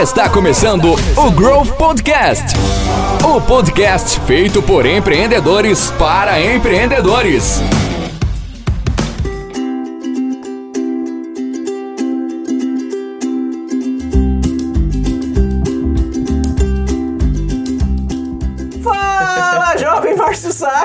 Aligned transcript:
Está 0.00 0.26
começando 0.30 0.94
o 1.16 1.30
Growth 1.32 1.72
Podcast. 1.76 2.56
O 3.22 3.38
podcast 3.42 4.18
feito 4.20 4.62
por 4.62 4.86
empreendedores 4.86 5.90
para 5.98 6.40
empreendedores. 6.40 7.60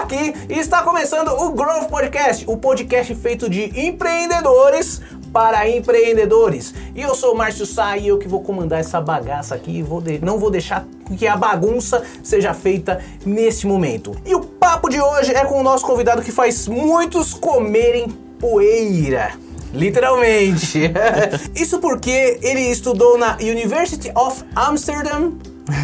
Aqui 0.04 0.34
está 0.50 0.82
começando 0.82 1.30
o 1.30 1.52
Growth 1.52 1.89
Podcast, 1.89 2.46
o 2.48 2.57
podcast 2.57 3.16
feito 3.16 3.50
de 3.50 3.71
empreendedores 3.88 5.02
para 5.34 5.68
empreendedores. 5.68 6.73
E 6.95 7.02
eu 7.02 7.15
sou 7.15 7.33
o 7.33 7.38
Márcio 7.38 7.65
Sá 7.65 7.97
e 7.97 8.07
eu 8.07 8.20
que 8.20 8.27
vou 8.27 8.41
comandar 8.41 8.79
essa 8.79 9.02
bagaça 9.02 9.55
aqui 9.55 9.79
e 9.79 9.82
vou 9.83 10.00
de- 10.00 10.24
não 10.24 10.37
vou 10.37 10.51
deixar 10.51 10.86
que 11.18 11.25
a 11.28 11.36
bagunça 11.36 12.04
seja 12.24 12.54
feita 12.54 13.01
neste 13.25 13.65
momento. 13.65 14.15
E 14.25 14.36
o 14.36 14.41
papo 14.41 14.88
de 14.89 15.01
hoje 15.01 15.32
é 15.33 15.43
com 15.43 15.60
o 15.60 15.64
nosso 15.64 15.86
convidado 15.86 16.21
que 16.21 16.32
faz 16.32 16.68
muitos 16.68 17.33
comerem 17.33 18.07
poeira. 18.39 19.32
Literalmente. 19.74 20.91
Isso 21.55 21.79
porque 21.79 22.38
ele 22.43 22.61
estudou 22.69 23.18
na 23.18 23.36
University 23.41 24.11
of 24.15 24.43
Amsterdam, 24.55 25.33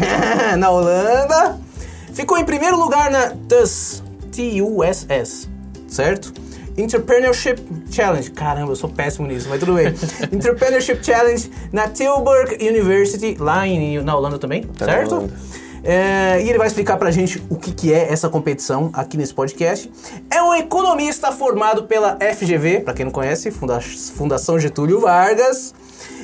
na 0.58 0.70
Holanda. 0.70 1.58
Ficou 2.14 2.38
em 2.38 2.44
primeiro 2.44 2.78
lugar 2.78 3.10
na 3.10 3.30
TUS, 3.48 4.00
T-U-S-S, 4.30 5.48
certo? 5.88 6.32
Entrepreneurship 6.76 7.58
Challenge. 7.90 8.30
Caramba, 8.30 8.72
eu 8.72 8.76
sou 8.76 8.88
péssimo 8.90 9.26
nisso, 9.26 9.48
mas 9.48 9.60
tudo 9.60 9.74
bem. 9.74 9.88
Entrepreneurship 10.32 11.04
Challenge 11.04 11.50
na 11.72 11.88
Tilburg 11.88 12.56
University, 12.60 13.36
lá 13.38 13.66
em, 13.66 14.00
na 14.02 14.16
Holanda 14.16 14.38
também, 14.38 14.62
Tá 14.62 14.84
certo? 14.86 15.14
Holanda. 15.16 15.32
É, 15.82 16.42
e 16.44 16.48
ele 16.50 16.58
vai 16.58 16.66
explicar 16.66 16.98
pra 16.98 17.10
gente 17.10 17.42
o 17.48 17.56
que, 17.56 17.72
que 17.72 17.92
é 17.92 18.12
essa 18.12 18.28
competição 18.28 18.90
aqui 18.92 19.16
nesse 19.16 19.32
podcast. 19.32 19.90
É 20.30 20.42
um 20.42 20.54
economista 20.54 21.32
formado 21.32 21.84
pela 21.84 22.18
FGV, 22.36 22.80
pra 22.80 22.92
quem 22.92 23.06
não 23.06 23.12
conhece, 23.12 23.50
Funda- 23.50 23.80
Fundação 23.80 24.58
Getúlio 24.60 25.00
Vargas. 25.00 25.74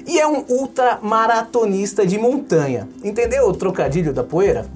E 0.07 0.21
é 0.21 0.27
um 0.27 0.45
ultramaratonista 0.49 2.07
de 2.07 2.19
montanha. 2.19 2.87
Entendeu 3.03 3.49
o 3.49 3.53
trocadilho 3.55 4.13
da 4.13 4.23
poeira? 4.23 4.67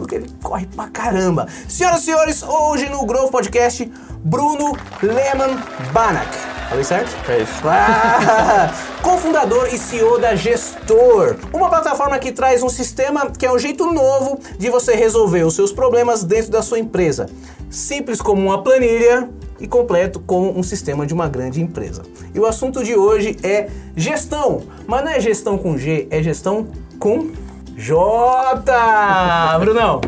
Porque 0.00 0.14
ele 0.14 0.30
corre 0.42 0.66
pra 0.66 0.88
caramba. 0.88 1.46
Senhoras 1.68 2.00
e 2.00 2.04
senhores, 2.06 2.42
hoje 2.42 2.88
no 2.88 3.04
Growth 3.04 3.30
Podcast, 3.30 3.92
Bruno 4.24 4.74
Lehmann 5.02 5.62
Banach. 5.92 6.26
Falei 6.70 6.84
certo? 6.84 7.30
É 7.30 7.42
isso. 7.42 7.60
Ah, 7.64 8.72
cofundador 9.04 9.68
e 9.70 9.76
CEO 9.76 10.18
da 10.18 10.34
Gestor, 10.34 11.36
uma 11.52 11.68
plataforma 11.68 12.18
que 12.18 12.32
traz 12.32 12.62
um 12.62 12.70
sistema 12.70 13.30
que 13.30 13.44
é 13.44 13.52
um 13.52 13.58
jeito 13.58 13.92
novo 13.92 14.40
de 14.58 14.70
você 14.70 14.94
resolver 14.94 15.42
os 15.42 15.54
seus 15.54 15.70
problemas 15.70 16.24
dentro 16.24 16.50
da 16.50 16.62
sua 16.62 16.78
empresa. 16.78 17.28
Simples 17.68 18.22
como 18.22 18.40
uma 18.40 18.62
planilha 18.62 19.28
e 19.60 19.68
completo 19.68 20.18
como 20.20 20.58
um 20.58 20.62
sistema 20.62 21.06
de 21.06 21.12
uma 21.12 21.28
grande 21.28 21.60
empresa. 21.60 22.02
E 22.34 22.40
o 22.40 22.46
assunto 22.46 22.82
de 22.82 22.96
hoje 22.96 23.36
é 23.42 23.68
gestão, 23.94 24.62
mas 24.86 25.04
não 25.04 25.12
é 25.12 25.20
gestão 25.20 25.58
com 25.58 25.76
G, 25.76 26.08
é 26.10 26.22
gestão 26.22 26.68
com 26.98 27.32
J. 27.80 29.58
Brunão, 29.58 30.02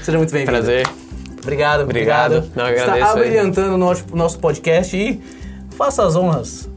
seja 0.00 0.16
muito 0.16 0.32
bem-vindo. 0.32 0.52
Prazer. 0.52 0.86
Obrigado, 1.42 1.82
Obrigado. 1.82 2.36
obrigado. 2.36 2.52
Não, 2.54 2.68
Está 2.68 2.82
agradeço 2.84 3.06
aí. 3.16 3.24
abrilhantando 3.24 3.74
o 3.74 3.78
nosso, 3.78 4.04
nosso 4.14 4.38
podcast 4.38 4.96
e 4.96 5.20
faça 5.70 6.06
as 6.06 6.14
honras. 6.14 6.70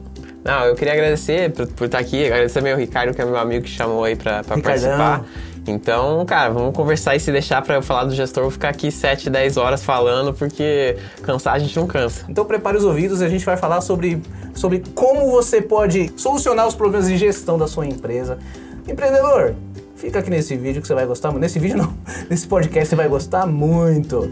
Não, 0.43 0.65
eu 0.65 0.73
queria 0.73 0.93
agradecer 0.93 1.51
por, 1.51 1.67
por 1.67 1.85
estar 1.85 1.99
aqui, 1.99 2.25
agradecer 2.25 2.61
meu 2.63 2.75
Ricardo, 2.75 3.13
que 3.13 3.21
é 3.21 3.25
meu 3.25 3.37
amigo 3.37 3.63
que 3.65 3.69
chamou 3.69 4.03
aí 4.03 4.15
pra, 4.15 4.43
pra 4.43 4.57
participar. 4.57 5.23
Então, 5.67 6.25
cara, 6.25 6.49
vamos 6.51 6.75
conversar 6.75 7.15
e 7.15 7.19
se 7.19 7.31
deixar 7.31 7.61
pra 7.61 7.75
eu 7.75 7.83
falar 7.83 8.05
do 8.05 8.15
gestor, 8.15 8.41
eu 8.41 8.45
vou 8.45 8.51
ficar 8.51 8.69
aqui 8.69 8.91
7, 8.91 9.29
10 9.29 9.55
horas 9.55 9.83
falando, 9.83 10.33
porque 10.33 10.97
cansar 11.21 11.53
a 11.53 11.59
gente 11.59 11.77
não 11.77 11.85
cansa. 11.85 12.25
Então 12.27 12.43
prepare 12.43 12.75
os 12.75 12.83
ouvidos 12.83 13.21
e 13.21 13.25
a 13.25 13.29
gente 13.29 13.45
vai 13.45 13.55
falar 13.55 13.81
sobre, 13.81 14.19
sobre 14.55 14.81
como 14.95 15.29
você 15.29 15.61
pode 15.61 16.11
solucionar 16.17 16.67
os 16.67 16.73
problemas 16.73 17.07
de 17.07 17.17
gestão 17.17 17.55
da 17.55 17.67
sua 17.67 17.85
empresa. 17.85 18.39
Empreendedor, 18.87 19.53
fica 19.99 20.19
aqui 20.19 20.29
nesse 20.29 20.55
vídeo 20.55 20.81
que 20.81 20.87
você 20.87 20.93
vai 20.93 21.05
gostar. 21.05 21.31
Nesse 21.33 21.59
vídeo 21.59 21.77
não, 21.77 21.93
nesse 22.29 22.47
podcast 22.47 22.89
você 22.89 22.95
vai 22.95 23.07
gostar 23.07 23.45
muito. 23.45 24.31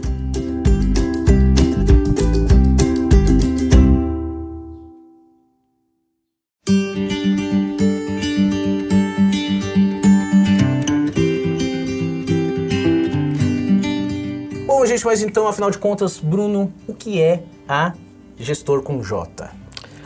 Bom, 14.66 14.86
gente, 14.86 15.04
mas 15.04 15.22
então, 15.22 15.46
afinal 15.46 15.70
de 15.70 15.78
contas, 15.78 16.18
Bruno, 16.18 16.72
o 16.86 16.94
que 16.94 17.20
é 17.20 17.42
a 17.68 17.92
gestor 18.38 18.82
com 18.82 19.02
J? 19.02 19.50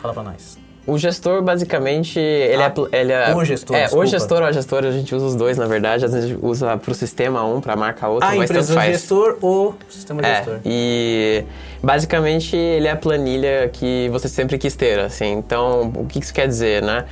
Fala 0.01 0.13
pra 0.13 0.23
nós. 0.23 0.62
O 0.85 0.97
gestor, 0.97 1.41
basicamente, 1.41 2.19
ele 2.19 2.61
Ah, 2.61 2.73
é... 2.91 2.99
Ele 2.99 3.11
é 3.13 3.33
o 3.33 3.45
gestor, 3.45 3.75
É, 3.75 3.81
desculpa. 3.83 4.03
o 4.05 4.07
gestor 4.09 4.41
ou 4.41 4.47
a 4.47 4.51
gestora, 4.51 4.89
a 4.89 4.91
gente 4.91 5.15
usa 5.15 5.25
os 5.27 5.35
dois, 5.35 5.57
na 5.57 5.65
verdade. 5.65 6.03
Às 6.03 6.11
vezes 6.11 6.29
a 6.29 6.33
gente 6.33 6.45
usa 6.45 6.75
pro 6.77 6.93
sistema 6.93 7.41
um, 7.45 7.61
pra 7.61 7.75
marca 7.77 8.07
outro, 8.09 8.27
A 8.27 8.35
mas 8.35 8.49
empresa 8.49 8.73
tanto 8.75 8.85
gestor 8.85 9.37
ou 9.41 9.75
sistema 9.89 10.21
É, 10.21 10.35
gestor? 10.35 10.59
e 10.65 11.45
basicamente 11.81 12.55
ele 12.57 12.87
é 12.87 12.91
a 12.91 12.95
planilha 12.97 13.69
que 13.71 14.09
você 14.11 14.27
sempre 14.27 14.57
quis 14.57 14.75
ter, 14.75 14.99
assim. 14.99 15.31
Então, 15.31 15.91
o 15.95 16.05
que 16.05 16.19
isso 16.19 16.33
quer 16.33 16.47
dizer, 16.47 16.81
né? 16.81 17.05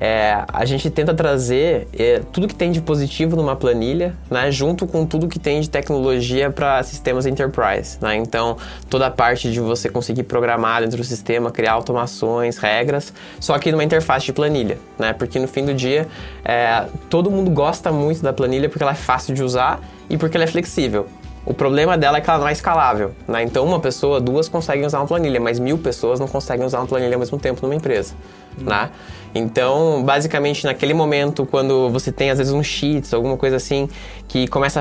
É, 0.00 0.44
a 0.52 0.64
gente 0.64 0.90
tenta 0.90 1.14
trazer 1.14 1.86
é, 1.96 2.20
tudo 2.32 2.48
que 2.48 2.54
tem 2.54 2.72
de 2.72 2.80
positivo 2.80 3.36
numa 3.36 3.54
planilha, 3.54 4.14
né, 4.30 4.50
junto 4.50 4.86
com 4.86 5.06
tudo 5.06 5.28
que 5.28 5.38
tem 5.38 5.60
de 5.60 5.70
tecnologia 5.70 6.50
para 6.50 6.82
sistemas 6.82 7.26
enterprise, 7.26 7.98
né? 8.00 8.16
Então, 8.16 8.56
toda 8.90 9.06
a 9.06 9.10
parte 9.10 9.50
de 9.50 9.60
você 9.60 9.88
conseguir 9.88 10.24
programar 10.24 10.82
dentro 10.82 10.96
do 10.96 11.04
sistema, 11.04 11.50
criar 11.50 11.72
automações, 11.72 12.56
regras, 12.56 13.12
só 13.38 13.58
que 13.58 13.70
numa 13.70 13.84
interface 13.84 14.26
de 14.26 14.32
planilha, 14.32 14.78
né? 14.98 15.12
Porque 15.12 15.38
no 15.38 15.46
fim 15.46 15.64
do 15.64 15.72
dia, 15.72 16.08
é, 16.44 16.86
todo 17.08 17.30
mundo 17.30 17.50
gosta 17.50 17.92
muito 17.92 18.22
da 18.22 18.32
planilha 18.32 18.68
porque 18.68 18.82
ela 18.82 18.92
é 18.92 18.96
fácil 18.96 19.34
de 19.34 19.42
usar 19.42 19.80
e 20.10 20.16
porque 20.16 20.36
ela 20.36 20.44
é 20.44 20.48
flexível. 20.48 21.06
O 21.46 21.52
problema 21.52 21.98
dela 21.98 22.18
é 22.18 22.20
que 22.22 22.30
ela 22.30 22.38
não 22.38 22.48
é 22.48 22.52
escalável, 22.52 23.12
né? 23.28 23.42
Então 23.42 23.66
uma 23.66 23.78
pessoa, 23.78 24.18
duas 24.18 24.48
conseguem 24.48 24.86
usar 24.86 24.98
uma 25.00 25.06
planilha, 25.06 25.38
mas 25.38 25.58
mil 25.58 25.76
pessoas 25.76 26.18
não 26.18 26.26
conseguem 26.26 26.64
usar 26.64 26.78
uma 26.78 26.86
planilha 26.86 27.14
ao 27.14 27.20
mesmo 27.20 27.38
tempo 27.38 27.60
numa 27.62 27.74
empresa, 27.74 28.14
né? 28.56 28.90
Então, 29.34 30.02
basicamente, 30.04 30.64
naquele 30.64 30.94
momento, 30.94 31.44
quando 31.44 31.90
você 31.90 32.12
tem 32.12 32.30
às 32.30 32.38
vezes 32.38 32.52
um 32.52 32.62
cheats, 32.62 33.12
alguma 33.12 33.36
coisa 33.36 33.56
assim, 33.56 33.88
que 34.28 34.46
começa 34.48 34.80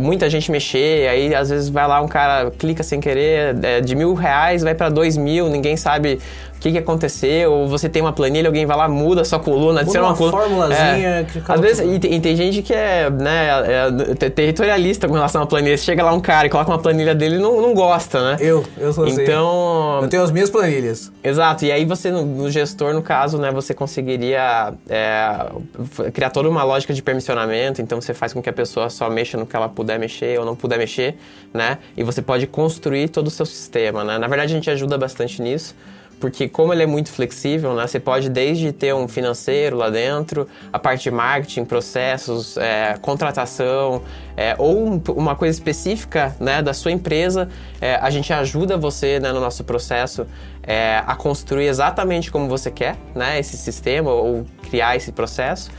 muita 0.00 0.28
gente 0.30 0.50
mexer, 0.50 1.08
aí 1.08 1.34
às 1.34 1.50
vezes 1.50 1.68
vai 1.68 1.86
lá 1.88 2.00
um 2.00 2.08
cara 2.08 2.50
clica 2.52 2.82
sem 2.82 3.00
querer, 3.00 3.56
é, 3.62 3.80
de 3.80 3.94
mil 3.96 4.14
reais 4.14 4.62
vai 4.62 4.74
para 4.74 4.88
dois 4.88 5.16
mil, 5.16 5.48
ninguém 5.48 5.76
sabe 5.76 6.18
o 6.54 6.58
que, 6.64 6.72
que 6.72 6.78
aconteceu, 6.78 7.52
ou 7.52 7.68
você 7.68 7.90
tem 7.90 8.00
uma 8.00 8.12
planilha, 8.12 8.48
alguém 8.48 8.64
vai 8.64 8.74
lá, 8.74 8.88
muda 8.88 9.20
a 9.20 9.24
sua 9.24 9.38
coluna, 9.38 9.80
adiciona 9.80 10.06
uma 10.06 10.12
uma 10.12 10.16
coluna. 10.16 10.38
formulazinha 10.38 11.08
É. 11.08 11.26
Às 11.46 11.60
vezes, 11.60 11.86
e, 11.94 11.98
tem- 11.98 12.14
e 12.14 12.20
tem 12.20 12.34
gente 12.36 12.62
que 12.62 12.72
é, 12.72 13.10
né, 13.10 13.48
é, 13.66 14.14
te- 14.14 14.30
territorialista 14.30 15.06
com 15.06 15.12
relação 15.12 15.42
à 15.42 15.46
planilha. 15.46 15.76
Chega 15.76 16.02
lá 16.02 16.14
um 16.14 16.20
cara 16.20 16.46
e 16.46 16.50
coloca 16.50 16.70
uma 16.70 16.78
planilha 16.78 17.14
dele 17.14 17.36
e 17.36 17.38
não, 17.38 17.60
não 17.60 17.74
gosta, 17.74 18.22
né? 18.30 18.36
Eu, 18.40 18.64
eu 18.78 18.94
sou 18.94 19.04
assim. 19.04 19.22
Então, 19.24 19.98
Eu 20.04 20.08
tenho 20.08 20.22
as 20.22 20.30
minhas 20.30 20.48
planilhas. 20.48 21.12
Exato, 21.22 21.66
e 21.66 21.72
aí 21.72 21.84
você, 21.84 22.10
no, 22.10 22.24
no 22.24 22.50
gestor, 22.50 22.94
no 22.94 23.02
caso, 23.02 23.36
né, 23.36 23.50
você 23.50 23.74
conseguiria 23.74 24.72
é, 24.88 25.46
criar 26.14 26.30
toda 26.30 26.48
uma 26.48 26.62
lógica 26.64 26.94
de 26.94 27.02
permissionamento, 27.02 27.82
então 27.82 28.00
você 28.00 28.14
faz 28.14 28.32
com 28.32 28.40
que 28.40 28.48
a 28.48 28.52
pessoa 28.54 28.73
só 28.88 29.08
mexa 29.10 29.36
no 29.36 29.46
que 29.46 29.54
ela 29.56 29.68
puder 29.68 29.98
mexer 29.98 30.38
ou 30.38 30.44
não 30.44 30.56
puder 30.56 30.78
mexer, 30.78 31.16
né, 31.52 31.78
e 31.96 32.02
você 32.02 32.20
pode 32.22 32.46
construir 32.46 33.08
todo 33.08 33.26
o 33.28 33.30
seu 33.30 33.46
sistema, 33.46 34.02
né. 34.04 34.18
Na 34.18 34.26
verdade, 34.28 34.52
a 34.52 34.56
gente 34.56 34.70
ajuda 34.70 34.96
bastante 34.98 35.40
nisso, 35.42 35.74
porque 36.20 36.48
como 36.48 36.72
ele 36.72 36.82
é 36.82 36.86
muito 36.86 37.10
flexível, 37.10 37.74
né, 37.74 37.86
você 37.86 38.00
pode 38.00 38.28
desde 38.30 38.72
ter 38.72 38.94
um 38.94 39.06
financeiro 39.06 39.76
lá 39.76 39.90
dentro, 39.90 40.48
a 40.72 40.78
parte 40.78 41.02
de 41.02 41.10
marketing, 41.10 41.64
processos, 41.64 42.56
é, 42.56 42.96
contratação, 43.02 44.00
é, 44.36 44.54
ou 44.56 44.86
um- 44.88 45.02
uma 45.08 45.34
coisa 45.36 45.52
específica 45.58 46.34
né, 46.40 46.62
da 46.62 46.72
sua 46.72 46.92
empresa, 46.92 47.48
é, 47.80 47.96
a 47.96 48.08
gente 48.10 48.32
ajuda 48.32 48.76
você 48.76 49.20
né, 49.20 49.32
no 49.32 49.40
nosso 49.40 49.64
processo 49.64 50.26
é, 50.62 51.02
a 51.06 51.14
construir 51.14 51.66
exatamente 51.66 52.30
como 52.30 52.48
você 52.48 52.70
quer 52.70 52.96
né, 53.14 53.38
esse 53.38 53.56
sistema 53.58 54.10
ou 54.10 54.46
criar 54.70 54.96
esse 54.96 55.12
processo. 55.12 55.70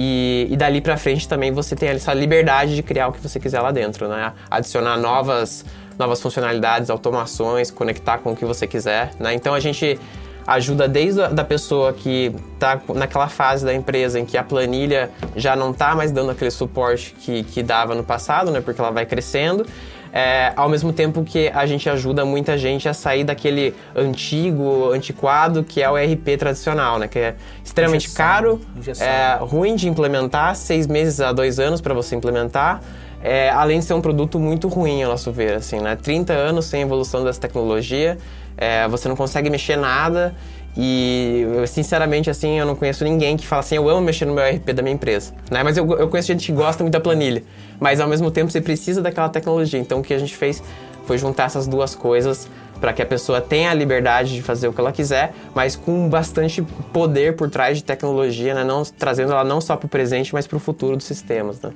E, 0.00 0.46
e 0.48 0.56
dali 0.56 0.80
pra 0.80 0.96
frente 0.96 1.26
também 1.28 1.50
você 1.50 1.74
tem 1.74 1.88
essa 1.88 2.14
liberdade 2.14 2.76
de 2.76 2.84
criar 2.84 3.08
o 3.08 3.12
que 3.12 3.20
você 3.20 3.40
quiser 3.40 3.60
lá 3.60 3.72
dentro, 3.72 4.06
né? 4.06 4.32
Adicionar 4.48 4.96
novas, 4.96 5.64
novas 5.98 6.22
funcionalidades, 6.22 6.88
automações, 6.88 7.68
conectar 7.72 8.18
com 8.18 8.30
o 8.30 8.36
que 8.36 8.44
você 8.44 8.64
quiser, 8.64 9.10
né? 9.18 9.34
Então 9.34 9.52
a 9.54 9.58
gente 9.58 9.98
ajuda 10.46 10.86
desde 10.86 11.22
a 11.22 11.26
da 11.26 11.42
pessoa 11.42 11.92
que 11.92 12.32
está 12.54 12.80
naquela 12.94 13.26
fase 13.26 13.64
da 13.64 13.74
empresa 13.74 14.20
em 14.20 14.24
que 14.24 14.38
a 14.38 14.44
planilha 14.44 15.10
já 15.34 15.56
não 15.56 15.72
está 15.72 15.96
mais 15.96 16.12
dando 16.12 16.30
aquele 16.30 16.52
suporte 16.52 17.12
que, 17.18 17.42
que 17.42 17.60
dava 17.60 17.92
no 17.96 18.04
passado, 18.04 18.52
né? 18.52 18.60
Porque 18.60 18.80
ela 18.80 18.92
vai 18.92 19.04
crescendo. 19.04 19.66
É, 20.12 20.52
ao 20.56 20.68
mesmo 20.68 20.92
tempo 20.92 21.22
que 21.24 21.48
a 21.48 21.66
gente 21.66 21.88
ajuda 21.88 22.24
muita 22.24 22.56
gente 22.56 22.88
a 22.88 22.94
sair 22.94 23.24
daquele 23.24 23.74
antigo, 23.94 24.90
antiquado 24.92 25.62
que 25.62 25.82
é 25.82 25.90
o 25.90 25.96
ERP 25.96 26.36
tradicional, 26.38 26.98
né? 26.98 27.08
Que 27.08 27.18
é 27.18 27.36
extremamente 27.64 28.06
Engessado, 28.06 28.28
caro, 28.28 28.60
engessado. 28.76 29.10
é 29.10 29.36
ruim 29.44 29.76
de 29.76 29.88
implementar, 29.88 30.54
seis 30.56 30.86
meses 30.86 31.20
a 31.20 31.32
dois 31.32 31.58
anos 31.58 31.80
para 31.80 31.94
você 31.94 32.16
implementar. 32.16 32.80
É, 33.20 33.50
além 33.50 33.80
de 33.80 33.84
ser 33.84 33.94
um 33.94 34.00
produto 34.00 34.38
muito 34.38 34.68
ruim, 34.68 35.02
ao 35.02 35.10
nosso 35.10 35.32
ver, 35.32 35.54
assim, 35.54 35.80
né? 35.80 35.96
30 35.96 36.32
anos 36.32 36.66
sem 36.66 36.82
evolução 36.82 37.24
dessa 37.24 37.40
tecnologia, 37.40 38.16
é, 38.56 38.86
você 38.88 39.08
não 39.08 39.16
consegue 39.16 39.50
mexer 39.50 39.76
nada 39.76 40.34
e, 40.80 41.44
eu, 41.56 41.66
sinceramente, 41.66 42.30
assim, 42.30 42.56
eu 42.56 42.64
não 42.64 42.76
conheço 42.76 43.02
ninguém 43.02 43.36
que 43.36 43.44
fala 43.44 43.60
assim, 43.60 43.74
eu 43.74 43.88
amo 43.88 44.00
mexer 44.00 44.24
no 44.26 44.32
meu 44.32 44.44
RP 44.48 44.72
da 44.72 44.80
minha 44.80 44.94
empresa, 44.94 45.34
né? 45.50 45.64
Mas 45.64 45.76
eu, 45.76 45.84
eu 45.98 46.08
conheço 46.08 46.28
gente 46.28 46.46
que 46.46 46.52
gosta 46.52 46.84
muito 46.84 46.92
da 46.92 47.00
planilha, 47.00 47.42
mas 47.80 47.98
ao 48.00 48.06
mesmo 48.08 48.30
tempo 48.30 48.48
você 48.52 48.60
precisa 48.60 49.02
daquela 49.02 49.28
tecnologia. 49.28 49.80
Então, 49.80 49.98
o 49.98 50.02
que 50.04 50.14
a 50.14 50.18
gente 50.18 50.36
fez 50.36 50.62
foi 51.04 51.18
juntar 51.18 51.44
essas 51.46 51.66
duas 51.66 51.96
coisas 51.96 52.48
para 52.80 52.92
que 52.92 53.02
a 53.02 53.06
pessoa 53.06 53.40
tenha 53.40 53.72
a 53.72 53.74
liberdade 53.74 54.32
de 54.36 54.40
fazer 54.42 54.68
o 54.68 54.72
que 54.72 54.80
ela 54.80 54.92
quiser, 54.92 55.32
mas 55.52 55.74
com 55.74 56.08
bastante 56.08 56.62
poder 56.92 57.34
por 57.34 57.50
trás 57.50 57.76
de 57.78 57.82
tecnologia, 57.82 58.54
né? 58.54 58.62
Não, 58.62 58.84
trazendo 58.84 59.32
ela 59.32 59.42
não 59.42 59.60
só 59.60 59.76
para 59.76 59.86
o 59.86 59.88
presente, 59.88 60.32
mas 60.32 60.46
para 60.46 60.56
o 60.58 60.60
futuro 60.60 60.96
dos 60.96 61.06
sistemas, 61.06 61.60
né? 61.60 61.72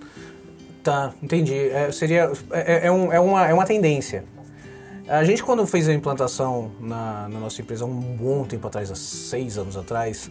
Tá, 0.84 1.12
entendi. 1.20 1.54
É, 1.70 1.90
seria, 1.90 2.30
é, 2.52 2.86
é, 2.86 2.92
um- 2.92 3.12
é 3.12 3.18
uma, 3.18 3.48
é 3.48 3.52
uma 3.52 3.64
tendência. 3.64 4.24
A 5.12 5.24
gente, 5.24 5.42
quando 5.42 5.66
fez 5.66 5.90
a 5.90 5.92
implantação 5.92 6.70
na, 6.80 7.28
na 7.28 7.38
nossa 7.38 7.60
empresa, 7.60 7.84
um 7.84 8.00
bom 8.00 8.44
tempo 8.44 8.66
atrás, 8.66 8.90
há 8.90 8.94
seis 8.94 9.58
anos 9.58 9.76
atrás, 9.76 10.30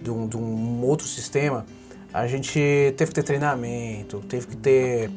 de 0.00 0.10
um, 0.10 0.26
de 0.26 0.38
um 0.38 0.82
outro 0.86 1.06
sistema, 1.06 1.66
a 2.14 2.26
gente 2.26 2.58
teve 2.96 3.10
que 3.10 3.14
ter 3.16 3.24
treinamento, 3.24 4.20
teve 4.20 4.46
que 4.46 4.56
ter 4.56 5.10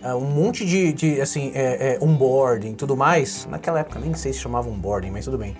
ah, 0.00 0.14
um 0.14 0.20
monte 0.24 0.64
de, 0.64 0.92
de 0.92 1.20
assim, 1.20 1.50
é, 1.52 1.94
é, 1.94 1.98
onboarding 2.00 2.74
tudo 2.74 2.96
mais. 2.96 3.44
Naquela 3.46 3.80
época 3.80 3.98
nem 3.98 4.14
sei 4.14 4.32
se 4.32 4.38
chamava 4.38 4.70
onboarding, 4.70 5.10
mas 5.10 5.24
tudo 5.24 5.36
bem. 5.36 5.56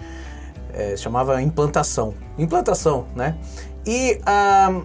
É, 0.72 0.96
chamava 0.96 1.42
implantação. 1.42 2.14
Implantação, 2.38 3.08
né? 3.16 3.36
E 3.84 4.20
ah, 4.24 4.82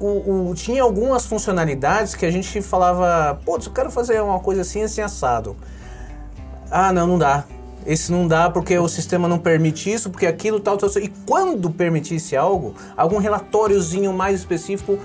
o, 0.00 0.48
o- 0.48 0.54
tinha 0.56 0.82
algumas 0.82 1.24
funcionalidades 1.24 2.16
que 2.16 2.26
a 2.26 2.32
gente 2.32 2.60
falava, 2.62 3.40
putz, 3.44 3.66
eu 3.66 3.72
quero 3.72 3.92
fazer 3.92 4.20
uma 4.20 4.40
coisa 4.40 4.62
assim, 4.62 4.82
assim, 4.82 5.02
assado. 5.02 5.56
Ah, 6.68 6.92
não, 6.92 7.06
não 7.06 7.16
dá. 7.16 7.44
Esse 7.86 8.12
não 8.12 8.28
dá 8.28 8.50
porque 8.50 8.78
o 8.78 8.88
sistema 8.88 9.26
não 9.26 9.38
permite 9.38 9.90
isso, 9.90 10.10
porque 10.10 10.26
aquilo 10.26 10.60
tal, 10.60 10.76
tal, 10.76 10.90
tal. 10.90 11.02
E 11.02 11.08
quando 11.26 11.70
permitisse 11.70 12.36
algo, 12.36 12.74
algum 12.96 13.18
relatóriozinho 13.18 14.12
mais 14.12 14.40
específico, 14.40 14.98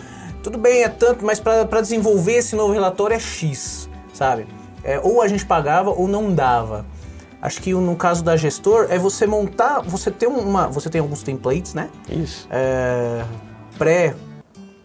tudo 0.43 0.57
bem, 0.57 0.83
é 0.83 0.89
tanto, 0.89 1.25
mas 1.25 1.39
para 1.39 1.81
desenvolver 1.81 2.33
esse 2.33 2.55
novo 2.55 2.73
relatório 2.73 3.15
é 3.15 3.19
X, 3.19 3.89
sabe? 4.13 4.45
É, 4.83 4.99
ou 4.99 5.21
a 5.21 5.27
gente 5.27 5.45
pagava 5.45 5.89
ou 5.89 6.07
não 6.07 6.33
dava. 6.33 6.85
Acho 7.41 7.61
que 7.61 7.73
no 7.73 7.95
caso 7.95 8.23
da 8.23 8.35
gestor 8.35 8.87
é 8.89 8.97
você 8.97 9.25
montar, 9.25 9.81
você 9.81 10.11
tem 10.11 10.27
uma, 10.27 10.67
você 10.67 10.89
tem 10.89 10.99
alguns 10.99 11.23
templates, 11.23 11.73
né? 11.73 11.89
Isso. 12.09 12.47
é, 12.51 13.23
pré 13.77 14.15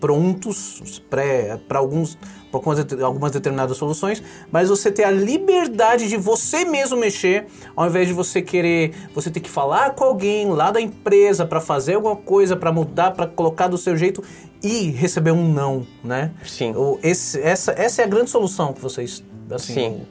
prontos 0.01 1.03
pré 1.11 1.59
para 1.69 1.79
alguns 1.79 2.17
pra 2.51 2.59
algumas 2.59 2.85
det- 2.85 3.03
algumas 3.03 3.31
determinadas 3.31 3.77
soluções, 3.77 4.23
mas 4.51 4.69
você 4.69 4.91
ter 4.91 5.05
a 5.05 5.11
liberdade 5.11 6.09
de 6.09 6.17
você 6.17 6.65
mesmo 6.65 6.97
mexer, 6.97 7.47
ao 7.77 7.87
invés 7.87 8.09
de 8.09 8.13
você 8.13 8.43
querer, 8.43 8.93
você 9.15 9.31
ter 9.31 9.41
que 9.41 9.49
falar 9.51 9.95
com 9.95 10.05
alguém 10.05 10.49
lá 10.51 10.71
da 10.71 10.81
empresa 10.81 11.47
para 11.47 11.61
fazer 11.61 11.95
alguma 11.95 12.17
coisa, 12.17 12.57
para 12.57 12.73
mudar, 12.73 13.13
para 13.13 13.27
colocar 13.27 13.69
do 13.69 13.79
seu 13.79 13.97
jeito 13.97 14.23
e 14.63 14.91
receber 14.91 15.31
um 15.31 15.53
não, 15.53 15.87
né? 16.05 16.33
Sim. 16.47 16.75
Esse- 17.03 17.41
essa, 17.41 17.73
essa 17.73 18.03
é 18.03 18.05
a 18.05 18.09
grande 18.09 18.31
solução 18.31 18.73
que 18.73 18.81
vocês, 18.81 19.23
assim, 19.51 19.75
Sim. 19.75 20.03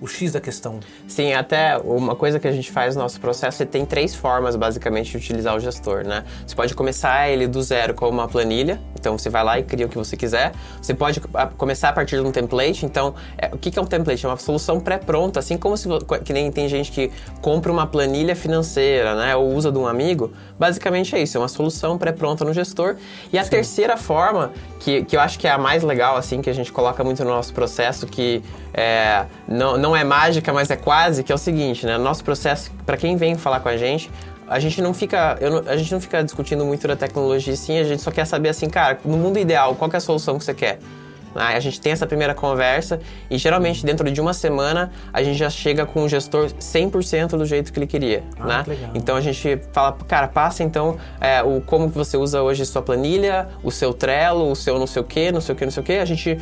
O, 0.00 0.06
X 0.06 0.32
da 0.32 0.40
questão. 0.40 0.80
Sim, 1.06 1.32
até 1.32 1.76
uma 1.78 2.14
coisa 2.14 2.38
que 2.38 2.46
a 2.46 2.52
gente 2.52 2.70
faz 2.70 2.94
no 2.94 3.02
nosso 3.02 3.20
processo, 3.20 3.58
você 3.58 3.66
tem 3.66 3.84
três 3.84 4.14
formas, 4.14 4.56
basicamente, 4.56 5.10
de 5.10 5.16
utilizar 5.16 5.56
o 5.56 5.60
gestor, 5.60 6.04
né? 6.04 6.24
Você 6.46 6.54
pode 6.54 6.74
começar 6.74 7.28
ele 7.28 7.46
do 7.46 7.62
zero 7.62 7.94
com 7.94 8.08
uma 8.08 8.28
planilha, 8.28 8.80
então 8.98 9.16
você 9.16 9.30
vai 9.30 9.44
lá 9.44 9.58
e 9.58 9.62
cria 9.62 9.86
o 9.86 9.88
que 9.88 9.96
você 9.96 10.16
quiser. 10.16 10.52
Você 10.80 10.94
pode 10.94 11.20
ah, 11.34 11.46
começar 11.46 11.88
a 11.90 11.92
partir 11.92 12.16
de 12.16 12.22
um 12.22 12.30
template, 12.30 12.84
então, 12.84 13.14
é, 13.38 13.48
o 13.52 13.58
que 13.58 13.78
é 13.78 13.82
um 13.82 13.86
template? 13.86 14.24
É 14.24 14.28
uma 14.28 14.36
solução 14.36 14.80
pré-pronta, 14.80 15.40
assim 15.40 15.56
como 15.56 15.76
se, 15.76 15.88
que 16.24 16.32
nem 16.32 16.50
tem 16.50 16.68
gente 16.68 16.90
que 16.90 17.10
compra 17.40 17.70
uma 17.70 17.86
planilha 17.86 18.36
financeira, 18.36 19.14
né? 19.14 19.36
Ou 19.36 19.52
usa 19.54 19.70
de 19.70 19.78
um 19.78 19.86
amigo. 19.86 20.32
Basicamente 20.58 21.14
é 21.14 21.22
isso, 21.22 21.36
é 21.36 21.40
uma 21.40 21.48
solução 21.48 21.98
pré-pronta 21.98 22.44
no 22.44 22.52
gestor. 22.52 22.96
E 23.32 23.38
a 23.38 23.44
terceira 23.44 23.96
forma, 23.96 24.52
que, 24.80 25.04
que 25.04 25.16
eu 25.16 25.20
acho 25.20 25.38
que 25.38 25.46
é 25.46 25.50
a 25.50 25.58
mais 25.58 25.82
legal, 25.82 26.16
assim, 26.16 26.40
que 26.40 26.50
a 26.50 26.52
gente 26.52 26.72
coloca 26.72 27.02
muito 27.02 27.24
no 27.24 27.30
nosso 27.30 27.52
processo, 27.52 28.06
que 28.06 28.42
é, 28.72 29.26
não, 29.46 29.76
não 29.84 29.94
é 29.94 30.02
mágica, 30.02 30.50
mas 30.50 30.70
é 30.70 30.76
quase, 30.76 31.22
que 31.22 31.30
é 31.30 31.34
o 31.34 31.38
seguinte, 31.38 31.84
né? 31.84 31.98
Nosso 31.98 32.24
processo, 32.24 32.70
para 32.86 32.96
quem 32.96 33.18
vem 33.18 33.36
falar 33.36 33.60
com 33.60 33.68
a 33.68 33.76
gente, 33.76 34.10
a 34.48 34.58
gente 34.58 34.80
não 34.80 34.94
fica, 34.94 35.38
não- 35.42 35.62
a 35.70 35.76
gente 35.76 35.92
não 35.92 36.00
fica 36.00 36.24
discutindo 36.24 36.64
muito 36.64 36.88
da 36.88 36.96
tecnologia, 36.96 37.54
sim, 37.54 37.78
a 37.78 37.84
gente 37.84 38.00
só 38.00 38.10
quer 38.10 38.24
saber 38.24 38.48
assim, 38.48 38.68
cara, 38.70 38.98
no 39.04 39.18
mundo 39.18 39.38
ideal, 39.38 39.74
qual 39.74 39.90
é 39.92 39.96
a 39.98 40.00
solução 40.00 40.38
que 40.38 40.44
você 40.44 40.54
quer? 40.54 40.78
Aí 41.36 41.56
a 41.56 41.60
gente 41.60 41.80
tem 41.80 41.90
essa 41.90 42.06
primeira 42.06 42.32
conversa 42.32 43.00
e 43.28 43.36
geralmente 43.36 43.84
dentro 43.84 44.08
de 44.08 44.20
uma 44.20 44.32
semana 44.32 44.92
a 45.12 45.20
gente 45.20 45.36
já 45.36 45.50
chega 45.50 45.84
com 45.84 46.04
o 46.04 46.08
gestor 46.08 46.48
100% 46.60 47.30
do 47.36 47.44
jeito 47.44 47.72
que 47.72 47.78
ele 47.80 47.88
queria, 47.88 48.22
Ah, 48.38 48.46
né? 48.46 48.64
que. 48.64 48.78
Então 48.98 49.16
a 49.16 49.20
gente 49.20 49.60
fala, 49.72 49.92
cara, 50.06 50.28
passa 50.28 50.62
então 50.62 50.96
é, 51.20 51.42
o 51.42 51.60
como 51.60 51.90
que 51.90 51.96
você 51.98 52.16
usa 52.16 52.40
hoje 52.40 52.64
sua 52.64 52.82
planilha, 52.82 53.48
o 53.64 53.72
seu 53.72 53.92
Trello, 53.92 54.48
o 54.48 54.54
seu 54.54 54.78
não 54.78 54.86
sei 54.86 55.02
o 55.02 55.04
que, 55.04 55.32
não 55.32 55.40
sei 55.40 55.54
o 55.54 55.58
que, 55.58 55.64
não 55.64 55.72
sei 55.72 55.82
o 55.82 55.86
que. 55.86 55.92
A 55.94 56.04
gente 56.04 56.38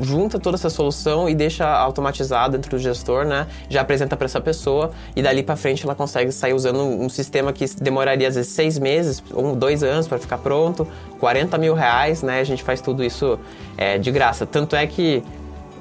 junta 0.00 0.38
toda 0.38 0.56
essa 0.56 0.70
solução 0.70 1.28
e 1.28 1.34
deixa 1.34 1.66
automatizado 1.66 2.56
dentro 2.56 2.70
do 2.70 2.78
gestor, 2.78 3.24
né? 3.24 3.46
Já 3.68 3.80
apresenta 3.80 4.16
para 4.16 4.26
essa 4.26 4.40
pessoa 4.40 4.90
e 5.16 5.22
dali 5.22 5.42
para 5.42 5.56
frente 5.56 5.84
ela 5.84 5.94
consegue 5.94 6.32
sair 6.32 6.52
usando 6.52 6.80
um 6.80 7.08
sistema 7.08 7.52
que 7.52 7.64
demoraria 7.80 8.28
às 8.28 8.34
vezes 8.34 8.52
seis 8.52 8.78
meses 8.78 9.22
ou 9.32 9.56
dois 9.56 9.82
anos 9.82 10.06
para 10.06 10.18
ficar 10.18 10.38
pronto, 10.38 10.86
40 11.18 11.58
mil 11.58 11.74
reais, 11.74 12.22
né? 12.22 12.40
A 12.40 12.44
gente 12.44 12.62
faz 12.62 12.80
tudo 12.80 13.02
isso 13.04 13.38
é, 13.76 13.98
de 13.98 14.10
graça. 14.10 14.46
Tanto 14.46 14.76
é 14.76 14.86
que 14.86 15.22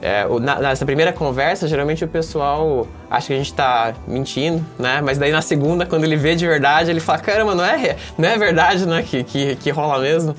é, 0.02 0.26
nessa 0.62 0.86
primeira 0.86 1.12
conversa, 1.12 1.68
geralmente 1.68 2.04
o 2.04 2.08
pessoal 2.08 2.88
acha 3.10 3.28
que 3.28 3.34
a 3.34 3.38
gente 3.38 3.54
tá 3.54 3.94
mentindo, 4.08 4.66
né? 4.78 5.02
Mas 5.02 5.18
daí 5.18 5.32
na 5.32 5.42
segunda, 5.42 5.86
quando 5.86 6.04
ele 6.06 6.16
vê 6.16 6.36
de 6.36 6.48
verdade, 6.48 6.90
ele 6.90 7.00
fala, 7.02 7.20
caramba, 7.20 7.54
não 7.54 7.66
é, 7.66 7.98
não 8.18 8.30
é 8.30 8.38
verdade, 8.38 8.86
né? 8.86 9.04
Que, 9.04 9.24
que, 9.24 9.56
que 9.58 9.70
rola 9.70 10.00
mesmo. 10.00 10.36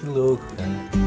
Que 0.00 0.06
louco, 0.06 0.42
cara. 0.56 1.05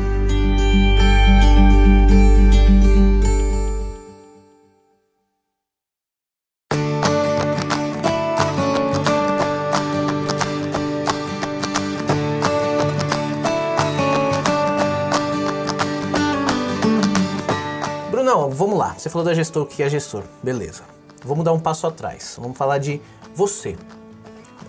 Brunão, 18.30 18.50
vamos 18.52 18.78
lá. 18.78 18.94
Você 18.96 19.10
falou 19.10 19.26
da 19.26 19.34
gestor, 19.34 19.64
o 19.64 19.66
que 19.66 19.82
é 19.82 19.90
gestor? 19.90 20.22
Beleza. 20.44 20.84
Vamos 21.26 21.44
dar 21.44 21.52
um 21.52 21.60
passo 21.60 21.88
atrás. 21.88 22.38
Vamos 22.40 22.56
falar 22.56 22.78
de 22.78 23.02
você. 23.34 23.76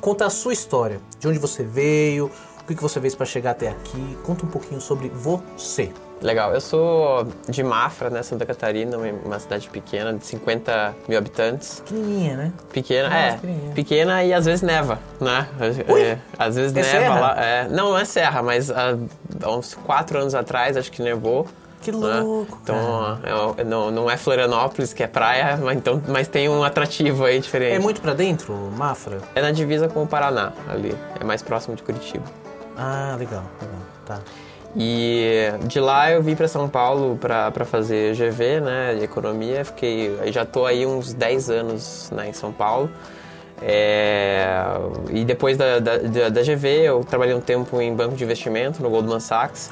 Conta 0.00 0.24
a 0.24 0.30
sua 0.30 0.54
história, 0.54 0.98
de 1.18 1.28
onde 1.28 1.38
você 1.38 1.62
veio, 1.62 2.30
o 2.62 2.74
que 2.74 2.74
você 2.82 2.98
fez 2.98 3.14
para 3.14 3.26
chegar 3.26 3.50
até 3.50 3.68
aqui. 3.68 4.16
Conta 4.24 4.46
um 4.46 4.48
pouquinho 4.48 4.80
sobre 4.80 5.10
você. 5.10 5.92
Legal, 6.22 6.54
eu 6.54 6.60
sou 6.60 7.26
de 7.50 7.62
Mafra, 7.62 8.08
né? 8.08 8.22
Santa 8.22 8.46
Catarina, 8.46 8.96
uma- 8.96 9.38
cidade 9.38 9.68
pequena, 9.68 10.14
de 10.14 10.24
50 10.24 10.94
mil 11.06 11.18
habitantes. 11.18 11.80
Pequenininha, 11.80 12.36
né? 12.38 12.52
Pequena, 12.72 13.08
Nossa, 13.10 13.46
é. 13.46 13.72
Pequena 13.74 14.24
e 14.24 14.32
às 14.32 14.46
vezes 14.46 14.62
neva, 14.62 14.98
né? 15.20 15.46
Ui? 15.86 16.00
É, 16.00 16.18
às 16.38 16.56
vezes 16.56 16.72
É 16.74 16.80
neva 16.80 16.90
serra? 16.90 17.20
lá. 17.20 17.44
é. 17.44 17.68
não, 17.68 17.90
não 17.90 17.98
é 17.98 18.04
serra, 18.06 18.42
mas 18.42 18.70
há, 18.70 18.96
há 19.42 19.50
uns 19.50 19.74
quatro 19.74 20.18
anos 20.18 20.34
atrás 20.34 20.78
acho 20.78 20.90
que 20.90 21.02
nevou. 21.02 21.46
Que 21.80 21.90
né? 21.92 22.20
louco, 22.20 22.58
Então, 22.62 23.18
é- 23.56 23.64
não, 23.64 23.90
não 23.90 24.10
é 24.10 24.16
Florianópolis, 24.16 24.92
que 24.92 25.02
é 25.02 25.06
praia, 25.06 25.56
mas, 25.56 25.76
então, 25.76 26.02
mas 26.08 26.28
tem 26.28 26.48
um 26.48 26.62
atrativo 26.62 27.24
aí 27.24 27.40
diferente. 27.40 27.74
É 27.74 27.78
muito 27.78 28.00
pra 28.00 28.12
dentro, 28.12 28.52
Mafra? 28.76 29.18
É 29.34 29.40
na 29.40 29.50
divisa 29.50 29.88
com 29.88 30.02
o 30.02 30.06
Paraná, 30.06 30.52
ali. 30.68 30.94
É 31.18 31.24
mais 31.24 31.42
próximo 31.42 31.74
de 31.74 31.82
Curitiba. 31.82 32.24
Ah, 32.76 33.16
legal, 33.18 33.44
legal. 33.60 33.80
Tá. 34.04 34.18
E 34.76 35.50
de 35.64 35.80
lá 35.80 36.12
eu 36.12 36.22
vim 36.22 36.36
para 36.36 36.46
São 36.46 36.68
Paulo 36.68 37.16
para 37.16 37.64
fazer 37.64 38.14
GV, 38.14 38.60
né, 38.60 38.94
de 38.94 39.04
economia. 39.04 39.64
Fiquei, 39.64 40.16
já 40.30 40.44
tô 40.44 40.64
aí 40.66 40.86
uns 40.86 41.12
10 41.12 41.50
anos 41.50 42.10
né, 42.14 42.28
em 42.28 42.32
São 42.32 42.52
Paulo. 42.52 42.88
É, 43.62 44.46
e 45.10 45.24
depois 45.24 45.58
da, 45.58 45.78
da, 45.80 45.98
da, 45.98 46.28
da 46.30 46.42
GV 46.42 46.68
eu 46.82 47.04
trabalhei 47.04 47.34
um 47.34 47.40
tempo 47.40 47.80
em 47.80 47.94
banco 47.94 48.14
de 48.16 48.24
investimento 48.24 48.82
no 48.82 48.88
Goldman 48.88 49.20
Sachs. 49.20 49.70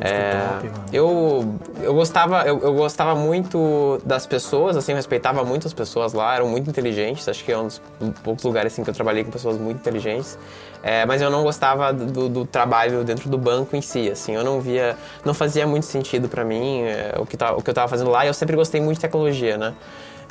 É, 0.00 0.32
top, 0.32 0.70
eu, 0.92 1.58
eu, 1.80 1.94
gostava, 1.94 2.42
eu, 2.42 2.58
eu 2.60 2.74
gostava 2.74 3.14
muito 3.14 4.00
das 4.04 4.26
pessoas, 4.26 4.76
assim, 4.76 4.92
eu 4.92 4.96
respeitava 4.96 5.44
muito 5.44 5.66
as 5.66 5.72
pessoas 5.72 6.12
lá, 6.12 6.34
eram 6.34 6.48
muito 6.48 6.68
inteligentes, 6.68 7.28
acho 7.28 7.44
que 7.44 7.52
é 7.52 7.58
um 7.58 7.66
dos 7.66 7.80
poucos 8.22 8.44
lugares 8.44 8.72
assim, 8.72 8.82
que 8.82 8.90
eu 8.90 8.94
trabalhei 8.94 9.24
com 9.24 9.30
pessoas 9.30 9.58
muito 9.58 9.78
inteligentes. 9.78 10.38
É, 10.82 11.06
mas 11.06 11.22
eu 11.22 11.30
não 11.30 11.44
gostava 11.44 11.92
do, 11.92 12.28
do 12.28 12.44
trabalho 12.44 13.04
dentro 13.04 13.28
do 13.28 13.38
banco 13.38 13.76
em 13.76 13.80
si, 13.80 14.10
assim, 14.10 14.34
eu 14.34 14.42
não 14.42 14.60
via, 14.60 14.96
não 15.24 15.32
fazia 15.32 15.66
muito 15.66 15.86
sentido 15.86 16.28
para 16.28 16.44
mim 16.44 16.82
é, 16.82 17.14
o, 17.18 17.26
que 17.26 17.36
tá, 17.36 17.52
o 17.52 17.62
que 17.62 17.70
eu 17.70 17.74
tava 17.74 17.86
fazendo 17.88 18.10
lá, 18.10 18.24
e 18.24 18.28
eu 18.28 18.34
sempre 18.34 18.56
gostei 18.56 18.80
muito 18.80 18.96
de 18.96 19.02
tecnologia, 19.02 19.56
né? 19.56 19.74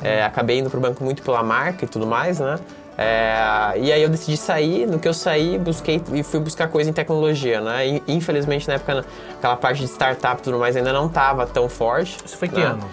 É, 0.02 0.24
acabei 0.24 0.58
indo 0.58 0.68
pro 0.68 0.80
banco 0.80 1.02
muito 1.04 1.22
pela 1.22 1.42
marca 1.42 1.84
e 1.84 1.88
tudo 1.88 2.06
mais, 2.06 2.40
né? 2.40 2.58
É, 2.96 3.72
e 3.78 3.90
aí 3.92 4.02
eu 4.02 4.08
decidi 4.08 4.36
sair, 4.36 4.86
no 4.86 4.98
que 4.98 5.08
eu 5.08 5.14
saí, 5.14 5.58
busquei 5.58 6.02
e 6.12 6.22
fui 6.22 6.40
buscar 6.40 6.68
coisa 6.68 6.90
em 6.90 6.92
tecnologia, 6.92 7.60
né? 7.60 7.86
E, 7.86 8.02
infelizmente 8.06 8.68
na 8.68 8.74
época 8.74 9.04
aquela 9.38 9.56
parte 9.56 9.78
de 9.80 9.88
startup 9.88 10.40
e 10.40 10.44
tudo 10.44 10.58
mais 10.58 10.76
ainda 10.76 10.92
não 10.92 11.06
estava 11.06 11.46
tão 11.46 11.68
forte. 11.68 12.18
Isso 12.24 12.36
foi 12.36 12.48
que 12.48 12.60
né? 12.60 12.66
ano? 12.66 12.84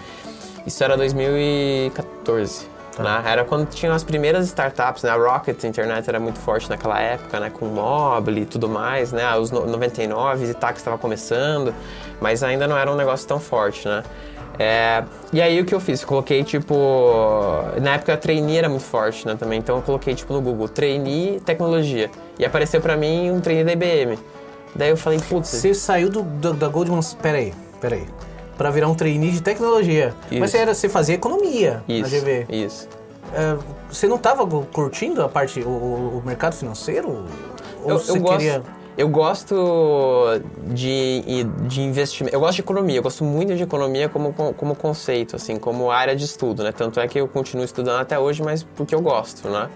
Isso 0.66 0.82
era 0.82 0.96
2014. 0.96 2.68
Tá. 2.96 3.02
Né? 3.02 3.22
Era 3.26 3.44
quando 3.44 3.68
tinham 3.68 3.94
as 3.94 4.02
primeiras 4.02 4.46
startups, 4.46 5.02
né? 5.02 5.10
A 5.10 5.14
Rocket 5.16 5.62
Internet 5.64 6.08
era 6.08 6.18
muito 6.18 6.38
forte 6.40 6.68
naquela 6.68 7.00
época, 7.00 7.38
né? 7.38 7.50
Com 7.50 7.66
mobile 7.66 8.42
e 8.42 8.46
tudo 8.46 8.68
mais, 8.68 9.12
né? 9.12 9.36
Os 9.36 9.50
no- 9.50 9.66
99 9.66 10.46
e 10.50 10.54
táxi 10.54 10.78
estava 10.78 10.98
começando, 10.98 11.74
mas 12.20 12.42
ainda 12.42 12.66
não 12.66 12.76
era 12.76 12.90
um 12.90 12.96
negócio 12.96 13.26
tão 13.28 13.38
forte, 13.38 13.86
né? 13.86 14.02
É, 14.58 15.02
e 15.32 15.40
aí 15.40 15.60
o 15.60 15.64
que 15.64 15.74
eu 15.74 15.80
fiz? 15.80 16.04
Coloquei 16.04 16.44
tipo. 16.44 16.74
Na 17.80 17.94
época 17.94 18.12
a 18.12 18.16
trainee 18.16 18.58
era 18.58 18.68
muito 18.68 18.84
forte, 18.84 19.26
né? 19.26 19.34
Também. 19.34 19.58
Então 19.58 19.76
eu 19.76 19.82
coloquei 19.82 20.14
tipo 20.14 20.32
no 20.32 20.40
Google 20.40 20.68
trainee 20.68 21.40
tecnologia. 21.40 22.10
E 22.38 22.44
apareceu 22.44 22.80
pra 22.80 22.96
mim 22.96 23.30
um 23.30 23.40
trainee 23.40 23.64
da 23.64 23.72
IBM. 23.72 24.18
Daí 24.74 24.90
eu 24.90 24.96
falei, 24.96 25.18
putz. 25.18 25.48
Você 25.48 25.74
saiu 25.74 26.08
do, 26.10 26.22
do- 26.22 26.52
da 26.54 26.68
Goldman... 26.68 27.00
Peraí, 27.20 27.52
peraí. 27.80 28.04
Pra 28.56 28.70
virar 28.70 28.88
um 28.88 28.94
trainee 28.94 29.30
de 29.32 29.42
tecnologia. 29.42 30.14
Mas 30.30 30.32
Isso. 30.32 30.48
você, 30.48 30.58
era, 30.58 30.74
você 30.74 30.88
fazia 30.88 31.14
economia 31.14 31.82
Isso. 31.88 32.02
na 32.02 32.08
GV. 32.20 32.46
Isso. 32.50 32.88
É, 33.32 33.56
você 33.90 34.06
não 34.06 34.18
tava 34.18 34.46
curtindo 34.46 35.22
a 35.22 35.28
parte, 35.28 35.60
o, 35.60 35.68
o- 35.68 36.22
mercado 36.24 36.54
financeiro? 36.54 37.24
Ou 37.82 37.90
Eu, 37.90 37.98
você 37.98 38.12
eu 38.12 38.20
gosto, 38.20 38.36
queria... 38.38 38.62
eu 38.96 39.08
gosto 39.08 40.40
de, 40.66 41.44
de 41.66 41.80
investimento. 41.80 42.34
Eu 42.34 42.40
gosto 42.40 42.56
de 42.56 42.60
economia. 42.60 42.98
Eu 42.98 43.02
gosto 43.02 43.24
muito 43.24 43.54
de 43.56 43.62
economia 43.62 44.08
como, 44.08 44.32
como 44.32 44.74
conceito, 44.74 45.36
assim, 45.36 45.56
como 45.56 45.90
área 45.90 46.14
de 46.14 46.24
estudo, 46.24 46.62
né? 46.62 46.72
Tanto 46.72 47.00
é 47.00 47.08
que 47.08 47.18
eu 47.18 47.28
continuo 47.28 47.64
estudando 47.64 48.00
até 48.00 48.18
hoje, 48.18 48.42
mas 48.42 48.62
porque 48.62 48.94
eu 48.94 49.00
gosto, 49.00 49.48
né? 49.48 49.68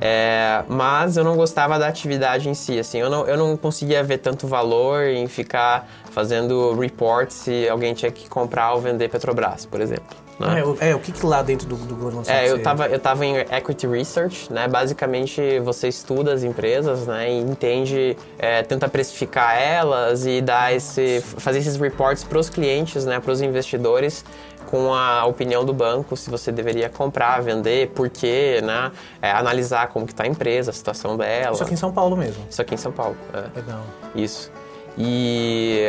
É, 0.00 0.64
mas 0.68 1.16
eu 1.16 1.24
não 1.24 1.36
gostava 1.36 1.78
da 1.78 1.88
atividade 1.88 2.48
em 2.48 2.54
si, 2.54 2.78
assim. 2.78 2.98
Eu 2.98 3.08
não, 3.08 3.26
eu 3.26 3.36
não 3.36 3.56
conseguia 3.56 4.02
ver 4.02 4.18
tanto 4.18 4.46
valor 4.46 5.04
em 5.04 5.26
ficar 5.26 5.88
fazendo 6.10 6.74
reports 6.78 7.36
se 7.36 7.68
alguém 7.68 7.94
tinha 7.94 8.10
que 8.10 8.28
comprar 8.28 8.74
ou 8.74 8.80
vender 8.80 9.08
Petrobras, 9.08 9.64
por 9.64 9.80
exemplo. 9.80 10.27
Né? 10.38 10.60
É, 10.60 10.64
o- 10.64 10.76
é, 10.80 10.94
o 10.94 10.98
que 11.00 11.12
que 11.12 11.24
lá 11.26 11.42
dentro 11.42 11.66
do, 11.66 11.76
do 11.76 11.94
Goldman 11.96 12.24
Sachs? 12.24 12.38
É, 12.40 12.50
eu 12.50 12.56
você- 12.56 12.62
tava, 12.62 12.86
eu 12.88 12.98
tava 12.98 13.26
em 13.26 13.36
Equity 13.38 13.86
Research, 13.86 14.52
né? 14.52 14.68
Basicamente, 14.68 15.58
você 15.60 15.88
estuda 15.88 16.32
as 16.32 16.42
empresas, 16.42 17.06
né? 17.06 17.30
E 17.32 17.38
entende, 17.40 18.16
é, 18.38 18.62
tenta 18.62 18.88
precificar 18.88 19.56
elas 19.60 20.26
e 20.26 20.40
dar 20.40 20.72
esse, 20.74 21.20
fazer 21.38 21.58
esses 21.58 21.76
reports 21.76 22.24
para 22.24 22.38
os 22.38 22.48
clientes, 22.48 23.04
né? 23.04 23.18
Para 23.20 23.32
os 23.32 23.40
investidores 23.40 24.24
com 24.70 24.92
a 24.92 25.24
opinião 25.24 25.64
do 25.64 25.72
banco, 25.72 26.14
se 26.14 26.28
você 26.28 26.52
deveria 26.52 26.90
comprar, 26.90 27.40
vender, 27.40 27.88
por 27.88 28.10
quê, 28.10 28.60
né? 28.62 28.92
É, 29.22 29.30
analisar 29.30 29.88
como 29.88 30.06
que 30.06 30.14
tá 30.14 30.24
a 30.24 30.26
empresa, 30.26 30.70
a 30.70 30.74
situação 30.74 31.16
dela. 31.16 31.54
Isso 31.54 31.62
aqui 31.62 31.72
em 31.72 31.76
São 31.76 31.90
Paulo 31.90 32.14
mesmo. 32.16 32.44
Isso 32.50 32.60
aqui 32.60 32.74
em 32.74 32.76
São 32.78 32.92
Paulo. 32.92 33.16
é. 33.32 33.58
Legal. 33.58 33.80
Isso. 34.14 34.50
E, 35.00 35.88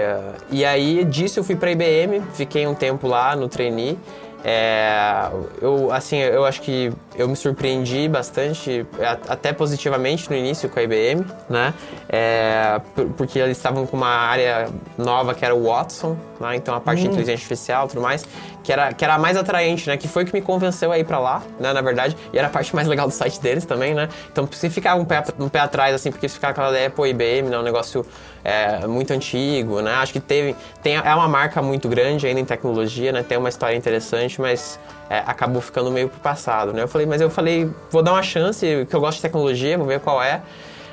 e 0.52 0.64
aí 0.64 1.04
disso 1.04 1.40
eu 1.40 1.44
fui 1.44 1.56
para 1.56 1.72
IBM, 1.72 2.22
fiquei 2.34 2.66
um 2.68 2.76
tempo 2.76 3.08
lá 3.08 3.36
no 3.36 3.50
trainee. 3.50 3.98
É, 4.44 5.30
eu 5.62 5.92
assim, 5.92 6.18
eu 6.18 6.46
acho 6.46 6.62
que 6.62 6.92
eu 7.16 7.28
me 7.28 7.36
surpreendi 7.36 8.08
bastante, 8.08 8.86
até 9.28 9.52
positivamente 9.52 10.30
no 10.30 10.36
início 10.36 10.70
com 10.70 10.80
a 10.80 10.84
IBM, 10.84 11.26
né? 11.50 11.74
É, 12.08 12.80
por- 12.96 13.06
porque 13.18 13.38
eles 13.38 13.58
estavam 13.58 13.86
com 13.86 13.98
uma 13.98 14.08
área 14.08 14.70
nova 14.98 15.34
que 15.34 15.44
era 15.44 15.54
o 15.54 15.64
Watson, 15.68 16.16
né? 16.40 16.56
Então 16.56 16.74
a 16.74 16.80
parte 16.80 17.02
de 17.02 17.08
inteligência 17.08 17.34
artificial, 17.44 17.86
e 17.86 17.90
tudo 17.90 18.02
mais, 18.02 18.26
que 18.64 18.72
era 18.72 18.94
que 18.94 19.04
era 19.04 19.16
a 19.16 19.20
mais 19.20 19.36
atraente, 19.36 19.90
né? 19.90 19.98
Que 19.98 20.08
foi 20.08 20.24
o 20.24 20.26
que 20.26 20.34
me 20.34 20.42
convenceu 20.42 20.92
a 20.92 20.98
ir 20.98 21.04
para 21.04 21.20
lá, 21.20 21.42
né? 21.60 21.74
Na 21.74 21.82
verdade, 21.82 22.16
e 22.32 22.38
era 22.38 22.48
a 22.48 22.50
parte 22.50 22.74
mais 22.74 22.88
legal 22.88 23.08
do 23.08 23.14
site 23.14 23.42
deles 23.42 23.66
também, 23.66 23.94
né? 23.94 24.08
Então 24.32 24.48
você 24.50 24.70
ficava 24.70 25.02
um 25.02 25.06
pé, 25.06 25.22
um 25.38 25.50
pé 25.50 25.60
atrás 25.60 25.94
assim, 25.94 26.12
porque 26.12 26.30
ficava 26.30 26.52
aquela 26.52 26.70
ideia, 26.70 26.90
pô, 26.90 27.06
IBM, 27.06 27.50
né? 27.50 27.58
Um 27.60 27.64
negócio 27.64 28.06
é, 28.44 28.86
muito 28.88 29.12
antigo, 29.12 29.82
né? 29.82 29.94
Acho 29.96 30.14
que 30.14 30.20
teve 30.20 30.56
tem 30.82 30.96
é 30.96 31.16
uma 31.16 31.28
marca 31.28 31.62
muito 31.62 31.88
grande 31.90 32.26
ainda 32.28 32.40
em 32.40 32.46
tecnologia, 32.46 33.12
né? 33.12 33.24
Tem 33.24 33.38
uma 33.38 33.50
história 33.50 33.76
interessante, 33.76 34.40
mas 34.40 34.80
é, 35.10 35.20
acabou 35.26 35.62
ficando 35.62 35.92
meio 35.92 36.10
pro 36.10 36.20
passado, 36.20 36.74
né? 36.74 36.84
Eu 36.84 36.88
falei, 36.88 37.08
mas 37.08 37.22
eu 37.22 37.30
falei, 37.30 37.70
vou 37.92 38.02
dar 38.02 38.14
uma 38.14 38.24
chance, 38.24 38.88
que 38.90 38.96
eu 38.96 39.00
gosto 39.00 39.18
de 39.18 39.22
tecnologia, 39.24 39.78
vou 39.78 39.88
ver 39.88 40.00
qual 40.00 40.22
é. 40.22 40.42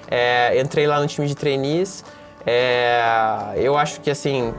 É, 0.09 0.61
entrei 0.61 0.87
lá 0.87 1.01
no 1.01 1.07
time 1.07 1.27
de 1.27 1.35
trainees. 1.35 2.05
É, 2.47 3.53
eu 3.57 3.77
acho 3.77 4.01
que 4.01 4.11
assim, 4.11 4.55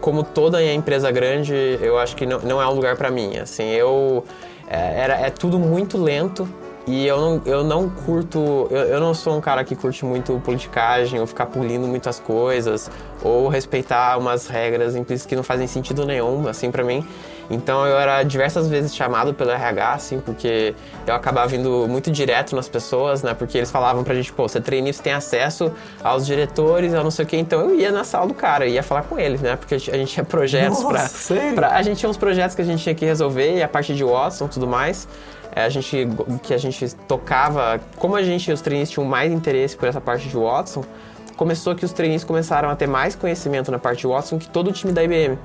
como 0.00 0.22
toda 0.22 0.62
empresa 0.62 1.10
grande, 1.10 1.78
eu 1.80 1.98
acho 1.98 2.14
que 2.14 2.24
não, 2.24 2.38
não 2.40 2.62
é 2.62 2.66
um 2.66 2.72
lugar 2.72 2.96
para 2.96 3.10
mim. 3.10 3.38
Assim, 3.38 3.64
eu 3.70 4.24
é, 4.68 5.00
era 5.00 5.14
é 5.14 5.30
tudo 5.30 5.58
muito 5.58 5.98
lento 5.98 6.48
e 6.86 7.06
eu 7.06 7.20
não, 7.20 7.42
eu 7.46 7.64
não 7.64 7.88
curto, 7.88 8.66
eu, 8.70 8.80
eu 8.84 9.00
não 9.00 9.14
sou 9.14 9.36
um 9.36 9.40
cara 9.40 9.62
que 9.64 9.76
curte 9.76 10.04
muito 10.04 10.40
politicagem 10.44 11.20
ou 11.20 11.26
ficar 11.26 11.46
pulindo 11.46 11.86
muitas 11.86 12.18
coisas 12.18 12.90
ou 13.22 13.48
respeitar 13.48 14.18
umas 14.18 14.48
regras 14.48 14.96
implícitas 14.96 15.28
que 15.28 15.36
não 15.36 15.44
fazem 15.44 15.66
sentido 15.66 16.04
nenhum, 16.04 16.48
assim, 16.48 16.70
para 16.70 16.82
mim. 16.82 17.06
Então 17.54 17.86
eu 17.86 17.98
era 17.98 18.22
diversas 18.22 18.68
vezes 18.68 18.94
chamado 18.94 19.34
pelo 19.34 19.50
RH, 19.50 19.92
assim, 19.92 20.20
porque 20.20 20.74
eu 21.06 21.14
acabava 21.14 21.46
vindo 21.48 21.86
muito 21.88 22.10
direto 22.10 22.56
nas 22.56 22.68
pessoas, 22.68 23.22
né? 23.22 23.34
Porque 23.34 23.58
eles 23.58 23.70
falavam 23.70 24.02
pra 24.04 24.14
gente, 24.14 24.32
pô, 24.32 24.48
você 24.48 24.60
treina, 24.60 24.92
você 24.92 25.02
tem 25.02 25.12
acesso 25.12 25.72
aos 26.02 26.24
diretores, 26.26 26.94
a 26.94 27.02
não 27.02 27.10
sei 27.10 27.24
o 27.24 27.28
quê. 27.28 27.36
Então 27.36 27.60
eu 27.60 27.74
ia 27.74 27.90
na 27.92 28.04
sala 28.04 28.26
do 28.26 28.34
cara, 28.34 28.66
ia 28.66 28.82
falar 28.82 29.02
com 29.02 29.18
eles, 29.18 29.40
né? 29.40 29.56
Porque 29.56 29.74
a 29.74 29.78
gente 29.78 30.06
tinha 30.12 30.24
projetos 30.24 30.82
Nossa, 30.82 31.34
pra, 31.34 31.52
pra- 31.54 31.76
A 31.76 31.82
gente 31.82 31.98
tinha 31.98 32.08
uns 32.10 32.16
projetos 32.16 32.54
que 32.56 32.62
a 32.62 32.64
gente 32.64 32.82
tinha 32.82 32.94
que 32.94 33.04
resolver, 33.04 33.56
e 33.56 33.62
a 33.62 33.68
parte 33.68 33.94
de 33.94 34.02
Watson 34.04 34.46
e 34.46 34.48
tudo 34.48 34.66
mais. 34.66 35.06
é, 35.54 35.64
A 35.64 35.68
gente, 35.68 36.08
que 36.42 36.54
a 36.54 36.58
gente 36.58 36.94
tocava, 37.08 37.80
como 37.96 38.16
a 38.16 38.22
gente, 38.22 38.50
os 38.50 38.60
trainees 38.60 38.90
tinham 38.90 39.06
mais 39.06 39.32
interesse 39.32 39.76
por 39.76 39.88
essa 39.88 40.00
parte 40.00 40.28
de 40.28 40.36
Watson, 40.36 40.82
começou 41.36 41.74
que 41.74 41.84
os 41.84 41.92
trainees 41.92 42.24
começaram 42.24 42.70
a 42.70 42.76
ter 42.76 42.86
mais 42.86 43.14
conhecimento 43.16 43.70
na 43.72 43.78
parte 43.78 44.00
de 44.00 44.06
Watson 44.06 44.38
que 44.38 44.48
todo 44.48 44.68
o 44.68 44.72
time 44.72 44.92
da 44.92 45.02
IBM. 45.02 45.38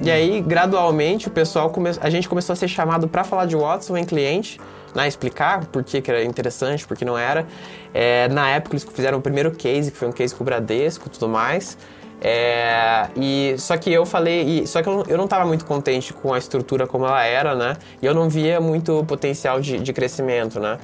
E 0.00 0.10
aí, 0.10 0.40
gradualmente, 0.40 1.28
o 1.28 1.30
pessoal 1.30 1.70
come... 1.70 1.90
a 2.00 2.10
gente 2.10 2.28
começou 2.28 2.52
a 2.52 2.56
ser 2.56 2.68
chamado 2.68 3.06
para 3.06 3.24
falar 3.24 3.46
de 3.46 3.54
Watson 3.56 3.96
em 3.96 4.04
cliente, 4.04 4.60
né, 4.94 5.06
explicar 5.06 5.66
por 5.66 5.84
que, 5.84 6.00
que 6.00 6.10
era 6.10 6.24
interessante, 6.24 6.86
por 6.86 6.96
que 6.96 7.04
não 7.04 7.16
era. 7.16 7.46
É, 7.94 8.28
na 8.28 8.48
época, 8.50 8.74
eles 8.74 8.84
fizeram 8.84 9.18
o 9.18 9.22
primeiro 9.22 9.50
case, 9.52 9.90
que 9.90 9.96
foi 9.96 10.08
um 10.08 10.12
case 10.12 10.34
com 10.34 10.42
o 10.42 10.44
Bradesco 10.44 11.06
e 11.06 11.10
tudo 11.10 11.28
mais. 11.28 11.76
É, 12.24 13.08
e 13.16 13.54
só 13.58 13.76
que 13.76 13.92
eu 13.92 14.06
falei, 14.06 14.42
e, 14.60 14.66
só 14.66 14.80
que 14.80 14.88
eu, 14.88 14.98
não- 14.98 15.04
eu 15.08 15.16
não 15.18 15.24
estava 15.24 15.44
muito 15.44 15.64
contente 15.64 16.12
com 16.12 16.32
a 16.32 16.38
estrutura 16.38 16.86
como 16.86 17.04
ela 17.04 17.24
era, 17.24 17.54
né? 17.54 17.76
E 18.00 18.06
eu 18.06 18.14
não 18.14 18.28
via 18.28 18.60
muito 18.60 19.04
potencial 19.06 19.60
de, 19.60 19.78
de 19.78 19.92
crescimento, 19.92 20.60
né? 20.60 20.78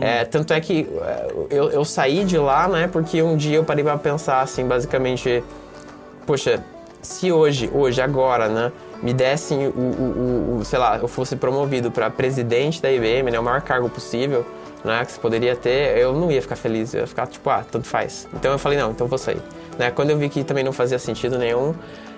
É, 0.00 0.24
tanto 0.24 0.52
é 0.52 0.60
que 0.60 0.86
é, 1.02 1.28
eu, 1.50 1.70
eu 1.70 1.84
saí 1.84 2.24
de 2.24 2.36
lá, 2.38 2.68
né? 2.68 2.88
Porque 2.88 3.22
um 3.22 3.36
dia 3.36 3.56
eu 3.56 3.64
parei 3.64 3.82
para 3.84 3.96
pensar, 3.98 4.40
assim, 4.42 4.66
basicamente, 4.66 5.42
poxa, 6.26 6.62
se 7.02 7.32
hoje, 7.32 7.68
hoje, 7.74 8.00
agora, 8.00 8.48
né, 8.48 8.72
me 9.02 9.12
dessem 9.12 9.66
o, 9.66 9.70
o, 9.70 10.58
o- 10.60 10.64
sei 10.64 10.78
lá, 10.78 10.98
eu 10.98 11.08
fosse 11.08 11.34
promovido 11.36 11.90
para 11.90 12.08
presidente 12.08 12.80
da 12.80 12.90
IBM, 12.90 13.30
né, 13.30 13.38
o 13.40 13.42
maior 13.42 13.60
cargo 13.60 13.88
possível, 13.88 14.46
né, 14.84 15.04
que 15.04 15.12
você 15.12 15.20
poderia 15.20 15.56
ter, 15.56 15.98
eu 15.98 16.12
não 16.12 16.30
ia 16.30 16.40
ficar 16.40 16.56
feliz, 16.56 16.94
eu 16.94 17.00
ia 17.00 17.06
ficar 17.06 17.26
tipo, 17.26 17.48
ah, 17.50 17.64
tanto 17.70 17.86
faz. 17.88 18.28
Então 18.32 18.52
eu 18.52 18.58
falei, 18.58 18.78
não, 18.78 18.92
então 18.92 19.06
vou 19.06 19.18
sair. 19.18 19.42
Né, 19.78 19.90
quando 19.90 20.10
eu 20.10 20.18
vi 20.18 20.28
que 20.28 20.44
também 20.44 20.62
não 20.64 20.72
fazia 20.72 20.98
sentido 20.98 21.38
nenhum, 21.38 21.74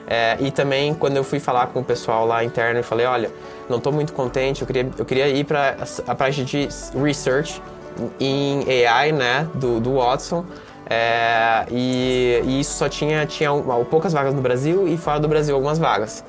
é, 0.07 0.37
e 0.39 0.51
também 0.51 0.93
quando 0.93 1.17
eu 1.17 1.25
fui 1.25 1.41
falar 1.41 1.69
com 1.69 1.81
o 1.81 1.85
pessoal 1.85 2.27
lá 2.27 2.45
interno 2.45 2.79
e 2.81 2.83
falei, 2.83 3.07
olha, 3.07 3.31
não 3.71 3.79
estou 3.79 3.91
muito 3.93 4.13
contente, 4.13 4.61
eu 4.61 4.67
queria, 4.67 4.87
eu 4.99 5.05
queria 5.05 5.29
ir 5.29 5.45
para 5.45 5.77
a 6.07 6.15
parte 6.15 6.45
de 6.45 6.69
research 7.03 7.63
em 8.21 8.65
AI, 8.87 9.13
né, 9.13 9.49
do, 9.55 9.81
do 9.81 9.95
Watson, 9.95 10.45
é, 10.89 11.67
e, 11.71 12.43
e 12.45 12.61
isso 12.61 12.77
só 12.77 12.89
tinha, 12.89 13.25
tinha 13.27 13.51
poucas 13.91 14.13
vagas 14.13 14.35
no 14.35 14.43
Brasil 14.43 14.87
e 14.87 14.97
fora 14.97 15.19
do 15.19 15.29
Brasil 15.29 15.55
algumas 15.55 15.79
vagas. 15.79 16.25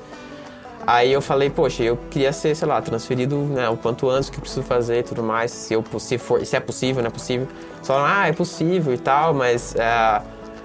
Aí 0.86 1.12
eu 1.12 1.20
falei, 1.20 1.50
poxa, 1.50 1.82
eu 1.82 1.98
queria 2.10 2.32
ser, 2.32 2.54
sei 2.54 2.68
lá, 2.68 2.80
transferido 2.80 3.36
né, 3.36 3.68
o 3.68 3.76
quanto 3.76 4.08
antes, 4.08 4.30
que 4.30 4.36
eu 4.36 4.40
preciso 4.40 4.62
fazer 4.62 5.00
e 5.00 5.02
tudo 5.02 5.20
mais, 5.20 5.50
se, 5.50 5.74
eu, 5.74 5.84
se, 5.98 6.16
for, 6.16 6.46
se 6.46 6.54
é 6.54 6.60
possível, 6.60 7.02
não 7.02 7.08
é 7.08 7.12
possível. 7.12 7.48
Só, 7.82 8.04
ah, 8.06 8.28
é 8.28 8.32
possível 8.32 8.94
e 8.94 8.98
tal, 8.98 9.34
mas 9.34 9.74
é, 9.74 10.22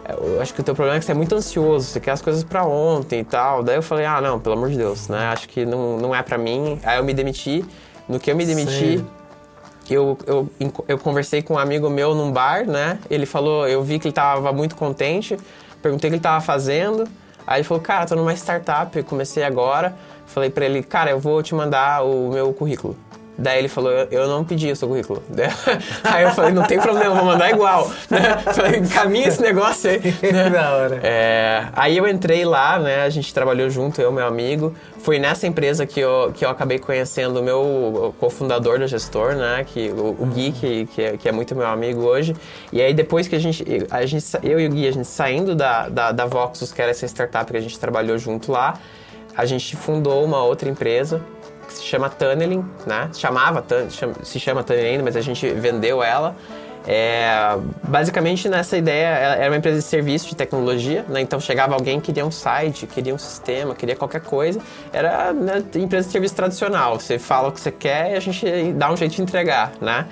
eu 0.10 0.39
acho 0.39 0.53
que 0.53 0.62
o 0.62 0.63
teu 0.63 0.75
problema 0.75 0.98
é 0.98 1.00
que 1.00 1.05
você 1.05 1.12
é 1.12 1.15
muito 1.15 1.33
ansioso, 1.33 1.88
você 1.88 2.00
quer 2.00 2.12
as 2.12 2.21
coisas 2.21 2.43
pra 2.43 2.63
ontem 2.63 3.21
e 3.21 3.24
tal. 3.24 3.63
Daí 3.63 3.77
eu 3.77 3.81
falei, 3.81 4.05
ah, 4.05 4.21
não, 4.21 4.39
pelo 4.39 4.53
amor 4.53 4.69
de 4.69 4.77
Deus, 4.77 5.07
né, 5.07 5.25
acho 5.33 5.50
que 5.50 5.65
não, 5.65 5.98
não 5.98 6.13
é 6.13 6.21
pra 6.21 6.38
mim. 6.38 6.79
Aí 6.83 7.00
eu 7.00 7.03
me 7.03 7.15
demiti, 7.15 7.65
no 8.07 8.19
que 8.19 8.29
eu 8.29 8.36
me 8.36 8.45
demiti, 8.45 9.03
Sério? 9.91 10.17
eu, 10.27 10.50
eu, 10.60 10.74
eu 10.88 10.98
conversei 10.98 11.41
com 11.41 11.55
um 11.55 11.60
amigo 11.60 11.89
meu 11.89 12.15
num 12.15 12.31
bar, 12.31 12.65
né? 12.65 13.00
Ele 13.10 13.25
falou, 13.25 13.67
eu 13.67 13.83
vi 13.83 14.00
que 14.00 14.07
ele 14.07 14.13
tava 14.13 14.51
muito 14.53 14.75
contente, 14.75 15.38
perguntei 15.81 16.10
o 16.10 16.12
que 16.12 16.15
ele 16.15 16.21
tava 16.21 16.41
fazendo. 16.41 17.07
Aí 17.45 17.60
ele 17.60 17.63
falou, 17.67 17.83
cara, 17.83 18.05
tô 18.05 18.15
numa 18.15 18.33
startup, 18.33 19.01
comecei 19.03 19.43
agora. 19.43 19.95
Falei 20.25 20.50
pra 20.50 20.65
ele, 20.65 20.81
cara, 20.81 21.12
eu 21.12 21.19
vou 21.19 21.43
te 21.43 21.53
mandar 21.53 22.05
o 22.05 22.29
meu 22.31 22.53
currículo. 22.53 22.95
Daí 23.41 23.57
ele 23.57 23.67
falou, 23.67 23.91
eu, 23.91 24.27
não 24.27 24.43
pedi 24.43 24.71
o 24.71 24.75
seu 24.75 24.88
currículo. 24.88 25.24
Aí 26.03 26.24
eu 26.24 26.31
falei, 26.31 26.51
não 26.53 26.63
tem 26.63 26.79
problema, 26.79 27.15
vou 27.15 27.25
mandar 27.25 27.50
igual. 27.50 27.89
Falei, 28.53 28.81
caminha 28.81 29.27
esse 29.27 29.41
negócio 29.41 29.89
aí. 29.89 30.00
da 30.51 30.71
hora. 30.71 31.00
É, 31.03 31.67
aí 31.74 31.98
eu 31.98 32.07
entrei 32.07 32.45
lá, 32.45 32.77
né? 32.77 33.03
A 33.03 33.10
gente 33.10 33.33
trabalhou 33.33 33.69
junto, 33.69 34.01
eu 34.01 34.12
e 34.12 34.13
meu 34.13 34.25
amigo. 34.25 34.75
Foi 35.00 35.17
nessa 35.17 35.48
empresa 35.48 35.86
que 35.86 36.00
eu, 36.00 36.31
que 36.33 36.45
eu 36.45 36.50
acabei 36.50 36.77
conhecendo 36.77 37.39
o 37.39 37.43
meu 37.43 38.13
cofundador 38.19 38.79
da 38.79 38.88
gestor, 38.88 39.36
né? 39.36 39.65
Que, 39.65 39.89
o, 39.89 40.15
o 40.19 40.25
Gui, 40.27 40.51
que, 40.51 40.86
que 40.88 41.01
é, 41.01 41.17
que, 41.17 41.27
é, 41.27 41.31
muito 41.31 41.55
meu 41.55 41.67
amigo 41.67 42.01
hoje. 42.01 42.36
E 42.71 42.81
aí 42.81 42.93
depois 42.93 43.27
que 43.27 43.36
a 43.36 43.39
gente, 43.39 43.65
a 43.89 44.05
gente 44.05 44.25
eu 44.43 44.60
e 44.60 44.67
o 44.67 44.69
Gui, 44.69 44.88
a 44.88 44.91
gente 44.91 45.07
saindo 45.07 45.55
da, 45.55 45.89
da, 45.89 46.12
da 46.12 46.25
Voxus, 46.25 46.71
que 46.71 46.81
era 46.81 46.91
essa 46.91 47.05
startup 47.07 47.50
que 47.50 47.57
a 47.57 47.62
gente 47.62 47.79
trabalhou 47.79 48.17
junto 48.17 48.51
lá, 48.51 48.75
a 49.36 49.45
gente 49.45 49.75
fundou 49.75 50.24
uma 50.24 50.43
outra 50.43 50.69
empresa 50.69 51.21
que 51.71 51.77
se 51.79 51.83
chama 51.83 52.09
Tunneling, 52.09 52.65
né? 52.85 53.09
Chamava, 53.13 53.63
se 54.23 54.39
chama 54.39 54.63
Tunneling 54.63 54.89
ainda, 54.89 55.03
mas 55.03 55.15
a 55.15 55.21
gente 55.21 55.47
vendeu 55.49 56.03
ela. 56.03 56.35
É, 56.87 57.29
basicamente 57.83 58.49
nessa 58.49 58.75
ideia 58.75 59.05
era 59.05 59.51
uma 59.51 59.57
empresa 59.57 59.77
de 59.77 59.83
serviço 59.83 60.29
de 60.29 60.35
tecnologia, 60.35 61.05
né? 61.07 61.21
então 61.21 61.39
chegava 61.39 61.75
alguém 61.75 61.99
queria 61.99 62.25
um 62.25 62.31
site, 62.31 62.87
queria 62.87 63.13
um 63.13 63.19
sistema, 63.19 63.75
queria 63.75 63.95
qualquer 63.95 64.21
coisa, 64.21 64.59
era 64.91 65.31
né, 65.31 65.63
empresa 65.75 66.07
de 66.07 66.11
serviço 66.11 66.33
tradicional. 66.33 66.99
Você 66.99 67.19
fala 67.19 67.49
o 67.49 67.51
que 67.51 67.59
você 67.59 67.71
quer 67.71 68.13
e 68.13 68.15
a 68.15 68.19
gente 68.19 68.73
dá 68.73 68.91
um 68.91 68.97
jeito 68.97 69.15
de 69.15 69.21
entregar, 69.21 69.73
né? 69.79 70.07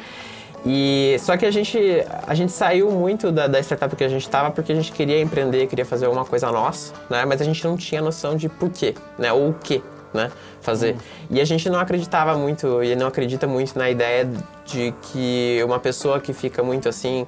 E 0.66 1.16
só 1.22 1.38
que 1.38 1.46
a 1.46 1.52
gente 1.52 1.80
a 2.28 2.36
gente 2.36 2.52
saiu 2.52 2.92
muito 2.92 3.32
da, 3.32 3.48
da 3.48 3.60
startup 3.62 3.96
que 3.96 4.04
a 4.04 4.10
gente 4.10 4.24
estava 4.24 4.52
porque 4.52 4.72
a 4.72 4.76
gente 4.76 4.92
queria 4.92 5.20
empreender, 5.22 5.66
queria 5.68 5.86
fazer 5.86 6.08
uma 6.08 6.26
coisa 6.26 6.52
nossa, 6.52 6.94
né? 7.10 7.26
Mas 7.26 7.42
a 7.42 7.46
gente 7.46 7.64
não 7.66 7.78
tinha 7.78 8.02
noção 8.02 8.36
de 8.36 8.48
porquê, 8.48 8.94
né? 9.18 9.32
Ou 9.34 9.50
o 9.50 9.54
que 9.54 9.82
né? 10.14 10.32
Fazer. 10.62 10.94
Uhum. 10.94 11.00
E 11.32 11.42
a 11.42 11.46
gente 11.46 11.70
não 11.70 11.80
acreditava 11.80 12.38
muito, 12.38 12.84
e 12.84 12.96
não 12.96 13.08
acredita 13.08 13.48
muito 13.48 13.78
na 13.78 13.90
ideia 13.90 14.30
de 14.66 14.94
que 15.02 15.62
uma 15.64 15.80
pessoa 15.80 16.20
que 16.20 16.34
fica 16.34 16.64
muito 16.64 16.88
assim. 16.90 17.26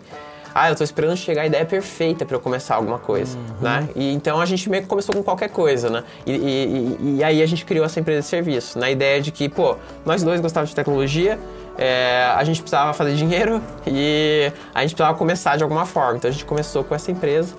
Ah, 0.53 0.69
eu 0.69 0.75
tô 0.75 0.83
esperando 0.83 1.15
chegar 1.15 1.43
a 1.43 1.45
ideia 1.45 1.65
perfeita 1.65 2.25
para 2.25 2.35
eu 2.35 2.39
começar 2.41 2.75
alguma 2.75 2.99
coisa, 2.99 3.37
uhum. 3.37 3.61
né? 3.61 3.87
E 3.95 4.13
então 4.13 4.41
a 4.41 4.45
gente 4.45 4.69
meio 4.69 4.83
que 4.83 4.89
começou 4.89 5.15
com 5.15 5.23
qualquer 5.23 5.49
coisa, 5.49 5.89
né? 5.89 6.03
E, 6.25 6.31
e, 6.33 6.97
e, 7.17 7.23
aí 7.23 7.41
a 7.41 7.45
gente 7.45 7.63
criou 7.63 7.85
essa 7.85 8.01
empresa 8.01 8.19
de 8.19 8.27
serviço, 8.27 8.77
na 8.77 8.91
ideia 8.91 9.21
de 9.21 9.31
que, 9.31 9.47
pô, 9.47 9.77
nós 10.05 10.23
dois 10.23 10.41
gostávamos 10.41 10.71
de 10.71 10.75
tecnologia, 10.75 11.39
é, 11.77 12.31
a 12.35 12.43
gente 12.43 12.61
precisava 12.61 12.93
fazer 12.93 13.15
dinheiro 13.15 13.61
e 13.87 14.51
a 14.75 14.81
gente 14.81 14.93
precisava 14.93 15.17
começar 15.17 15.55
de 15.55 15.63
alguma 15.63 15.85
forma. 15.85 16.17
Então 16.17 16.29
a 16.29 16.31
gente 16.31 16.45
começou 16.45 16.83
com 16.83 16.93
essa 16.93 17.11
empresa. 17.11 17.55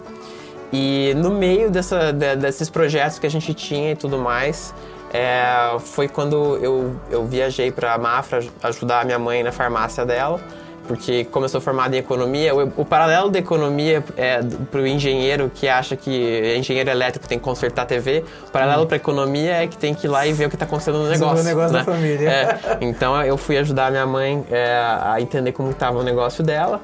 E 0.73 1.13
no 1.17 1.31
meio 1.31 1.71
dessa, 1.71 2.13
de, 2.13 2.37
desses 2.37 2.71
projetos 2.71 3.19
que 3.19 3.27
a 3.27 3.31
gente 3.31 3.53
tinha 3.53 3.93
e 3.93 3.97
tudo 3.97 4.19
mais, 4.19 4.75
é, 5.13 5.77
foi 5.79 6.09
quando 6.09 6.57
eu, 6.57 6.97
eu 7.11 7.25
viajei 7.27 7.71
para 7.71 7.95
a 7.95 7.99
Mafra 7.99 8.43
ajudar 8.63 9.01
a 9.01 9.05
minha 9.05 9.19
mãe 9.19 9.43
na 9.43 9.53
farmácia 9.53 10.07
dela, 10.07 10.41
porque 10.89 11.25
como 11.27 11.45
eu 11.45 11.49
sou 11.49 11.61
formado 11.61 11.95
em 11.95 11.99
economia, 11.99 12.55
o, 12.55 12.73
o 12.79 12.85
paralelo 12.85 13.31
da 13.31 13.39
economia 13.39 14.03
é, 14.17 14.41
para 14.71 14.81
o 14.81 14.87
engenheiro 14.87 15.51
que 15.55 15.69
acha 15.69 15.97
que 15.97 16.57
engenheiro 16.57 16.91
elétrico 16.91 17.29
tem 17.29 17.39
que 17.39 17.45
consertar 17.45 17.83
a 17.83 17.87
TV, 17.87 18.25
o 18.49 18.51
paralelo 18.51 18.83
hum. 18.83 18.87
para 18.87 18.97
a 18.97 18.99
economia 18.99 19.63
é 19.63 19.67
que 19.67 19.77
tem 19.77 19.95
que 19.95 20.07
ir 20.07 20.11
lá 20.11 20.27
e 20.27 20.33
ver 20.33 20.47
o 20.47 20.49
que 20.49 20.57
está 20.57 20.65
acontecendo 20.65 20.99
no 20.99 21.09
negócio. 21.09 21.43
O 21.43 21.47
negócio 21.47 21.73
né? 21.73 21.79
da 21.79 21.85
família. 21.85 22.29
É, 22.29 22.79
então 22.81 23.21
eu 23.23 23.37
fui 23.37 23.59
ajudar 23.59 23.89
a 23.89 23.91
minha 23.91 24.07
mãe 24.07 24.45
é, 24.51 24.75
a 25.03 25.21
entender 25.21 25.53
como 25.53 25.71
estava 25.71 25.99
o 25.99 26.03
negócio 26.03 26.43
dela 26.43 26.81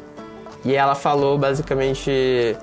e 0.65 0.75
ela 0.75 0.95
falou 0.95 1.39
basicamente 1.39 2.57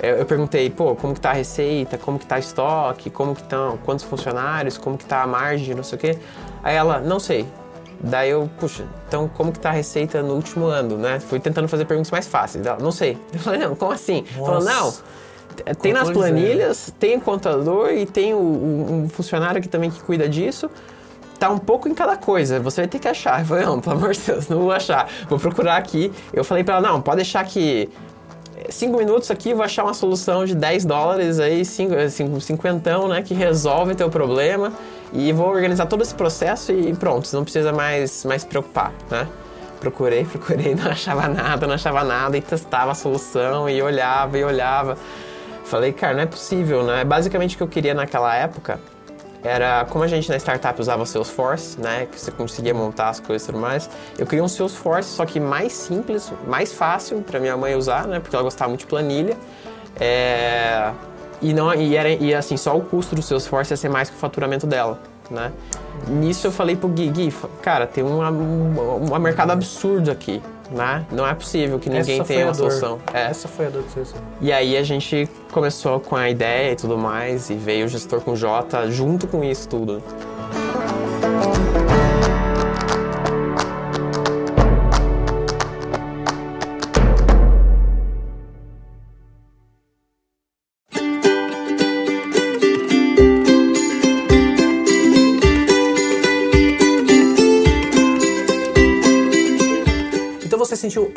eu 0.00 0.26
perguntei, 0.26 0.68
pô, 0.68 0.94
como 0.94 1.14
que 1.14 1.20
tá 1.20 1.30
a 1.30 1.34
receita, 1.34 1.96
como 1.96 2.18
que 2.18 2.26
tá 2.26 2.36
o 2.36 2.38
estoque, 2.38 3.08
como 3.10 3.34
que 3.34 3.42
estão, 3.42 3.78
quantos 3.84 4.04
funcionários, 4.04 4.76
como 4.76 4.98
que 4.98 5.04
tá 5.04 5.22
a 5.22 5.26
margem, 5.26 5.74
não 5.74 5.82
sei 5.82 5.96
o 5.96 6.00
quê. 6.00 6.18
Aí 6.62 6.76
ela, 6.76 7.00
não 7.00 7.18
sei. 7.18 7.46
Daí 7.98 8.30
eu, 8.30 8.50
puxa, 8.58 8.84
então 9.08 9.28
como 9.28 9.52
que 9.52 9.58
tá 9.58 9.70
a 9.70 9.72
receita 9.72 10.22
no 10.22 10.34
último 10.34 10.66
ano, 10.66 10.98
né? 10.98 11.18
Fui 11.18 11.40
tentando 11.40 11.66
fazer 11.66 11.86
perguntas 11.86 12.10
mais 12.10 12.26
fáceis. 12.26 12.66
Ela, 12.66 12.78
não 12.78 12.92
sei. 12.92 13.18
Eu 13.32 13.40
falei, 13.40 13.60
não, 13.60 13.74
como 13.74 13.92
assim? 13.92 14.24
Falou, 14.34 14.62
não, 14.62 14.92
tem 15.80 15.92
nas 15.92 16.10
planilhas, 16.10 16.92
tem 16.98 17.16
o 17.16 17.20
contador 17.20 17.90
e 17.90 18.04
tem 18.04 18.34
o, 18.34 18.38
um 18.38 19.08
funcionário 19.08 19.62
que 19.62 19.68
também 19.68 19.90
que 19.90 20.00
cuida 20.00 20.28
disso 20.28 20.70
tá 21.38 21.50
um 21.50 21.58
pouco 21.58 21.88
em 21.88 21.94
cada 21.94 22.16
coisa, 22.16 22.58
você 22.58 22.80
vai 22.82 22.88
ter 22.88 22.98
que 22.98 23.08
achar. 23.08 23.40
Eu 23.40 23.46
falei, 23.46 23.66
não, 23.66 23.80
pelo 23.80 23.96
amor 23.96 24.12
de 24.12 24.20
Deus, 24.20 24.48
não 24.48 24.60
vou 24.60 24.72
achar. 24.72 25.08
Vou 25.28 25.38
procurar 25.38 25.76
aqui. 25.76 26.10
Eu 26.32 26.42
falei 26.42 26.64
para 26.64 26.76
ela, 26.76 26.88
não, 26.88 27.00
pode 27.00 27.16
deixar 27.16 27.44
que 27.44 27.90
cinco 28.70 28.98
minutos 28.98 29.30
aqui, 29.30 29.54
vou 29.54 29.64
achar 29.64 29.84
uma 29.84 29.94
solução 29.94 30.44
de 30.44 30.54
10 30.54 30.84
dólares 30.84 31.38
aí, 31.38 31.64
cinco, 31.64 31.94
cinco, 32.10 32.40
cinquentão, 32.40 33.08
né, 33.08 33.22
que 33.22 33.34
resolve 33.34 33.94
teu 33.94 34.10
problema 34.10 34.72
e 35.12 35.32
vou 35.32 35.48
organizar 35.48 35.86
todo 35.86 36.02
esse 36.02 36.14
processo 36.14 36.72
e 36.72 36.94
pronto, 36.94 37.26
você 37.26 37.36
não 37.36 37.44
precisa 37.44 37.72
mais, 37.72 38.24
mais 38.24 38.44
preocupar, 38.44 38.92
né? 39.10 39.26
Procurei, 39.80 40.24
procurei, 40.30 40.74
não 40.74 40.90
achava 40.90 41.28
nada, 41.28 41.66
não 41.66 41.74
achava 41.74 42.02
nada 42.02 42.36
e 42.36 42.40
testava 42.40 42.92
a 42.92 42.94
solução 42.94 43.68
e 43.68 43.80
olhava 43.82 44.38
e 44.38 44.44
olhava. 44.44 44.96
Falei, 45.64 45.92
cara, 45.92 46.14
não 46.14 46.22
é 46.22 46.26
possível, 46.26 46.82
né? 46.84 47.04
Basicamente 47.04 47.54
o 47.54 47.58
que 47.58 47.62
eu 47.62 47.68
queria 47.68 47.94
naquela 47.94 48.34
época 48.34 48.78
era 49.46 49.84
como 49.84 50.04
a 50.04 50.08
gente 50.08 50.28
na 50.28 50.36
startup 50.36 50.80
usava 50.80 51.06
Salesforce, 51.06 51.80
né, 51.80 52.06
que 52.10 52.20
você 52.20 52.30
conseguia 52.30 52.74
montar 52.74 53.10
as 53.10 53.20
coisas 53.20 53.46
e 53.48 53.52
tudo 53.52 53.60
mais. 53.60 53.88
Eu 54.18 54.26
queria 54.26 54.42
um 54.42 54.48
Salesforce 54.48 55.10
só 55.10 55.24
que 55.24 55.38
mais 55.38 55.72
simples, 55.72 56.32
mais 56.46 56.72
fácil 56.72 57.22
para 57.22 57.38
minha 57.38 57.56
mãe 57.56 57.74
usar, 57.74 58.06
né, 58.06 58.18
porque 58.18 58.34
ela 58.34 58.42
gostava 58.42 58.68
muito 58.68 58.80
de 58.80 58.86
planilha. 58.86 59.36
É... 59.98 60.90
E 61.40 61.52
não 61.52 61.72
e 61.74 61.94
era 61.94 62.08
e 62.08 62.34
assim 62.34 62.56
só 62.56 62.76
o 62.76 62.80
custo 62.80 63.14
do 63.14 63.22
Salesforce 63.22 63.72
ia 63.72 63.76
ser 63.76 63.90
mais 63.90 64.08
que 64.08 64.16
o 64.16 64.18
faturamento 64.18 64.66
dela, 64.66 64.98
né? 65.30 65.52
Nisso 66.08 66.46
eu 66.46 66.50
falei 66.50 66.76
pro 66.76 66.88
Gui, 66.88 67.08
Gui 67.10 67.34
cara, 67.60 67.86
tem 67.86 68.02
um 68.02 69.18
mercado 69.18 69.50
absurdo 69.50 70.10
aqui 70.10 70.42
né? 70.70 71.06
Não 71.10 71.26
é 71.26 71.34
possível 71.34 71.78
que 71.78 71.88
ninguém 71.88 72.22
tenha 72.24 72.46
uma 72.46 72.54
solução. 72.54 72.98
É. 73.12 73.26
Essa 73.26 73.48
foi 73.48 73.66
a 73.66 73.70
dor 73.70 73.84
E 74.40 74.52
aí 74.52 74.76
a 74.76 74.82
gente 74.82 75.28
começou 75.52 76.00
com 76.00 76.16
a 76.16 76.28
ideia 76.28 76.72
e 76.72 76.76
tudo 76.76 76.98
mais, 76.98 77.50
e 77.50 77.54
veio 77.54 77.86
o 77.86 77.88
gestor 77.88 78.20
com 78.20 78.34
J 78.34 78.90
junto 78.90 79.26
com 79.26 79.42
isso 79.42 79.68
tudo. 79.68 80.02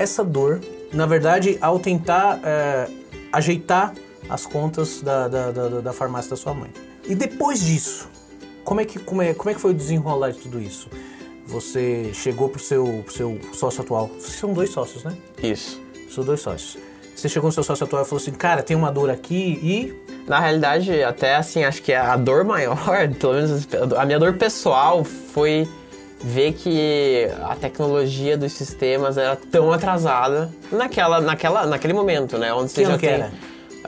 Essa 0.10 0.24
dor, 0.24 0.60
na 0.92 1.06
verdade, 1.06 1.58
ao 1.62 1.80
tentar 1.80 2.40
é, 2.44 2.90
ajeitar 3.32 3.94
as 4.28 4.46
contas 4.46 5.02
da, 5.02 5.28
da, 5.28 5.52
da, 5.52 5.68
da, 5.82 5.94
farmácia 5.94 6.32
da 6.32 6.36
sua 6.36 6.54
mãe. 6.54 6.72
E 7.08 7.16
depois 7.16 7.62
disso, 7.62 8.10
como 8.64 8.82
é 8.82 8.86
que, 8.86 9.00
como 9.00 9.22
é, 9.22 9.34
como 9.34 9.50
é 9.50 9.54
que 9.54 9.62
foi 9.62 9.72
o 9.72 9.74
desenrolar 9.74 10.32
de 10.32 10.40
tudo 10.40 10.60
isso? 10.60 10.90
Você 11.46 12.12
chegou 12.14 12.50
pro 12.50 12.62
seu, 12.62 13.04
pro 13.06 13.14
seu 13.14 13.40
sócio 13.54 13.82
atual. 13.82 14.08
Vocês 14.20 14.34
são 14.34 14.54
dois 14.54 14.70
sócios, 14.70 15.04
né? 15.04 15.16
Isso. 15.42 15.82
São 16.10 16.24
dois 16.24 16.42
sócios. 16.42 16.78
Você 17.16 17.28
chegou 17.28 17.48
no 17.48 17.52
seu 17.52 17.64
sócio 17.64 17.86
atual 17.86 18.04
e 18.04 18.06
falou 18.06 18.22
assim, 18.22 18.32
cara, 18.32 18.62
tem 18.62 18.76
uma 18.76 18.92
dor 18.92 19.10
aqui 19.10 19.60
e... 19.64 20.10
Na 20.28 20.40
realidade, 20.40 21.02
até 21.02 21.36
assim, 21.36 21.64
acho 21.64 21.82
que 21.82 21.92
a 21.92 22.16
dor 22.16 22.44
maior, 22.44 22.78
pelo 23.20 23.34
menos 23.34 23.68
a 23.98 24.06
minha 24.06 24.20
dor 24.20 24.38
pessoal 24.38 25.04
foi 25.04 25.68
ver 26.22 26.54
que 26.54 27.30
a 27.44 27.56
tecnologia 27.56 28.38
dos 28.38 28.52
sistemas 28.54 29.18
era 29.18 29.36
tão 29.36 29.72
atrasada 29.72 30.52
naquela, 30.72 31.22
naquela, 31.22 31.66
naquele 31.66 31.94
momento, 31.94 32.38
né? 32.38 32.54
Onde 32.54 32.72
você 32.72 32.84
que 32.84 32.88
já 32.92 32.98
tem. 32.98 33.10
Era? 33.10 33.32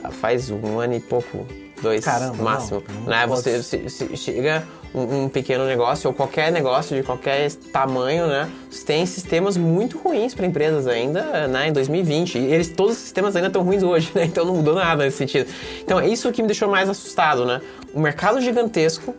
Ah, 0.02 0.10
faz 0.10 0.50
um 0.50 0.78
ano 0.78 0.94
e 0.94 1.00
pouco, 1.00 1.46
dois 1.80 2.04
Caramba, 2.04 2.42
máximo. 2.42 2.82
Não, 2.88 3.00
não 3.02 3.06
né? 3.06 3.26
Você 3.26 3.62
se, 3.62 3.88
se 3.88 4.16
chega 4.16 4.66
um, 4.94 5.24
um, 5.24 5.28
pequeno 5.28 5.66
negócio 5.66 6.08
ou 6.08 6.14
qualquer 6.14 6.50
negócio 6.50 6.96
de 6.96 7.02
qualquer 7.02 7.50
tamanho, 7.72 8.26
né? 8.26 8.50
Você 8.70 8.84
tem 8.84 9.04
sistemas 9.04 9.56
muito 9.56 9.98
ruins 9.98 10.34
para 10.34 10.46
empresas 10.46 10.86
ainda, 10.86 11.46
né? 11.46 11.68
Em 11.68 11.72
2020 11.72 12.38
e 12.38 12.46
eles 12.46 12.68
todos 12.68 12.96
os 12.96 13.02
sistemas 13.02 13.36
ainda 13.36 13.48
estão 13.48 13.62
ruins 13.62 13.82
hoje, 13.82 14.10
né? 14.16 14.24
Então 14.24 14.44
não 14.44 14.56
mudou 14.56 14.74
nada 14.74 15.04
nesse 15.04 15.18
sentido. 15.18 15.50
Então 15.82 16.00
é 16.00 16.08
isso 16.08 16.32
que 16.32 16.40
me 16.40 16.48
deixou 16.48 16.68
mais 16.68 16.88
assustado, 16.88 17.44
né? 17.44 17.60
Um 17.94 18.00
mercado 18.00 18.40
gigantesco 18.40 19.14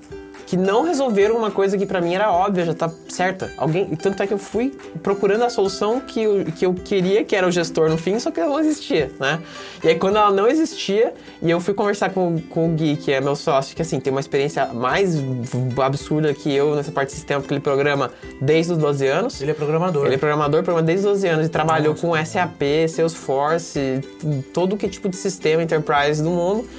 que 0.54 0.58
não 0.58 0.84
resolveram 0.84 1.36
uma 1.36 1.50
coisa 1.50 1.76
que 1.80 1.84
para 1.84 2.00
mim 2.00 2.14
era 2.14 2.32
óbvia, 2.32 2.64
já 2.64 2.76
tá 2.76 2.88
certa. 3.10 3.52
Alguém, 3.58 3.88
tanto 3.96 4.22
é 4.22 4.28
que 4.28 4.34
eu 4.36 4.38
fui 4.38 4.72
procurando 5.02 5.44
a 5.44 5.50
solução 5.50 6.00
que 6.00 6.22
eu, 6.22 6.46
que 6.46 6.64
eu 6.64 6.76
queria, 6.76 7.24
que 7.24 7.36
era 7.36 7.48
o 7.48 7.50
gestor 7.50 7.90
no 7.90 7.98
fim, 7.98 8.20
só 8.20 8.30
que 8.30 8.40
ela 8.40 8.52
não 8.52 8.60
existia, 8.60 9.10
né? 9.20 9.42
E 9.84 9.88
aí 9.88 9.96
quando 9.96 10.18
ela 10.18 10.30
não 10.30 10.48
existia, 10.48 11.12
e 11.42 11.50
eu 11.50 11.60
fui 11.60 11.74
conversar 11.74 12.12
com, 12.12 12.40
com 12.52 12.70
o 12.70 12.76
Gui, 12.76 12.98
que 12.98 13.12
é 13.12 13.20
meu 13.20 13.36
sócio, 13.36 13.76
que 13.76 13.82
assim, 13.82 14.00
tem 14.00 14.12
uma 14.14 14.20
experiência 14.20 14.68
mais 14.68 15.16
absurda 15.84 16.32
que 16.36 16.54
eu 16.54 16.76
nessa 16.76 16.92
parte 16.92 17.10
de 17.10 17.16
sistema, 17.16 17.42
porque 17.42 17.56
ele 17.56 17.62
programa 17.62 18.12
desde 18.40 18.74
os 18.74 18.78
12 18.78 19.08
anos. 19.08 19.42
Ele 19.42 19.50
é 19.50 19.56
programador. 19.56 20.06
Ele 20.06 20.14
é 20.14 20.20
programador, 20.20 20.62
programa 20.62 20.86
desde 20.86 21.08
os 21.08 21.14
12 21.14 21.28
anos 21.30 21.46
e 21.48 21.50
trabalhou 21.50 21.96
Nossa. 21.96 22.08
com 22.08 22.26
SAP, 22.26 22.62
Salesforce, 22.90 24.02
todo 24.54 24.78
que 24.78 24.88
tipo 24.88 25.10
de 25.10 25.16
sistema 25.16 25.64
enterprise 25.64 26.22
do 26.22 26.30
mundo. 26.30 26.70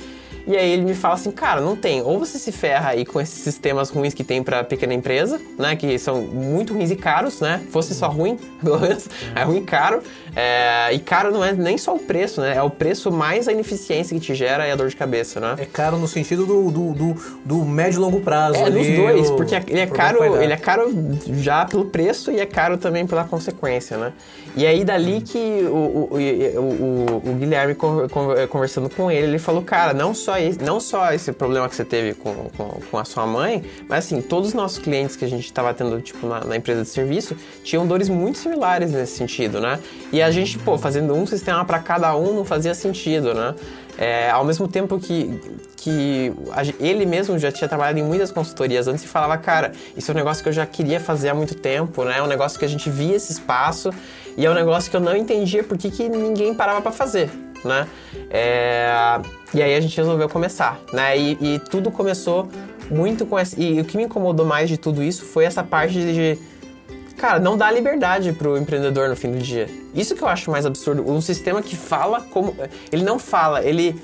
E 0.46 0.56
aí 0.56 0.72
ele 0.72 0.82
me 0.82 0.94
fala 0.94 1.14
assim, 1.14 1.30
cara, 1.30 1.60
não 1.60 1.74
tem. 1.74 2.02
Ou 2.02 2.18
você 2.18 2.38
se 2.38 2.52
ferra 2.52 2.90
aí 2.90 3.04
com 3.04 3.20
esses 3.20 3.42
sistemas 3.42 3.88
ruins 3.88 4.12
que 4.12 4.22
tem 4.22 4.42
para 4.42 4.62
pequena 4.62 4.92
empresa, 4.92 5.40
né? 5.58 5.74
Que 5.74 5.98
são 5.98 6.20
muito 6.22 6.74
ruins 6.74 6.90
e 6.90 6.96
caros, 6.96 7.40
né? 7.40 7.62
Fosse 7.70 7.94
só 7.94 8.08
ruim, 8.08 8.36
pelo 8.62 8.78
menos, 8.78 9.08
é 9.34 9.42
ruim 9.42 9.58
e 9.58 9.62
caro. 9.62 10.02
É, 10.36 10.92
e 10.92 10.98
caro 10.98 11.30
não 11.30 11.44
é 11.44 11.52
nem 11.52 11.78
só 11.78 11.94
o 11.94 11.98
preço, 11.98 12.40
né? 12.40 12.56
É 12.56 12.62
o 12.62 12.70
preço 12.70 13.10
mais 13.12 13.46
a 13.46 13.52
ineficiência 13.52 14.18
que 14.18 14.24
te 14.24 14.34
gera 14.34 14.66
e 14.66 14.70
a 14.70 14.76
dor 14.76 14.88
de 14.88 14.96
cabeça, 14.96 15.38
né? 15.38 15.54
É 15.58 15.64
caro 15.64 15.96
no 15.96 16.08
sentido 16.08 16.44
do, 16.44 16.70
do, 16.70 16.92
do, 16.92 17.16
do 17.44 17.64
médio 17.64 17.98
e 17.98 18.00
longo 18.00 18.20
prazo. 18.20 18.56
É, 18.58 18.64
ali, 18.64 18.88
nos 18.90 18.96
dois, 18.96 19.30
porque 19.30 19.54
ele 19.54 19.80
é 19.80 19.86
vai 19.86 19.96
caro, 19.96 20.42
ele 20.42 20.52
é 20.52 20.56
caro 20.56 20.92
já 21.38 21.64
pelo 21.64 21.84
preço 21.86 22.30
e 22.32 22.40
é 22.40 22.46
caro 22.46 22.76
também 22.76 23.06
pela 23.06 23.24
consequência, 23.24 23.96
né? 23.96 24.12
E 24.56 24.64
aí 24.66 24.84
dali 24.84 25.20
que 25.20 25.38
o, 25.68 25.74
o, 25.74 26.08
o, 26.16 27.30
o- 27.30 27.34
Guilherme 27.34 27.74
con- 27.74 28.06
conversando 28.48 28.88
com 28.88 29.10
ele, 29.10 29.26
ele 29.26 29.38
falou, 29.38 29.62
cara, 29.62 29.92
não 29.92 30.14
só 30.14 30.38
esse, 30.38 30.60
não 30.62 30.78
só 30.78 31.12
esse 31.12 31.32
problema 31.32 31.68
que 31.68 31.74
você 31.74 31.84
teve 31.84 32.14
com, 32.14 32.32
com, 32.56 32.68
com 32.90 32.98
a 32.98 33.04
sua 33.04 33.26
mãe, 33.26 33.62
mas 33.88 34.04
assim, 34.06 34.20
todos 34.22 34.48
os 34.50 34.54
nossos 34.54 34.78
clientes 34.78 35.16
que 35.16 35.24
a 35.24 35.28
gente 35.28 35.44
estava 35.44 35.74
tendo, 35.74 36.00
tipo, 36.00 36.26
na, 36.28 36.44
na 36.44 36.56
empresa 36.56 36.82
de 36.82 36.88
serviço, 36.88 37.36
tinham 37.64 37.84
dores 37.86 38.08
muito 38.08 38.38
similares 38.38 38.92
nesse 38.92 39.16
sentido, 39.16 39.60
né? 39.60 39.80
E 40.12 40.22
a 40.24 40.30
gente, 40.30 40.58
pô, 40.58 40.76
fazendo 40.76 41.14
um 41.14 41.26
sistema 41.26 41.64
para 41.64 41.78
cada 41.78 42.16
um 42.16 42.34
não 42.34 42.44
fazia 42.44 42.74
sentido, 42.74 43.34
né? 43.34 43.54
É, 43.96 44.28
ao 44.30 44.44
mesmo 44.44 44.66
tempo 44.66 44.98
que, 44.98 45.40
que 45.76 46.32
ele 46.80 47.06
mesmo 47.06 47.38
já 47.38 47.52
tinha 47.52 47.68
trabalhado 47.68 47.98
em 47.98 48.02
muitas 48.02 48.32
consultorias 48.32 48.88
antes 48.88 49.04
e 49.04 49.06
falava, 49.06 49.36
cara, 49.38 49.70
isso 49.96 50.10
é 50.10 50.14
um 50.14 50.16
negócio 50.16 50.42
que 50.42 50.48
eu 50.48 50.52
já 50.52 50.66
queria 50.66 50.98
fazer 50.98 51.28
há 51.28 51.34
muito 51.34 51.54
tempo, 51.54 52.02
né? 52.04 52.18
É 52.18 52.22
um 52.22 52.26
negócio 52.26 52.58
que 52.58 52.64
a 52.64 52.68
gente 52.68 52.90
via 52.90 53.14
esse 53.14 53.32
espaço 53.32 53.90
e 54.36 54.44
é 54.44 54.50
um 54.50 54.54
negócio 54.54 54.90
que 54.90 54.96
eu 54.96 55.00
não 55.00 55.16
entendia 55.16 55.62
por 55.62 55.78
que, 55.78 55.90
que 55.90 56.08
ninguém 56.08 56.54
parava 56.54 56.80
para 56.80 56.90
fazer, 56.90 57.30
né? 57.64 57.86
É, 58.30 59.20
e 59.52 59.62
aí 59.62 59.76
a 59.76 59.80
gente 59.80 59.96
resolveu 59.96 60.28
começar, 60.28 60.80
né? 60.92 61.16
E, 61.16 61.38
e 61.40 61.58
tudo 61.60 61.92
começou 61.92 62.48
muito 62.90 63.24
com 63.24 63.38
essa... 63.38 63.60
E 63.60 63.80
o 63.80 63.84
que 63.84 63.96
me 63.96 64.02
incomodou 64.04 64.44
mais 64.44 64.68
de 64.68 64.76
tudo 64.76 65.04
isso 65.04 65.24
foi 65.24 65.44
essa 65.44 65.62
parte 65.62 65.94
de 65.94 66.38
Cara, 67.16 67.38
não 67.38 67.56
dá 67.56 67.70
liberdade 67.70 68.32
pro 68.32 68.56
empreendedor 68.58 69.08
no 69.08 69.16
fim 69.16 69.30
do 69.32 69.38
dia. 69.38 69.68
Isso 69.94 70.14
que 70.14 70.22
eu 70.22 70.28
acho 70.28 70.50
mais 70.50 70.66
absurdo. 70.66 71.08
Um 71.10 71.20
sistema 71.20 71.62
que 71.62 71.76
fala 71.76 72.20
como. 72.20 72.54
Ele 72.92 73.02
não 73.04 73.18
fala, 73.18 73.62
ele 73.64 73.94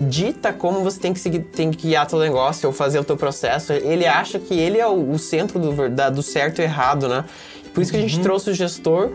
dita 0.00 0.52
como 0.52 0.82
você 0.82 0.98
tem 0.98 1.12
que 1.12 1.20
seguir, 1.20 1.40
tem 1.40 1.70
que 1.70 1.86
guiar 1.88 2.06
teu 2.06 2.18
negócio 2.18 2.66
ou 2.68 2.72
fazer 2.72 2.98
o 2.98 3.04
teu 3.04 3.16
processo. 3.16 3.72
Ele 3.72 4.06
acha 4.06 4.38
que 4.38 4.54
ele 4.58 4.78
é 4.78 4.86
o, 4.86 5.10
o 5.12 5.18
centro 5.18 5.58
do, 5.58 5.88
da- 5.88 6.10
do 6.10 6.22
certo 6.22 6.60
e 6.60 6.62
errado, 6.64 7.08
né? 7.08 7.24
Por 7.74 7.82
isso 7.82 7.90
que 7.90 7.96
a 7.98 8.00
gente 8.00 8.20
trouxe 8.20 8.50
o 8.50 8.54
gestor. 8.54 9.10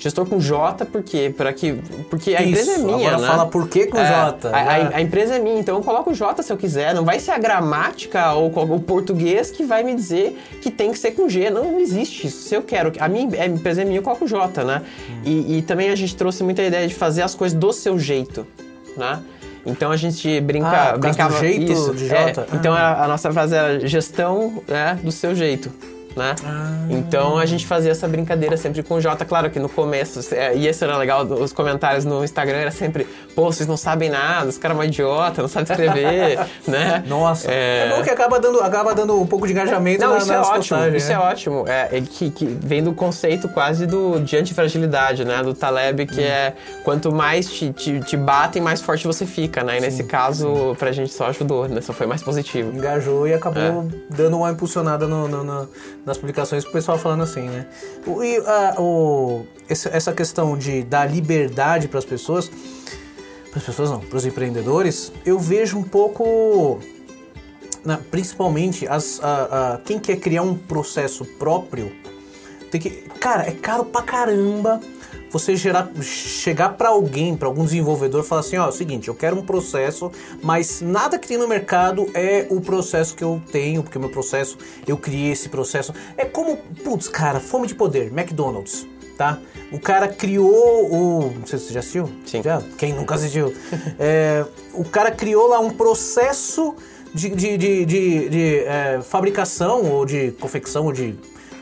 Gestor 0.00 0.24
com 0.26 0.40
J, 0.40 0.86
por 0.86 1.02
quê? 1.02 1.32
Para 1.36 1.52
que, 1.52 1.74
porque 2.08 2.34
a 2.34 2.42
empresa 2.42 2.72
é 2.72 2.78
minha, 2.78 3.08
agora 3.08 3.18
né? 3.18 3.26
fala 3.28 3.46
por 3.46 3.68
que 3.68 3.86
com 3.86 3.98
É, 3.98 4.06
J, 4.06 4.48
A, 4.48 4.58
a- 4.58 4.64
né? 4.84 4.90
a 4.94 5.00
empresa 5.02 5.34
é 5.36 5.38
minha, 5.38 5.60
então 5.60 5.76
eu 5.76 5.82
coloco 5.82 6.10
o 6.10 6.14
J 6.14 6.42
se 6.42 6.50
eu 6.50 6.56
quiser. 6.56 6.94
Não 6.94 7.04
vai 7.04 7.20
ser 7.20 7.32
a 7.32 7.38
gramática 7.38 8.32
ou 8.32 8.46
o 8.48 8.80
português 8.80 9.50
que 9.50 9.62
vai 9.62 9.82
me 9.82 9.94
dizer 9.94 10.40
que 10.62 10.70
tem 10.70 10.90
que 10.90 10.98
ser 10.98 11.10
com 11.10 11.28
G. 11.28 11.50
Não, 11.50 11.72
não 11.72 11.78
existe 11.80 12.26
isso. 12.28 12.48
Se 12.48 12.54
eu 12.54 12.62
quero. 12.62 12.90
A 12.98 13.08
minha 13.08 13.42
a 13.42 13.46
empresa 13.46 13.82
é 13.82 13.84
minha, 13.84 13.98
eu 13.98 14.02
coloco 14.02 14.24
o 14.24 14.28
J, 14.28 14.64
né? 14.64 14.80
E, 15.22 15.58
e 15.58 15.62
também 15.62 15.90
a 15.90 15.94
gente 15.94 16.16
trouxe 16.16 16.42
muita 16.42 16.62
ideia 16.62 16.88
de 16.88 16.94
fazer 16.94 17.20
as 17.20 17.34
coisas 17.34 17.56
do 17.58 17.70
seu 17.70 17.98
jeito, 17.98 18.46
né? 18.96 19.20
Então 19.66 19.92
a 19.92 19.96
gente 19.98 20.40
brinca, 20.40 20.68
Ah, 20.68 20.72
causa 20.72 20.92
do 20.94 21.00
brincava 21.00 21.38
jeito 21.40 21.72
isso. 21.72 21.94
de 21.94 22.04
é, 22.06 22.32
J? 22.32 22.46
então 22.54 22.72
Ah. 22.72 22.78
a, 22.80 23.04
a 23.04 23.08
nossa 23.08 23.30
frase 23.30 23.54
era 23.54 23.86
gestão 23.86 24.62
né, 24.66 24.98
do 25.02 25.12
seu 25.12 25.34
jeito. 25.34 25.70
Né? 26.16 26.34
Ah. 26.44 26.86
Então 26.90 27.38
a 27.38 27.46
gente 27.46 27.66
fazia 27.66 27.92
essa 27.92 28.08
brincadeira 28.08 28.56
sempre 28.56 28.82
com 28.82 28.94
o 28.94 29.00
Jota. 29.00 29.24
Claro 29.24 29.48
que 29.50 29.58
no 29.60 29.68
começo, 29.68 30.20
é, 30.34 30.56
e 30.56 30.66
esse 30.66 30.82
era 30.82 30.96
legal, 30.96 31.24
os 31.24 31.52
comentários 31.52 32.04
no 32.04 32.24
Instagram 32.24 32.58
era 32.58 32.70
sempre: 32.72 33.06
pô, 33.34 33.44
vocês 33.52 33.68
não 33.68 33.76
sabem 33.76 34.10
nada, 34.10 34.48
os 34.48 34.58
caras 34.58 34.76
são 34.76 34.84
idiota, 34.84 35.42
não 35.42 35.48
sabem 35.48 35.70
escrever, 35.70 36.38
né? 36.66 37.04
Nossa. 37.06 37.50
É... 37.50 37.86
É... 37.86 37.96
bom 37.96 38.02
que 38.02 38.10
acaba 38.10 38.40
dando, 38.40 38.60
acaba 38.60 38.94
dando 38.94 39.20
um 39.20 39.26
pouco 39.26 39.46
de 39.46 39.52
engajamento 39.52 40.00
Não, 40.00 40.12
na, 40.12 40.18
isso 40.18 40.32
é 40.32 40.40
ótimo, 40.40 40.86
isso 40.96 41.08
né? 41.08 41.14
é 41.14 41.18
ótimo. 41.18 41.64
É, 41.68 41.88
é 41.98 42.00
que, 42.00 42.30
que 42.30 42.44
vem 42.44 42.82
do 42.82 42.92
conceito 42.92 43.48
quase 43.48 43.86
do 43.86 44.18
de 44.20 44.36
antifragilidade, 44.36 45.24
né? 45.24 45.42
Do 45.42 45.54
Taleb, 45.54 46.06
que 46.06 46.22
é 46.22 46.54
quanto 46.84 47.12
mais 47.14 47.48
te, 47.50 47.72
te, 47.72 48.00
te 48.00 48.16
batem, 48.16 48.60
mais 48.60 48.80
forte 48.80 49.06
você 49.06 49.24
fica, 49.26 49.62
né? 49.62 49.78
E 49.78 49.80
nesse 49.80 50.04
caso, 50.04 50.74
pra 50.78 50.90
gente 50.92 51.12
só 51.12 51.26
ajudou, 51.26 51.68
né? 51.68 51.80
Só 51.80 51.92
foi 51.92 52.06
mais 52.06 52.22
positivo. 52.22 52.76
Engajou 52.76 53.28
e 53.28 53.34
acabou 53.34 53.62
É. 53.62 54.14
dando 54.16 54.38
uma 54.38 54.50
impulsionada 54.50 55.06
no- 55.06 55.28
no- 55.28 55.44
no- 55.44 55.68
nas 56.04 56.16
publicações 56.18 56.64
pro 56.64 56.72
pessoal 56.72 56.98
falando 56.98 57.22
assim, 57.22 57.42
né? 57.42 57.66
O- 58.06 58.22
e 58.22 58.36
a- 58.38 58.74
o- 58.78 59.46
essa 59.68 60.12
questão 60.12 60.56
de 60.56 60.82
dar 60.82 61.10
liberdade 61.10 61.88
para 61.88 61.98
as 61.98 62.04
pessoas, 62.04 62.50
para 63.50 63.58
as 63.58 63.64
pessoas 63.64 63.90
não, 63.90 64.00
para 64.00 64.16
os 64.16 64.24
empreendedores, 64.24 65.12
eu 65.24 65.38
vejo 65.38 65.78
um 65.78 65.82
pouco, 65.82 66.80
na- 67.84 67.98
principalmente 67.98 68.86
as, 68.88 69.20
a- 69.22 69.74
a- 69.74 69.78
quem 69.84 69.98
quer 69.98 70.16
criar 70.16 70.42
um 70.42 70.56
processo 70.56 71.24
próprio, 71.24 71.92
tem 72.70 72.80
que, 72.80 72.90
cara, 73.18 73.46
é 73.46 73.52
caro 73.52 73.84
pra 73.84 74.02
caramba 74.02 74.80
você 75.30 75.56
gerar, 75.56 75.90
chegar 76.02 76.70
pra 76.70 76.88
alguém, 76.90 77.36
pra 77.36 77.46
algum 77.48 77.64
desenvolvedor, 77.64 78.22
falar 78.24 78.40
assim, 78.40 78.56
ó, 78.56 78.66
é 78.66 78.68
o 78.68 78.72
seguinte, 78.72 79.08
eu 79.08 79.14
quero 79.14 79.36
um 79.36 79.42
processo, 79.42 80.10
mas 80.42 80.80
nada 80.80 81.18
que 81.18 81.28
tem 81.28 81.36
no 81.38 81.46
mercado 81.48 82.08
é 82.14 82.46
o 82.50 82.60
processo 82.60 83.14
que 83.14 83.22
eu 83.24 83.40
tenho, 83.52 83.82
porque 83.82 83.96
o 83.98 84.00
meu 84.00 84.10
processo, 84.10 84.58
eu 84.86 84.96
criei 84.96 85.32
esse 85.32 85.48
processo. 85.48 85.94
É 86.16 86.24
como, 86.24 86.56
putz, 86.84 87.08
cara, 87.08 87.38
fome 87.40 87.66
de 87.66 87.74
poder, 87.74 88.06
McDonald's. 88.12 88.86
Tá? 89.16 89.38
O 89.70 89.78
cara 89.78 90.08
criou 90.08 90.90
o. 90.90 91.34
Não 91.38 91.46
sei 91.46 91.58
se 91.58 91.66
você 91.66 91.74
já 91.74 91.80
assistiu. 91.80 92.10
Sim. 92.24 92.42
Já? 92.42 92.62
Quem 92.78 92.94
nunca 92.94 93.16
assistiu? 93.16 93.52
É, 94.00 94.46
o 94.72 94.82
cara 94.82 95.10
criou 95.10 95.46
lá 95.46 95.60
um 95.60 95.68
processo 95.68 96.74
de, 97.12 97.28
de, 97.28 97.58
de, 97.58 97.84
de- 97.84 98.28
de, 98.30 98.58
é, 98.60 98.98
fabricação 99.02 99.84
ou 99.92 100.06
de 100.06 100.30
confecção 100.40 100.86
ou 100.86 100.92
de 100.92 101.14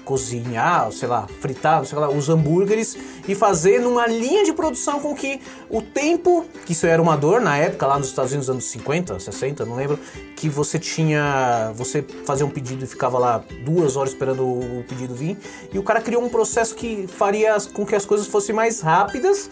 cozinhar, 0.08 0.90
sei 0.90 1.06
lá, 1.06 1.26
fritar, 1.38 1.84
sei 1.84 1.98
lá, 1.98 2.08
os 2.08 2.30
hambúrgueres 2.30 2.96
e 3.28 3.34
fazer 3.34 3.78
numa 3.78 4.06
linha 4.06 4.42
de 4.42 4.54
produção 4.54 5.00
com 5.00 5.14
que 5.14 5.38
o 5.68 5.82
tempo, 5.82 6.46
que 6.64 6.72
isso 6.72 6.86
era 6.86 7.00
uma 7.02 7.14
dor 7.14 7.42
na 7.42 7.58
época, 7.58 7.86
lá 7.86 7.98
nos 7.98 8.08
Estados 8.08 8.32
Unidos, 8.32 8.48
anos 8.48 8.64
50, 8.64 9.20
60, 9.20 9.66
não 9.66 9.76
lembro, 9.76 9.98
que 10.34 10.48
você 10.48 10.78
tinha. 10.78 11.72
Você 11.74 12.02
fazia 12.24 12.46
um 12.46 12.48
pedido 12.48 12.84
e 12.84 12.86
ficava 12.86 13.18
lá 13.18 13.44
duas 13.66 13.96
horas 13.96 14.12
esperando 14.12 14.46
o 14.46 14.82
pedido 14.88 15.14
vir. 15.14 15.36
E 15.70 15.78
o 15.78 15.82
cara 15.82 16.00
criou 16.00 16.24
um 16.24 16.30
processo 16.30 16.74
que 16.74 17.06
faria 17.06 17.58
com 17.74 17.84
que 17.84 17.94
as 17.94 18.06
coisas 18.06 18.26
fossem 18.26 18.54
mais 18.54 18.80
rápidas. 18.80 19.50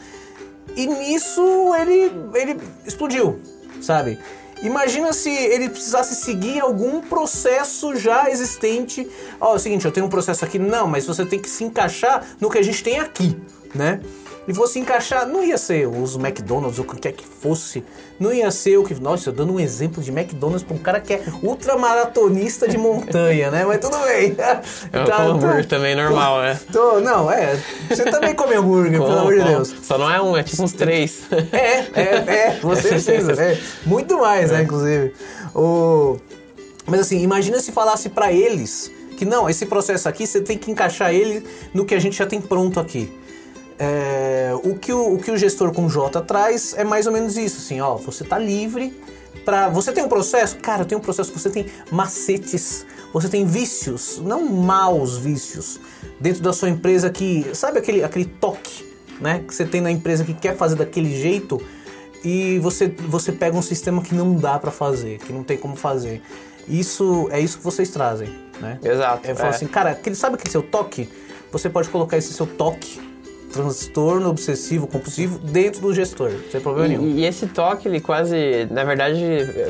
E 0.74 0.86
nisso 0.86 1.74
ele, 1.74 2.10
ele 2.34 2.58
explodiu, 2.86 3.38
sabe? 3.82 4.18
Imagina 4.62 5.12
se 5.12 5.30
ele 5.30 5.68
precisasse 5.68 6.14
seguir 6.14 6.60
algum 6.60 7.00
processo 7.00 7.94
já 7.96 8.30
existente. 8.30 9.06
Ó, 9.40 9.52
é 9.52 9.56
o 9.56 9.58
seguinte, 9.58 9.84
eu 9.84 9.92
tenho 9.92 10.06
um 10.06 10.08
processo 10.08 10.44
aqui. 10.44 10.58
Não, 10.58 10.86
mas 10.86 11.06
você 11.06 11.24
tem 11.24 11.38
que 11.38 11.48
se 11.48 11.64
encaixar 11.64 12.24
no 12.40 12.50
que 12.50 12.58
a 12.58 12.62
gente 12.62 12.82
tem 12.82 12.98
aqui, 12.98 13.36
né? 13.74 14.00
E 14.48 14.52
você 14.52 14.78
encaixar, 14.78 15.26
não 15.26 15.42
ia 15.42 15.58
ser 15.58 15.88
os 15.88 16.14
McDonald's 16.14 16.78
ou 16.78 16.84
o 16.84 16.88
que 16.88 17.00
quer 17.00 17.12
que 17.12 17.24
fosse. 17.26 17.82
Não 18.18 18.32
ia 18.32 18.48
ser 18.52 18.76
o 18.78 18.84
que. 18.84 18.94
Nossa, 18.94 19.30
eu 19.30 19.32
dando 19.32 19.52
um 19.52 19.58
exemplo 19.60 20.00
de 20.02 20.10
McDonald's 20.10 20.62
pra 20.62 20.74
um 20.76 20.78
cara 20.78 21.00
que 21.00 21.12
é 21.14 21.20
ultramaratonista 21.42 22.68
de 22.68 22.78
montanha, 22.78 23.50
né? 23.50 23.64
Mas 23.64 23.80
tudo 23.80 23.96
bem. 24.04 24.36
Eu 24.92 25.04
Tá, 25.04 25.16
tô- 25.16 25.22
hambúrguer 25.32 25.66
também 25.66 25.94
normal, 25.94 26.42
né? 26.42 26.58
Tô, 26.72 27.00
não, 27.00 27.30
é. 27.30 27.58
Você 27.88 28.04
também 28.04 28.34
come 28.34 28.54
hambúrguer, 28.54 28.92
pelo 29.00 29.10
amor 29.18 29.34
de. 29.36 29.42
Deus. 29.44 29.74
Só 29.82 29.98
não 29.98 30.10
é 30.10 30.20
um, 30.22 30.36
é 30.36 30.42
tipo 30.42 30.62
uns 30.62 30.72
três. 30.72 31.22
É, 31.52 32.00
é, 32.00 32.02
é, 32.46 32.58
você 32.62 32.88
precisa. 32.88 33.32
É, 33.42 33.58
muito 33.84 34.18
mais, 34.18 34.50
né, 34.50 34.62
inclusive. 34.62 35.12
O... 35.54 36.18
Mas 36.86 37.00
assim, 37.00 37.20
imagina 37.20 37.58
se 37.60 37.72
falasse 37.72 38.08
pra 38.08 38.32
eles 38.32 38.90
que 39.16 39.24
não, 39.24 39.48
esse 39.48 39.66
processo 39.66 40.08
aqui 40.08 40.26
você 40.26 40.40
tem 40.40 40.56
que 40.58 40.70
encaixar 40.70 41.12
ele 41.12 41.42
no 41.74 41.84
que 41.84 41.94
a 41.94 41.98
gente 41.98 42.16
já 42.16 42.26
tem 42.26 42.40
pronto 42.40 42.78
aqui. 42.78 43.10
É, 43.78 44.52
o, 44.64 44.74
que 44.74 44.92
o, 44.92 45.14
o 45.14 45.18
que 45.18 45.30
o 45.30 45.36
gestor 45.36 45.72
com 45.72 45.88
J 45.88 46.20
traz 46.22 46.74
é 46.76 46.84
mais 46.84 47.06
ou 47.06 47.12
menos 47.12 47.36
isso, 47.36 47.58
assim, 47.58 47.80
ó, 47.80 47.96
você 47.96 48.24
tá 48.24 48.38
livre 48.38 48.98
para 49.44 49.68
você 49.68 49.92
tem 49.92 50.02
um 50.02 50.08
processo, 50.08 50.56
cara, 50.56 50.82
eu 50.82 50.86
tenho 50.86 51.00
um 51.00 51.04
processo, 51.04 51.32
você 51.32 51.48
tem 51.48 51.66
macetes, 51.90 52.84
você 53.12 53.28
tem 53.28 53.46
vícios, 53.46 54.18
não 54.18 54.44
maus 54.44 55.18
vícios 55.18 55.78
dentro 56.20 56.42
da 56.42 56.52
sua 56.52 56.68
empresa 56.68 57.10
que, 57.10 57.46
sabe 57.54 57.78
aquele 57.78 58.02
aquele 58.02 58.24
toque, 58.24 58.84
né, 59.20 59.44
que 59.46 59.54
você 59.54 59.64
tem 59.64 59.80
na 59.80 59.90
empresa 59.90 60.24
que 60.24 60.34
quer 60.34 60.56
fazer 60.56 60.74
daquele 60.74 61.14
jeito 61.14 61.60
e 62.24 62.58
você 62.58 62.88
você 62.88 63.30
pega 63.30 63.56
um 63.56 63.62
sistema 63.62 64.02
que 64.02 64.14
não 64.14 64.34
dá 64.34 64.58
para 64.58 64.72
fazer, 64.72 65.18
que 65.18 65.32
não 65.32 65.44
tem 65.44 65.56
como 65.56 65.76
fazer. 65.76 66.22
Isso 66.68 67.28
é 67.30 67.38
isso 67.38 67.58
que 67.58 67.64
vocês 67.64 67.88
trazem, 67.90 68.28
né? 68.60 68.80
Exato, 68.82 69.28
É, 69.28 69.30
é. 69.30 69.48
assim, 69.48 69.66
cara, 69.68 69.90
aquele, 69.90 70.16
sabe 70.16 70.34
aquele 70.34 70.50
seu 70.50 70.62
toque? 70.62 71.08
Você 71.52 71.70
pode 71.70 71.88
colocar 71.88 72.16
esse 72.16 72.32
seu 72.32 72.46
toque, 72.46 73.00
transtorno 73.52 74.28
obsessivo 74.28 74.86
compulsivo, 74.86 75.38
dentro 75.38 75.80
do 75.80 75.94
gestor, 75.94 76.30
sem 76.50 76.60
problema 76.60 76.88
nenhum. 76.88 77.06
E, 77.06 77.20
e 77.20 77.24
esse 77.24 77.46
toque, 77.46 77.88
ele 77.88 78.00
quase, 78.00 78.66
na 78.70 78.84
verdade, 78.84 79.22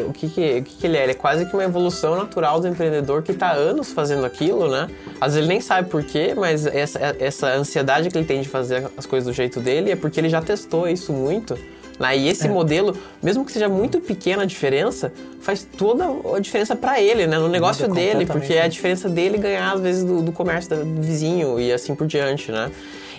o 0.09 0.13
que 0.13 0.29
que, 0.29 0.59
o 0.59 0.63
que 0.63 0.77
que 0.77 0.87
ele 0.87 0.97
é? 0.97 1.03
Ele 1.05 1.13
é 1.13 1.15
quase 1.15 1.47
que 1.47 1.55
uma 1.55 1.65
evolução 1.65 2.17
natural 2.17 2.61
do 2.61 2.69
empreendedor 2.69 3.23
que 3.23 3.33
está 3.33 3.53
anos 3.53 3.93
fazendo 3.93 4.25
aquilo, 4.25 4.71
né? 4.71 4.89
Às 5.21 5.35
vezes 5.35 5.39
ele 5.39 5.49
nem 5.49 5.61
sabe 5.61 5.89
por 5.89 6.03
quê, 6.03 6.35
mas 6.37 6.67
essa, 6.67 6.99
essa 7.21 7.49
ansiedade 7.49 8.11
que 8.11 8.19
ele 8.19 8.27
tem 8.27 8.41
de 8.41 8.49
fazer 8.49 8.89
as 8.97 9.07
coisas 9.07 9.27
do 9.27 9.33
jeito 9.33 9.61
dele 9.61 9.91
é 9.93 9.97
porque 9.97 10.19
ele 10.21 10.29
já 10.29 10.41
testou 10.43 10.89
isso 10.89 11.13
muito 11.13 11.57
Né? 11.99 12.17
E 12.19 12.29
esse 12.29 12.47
É. 12.47 12.51
modelo, 12.51 12.95
mesmo 13.23 13.43
que 13.43 13.51
seja 13.51 13.69
muito 13.71 14.01
pequena 14.01 14.43
a 14.43 14.47
diferença, 14.47 15.11
faz 15.41 15.67
toda 15.79 16.05
a 16.35 16.39
diferença 16.39 16.77
para 16.77 17.01
ele, 17.01 17.27
né? 17.27 17.39
No 17.39 17.49
negócio 17.49 17.89
dele, 17.89 18.27
porque 18.27 18.53
é 18.53 18.63
a 18.63 18.69
diferença 18.69 19.09
dele 19.09 19.39
ganhar, 19.39 19.73
às 19.73 19.81
vezes, 19.81 20.05
do, 20.05 20.21
do 20.21 20.31
comércio 20.31 20.77
do 20.77 21.01
vizinho 21.01 21.59
e 21.59 21.73
assim 21.73 21.95
por 21.95 22.07
diante, 22.07 22.53
né? 22.53 22.71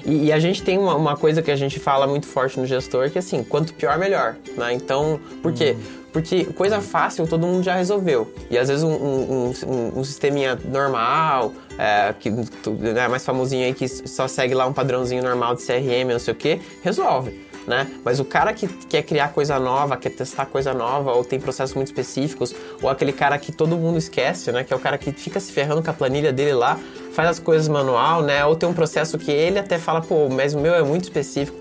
E, 0.08 0.28
e 0.28 0.34
a 0.34 0.40
gente 0.40 0.64
tem 0.64 0.78
uma, 0.78 0.96
uma 0.96 1.18
coisa 1.18 1.42
que 1.42 1.52
a 1.52 1.56
gente 1.56 1.80
fala 1.80 2.08
muito 2.08 2.26
forte 2.26 2.58
no 2.58 2.66
gestor, 2.66 3.12
que 3.12 3.20
assim, 3.20 3.44
quanto 3.44 3.74
pior, 3.74 4.00
melhor, 4.00 4.38
né? 4.56 4.74
Então, 4.74 5.20
por 5.44 5.52
quê? 5.52 5.76
Uhum. 5.78 5.98
Porque 6.14 6.46
coisa 6.46 6.82
fácil 6.82 7.28
todo 7.28 7.46
mundo 7.46 7.62
já 7.62 7.76
resolveu. 7.76 8.34
E 8.50 8.58
às 8.58 8.70
vezes 8.70 8.84
um, 8.84 8.90
um, 8.90 9.54
um, 9.68 10.00
um 10.00 10.04
sisteminha 10.04 10.58
normal, 10.66 11.54
é, 11.78 12.14
que 12.20 12.32
né, 12.32 13.08
mais 13.08 13.24
famosinho 13.24 13.66
aí, 13.66 13.74
que 13.74 13.88
só 13.88 14.28
segue 14.28 14.56
lá 14.56 14.66
um 14.66 14.74
padrãozinho 14.74 15.22
normal 15.22 15.56
de 15.56 15.64
CRM, 15.64 16.12
não 16.12 16.20
sei 16.20 16.34
o 16.34 16.38
quê, 16.38 16.60
resolve. 16.82 17.47
Né? 17.68 17.86
Mas 18.02 18.18
o 18.18 18.24
cara 18.24 18.54
que 18.54 18.66
quer 18.66 19.04
criar 19.04 19.34
coisa 19.34 19.60
nova, 19.60 19.98
quer 19.98 20.12
testar 20.12 20.46
coisa 20.46 20.74
nova, 20.74 21.12
ou 21.12 21.26
tem 21.26 21.38
processos 21.38 21.76
muito 21.76 21.88
específicos, 21.88 22.56
ou 22.82 22.90
aquele 22.90 23.12
cara 23.12 23.38
que 23.38 23.52
todo 23.52 23.76
mundo 23.76 23.98
esquece, 23.98 24.54
né? 24.54 24.64
Que 24.64 24.72
é 24.72 24.76
o 24.76 24.80
cara 24.80 24.98
que 24.98 25.12
fica 25.12 25.38
se 25.38 25.52
ferrando 25.52 25.84
com 25.84 25.90
a 25.90 25.94
planilha 25.94 26.32
dele 26.32 26.54
lá, 26.54 26.80
faz 27.12 27.28
as 27.28 27.40
coisas 27.40 27.68
manual, 27.68 28.22
né? 28.22 28.46
Ou 28.46 28.56
tem 28.56 28.70
um 28.70 28.74
processo 28.74 29.18
que 29.18 29.32
ele 29.32 29.60
até 29.60 29.78
fala, 29.78 30.00
pô, 30.00 30.30
mas 30.30 30.54
o 30.54 30.60
meu 30.60 30.74
é 30.76 30.82
muito 30.82 31.04
específico, 31.04 31.58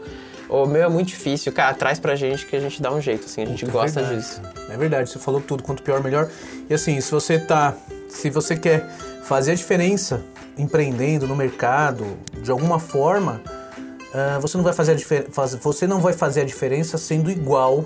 o 0.49 0.65
meu 0.65 0.85
é 0.85 0.89
muito 0.89 1.09
difícil. 1.09 1.53
Cara, 1.53 1.75
traz 1.75 1.99
pra 1.99 2.15
gente 2.15 2.47
que 2.47 2.55
a 2.55 2.61
gente 2.61 2.81
dá 2.81 2.93
um 2.93 3.01
jeito, 3.01 3.27
assim, 3.27 3.43
a 3.43 3.47
gente 3.47 3.65
é 3.65 3.69
gosta 3.69 4.01
verdade. 4.01 4.21
disso. 4.21 4.41
É 4.71 4.77
verdade, 4.77 5.11
você 5.11 5.19
falou 5.19 5.41
tudo, 5.41 5.65
quanto 5.65 5.83
pior, 5.83 6.01
melhor. 6.03 6.29
E 6.71 6.75
assim, 6.75 7.01
se 7.01 7.11
você 7.11 7.39
tá. 7.39 7.75
Se 8.09 8.31
você 8.31 8.55
quer 8.55 8.89
fazer 9.25 9.51
a 9.51 9.55
diferença 9.57 10.23
empreendendo 10.57 11.27
no 11.27 11.35
mercado, 11.35 12.17
de 12.41 12.51
alguma 12.51 12.79
forma, 12.79 13.43
ah, 14.15 14.39
você 14.41 14.57
não 14.57 14.65
vai 14.65 14.73
fazer 14.73 14.93
a 14.93 15.47
você 15.61 15.87
não 15.87 16.01
vai 16.01 16.13
fazer 16.13 16.41
a 16.43 16.45
diferença 16.45 16.97
sendo 16.99 17.31
igual 17.31 17.85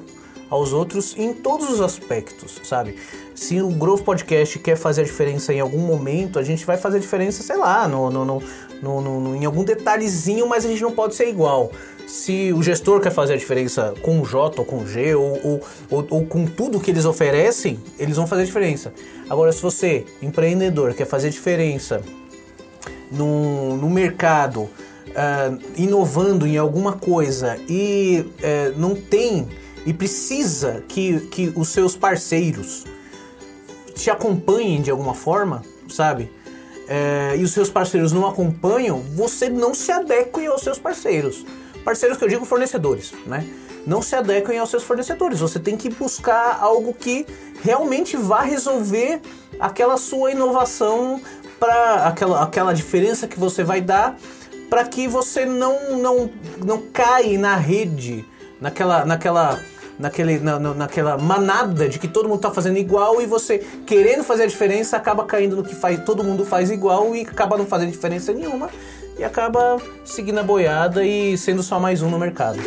aos 0.48 0.72
outros 0.72 1.14
em 1.16 1.32
todos 1.32 1.70
os 1.70 1.80
aspectos, 1.80 2.60
sabe? 2.64 2.96
Se 3.36 3.60
o 3.62 3.68
Growth 3.68 4.02
Podcast 4.02 4.58
quer 4.58 4.76
fazer 4.76 5.02
a 5.02 5.04
diferença 5.04 5.52
em 5.54 5.60
algum 5.60 5.78
momento, 5.78 6.38
a 6.40 6.42
gente 6.42 6.66
vai 6.66 6.76
fazer 6.76 6.96
a 6.96 7.00
diferença, 7.00 7.42
sei 7.44 7.56
lá, 7.56 7.86
no, 7.86 8.10
no, 8.10 8.42
no, 8.82 9.00
no- 9.00 9.36
em 9.36 9.44
algum 9.44 9.62
detalhezinho, 9.62 10.48
mas 10.48 10.64
a 10.64 10.68
gente 10.68 10.82
não 10.82 10.90
pode 10.90 11.14
ser 11.14 11.28
igual. 11.28 11.70
Se 12.08 12.52
o 12.52 12.60
gestor 12.64 13.00
quer 13.00 13.12
fazer 13.12 13.34
a 13.34 13.36
diferença 13.36 13.94
com 14.02 14.24
J 14.24 14.58
ou 14.60 14.64
com 14.66 14.84
G 14.84 15.14
ou, 15.14 15.38
ou, 15.44 15.60
ou, 15.88 16.06
ou 16.10 16.26
com 16.26 16.44
tudo 16.44 16.80
que 16.80 16.90
eles 16.90 17.04
oferecem, 17.04 17.78
eles 17.96 18.16
vão 18.16 18.26
fazer 18.26 18.42
a 18.42 18.44
diferença. 18.44 18.92
Agora, 19.28 19.52
se 19.52 19.62
você, 19.62 20.04
empreendedor, 20.20 20.92
quer 20.94 21.06
fazer 21.06 21.28
a 21.28 21.30
diferença 21.30 22.02
no, 23.10 23.76
no 23.76 23.88
mercado, 23.88 24.68
ah, 25.14 25.56
inovando 25.76 26.46
em 26.46 26.56
alguma 26.56 26.94
coisa 26.94 27.58
e 27.68 28.26
eh, 28.42 28.72
não 28.76 28.94
tem 28.94 29.48
e 29.84 29.92
precisa 29.92 30.84
que, 30.88 31.20
que 31.28 31.52
os 31.56 31.68
seus 31.68 31.96
parceiros 31.96 32.84
te 33.94 34.10
acompanhem 34.10 34.80
de 34.80 34.90
alguma 34.90 35.14
forma, 35.14 35.62
sabe? 35.88 36.30
É, 36.88 37.36
e 37.36 37.44
os 37.44 37.52
seus 37.52 37.70
parceiros 37.70 38.12
não 38.12 38.26
acompanham, 38.26 39.00
você 39.14 39.48
não 39.48 39.72
se 39.72 39.92
adeque 39.92 40.44
aos 40.46 40.62
seus 40.62 40.78
parceiros. 40.78 41.46
Parceiros 41.84 42.18
que 42.18 42.24
eu 42.24 42.28
digo 42.28 42.44
fornecedores, 42.44 43.12
né? 43.26 43.46
Não 43.86 44.02
se 44.02 44.14
adequem 44.14 44.58
aos 44.58 44.70
seus 44.70 44.82
fornecedores. 44.82 45.40
Você 45.40 45.58
tem 45.58 45.76
que 45.76 45.88
buscar 45.88 46.58
algo 46.60 46.92
que 46.92 47.26
realmente 47.62 48.16
vá 48.16 48.42
resolver 48.42 49.20
aquela 49.58 49.96
sua 49.96 50.32
inovação 50.32 51.20
para 51.58 52.06
aquela, 52.06 52.42
aquela 52.42 52.72
diferença 52.72 53.28
que 53.28 53.38
você 53.38 53.62
vai 53.62 53.80
dar 53.80 54.18
para 54.70 54.84
que 54.84 55.06
você 55.08 55.44
não 55.44 55.96
não 55.98 56.30
não 56.64 56.80
caia 56.92 57.38
na 57.38 57.56
rede, 57.56 58.24
naquela 58.60 59.04
naquela 59.04 59.60
naquele, 59.98 60.38
na, 60.38 60.58
na- 60.58 60.72
naquela 60.72 61.18
manada 61.18 61.86
de 61.86 61.98
que 61.98 62.08
todo 62.08 62.26
mundo 62.26 62.40
tá 62.40 62.50
fazendo 62.50 62.78
igual 62.78 63.20
e 63.20 63.26
você 63.26 63.58
querendo 63.86 64.24
fazer 64.24 64.44
a 64.44 64.46
diferença 64.46 64.96
acaba 64.96 65.24
caindo 65.24 65.56
no 65.56 65.62
que 65.62 65.74
faz, 65.74 66.02
todo 66.04 66.24
mundo 66.24 66.42
faz 66.46 66.70
igual 66.70 67.14
e 67.14 67.20
acaba 67.20 67.58
não 67.58 67.66
fazendo 67.66 67.90
diferença 67.90 68.32
nenhuma 68.32 68.70
e 69.18 69.24
acaba 69.24 69.76
seguindo 70.02 70.38
a 70.38 70.42
boiada 70.42 71.04
e 71.04 71.36
sendo 71.36 71.62
só 71.62 71.78
mais 71.78 72.00
um 72.00 72.08
no 72.08 72.18
mercado. 72.18 72.58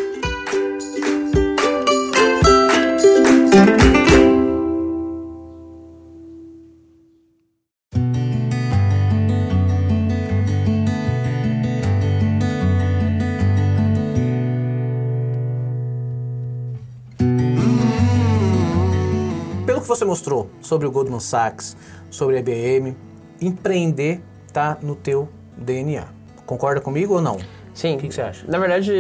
Você 20.04 20.06
mostrou 20.06 20.50
sobre 20.62 20.86
o 20.86 20.92
Goldman 20.92 21.20
Sachs, 21.20 21.78
sobre 22.10 22.36
a 22.36 22.40
IBM, 22.40 22.96
empreender 23.42 24.22
tá 24.52 24.78
no 24.82 24.96
teu 24.96 25.30
DNA. 25.58 26.06
Concorda 26.46 26.82
comigo 26.82 27.16
ou 27.16 27.22
não? 27.22 27.38
Sim. 27.74 27.96
O 27.96 27.98
que, 27.98 28.10
que 28.10 28.14
você 28.14 28.22
acha? 28.22 28.46
Na 28.48 28.60
verdade, 28.60 28.94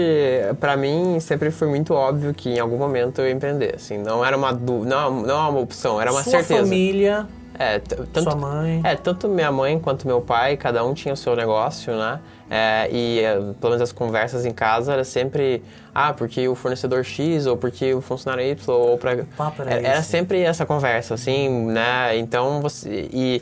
pra 0.59 0.75
mim 0.75 1.19
sempre 1.19 1.51
foi 1.51 1.67
muito 1.67 1.93
óbvio 1.93 2.33
que 2.33 2.49
em 2.49 2.59
algum 2.59 2.77
momento 2.77 3.21
eu 3.21 3.27
ia 3.27 3.33
empreender. 3.33 3.75
Assim, 3.75 3.97
não 3.97 4.25
era 4.25 4.35
uma 4.35 4.51
du... 4.51 4.83
não, 4.83 5.21
não 5.21 5.45
é 5.45 5.49
uma 5.49 5.59
opção, 5.59 6.01
era 6.01 6.11
uma 6.11 6.23
Sua 6.23 6.31
certeza. 6.31 6.63
família, 6.63 7.27
É, 7.57 7.79
tanto, 7.79 8.23
sua 8.23 8.35
mãe. 8.35 8.81
É, 8.83 8.95
tanto 8.95 9.27
minha 9.29 9.51
mãe 9.51 9.79
quanto 9.79 10.07
meu 10.07 10.21
pai, 10.21 10.57
cada 10.57 10.83
um 10.83 10.93
tinha 10.93 11.13
o 11.13 11.17
seu 11.17 11.35
negócio, 11.35 11.95
né? 11.95 12.19
É, 12.49 12.89
e 12.91 13.19
é, 13.19 13.35
pelo 13.35 13.71
menos 13.71 13.81
as 13.81 13.91
conversas 13.91 14.45
em 14.45 14.51
casa 14.51 14.93
era 14.93 15.03
sempre, 15.03 15.63
ah, 15.93 16.13
porque 16.13 16.47
o 16.47 16.55
fornecedor 16.55 17.03
X, 17.03 17.45
ou 17.45 17.55
porque 17.55 17.93
o 17.93 18.01
funcionário 18.01 18.43
Y, 18.45 18.75
ou 18.75 18.97
pra... 18.97 19.25
papo 19.37 19.61
era 19.61 19.71
era, 19.71 19.87
era 19.87 19.99
esse. 19.99 20.09
sempre 20.09 20.41
essa 20.41 20.65
conversa, 20.65 21.13
assim, 21.13 21.49
né? 21.67 22.17
Então 22.17 22.61
você... 22.61 23.09
E, 23.11 23.41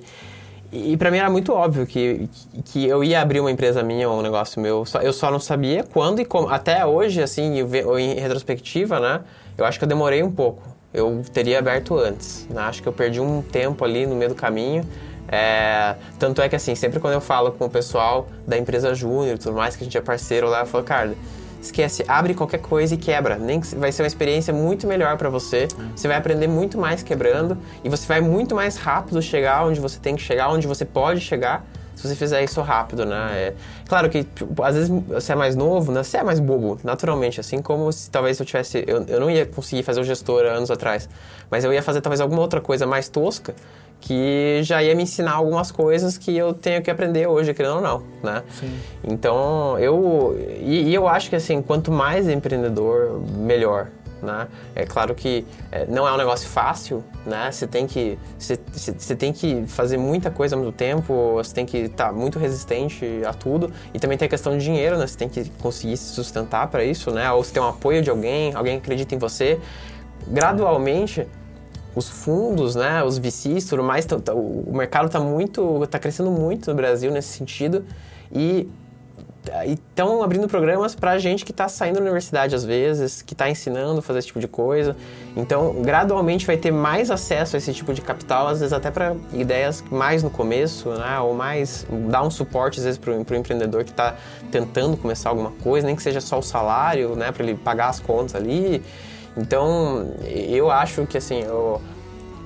e 0.72 0.96
pra 0.96 1.12
mim 1.12 1.18
era 1.18 1.30
muito 1.30 1.52
óbvio 1.52 1.86
que, 1.86 2.30
que 2.66 2.86
eu 2.88 3.04
ia 3.04 3.22
abrir 3.22 3.42
uma 3.42 3.52
empresa 3.52 3.84
minha 3.84 4.10
ou 4.10 4.20
um 4.20 4.22
negócio 4.22 4.62
meu. 4.62 4.86
Eu 5.02 5.12
só 5.12 5.30
não 5.30 5.40
sabia 5.40 5.84
quando 5.84 6.22
e 6.22 6.26
como. 6.26 6.48
Até 6.48 6.86
hoje, 6.86 7.22
assim, 7.22 7.60
em 7.60 8.14
retrospectiva, 8.14 8.98
né? 8.98 9.20
Eu 9.58 9.66
acho 9.66 9.78
que 9.78 9.84
eu 9.84 9.90
demorei 9.90 10.24
um 10.24 10.32
pouco. 10.32 10.64
Eu 10.94 11.24
teria 11.34 11.60
aberto 11.60 11.98
antes. 11.98 12.46
Né? 12.50 12.62
Acho 12.62 12.82
que 12.82 12.88
eu 12.88 12.94
perdi 12.94 13.20
um 13.20 13.42
tempo 13.42 13.84
ali 13.84 14.06
no 14.06 14.16
meio 14.16 14.30
do 14.30 14.36
caminho. 14.36 14.86
É, 15.28 15.96
tanto 16.20 16.42
é 16.42 16.50
que, 16.50 16.56
assim, 16.56 16.76
sempre 16.76 17.00
quando 17.00 17.14
eu 17.14 17.22
falo 17.22 17.52
com 17.54 17.66
o 17.66 17.70
pessoal 17.70 18.28
da 18.46 18.58
empresa 18.58 18.94
Júnior 18.94 19.36
e 19.36 19.38
tudo 19.38 19.56
mais, 19.56 19.76
que 19.76 19.84
a 19.84 19.86
gente 19.86 19.98
é 19.98 20.02
parceiro 20.02 20.50
lá, 20.50 20.62
eu 20.62 20.66
falo, 20.66 20.84
cara, 20.84 21.16
esquece, 21.62 22.04
abre 22.08 22.34
qualquer 22.34 22.60
coisa 22.60 22.96
e 22.96 22.98
quebra. 22.98 23.38
Nem 23.38 23.62
que 23.62 23.76
vai 23.76 23.92
ser 23.92 24.02
uma 24.02 24.08
experiência 24.08 24.54
muito 24.54 24.88
melhor 24.88 25.16
para 25.18 25.30
você. 25.30 25.68
Você 25.96 26.08
vai 26.08 26.18
aprender 26.18 26.48
muito 26.48 26.78
mais 26.78 27.04
quebrando 27.04 27.58
e 27.84 27.90
você 27.90 28.06
vai 28.06 28.20
muito 28.20 28.56
mais 28.56 28.76
rápido 28.76 29.22
chegar 29.22 29.66
onde 29.66 29.80
você 29.80 30.00
tem 30.00 30.16
que 30.16 30.22
chegar, 30.22 30.50
onde 30.50 30.68
você 30.68 30.84
pode 30.84 31.22
chegar. 31.22 31.66
Se 32.02 32.08
você 32.08 32.16
fizer 32.16 32.44
isso 32.44 32.60
rápido, 32.62 33.06
né? 33.06 33.30
É, 33.32 33.54
claro 33.88 34.10
que, 34.10 34.24
tipo, 34.24 34.64
às 34.64 34.76
vezes, 34.76 34.90
você 34.90 35.34
é 35.34 35.36
mais 35.36 35.56
novo, 35.56 35.92
né? 35.92 36.02
Você 36.02 36.18
é 36.18 36.24
mais 36.24 36.40
bobo, 36.40 36.80
naturalmente. 36.84 37.40
Assim 37.40 37.62
como 37.62 37.92
se 37.92 38.10
talvez 38.10 38.40
eu 38.40 38.46
tivesse... 38.46 38.84
Eu, 38.88 39.06
eu 39.08 39.20
não 39.20 39.30
ia 39.30 39.46
conseguir 39.46 39.84
fazer 39.84 40.02
o 40.02 40.04
gestor 40.04 40.46
anos 40.46 40.72
atrás. 40.72 41.08
Mas 41.50 41.64
eu 41.64 41.72
ia 41.72 41.84
fazer 41.84 42.02
talvez 42.02 42.20
alguma 42.20 42.42
outra 42.42 42.60
coisa 42.60 42.88
mais 42.88 43.08
tosca 43.08 43.54
que 44.00 44.62
já 44.64 44.82
ia 44.82 44.96
me 44.96 45.04
ensinar 45.04 45.34
algumas 45.34 45.72
coisas 45.72 46.18
que 46.18 46.36
eu 46.36 46.56
tenho 46.56 46.82
que 46.82 46.90
aprender 46.90 47.28
hoje, 47.28 47.54
querendo 47.54 47.76
ou 47.76 47.82
não, 47.82 48.04
né? 48.24 48.42
Sim. 48.50 48.76
Então, 49.04 49.78
eu... 49.78 50.36
E, 50.60 50.90
e 50.90 50.96
eu 50.96 51.08
acho 51.08 51.30
que, 51.30 51.36
assim, 51.36 51.62
quanto 51.62 51.92
mais 51.92 52.28
empreendedor, 52.28 53.22
melhor, 53.38 53.90
né? 54.22 54.48
É 54.76 54.86
claro 54.86 55.16
que 55.16 55.46
é, 55.72 55.86
não 55.86 56.08
é 56.08 56.14
um 56.14 56.18
negócio 56.18 56.48
fácil, 56.48 57.04
né? 57.26 57.52
Você 57.52 57.68
tem 57.68 57.88
que 57.88 58.18
você, 58.38 59.16
tem 59.16 59.34
que 59.34 59.66
fazer 59.68 59.98
muita 59.98 60.30
coisa 60.30 60.56
ao 60.56 60.60
mesmo 60.60 60.74
tempo, 60.74 61.34
você 61.36 61.54
tem 61.54 61.66
que 61.66 61.78
estar 61.78 62.12
muito 62.12 62.40
resistente 62.40 63.06
a 63.26 63.34
tudo 63.34 63.72
e 63.94 64.00
também 64.00 64.18
tem 64.18 64.26
a 64.26 64.30
questão 64.30 64.58
de 64.58 64.64
dinheiro, 64.64 64.98
né? 64.98 65.08
Você 65.08 65.18
tem 65.18 65.30
que 65.30 65.50
conseguir 65.62 65.98
se 65.98 66.14
sustentar 66.14 66.68
para 66.68 66.84
isso, 66.84 67.12
né? 67.12 67.32
Ou 67.32 67.44
você 67.44 67.54
tem 67.54 67.62
um 67.62 67.68
apoio 67.68 68.02
de 68.02 68.10
alguém, 68.10 68.54
alguém 68.54 68.78
acredita 68.78 69.16
em 69.16 69.18
você. 69.18 69.60
Gradualmente 70.28 71.28
os 71.96 72.08
fundos, 72.08 72.76
né, 72.76 73.04
os 73.04 73.18
VCs, 73.18 73.66
tudo 73.66 73.84
mais, 73.84 74.08
o 74.34 74.72
mercado 74.74 75.08
está 75.08 75.20
muito, 75.20 75.84
está 75.84 76.00
crescendo 76.00 76.32
muito 76.32 76.70
no 76.70 76.76
Brasil 76.76 77.12
nesse 77.12 77.38
sentido 77.38 77.86
e 78.32 78.70
estão 79.66 80.22
abrindo 80.22 80.48
programas 80.48 80.94
para 80.94 81.18
gente 81.18 81.44
que 81.44 81.52
está 81.52 81.68
saindo 81.68 81.96
da 81.96 82.02
universidade 82.02 82.56
às 82.56 82.64
vezes, 82.64 83.22
que 83.22 83.34
está 83.34 83.50
ensinando 83.50 84.00
a 84.00 84.02
fazer 84.02 84.20
esse 84.20 84.28
tipo 84.28 84.40
de 84.40 84.48
coisa. 84.48 84.96
Então, 85.36 85.82
gradualmente 85.82 86.46
vai 86.46 86.58
ter 86.58 86.72
mais 86.72 87.10
acesso 87.10 87.56
a 87.56 87.58
esse 87.58 87.74
tipo 87.74 87.94
de 87.94 88.02
capital, 88.02 88.48
às 88.48 88.60
vezes 88.60 88.74
até 88.74 88.92
para 88.92 89.16
ideias 89.34 89.84
mais 89.90 90.22
no 90.22 90.30
começo, 90.30 90.90
né? 90.90 91.20
Ou 91.20 91.34
mais 91.34 91.86
dar 92.10 92.24
um 92.24 92.30
suporte 92.30 92.80
às 92.80 92.86
vezes 92.86 93.00
para 93.00 93.14
o 93.14 93.36
empreendedor 93.36 93.84
que 93.84 93.92
está 93.92 94.16
tentando 94.52 94.96
começar 94.96 95.30
alguma 95.30 95.52
coisa, 95.64 95.88
nem 95.88 95.96
que 95.96 96.04
seja 96.04 96.22
só 96.22 96.40
o 96.40 96.44
salário, 96.44 97.16
né? 97.16 97.32
Para 97.32 97.44
ele 97.44 97.56
pagar 97.56 97.90
as 97.90 98.00
contas 98.00 98.36
ali. 98.36 98.84
Então, 99.36 100.14
eu 100.24 100.70
acho 100.70 101.06
que 101.08 101.18
assim, 101.18 101.44
o 101.46 101.82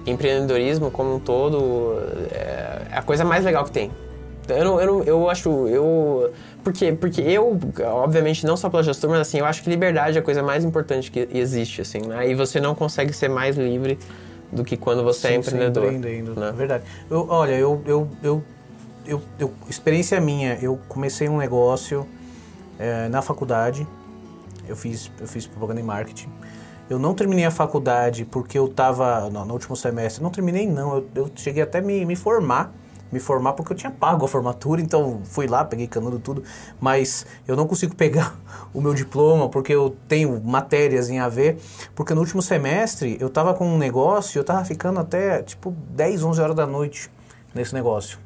empreendedorismo 0.06 0.92
como 0.92 1.16
um 1.16 1.20
todo 1.20 2.00
é 2.32 2.88
a 2.92 3.02
coisa 3.02 3.26
mais 3.26 3.44
legal 3.44 3.66
que 3.66 3.72
tem 3.72 3.92
Eu, 4.48 4.64
não, 4.66 4.80
eu, 4.82 4.88
não, 4.88 5.04
eu 5.04 5.30
acho. 5.30 5.68
Eu, 5.68 6.32
porque, 6.64 6.92
porque 6.94 7.22
eu, 7.22 7.60
obviamente, 7.86 8.46
não 8.46 8.56
só 8.56 8.70
pela 8.70 8.84
gestor, 8.84 9.10
mas 9.10 9.22
assim, 9.22 9.40
eu 9.40 9.46
acho 9.46 9.64
que 9.64 9.70
liberdade 9.70 10.18
é 10.18 10.22
a 10.22 10.24
coisa 10.24 10.44
mais 10.44 10.64
importante 10.64 11.10
que 11.12 11.28
existe, 11.32 11.82
assim, 11.82 12.00
né? 12.02 12.30
E 12.30 12.36
você 12.36 12.60
não 12.60 12.76
consegue 12.76 13.12
ser 13.14 13.30
mais 13.30 13.56
livre 13.56 13.98
do 14.52 14.64
que 14.64 14.78
quando 14.78 15.04
você 15.04 15.28
é 15.28 15.32
Sim, 15.32 15.38
empreendedor. 15.40 15.92
empreendendo, 15.94 16.40
né? 16.40 16.50
é 16.50 16.52
verdade. 16.52 16.84
Eu, 17.10 17.28
olha, 17.30 17.54
eu, 17.54 17.82
eu, 17.86 18.10
eu, 18.22 18.44
eu, 19.06 19.22
eu- 19.40 19.54
experiência 19.70 20.20
minha, 20.22 20.58
eu 20.62 20.80
comecei 20.88 21.28
um 21.28 21.38
negócio 21.38 22.08
eh, 22.80 23.08
na 23.10 23.22
faculdade, 23.22 23.88
eu 24.68 24.76
fiz, 24.76 25.12
eu 25.20 25.28
fiz 25.28 25.46
propaganda 25.48 25.80
e 25.80 25.84
marketing. 25.84 26.30
Eu 26.90 27.00
não 27.00 27.16
terminei 27.16 27.46
a 27.46 27.52
faculdade 27.52 28.26
porque 28.26 28.58
eu 28.58 28.66
estava 28.66 29.28
no, 29.30 29.44
no 29.44 29.54
último 29.54 29.76
semestre, 29.76 30.22
não 30.24 30.30
terminei 30.30 30.68
não, 30.68 30.98
eu, 30.98 31.10
eu 31.16 31.32
cheguei 31.36 31.64
até 31.64 31.82
me, 31.82 32.06
me 32.06 32.16
formar, 32.16 32.72
me 33.12 33.20
formar 33.20 33.54
porque 33.54 33.74
eu 33.74 33.78
tinha 33.78 33.92
pago 33.92 34.26
a 34.26 34.28
formatura, 34.28 34.82
então 34.82 35.22
fui 35.24 35.48
lá, 35.48 35.64
peguei 35.64 35.88
canudo 35.88 36.20
tudo, 36.20 36.44
mas 36.80 37.26
eu 37.48 37.56
não 37.56 37.68
consigo 37.68 37.96
pegar 37.96 38.36
o 38.74 38.82
meu 38.82 38.94
diploma 38.94 39.50
porque 39.50 39.74
eu 39.74 39.96
tenho 40.08 40.42
matérias 40.44 41.10
em 41.10 41.20
AV, 41.20 41.58
porque 41.94 42.14
no 42.14 42.22
último 42.22 42.42
semestre 42.42 43.18
eu 43.20 43.28
estava 43.28 43.54
com 43.54 43.68
um 43.68 43.78
negócio, 43.78 44.38
eu 44.38 44.42
estava 44.42 44.66
ficando 44.66 45.00
até 45.00 45.42
tipo 45.42 45.72
10, 45.90 46.24
11 46.24 46.42
horas 46.42 46.56
da 46.56 46.66
noite 46.66 47.10
nesse 47.54 47.74
negócio. 47.74 48.20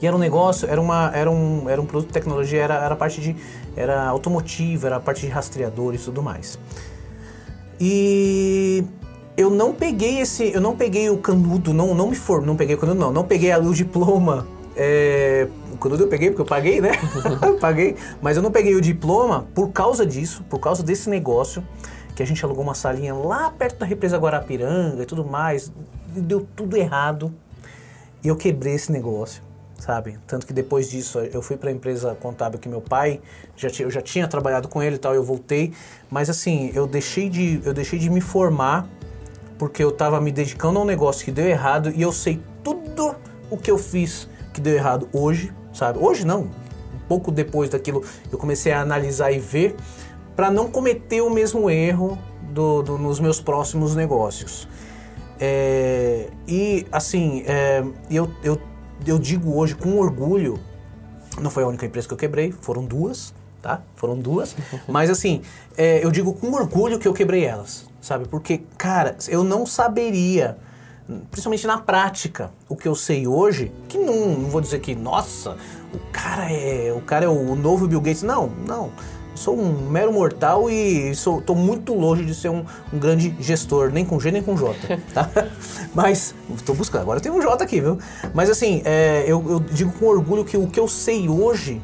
E 0.00 0.06
era 0.06 0.14
um 0.14 0.18
negócio, 0.18 0.68
era, 0.68 0.80
uma, 0.80 1.10
era, 1.14 1.30
um, 1.30 1.68
era 1.68 1.80
um 1.80 1.86
produto 1.86 2.08
de 2.08 2.12
tecnologia, 2.12 2.62
era, 2.62 2.74
era 2.76 2.96
parte 2.96 3.20
de. 3.20 3.36
Era 3.74 4.06
automotivo, 4.06 4.86
era 4.86 4.98
parte 4.98 5.22
de 5.22 5.28
rastreadores 5.28 6.02
e 6.02 6.04
tudo 6.04 6.22
mais. 6.22 6.58
E 7.80 8.84
eu 9.36 9.50
não 9.50 9.72
peguei 9.72 10.20
esse. 10.20 10.52
Eu 10.52 10.60
não 10.60 10.76
peguei 10.76 11.10
o 11.10 11.18
canudo, 11.18 11.74
não, 11.74 11.94
não 11.94 12.08
me 12.08 12.16
formei, 12.16 12.46
não 12.46 12.56
peguei 12.56 12.74
o 12.74 12.78
canudo, 12.78 12.98
não, 12.98 13.12
não 13.12 13.24
peguei 13.24 13.54
o 13.54 13.74
diploma. 13.74 14.46
é, 14.74 15.48
o 15.72 15.76
canudo 15.76 16.04
eu 16.04 16.08
peguei 16.08 16.30
porque 16.30 16.42
eu 16.42 16.46
paguei, 16.46 16.80
né? 16.80 16.92
paguei. 17.60 17.96
Mas 18.22 18.36
eu 18.36 18.42
não 18.42 18.50
peguei 18.50 18.74
o 18.74 18.80
diploma 18.80 19.46
por 19.54 19.70
causa 19.72 20.06
disso, 20.06 20.42
por 20.48 20.58
causa 20.58 20.82
desse 20.82 21.10
negócio, 21.10 21.62
que 22.14 22.22
a 22.22 22.26
gente 22.26 22.42
alugou 22.44 22.64
uma 22.64 22.74
salinha 22.74 23.14
lá 23.14 23.50
perto 23.50 23.78
da 23.78 23.86
represa 23.86 24.16
Guarapiranga 24.16 25.02
e 25.02 25.06
tudo 25.06 25.24
mais. 25.24 25.70
E 26.16 26.20
deu 26.20 26.46
tudo 26.56 26.76
errado. 26.76 27.32
E 28.24 28.28
eu 28.28 28.36
quebrei 28.36 28.74
esse 28.74 28.90
negócio, 28.90 29.42
sabe? 29.78 30.18
Tanto 30.26 30.46
que 30.46 30.52
depois 30.52 30.90
disso 30.90 31.18
eu 31.18 31.42
fui 31.42 31.56
para 31.56 31.68
a 31.68 31.72
empresa 31.72 32.16
contábil 32.18 32.58
que 32.58 32.68
meu 32.68 32.80
pai 32.80 33.20
já 33.54 33.68
tinha, 33.68 33.86
eu 33.86 33.90
já 33.90 34.00
tinha 34.00 34.26
trabalhado 34.26 34.66
com 34.66 34.82
ele 34.82 34.96
e 34.96 34.98
tal, 34.98 35.14
eu 35.14 35.22
voltei, 35.22 35.72
mas 36.10 36.28
assim, 36.28 36.72
eu 36.74 36.86
deixei 36.86 37.28
de 37.28 37.60
eu 37.64 37.72
deixei 37.72 37.98
de 37.98 38.10
me 38.10 38.20
formar 38.20 38.88
porque 39.58 39.82
eu 39.82 39.90
estava 39.90 40.20
me 40.20 40.30
dedicando 40.32 40.78
a 40.78 40.82
um 40.82 40.84
negócio 40.84 41.24
que 41.24 41.30
deu 41.32 41.46
errado 41.46 41.90
e 41.94 42.02
eu 42.02 42.12
sei 42.12 42.40
tudo 42.62 43.14
o 43.50 43.56
que 43.56 43.70
eu 43.70 43.78
fiz 43.78 44.28
que 44.52 44.60
deu 44.60 44.74
errado 44.74 45.08
hoje, 45.12 45.52
sabe? 45.72 45.98
Hoje 45.98 46.26
não, 46.26 46.40
um 46.42 46.98
pouco 47.08 47.30
depois 47.30 47.70
daquilo 47.70 48.02
eu 48.30 48.38
comecei 48.38 48.72
a 48.72 48.80
analisar 48.80 49.30
e 49.32 49.38
ver 49.38 49.76
para 50.34 50.50
não 50.50 50.68
cometer 50.70 51.20
o 51.22 51.30
mesmo 51.30 51.70
erro 51.70 52.18
do, 52.52 52.82
do- 52.82 52.98
nos 52.98 53.18
meus 53.20 53.40
próximos 53.40 53.94
negócios. 53.94 54.68
É, 55.38 56.28
e 56.48 56.86
assim, 56.90 57.42
é, 57.46 57.84
eu, 58.10 58.30
eu, 58.42 58.58
eu 59.06 59.18
digo 59.18 59.56
hoje 59.56 59.74
com 59.74 59.98
orgulho, 59.98 60.58
não 61.40 61.50
foi 61.50 61.62
a 61.62 61.66
única 61.66 61.84
empresa 61.84 62.08
que 62.08 62.14
eu 62.14 62.18
quebrei, 62.18 62.52
foram 62.52 62.84
duas, 62.84 63.34
tá? 63.60 63.82
Foram 63.96 64.16
duas. 64.18 64.56
Mas 64.88 65.10
assim, 65.10 65.42
é, 65.76 66.02
eu 66.04 66.10
digo 66.10 66.32
com 66.32 66.50
orgulho 66.52 66.98
que 66.98 67.06
eu 67.06 67.12
quebrei 67.12 67.44
elas, 67.44 67.86
sabe? 68.06 68.26
Porque, 68.28 68.62
cara, 68.78 69.16
eu 69.28 69.42
não 69.42 69.66
saberia, 69.66 70.56
principalmente 71.30 71.66
na 71.66 71.78
prática, 71.78 72.50
o 72.68 72.76
que 72.76 72.86
eu 72.86 72.94
sei 72.94 73.26
hoje, 73.26 73.72
que 73.88 73.98
não, 73.98 74.38
não 74.38 74.48
vou 74.48 74.60
dizer 74.60 74.78
que, 74.80 74.94
nossa, 74.94 75.56
o 75.92 75.98
cara 76.12 76.50
é, 76.50 76.92
o 76.96 77.00
cara 77.00 77.24
é 77.24 77.28
o 77.28 77.56
novo 77.56 77.88
Bill 77.88 78.00
Gates. 78.00 78.22
Não, 78.22 78.48
não. 78.66 78.92
Sou 79.34 79.58
um 79.58 79.90
mero 79.90 80.12
mortal 80.14 80.70
e 80.70 81.14
sou, 81.14 81.42
tô 81.42 81.54
muito 81.54 81.92
longe 81.92 82.24
de 82.24 82.34
ser 82.34 82.48
um, 82.48 82.64
um 82.90 82.98
grande 82.98 83.36
gestor, 83.38 83.90
nem 83.90 84.02
com 84.02 84.18
G 84.18 84.30
nem 84.30 84.42
com 84.42 84.56
J, 84.56 84.74
tá? 85.12 85.28
Mas, 85.92 86.34
tô 86.64 86.72
buscando, 86.72 87.02
agora 87.02 87.20
tem 87.20 87.30
um 87.30 87.42
J 87.42 87.62
aqui, 87.62 87.80
viu? 87.80 87.98
Mas 88.32 88.48
assim, 88.48 88.80
é, 88.86 89.24
eu, 89.26 89.44
eu 89.46 89.60
digo 89.60 89.92
com 89.92 90.06
orgulho 90.06 90.42
que 90.42 90.56
o 90.56 90.66
que 90.66 90.80
eu 90.80 90.88
sei 90.88 91.28
hoje 91.28 91.82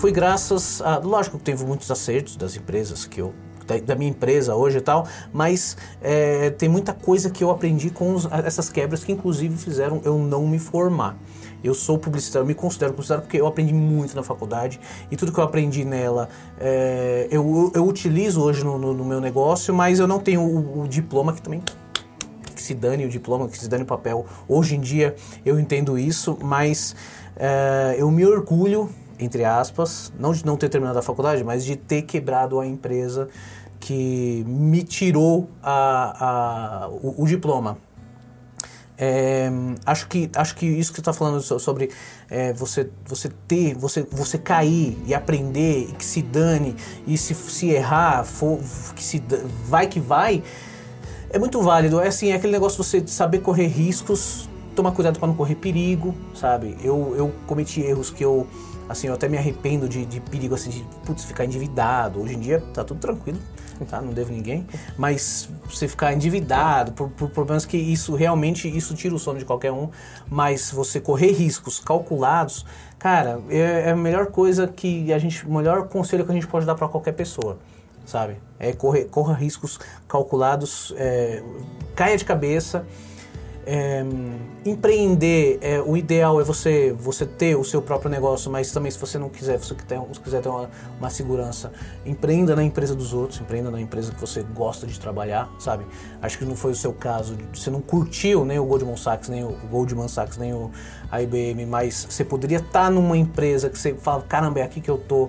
foi 0.00 0.10
graças 0.10 0.80
a. 0.80 0.96
Lógico 0.96 1.36
que 1.36 1.44
teve 1.44 1.62
muitos 1.66 1.90
acertos 1.90 2.34
das 2.34 2.56
empresas 2.56 3.04
que 3.04 3.20
eu. 3.20 3.34
Da, 3.70 3.78
da 3.78 3.94
minha 3.94 4.10
empresa 4.10 4.56
hoje 4.56 4.78
e 4.78 4.80
tal, 4.80 5.06
mas 5.32 5.76
é, 6.02 6.50
tem 6.50 6.68
muita 6.68 6.92
coisa 6.92 7.30
que 7.30 7.44
eu 7.44 7.50
aprendi 7.50 7.88
com 7.88 8.14
os- 8.14 8.26
essas 8.44 8.68
quebras 8.68 9.04
que, 9.04 9.12
inclusive, 9.12 9.56
fizeram 9.56 10.00
eu 10.04 10.18
não 10.18 10.44
me 10.46 10.58
formar. 10.58 11.16
Eu 11.62 11.72
sou 11.74 11.96
publicitário, 11.98 12.42
eu 12.44 12.48
me 12.48 12.54
considero 12.54 12.92
publicitário 12.92 13.22
porque 13.22 13.36
eu 13.40 13.46
aprendi 13.46 13.72
muito 13.72 14.16
na 14.16 14.22
faculdade 14.24 14.80
e 15.10 15.16
tudo 15.16 15.30
que 15.30 15.38
eu 15.38 15.44
aprendi 15.44 15.84
nela 15.84 16.28
é, 16.58 17.28
eu, 17.30 17.70
eu 17.74 17.86
utilizo 17.86 18.42
hoje 18.42 18.64
no, 18.64 18.76
no- 18.78 18.92
no 18.94 19.04
meu 19.04 19.20
negócio, 19.20 19.72
mas 19.72 19.98
eu 20.00 20.08
não 20.08 20.18
tenho 20.18 20.40
o, 20.42 20.82
o 20.82 20.88
diploma 20.88 21.32
que 21.32 21.40
também 21.42 21.62
que 22.56 22.62
se 22.62 22.74
dane 22.74 23.04
o 23.04 23.08
diploma, 23.08 23.46
que 23.48 23.56
se 23.58 23.68
dane 23.68 23.84
o 23.84 23.86
papel. 23.86 24.26
Hoje 24.48 24.74
em 24.74 24.80
dia 24.80 25.14
eu 25.46 25.60
entendo 25.60 25.96
isso, 25.98 26.36
mas 26.42 26.96
eh, 27.36 27.94
eu 27.98 28.10
me 28.10 28.26
orgulho, 28.26 28.88
entre 29.20 29.44
aspas, 29.44 30.12
não 30.18 30.32
de 30.32 30.44
não 30.44 30.56
ter 30.56 30.68
terminado 30.68 30.98
a 30.98 31.02
faculdade, 31.02 31.44
mas 31.44 31.64
de 31.64 31.76
ter 31.76 32.02
quebrado 32.02 32.58
a 32.58 32.66
empresa 32.66 33.28
que 33.78 34.44
me 34.46 34.82
tirou 34.82 35.48
a, 35.62 36.84
a- 36.84 36.88
o, 36.88 37.22
o 37.22 37.26
diploma. 37.26 37.78
É, 39.02 39.50
acho 39.86 40.06
que 40.08 40.30
acho 40.36 40.54
que 40.54 40.66
isso 40.66 40.90
que 40.92 40.96
você 40.96 41.00
está 41.00 41.12
falando 41.14 41.40
so- 41.40 41.58
sobre 41.58 41.88
é, 42.28 42.52
você 42.52 42.90
você 43.06 43.30
ter 43.48 43.74
você 43.74 44.02
você 44.02 44.36
cair 44.36 44.98
e 45.06 45.14
aprender 45.14 45.88
e 45.88 45.92
que 45.92 46.04
se 46.04 46.20
dane 46.20 46.76
e 47.06 47.16
se, 47.16 47.34
se 47.34 47.70
errar 47.70 48.24
for, 48.24 48.58
que 48.94 49.02
se 49.02 49.22
vai 49.64 49.86
que 49.86 49.98
vai 49.98 50.42
é 51.30 51.38
muito 51.38 51.62
válido 51.62 51.98
é 51.98 52.08
assim 52.08 52.30
é 52.30 52.34
aquele 52.34 52.52
negócio 52.52 52.84
você 52.84 53.02
saber 53.06 53.38
correr 53.38 53.68
riscos 53.68 54.50
tomar 54.76 54.92
cuidado 54.92 55.18
para 55.18 55.28
não 55.28 55.34
correr 55.34 55.54
perigo 55.54 56.14
sabe 56.34 56.76
eu, 56.84 57.14
eu 57.16 57.32
cometi 57.46 57.80
erros 57.80 58.10
que 58.10 58.22
eu 58.22 58.46
assim 58.90 59.06
eu 59.06 59.14
até 59.14 59.28
me 59.28 59.38
arrependo 59.38 59.88
de, 59.88 60.04
de 60.04 60.20
perigo 60.20 60.54
assim 60.54 60.70
de 60.70 60.84
putz, 61.04 61.24
ficar 61.24 61.44
endividado. 61.44 62.20
Hoje 62.20 62.34
em 62.34 62.40
dia 62.40 62.60
tá 62.74 62.84
tudo 62.84 63.00
tranquilo 63.00 63.38
tá? 63.84 64.00
Não 64.00 64.12
devo 64.12 64.32
ninguém. 64.32 64.66
Mas 64.96 65.48
você 65.64 65.86
ficar 65.88 66.12
endividado 66.12 66.92
por, 66.92 67.08
por 67.10 67.30
problemas 67.30 67.64
que 67.64 67.76
isso 67.76 68.14
realmente 68.14 68.68
isso 68.68 68.94
tira 68.94 69.14
o 69.14 69.18
sono 69.18 69.38
de 69.38 69.44
qualquer 69.44 69.72
um 69.72 69.88
mas 70.28 70.70
você 70.70 71.00
correr 71.00 71.32
riscos 71.32 71.78
calculados 71.80 72.66
cara 72.98 73.40
é, 73.48 73.88
é 73.88 73.90
a 73.90 73.96
melhor 73.96 74.26
coisa 74.26 74.66
que 74.66 75.12
a 75.12 75.18
gente 75.18 75.46
o 75.46 75.52
melhor 75.52 75.88
conselho 75.88 76.24
que 76.24 76.30
a 76.30 76.34
gente 76.34 76.46
pode 76.46 76.66
dar 76.66 76.74
para 76.74 76.88
qualquer 76.88 77.12
pessoa 77.12 77.58
sabe? 78.04 78.38
É 78.58 78.72
correr 78.72 79.04
corra 79.04 79.34
riscos 79.34 79.78
calculados 80.08 80.92
é, 80.96 81.42
caia 81.94 82.16
de 82.16 82.24
cabeça 82.24 82.86
é, 83.66 84.02
empreender, 84.64 85.58
é, 85.60 85.80
o 85.80 85.96
ideal 85.96 86.40
é 86.40 86.44
você 86.44 86.92
você 86.92 87.26
ter 87.26 87.56
o 87.56 87.64
seu 87.64 87.82
próprio 87.82 88.10
negócio, 88.10 88.50
mas 88.50 88.72
também 88.72 88.90
se 88.90 88.98
você 88.98 89.18
não 89.18 89.28
quiser, 89.28 89.58
se 89.60 89.66
você 89.66 89.74
quiser, 89.74 90.00
se 90.12 90.20
quiser 90.20 90.42
ter 90.42 90.48
uma, 90.48 90.70
uma 90.98 91.10
segurança, 91.10 91.72
empreenda 92.04 92.56
na 92.56 92.62
empresa 92.62 92.94
dos 92.94 93.12
outros, 93.12 93.40
empreenda 93.40 93.70
na 93.70 93.80
empresa 93.80 94.12
que 94.12 94.20
você 94.20 94.42
gosta 94.42 94.86
de 94.86 94.98
trabalhar, 94.98 95.50
sabe? 95.58 95.84
Acho 96.22 96.38
que 96.38 96.44
não 96.44 96.56
foi 96.56 96.72
o 96.72 96.74
seu 96.74 96.92
caso, 96.92 97.36
você 97.52 97.70
não 97.70 97.80
curtiu 97.80 98.44
nem 98.44 98.58
o 98.58 98.64
Goldman 98.64 98.96
Sachs, 98.96 99.28
nem 99.28 99.44
o 99.44 99.52
Goldman 99.70 100.08
Sachs, 100.08 100.36
nem 100.36 100.52
o 100.52 100.70
a 101.10 101.20
IBM, 101.20 101.66
mas 101.66 102.06
você 102.08 102.24
poderia 102.24 102.58
estar 102.58 102.90
numa 102.90 103.16
empresa 103.16 103.68
que 103.68 103.78
você 103.78 103.94
fala, 103.94 104.22
caramba, 104.22 104.60
é 104.60 104.62
aqui 104.62 104.80
que 104.80 104.90
eu 104.90 104.96
tô, 104.96 105.28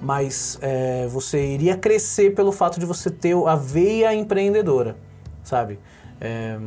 mas 0.00 0.58
é, 0.60 1.06
você 1.08 1.54
iria 1.54 1.76
crescer 1.76 2.34
pelo 2.34 2.52
fato 2.52 2.78
de 2.78 2.84
você 2.84 3.10
ter 3.10 3.34
a 3.46 3.56
veia 3.56 4.14
empreendedora, 4.14 4.96
sabe? 5.42 5.78
É, 6.20 6.58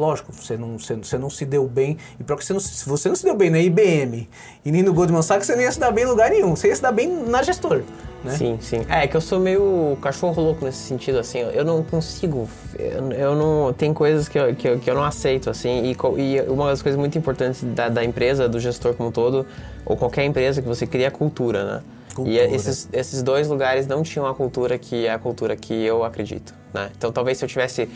lógico, 0.00 0.32
você 0.32 0.56
não, 0.56 0.78
você, 0.78 0.96
você 0.96 1.18
não 1.18 1.28
se 1.28 1.44
deu 1.44 1.68
bem. 1.68 1.98
E 2.18 2.24
pior 2.24 2.36
que 2.36 2.44
você 2.44 2.52
não, 2.52 2.60
se 2.60 2.88
você 2.88 3.08
não 3.08 3.16
se 3.16 3.24
deu 3.24 3.36
bem 3.36 3.50
na 3.50 3.58
IBM 3.60 4.28
e 4.64 4.72
nem 4.72 4.82
no 4.82 4.92
Goldman 4.92 5.22
Sachs, 5.22 5.46
você 5.46 5.54
não 5.54 5.62
ia 5.62 5.70
se 5.70 5.78
dar 5.78 5.90
bem 5.90 6.04
em 6.04 6.08
lugar 6.08 6.30
nenhum. 6.30 6.56
Você 6.56 6.68
ia 6.68 6.76
se 6.76 6.82
dar 6.82 6.92
bem 6.92 7.08
na 7.08 7.42
gestor. 7.42 7.82
Né? 8.24 8.36
Sim, 8.36 8.58
sim. 8.60 8.84
É 8.88 9.06
que 9.06 9.16
eu 9.16 9.20
sou 9.20 9.38
meio 9.40 9.96
cachorro 10.02 10.42
louco 10.42 10.64
nesse 10.64 10.78
sentido, 10.78 11.18
assim. 11.18 11.38
Eu 11.38 11.64
não 11.64 11.82
consigo. 11.82 12.48
Eu, 12.78 13.34
não. 13.34 13.72
Tem 13.72 13.94
coisas 13.94 14.28
que 14.28 14.38
eu, 14.38 14.54
que, 14.54 14.68
eu, 14.68 14.78
que 14.78 14.90
eu 14.90 14.94
não 14.94 15.04
aceito, 15.04 15.48
assim. 15.48 15.84
E, 15.84 15.96
e 16.20 16.40
uma 16.42 16.68
das 16.68 16.82
coisas 16.82 16.98
muito 16.98 17.16
importantes 17.16 17.62
da, 17.62 17.88
da 17.88 18.04
empresa, 18.04 18.48
do 18.48 18.60
gestor 18.60 18.94
como 18.94 19.08
um 19.08 19.12
todo, 19.12 19.46
ou 19.86 19.96
qualquer 19.96 20.24
empresa 20.24 20.60
que 20.60 20.68
você 20.68 20.86
cria 20.86 21.06
é 21.06 21.08
a 21.08 21.10
cultura, 21.10 21.64
né? 21.64 21.82
Cultura. 22.14 22.34
E 22.34 22.54
esses, 22.54 22.88
esses 22.92 23.22
dois 23.22 23.48
lugares 23.48 23.86
não 23.86 24.02
tinham 24.02 24.26
a 24.26 24.34
cultura 24.34 24.76
que 24.76 25.06
é 25.06 25.12
a 25.12 25.18
cultura 25.18 25.56
que 25.56 25.72
eu 25.72 26.04
acredito, 26.04 26.54
né? 26.74 26.90
Então 26.96 27.12
talvez 27.12 27.38
se 27.38 27.44
eu 27.44 27.48
tivesse 27.48 27.88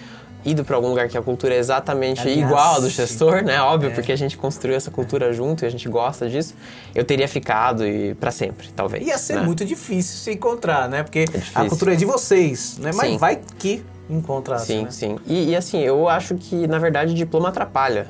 ido 0.45 0.65
para 0.65 0.77
algum 0.77 0.89
lugar 0.89 1.09
que 1.09 1.17
a 1.17 1.23
cultura 1.23 1.55
é 1.55 1.59
exatamente 1.59 2.21
Aliás, 2.21 2.39
igual 2.41 2.75
a 2.77 2.81
do 2.81 2.89
gestor, 2.91 3.43
né? 3.43 3.61
Óbvio, 3.63 3.91
É. 3.91 3.95
porque 3.95 4.13
a 4.13 4.17
gente 4.17 4.37
construiu 4.37 4.77
essa 4.77 4.91
cultura 4.91 5.33
junto 5.33 5.65
e 5.65 5.67
a 5.67 5.71
gente 5.71 5.89
gosta 5.89 6.29
disso, 6.29 6.55
eu 6.95 7.05
teria 7.05 7.27
ficado 7.27 7.87
e 7.87 8.15
para 8.15 8.31
sempre, 8.31 8.69
talvez. 8.77 9.07
Ia 9.07 9.17
ser 9.19 9.37
né? 9.37 9.43
muito 9.43 9.65
difícil 9.65 10.19
se 10.19 10.33
encontrar, 10.33 10.89
né? 10.89 11.03
Porque 11.03 11.21
a 11.21 11.39
difícil. 11.39 11.69
cultura 11.69 11.93
é 11.95 11.97
de 11.97 12.05
vocês, 12.05 12.77
né? 12.79 12.91
Mas 12.95 13.11
Sim. 13.11 13.17
vai 13.17 13.41
que 13.59 13.85
encontrasse, 14.11 14.67
Sim, 14.67 14.83
né? 14.85 14.91
sim. 14.91 15.19
E, 15.27 15.51
e, 15.51 15.57
assim, 15.57 15.81
eu 15.81 16.09
acho 16.09 16.35
que, 16.35 16.67
na 16.67 16.79
verdade, 16.79 17.15
diploma 17.15 17.49
atrapalha. 17.49 18.07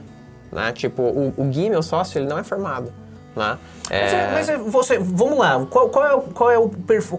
Né? 0.50 0.72
Tipo, 0.72 1.02
o, 1.02 1.32
o 1.36 1.44
Gui, 1.44 1.68
meu 1.70 1.82
sócio, 1.82 2.18
ele 2.18 2.26
não 2.26 2.38
é 2.38 2.42
formado. 2.44 2.92
né? 3.36 3.58
Mas, 3.90 4.12
é, 4.12 4.30
mas 4.32 4.48
é 4.48 4.56
você, 4.58 4.98
vamos 4.98 5.36
lá, 5.38 5.64
qual, 5.70 5.88
qual, 5.88 6.06
é, 6.06 6.14
o- 6.14 6.20
qual, 6.22 6.50
é 6.50 6.58
o 6.58 6.70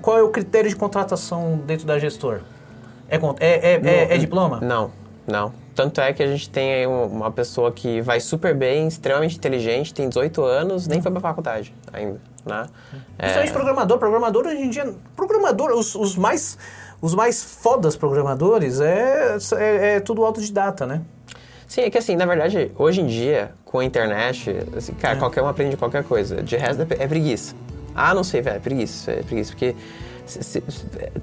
qual 0.01 0.17
é 0.17 0.23
o 0.23 0.29
critério 0.29 0.69
de 0.69 0.75
contratação 0.75 1.61
dentro 1.65 1.85
da 1.85 1.99
gestor? 1.99 2.39
É, 3.09 3.17
é, 3.17 3.21
é, 3.39 3.81
é, 3.83 4.15
é 4.15 4.17
diploma? 4.17 4.59
Não, 4.61 4.91
não. 5.27 5.51
Tanto 5.75 5.99
é 5.99 6.13
que 6.13 6.23
a 6.23 6.27
gente 6.27 6.49
tem 6.49 6.73
aí 6.73 6.87
um- 6.87 7.05
uma 7.07 7.31
pessoa 7.31 7.71
que 7.71 7.99
vai 8.01 8.19
super 8.19 8.55
bem, 8.55 8.87
extremamente 8.87 9.35
inteligente, 9.37 9.93
tem 9.93 10.07
18 10.07 10.43
anos, 10.43 10.87
nem 10.87 11.01
foi 11.01 11.11
pra 11.11 11.19
faculdade 11.19 11.73
ainda, 11.91 12.19
né? 12.45 12.67
Principalmente 13.17 13.51
programador. 13.53 13.97
Programador 13.97 14.45
hoje 14.47 14.61
em 14.61 14.69
dia. 14.69 14.93
Programador, 15.15 15.71
os, 15.71 15.95
os 15.95 16.15
mais. 16.15 16.57
Os 17.01 17.13
mais 17.13 17.43
fodas 17.43 17.95
programadores 17.95 18.79
é, 18.79 19.37
é, 19.57 19.95
é 19.95 19.99
tudo 19.99 20.23
autodidata, 20.25 20.85
né? 20.87 21.01
Sim, 21.67 21.81
é 21.81 21.89
que 21.89 21.97
assim, 21.97 22.15
na 22.15 22.25
verdade, 22.25 22.71
hoje 22.77 23.01
em 23.01 23.05
dia, 23.05 23.51
com 23.65 23.79
a 23.79 23.85
internet, 23.85 24.55
assim, 24.75 24.93
cara, 24.93 25.17
qualquer 25.17 25.41
um 25.43 25.47
aprende 25.47 25.75
qualquer 25.75 26.03
coisa. 26.05 26.41
De 26.41 26.55
resto, 26.55 26.81
é, 26.83 27.03
é 27.03 27.07
preguiça. 27.07 27.53
Ah, 27.93 28.13
não 28.13 28.23
sei, 28.23 28.41
velho, 28.41 28.55
é 28.55 28.59
preguiça, 28.59 29.11
é 29.11 29.21
preguiça, 29.23 29.51
porque 29.51 29.75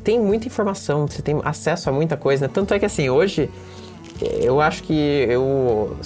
tem 0.05 0.20
muita 0.20 0.46
informação, 0.46 1.07
você 1.09 1.22
tem 1.22 1.40
acesso 1.44 1.88
a 1.88 1.92
muita 1.92 2.16
coisa, 2.16 2.46
né? 2.46 2.50
Tanto 2.53 2.74
é 2.74 2.78
que 2.78 2.84
assim, 2.84 3.09
hoje, 3.09 3.50
eu 4.41 4.61
acho 4.61 4.83
que 4.83 5.27
eu, 5.29 5.97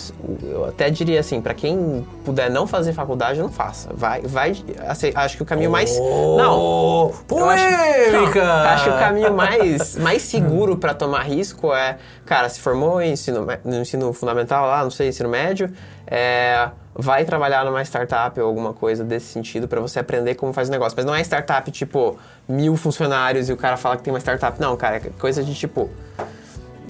eu 0.43 0.65
até 0.67 0.91
diria 0.91 1.21
assim, 1.21 1.41
pra 1.41 1.55
quem 1.55 2.07
puder 2.25 2.51
não 2.51 2.67
fazer 2.67 2.93
faculdade, 2.93 3.41
não 3.41 3.51
faça. 3.51 3.91
Vai, 3.95 4.23
vai, 4.23 4.53
assim, 4.87 5.13
acho 5.15 5.37
que 5.37 5.43
o 5.43 5.47
caminho 5.47 5.71
mais... 5.71 5.99
Não, 5.99 6.57
Oh, 6.59 7.13
eu 7.31 7.49
acho, 7.51 7.65
polêmica! 7.65 8.45
não, 8.45 8.71
acho 8.71 8.85
que 8.85 8.91
o 8.91 8.99
caminho 8.99 9.35
mais, 9.35 9.97
mais 9.97 10.23
seguro 10.23 10.77
para 10.77 10.95
tomar 10.95 11.23
risco 11.23 11.73
é, 11.73 11.99
cara, 12.25 12.49
se 12.49 12.61
formou 12.61 13.01
em 13.01 13.13
ensino, 13.13 13.47
no 13.65 13.81
ensino 13.81 14.13
fundamental 14.13 14.67
lá, 14.67 14.83
não 14.83 14.91
sei, 14.91 15.09
ensino 15.09 15.29
médio, 15.29 15.71
é, 16.07 16.69
vai 16.95 17.25
trabalhar 17.25 17.65
numa 17.65 17.83
startup 17.83 18.41
ou 18.41 18.47
alguma 18.47 18.73
coisa 18.73 19.05
desse 19.05 19.27
sentido 19.27 19.69
para 19.69 19.81
você 19.81 19.99
aprender 19.99 20.35
como 20.35 20.53
faz 20.53 20.69
o 20.69 20.73
negócio. 20.73 20.95
Mas 20.97 21.05
não 21.05 21.15
é 21.15 21.21
startup 21.21 21.71
tipo 21.71 22.19
mil 22.49 22.77
funcionários 22.77 23.49
e 23.49 23.53
o 23.53 23.57
cara 23.57 23.77
fala 23.77 23.97
que 23.97 24.03
tem 24.03 24.13
uma 24.13 24.21
startup. 24.21 24.61
Não, 24.61 24.77
cara, 24.77 24.97
é 24.97 25.01
coisa 25.19 25.43
de 25.43 25.55
tipo 25.55 25.91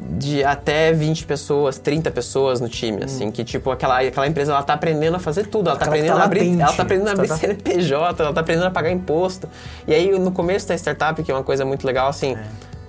de 0.09 0.45
até 0.45 0.93
20 0.93 1.27
pessoas, 1.27 1.79
30 1.79 2.11
pessoas 2.11 2.61
no 2.61 2.69
time, 2.69 3.05
assim, 3.05 3.31
que 3.31 3.43
tipo, 3.45 3.71
aquela, 3.71 4.01
aquela 4.01 4.27
empresa, 4.27 4.53
ela 4.53 4.63
tá 4.63 4.75
aprendendo 4.75 5.17
a 5.17 5.19
fazer 5.19 5.47
tudo, 5.47 5.69
ela 5.69 5.79
tá 5.79 5.85
Aquela 5.87 5.97
aprendendo 5.97 6.17
tá 6.17 6.23
a 6.23 6.25
abrir, 6.25 6.61
ela 6.61 6.73
tá 6.73 6.83
aprendendo 6.83 7.09
a 7.09 7.13
abrir 7.13 7.25
Startup. 7.27 7.47
CNPJ, 7.65 8.23
ela 8.23 8.33
tá 8.33 8.41
aprendendo 8.41 8.67
a 8.67 8.71
pagar 8.71 8.91
imposto. 8.91 9.49
E 9.87 9.93
aí, 9.95 10.17
no 10.19 10.31
começo 10.33 10.69
da 10.69 10.75
startup, 10.77 11.23
que 11.23 11.31
é 11.31 11.35
uma 11.35 11.43
coisa 11.45 11.65
muito 11.65 11.87
legal, 11.87 12.09
assim, 12.09 12.35
É. 12.35 12.45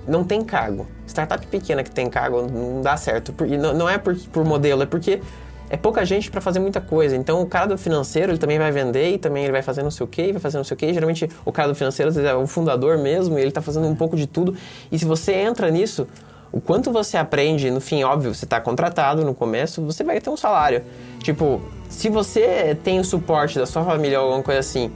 não 0.08 0.24
tem 0.24 0.44
cargo. 0.44 0.88
Startup 1.08 1.46
pequena 1.48 1.84
que 1.84 1.90
tem 1.92 2.10
cargo 2.10 2.44
não 2.52 2.82
dá 2.82 2.96
certo. 2.98 3.34
Por- 3.34 3.48
E 3.48 3.58
não, 3.58 3.74
não 3.74 3.90
é 3.90 3.98
por, 3.98 4.16
por 4.32 4.46
modelo, 4.46 4.84
é 4.84 4.86
porque 4.86 5.20
é 5.70 5.76
pouca 5.76 6.06
gente 6.06 6.30
para 6.32 6.40
fazer 6.40 6.60
muita 6.60 6.80
coisa. 6.80 7.16
Então, 7.16 7.42
o 7.42 7.46
cara 7.46 7.66
do 7.66 7.78
financeiro, 7.78 8.32
ele 8.32 8.38
também 8.38 8.58
vai 8.60 8.72
vender 8.72 9.14
e 9.14 9.18
também 9.18 9.44
ele 9.44 9.52
vai 9.52 9.62
fazer 9.62 9.84
não 9.84 9.92
sei 9.92 10.04
o 10.06 10.08
quê, 10.08 10.32
vai 10.32 10.40
fazer 10.40 10.58
não 10.58 10.64
sei 10.64 10.76
o 10.76 10.78
quê. 10.78 10.94
Geralmente, 10.94 11.30
o 11.44 11.52
cara 11.52 11.68
do 11.68 11.76
financeiro 11.76 12.10
às 12.10 12.16
vezes, 12.16 12.30
é 12.30 12.34
o 12.36 12.46
fundador 12.48 12.98
mesmo 12.98 13.38
e 13.38 13.42
ele 13.42 13.52
tá 13.52 13.62
fazendo 13.62 13.88
um 13.88 13.96
pouco 13.96 14.16
de 14.16 14.28
tudo. 14.28 14.56
E 14.92 14.98
se 15.00 15.04
você 15.04 15.34
entra 15.34 15.70
nisso, 15.70 16.08
o 16.52 16.60
quanto 16.62 16.92
você 16.92 17.18
aprende, 17.18 17.70
no 17.72 17.80
fim, 17.82 18.04
óbvio, 18.04 18.34
você 18.34 18.46
tá 18.46 18.60
contratado 18.62 19.24
no 19.26 19.34
começo, 19.34 19.82
você 19.82 20.04
vai 20.04 20.20
ter 20.22 20.30
um 20.30 20.38
salário. 20.38 20.84
Tipo, 21.20 21.62
se 21.90 22.10
você 22.10 22.78
tem 22.84 23.00
o 23.00 23.04
suporte 23.04 23.58
da 23.60 23.66
sua 23.66 23.84
família 23.84 24.20
ou 24.20 24.28
alguma 24.28 24.44
coisa 24.44 24.60
assim, 24.60 24.92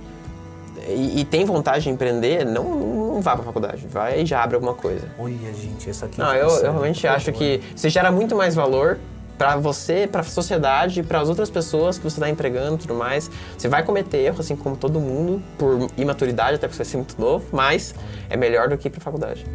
e, 0.87 1.21
e 1.21 1.25
tem 1.25 1.45
vontade 1.45 1.83
de 1.83 1.89
empreender, 1.89 2.45
não, 2.45 2.63
não 2.63 3.21
vá 3.21 3.35
pra 3.35 3.43
faculdade. 3.45 3.85
Vai 3.87 4.21
e 4.21 4.25
já 4.25 4.41
abre 4.43 4.55
alguma 4.55 4.73
coisa. 4.73 5.07
Olha, 5.19 5.35
gente, 5.53 5.89
essa 5.89 6.05
aqui. 6.07 6.19
Não, 6.19 6.33
eu, 6.33 6.47
essa- 6.47 6.65
eu 6.65 6.71
realmente 6.71 7.05
acho 7.07 7.31
que 7.31 7.61
você 7.75 7.89
gera 7.89 8.11
muito 8.11 8.35
mais 8.35 8.55
valor 8.55 8.97
pra 9.37 9.55
você, 9.57 10.07
pra 10.11 10.21
sociedade, 10.23 11.01
para 11.03 11.19
as 11.19 11.27
outras 11.29 11.49
pessoas 11.49 11.97
que 11.97 12.03
você 12.03 12.15
está 12.17 12.29
empregando 12.29 12.75
e 12.75 12.77
tudo 12.79 12.93
mais. 12.95 13.29
Você 13.57 13.67
vai 13.67 13.83
cometer 13.83 14.17
erro, 14.19 14.37
assim 14.39 14.55
como 14.55 14.75
todo 14.77 14.99
mundo, 14.99 15.41
por 15.57 15.87
imaturidade, 15.97 16.55
até 16.55 16.67
porque 16.67 16.75
você 16.77 16.83
vai 16.83 16.91
ser 16.91 16.97
muito 16.97 17.19
novo, 17.19 17.45
mas 17.51 17.93
é 18.29 18.37
melhor 18.37 18.69
do 18.69 18.77
que 18.77 18.87
ir 18.87 18.91
pra 18.91 19.01
faculdade. 19.01 19.45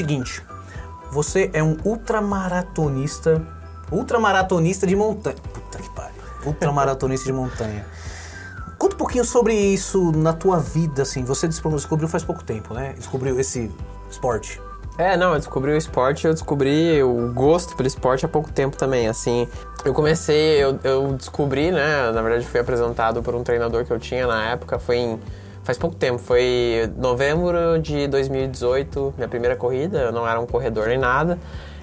Seguinte. 0.00 0.42
Você 1.12 1.50
é 1.52 1.62
um 1.62 1.76
ultramaratonista. 1.84 3.42
Ultramaratonista 3.92 4.86
de 4.86 4.96
montanha. 4.96 5.36
Puta 5.52 5.78
que 5.78 5.90
pariu. 5.90 6.22
Ultramaratonista 6.46 7.26
de 7.26 7.32
montanha. 7.32 7.84
Conta 8.78 8.94
um 8.94 8.98
pouquinho 8.98 9.24
sobre 9.24 9.54
isso 9.54 10.10
na 10.12 10.32
tua 10.32 10.58
vida, 10.58 11.02
assim. 11.02 11.22
Você 11.24 11.46
descobriu 11.46 12.08
faz 12.08 12.24
pouco 12.24 12.42
tempo, 12.42 12.72
né? 12.72 12.94
Descobriu 12.96 13.38
esse 13.38 13.70
esporte. 14.10 14.60
É, 14.96 15.16
não, 15.16 15.32
eu 15.32 15.38
descobri 15.38 15.70
o 15.72 15.76
esporte, 15.76 16.26
eu 16.26 16.32
descobri 16.32 17.02
o 17.02 17.32
gosto 17.32 17.76
pelo 17.76 17.86
esporte 17.86 18.24
há 18.24 18.28
pouco 18.28 18.50
tempo 18.50 18.76
também, 18.76 19.08
assim. 19.08 19.48
Eu 19.84 19.94
comecei, 19.94 20.62
eu, 20.62 20.78
eu 20.84 21.12
descobri, 21.14 21.70
né, 21.70 22.10
na 22.10 22.20
verdade 22.20 22.46
fui 22.46 22.60
apresentado 22.60 23.22
por 23.22 23.34
um 23.34 23.42
treinador 23.42 23.84
que 23.86 23.92
eu 23.92 23.98
tinha 23.98 24.26
na 24.26 24.50
época, 24.50 24.78
foi 24.78 24.96
em, 24.98 25.20
faz 25.70 25.78
pouco 25.78 25.94
tempo, 25.94 26.18
foi 26.18 26.90
novembro 26.96 27.78
de 27.80 28.08
2018, 28.08 29.14
minha 29.16 29.28
primeira 29.28 29.54
corrida, 29.54 29.98
eu 29.98 30.12
não 30.12 30.26
era 30.26 30.40
um 30.40 30.46
corredor 30.46 30.88
nem 30.88 30.98
nada. 30.98 31.38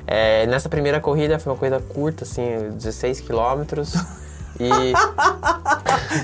É, 0.05 0.45
nessa 0.47 0.67
primeira 0.67 0.99
corrida 0.99 1.39
foi 1.39 1.53
uma 1.53 1.57
corrida 1.57 1.79
curta, 1.79 2.23
assim, 2.25 2.69
16 2.71 3.21
quilômetros. 3.21 3.93
E. 4.59 4.67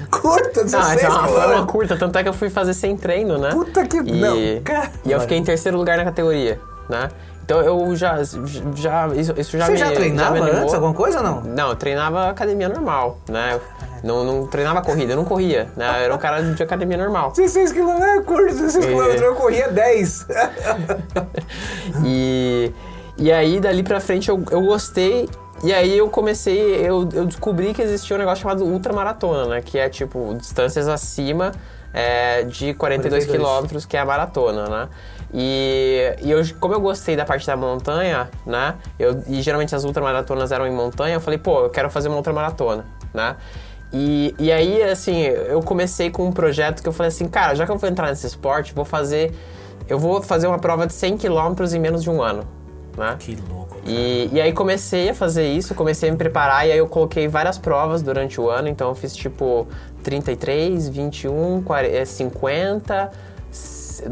Curta, 0.10 0.62
Não, 0.62 0.66
16 0.66 0.98
essa 0.98 1.06
é 1.06 1.10
uma, 1.10 1.20
foi 1.20 1.28
uma 1.28 1.42
quilômetros. 1.44 1.72
curta, 1.72 1.96
tanto 1.98 2.18
é 2.18 2.24
que 2.24 2.30
eu 2.30 2.34
fui 2.34 2.50
fazer 2.50 2.74
sem 2.74 2.98
treino, 2.98 3.38
né? 3.38 3.52
Puta 3.52 3.86
que- 3.86 3.98
E, 3.98 4.12
não, 4.20 4.64
cara. 4.64 4.90
E 5.06 5.12
eu 5.12 5.20
fiquei 5.20 5.38
em 5.38 5.44
terceiro 5.44 5.78
lugar 5.78 5.98
na 5.98 6.04
categoria, 6.04 6.60
né? 6.90 7.10
Então 7.46 7.62
eu 7.62 7.96
já. 7.96 8.18
já 8.76 9.08
isso, 9.16 9.34
isso 9.38 9.56
já 9.56 9.66
Você 9.68 9.74
me. 9.74 9.78
já 9.78 9.92
treinava 9.92 10.32
me 10.34 10.40
animou. 10.42 10.62
antes 10.62 10.74
alguma 10.74 10.96
coisa 10.96 11.18
ou 11.20 11.24
não? 11.24 11.42
Não, 11.42 11.70
eu 11.70 11.76
treinava 11.76 12.28
academia 12.28 12.68
normal, 12.70 13.20
né? 13.30 13.52
Eu 13.54 13.62
não, 14.04 14.24
não 14.24 14.48
treinava 14.48 14.82
corrida, 14.82 15.14
eu 15.14 15.18
não 15.18 15.24
corria, 15.26 15.70
né? 15.78 15.88
Eu 15.88 16.04
era 16.06 16.16
um 16.16 16.18
cara 16.18 16.42
de 16.42 16.62
academia 16.62 16.98
normal. 16.98 17.32
16 17.32 17.72
quilômetros 17.72 18.10
é 18.10 18.22
curto, 18.22 18.54
16 18.56 18.86
É. 18.86 18.88
quilômetros. 18.90 19.22
Eu 19.22 19.36
corria 19.36 19.68
10. 19.70 20.28
E, 22.06 22.72
e 23.18 23.32
aí, 23.32 23.60
dali 23.60 23.84
pra 23.84 24.00
frente, 24.00 24.30
eu, 24.30 24.44
eu 24.52 24.62
gostei. 24.62 25.30
E 25.64 25.72
aí 25.74 25.98
eu 25.98 26.10
comecei, 26.10 26.60
eu, 26.76 27.08
eu 27.14 27.26
descobri 27.26 27.74
que 27.74 27.82
existia 27.82 28.16
um 28.16 28.20
negócio 28.20 28.42
chamado 28.42 28.66
ultramaratona, 28.66 29.46
né? 29.46 29.62
Que 29.62 29.78
é 29.80 29.88
tipo 29.88 30.36
distâncias 30.38 30.88
acima 30.88 31.52
é, 31.94 32.44
de 32.44 32.74
42 32.74 33.26
42. 33.26 33.26
quilômetros, 33.26 33.86
que 33.86 33.96
é 33.96 34.00
a 34.02 34.06
maratona, 34.06 34.68
né? 34.68 34.90
E, 35.34 36.16
e 36.22 36.32
eu, 36.32 36.42
como 36.60 36.74
eu 36.74 36.82
gostei 36.82 37.16
da 37.16 37.24
parte 37.24 37.48
da 37.48 37.56
montanha, 37.56 38.30
né? 38.46 38.76
Eu, 39.00 39.24
e 39.28 39.42
geralmente 39.42 39.74
as 39.74 39.84
ultramaratonas 39.84 40.52
eram 40.52 40.68
em 40.68 40.72
montanha, 40.72 41.16
eu 41.16 41.22
falei, 41.22 41.40
pô, 41.40 41.62
eu 41.64 41.70
quero 41.70 41.90
fazer 41.90 42.10
uma 42.10 42.18
ultramaratona, 42.18 42.86
né? 43.14 43.36
E, 43.94 44.34
e 44.40 44.52
aí, 44.52 44.82
assim, 44.84 45.22
eu 45.22 45.62
comecei 45.62 46.10
com 46.10 46.26
um 46.26 46.32
projeto 46.32 46.82
que 46.82 46.90
eu 46.90 46.94
falei 46.94 47.10
assim, 47.10 47.28
cara, 47.28 47.54
já 47.54 47.66
que 47.66 47.72
eu 47.72 47.78
vou 47.78 47.90
entrar 47.90 48.08
nesse 48.10 48.26
esporte, 48.26 48.74
vou 48.74 48.86
fazer. 48.86 49.32
Eu 49.88 50.00
vou 50.00 50.22
fazer 50.22 50.48
uma 50.48 50.58
prova 50.58 50.88
de 50.88 50.94
100 50.94 51.18
quilômetros 51.18 51.74
em 51.74 51.80
menos 51.80 52.02
de 52.02 52.10
um 52.10 52.22
ano, 52.22 52.44
né? 52.98 53.16
Que 53.20 53.36
louco. 53.50 53.78
E, 53.86 54.30
e 54.32 54.40
aí 54.42 54.54
comecei 54.54 55.10
a 55.10 55.14
fazer 55.14 55.46
isso, 55.52 55.76
comecei 55.76 56.08
a 56.10 56.12
me 56.12 56.18
preparar 56.18 56.66
e 56.68 56.72
aí 56.72 56.78
eu 56.78 56.88
coloquei 56.88 57.28
várias 57.28 57.58
provas 57.58 58.02
durante 58.02 58.40
o 58.40 58.50
ano, 58.50 58.70
então 58.70 58.88
eu 58.88 58.96
fiz 58.96 59.14
tipo 59.14 59.68
33, 60.02 60.88
21, 60.88 61.62
40, 61.64 61.94
eh, 61.98 62.06
50, 62.06 63.12
s- 63.52 64.04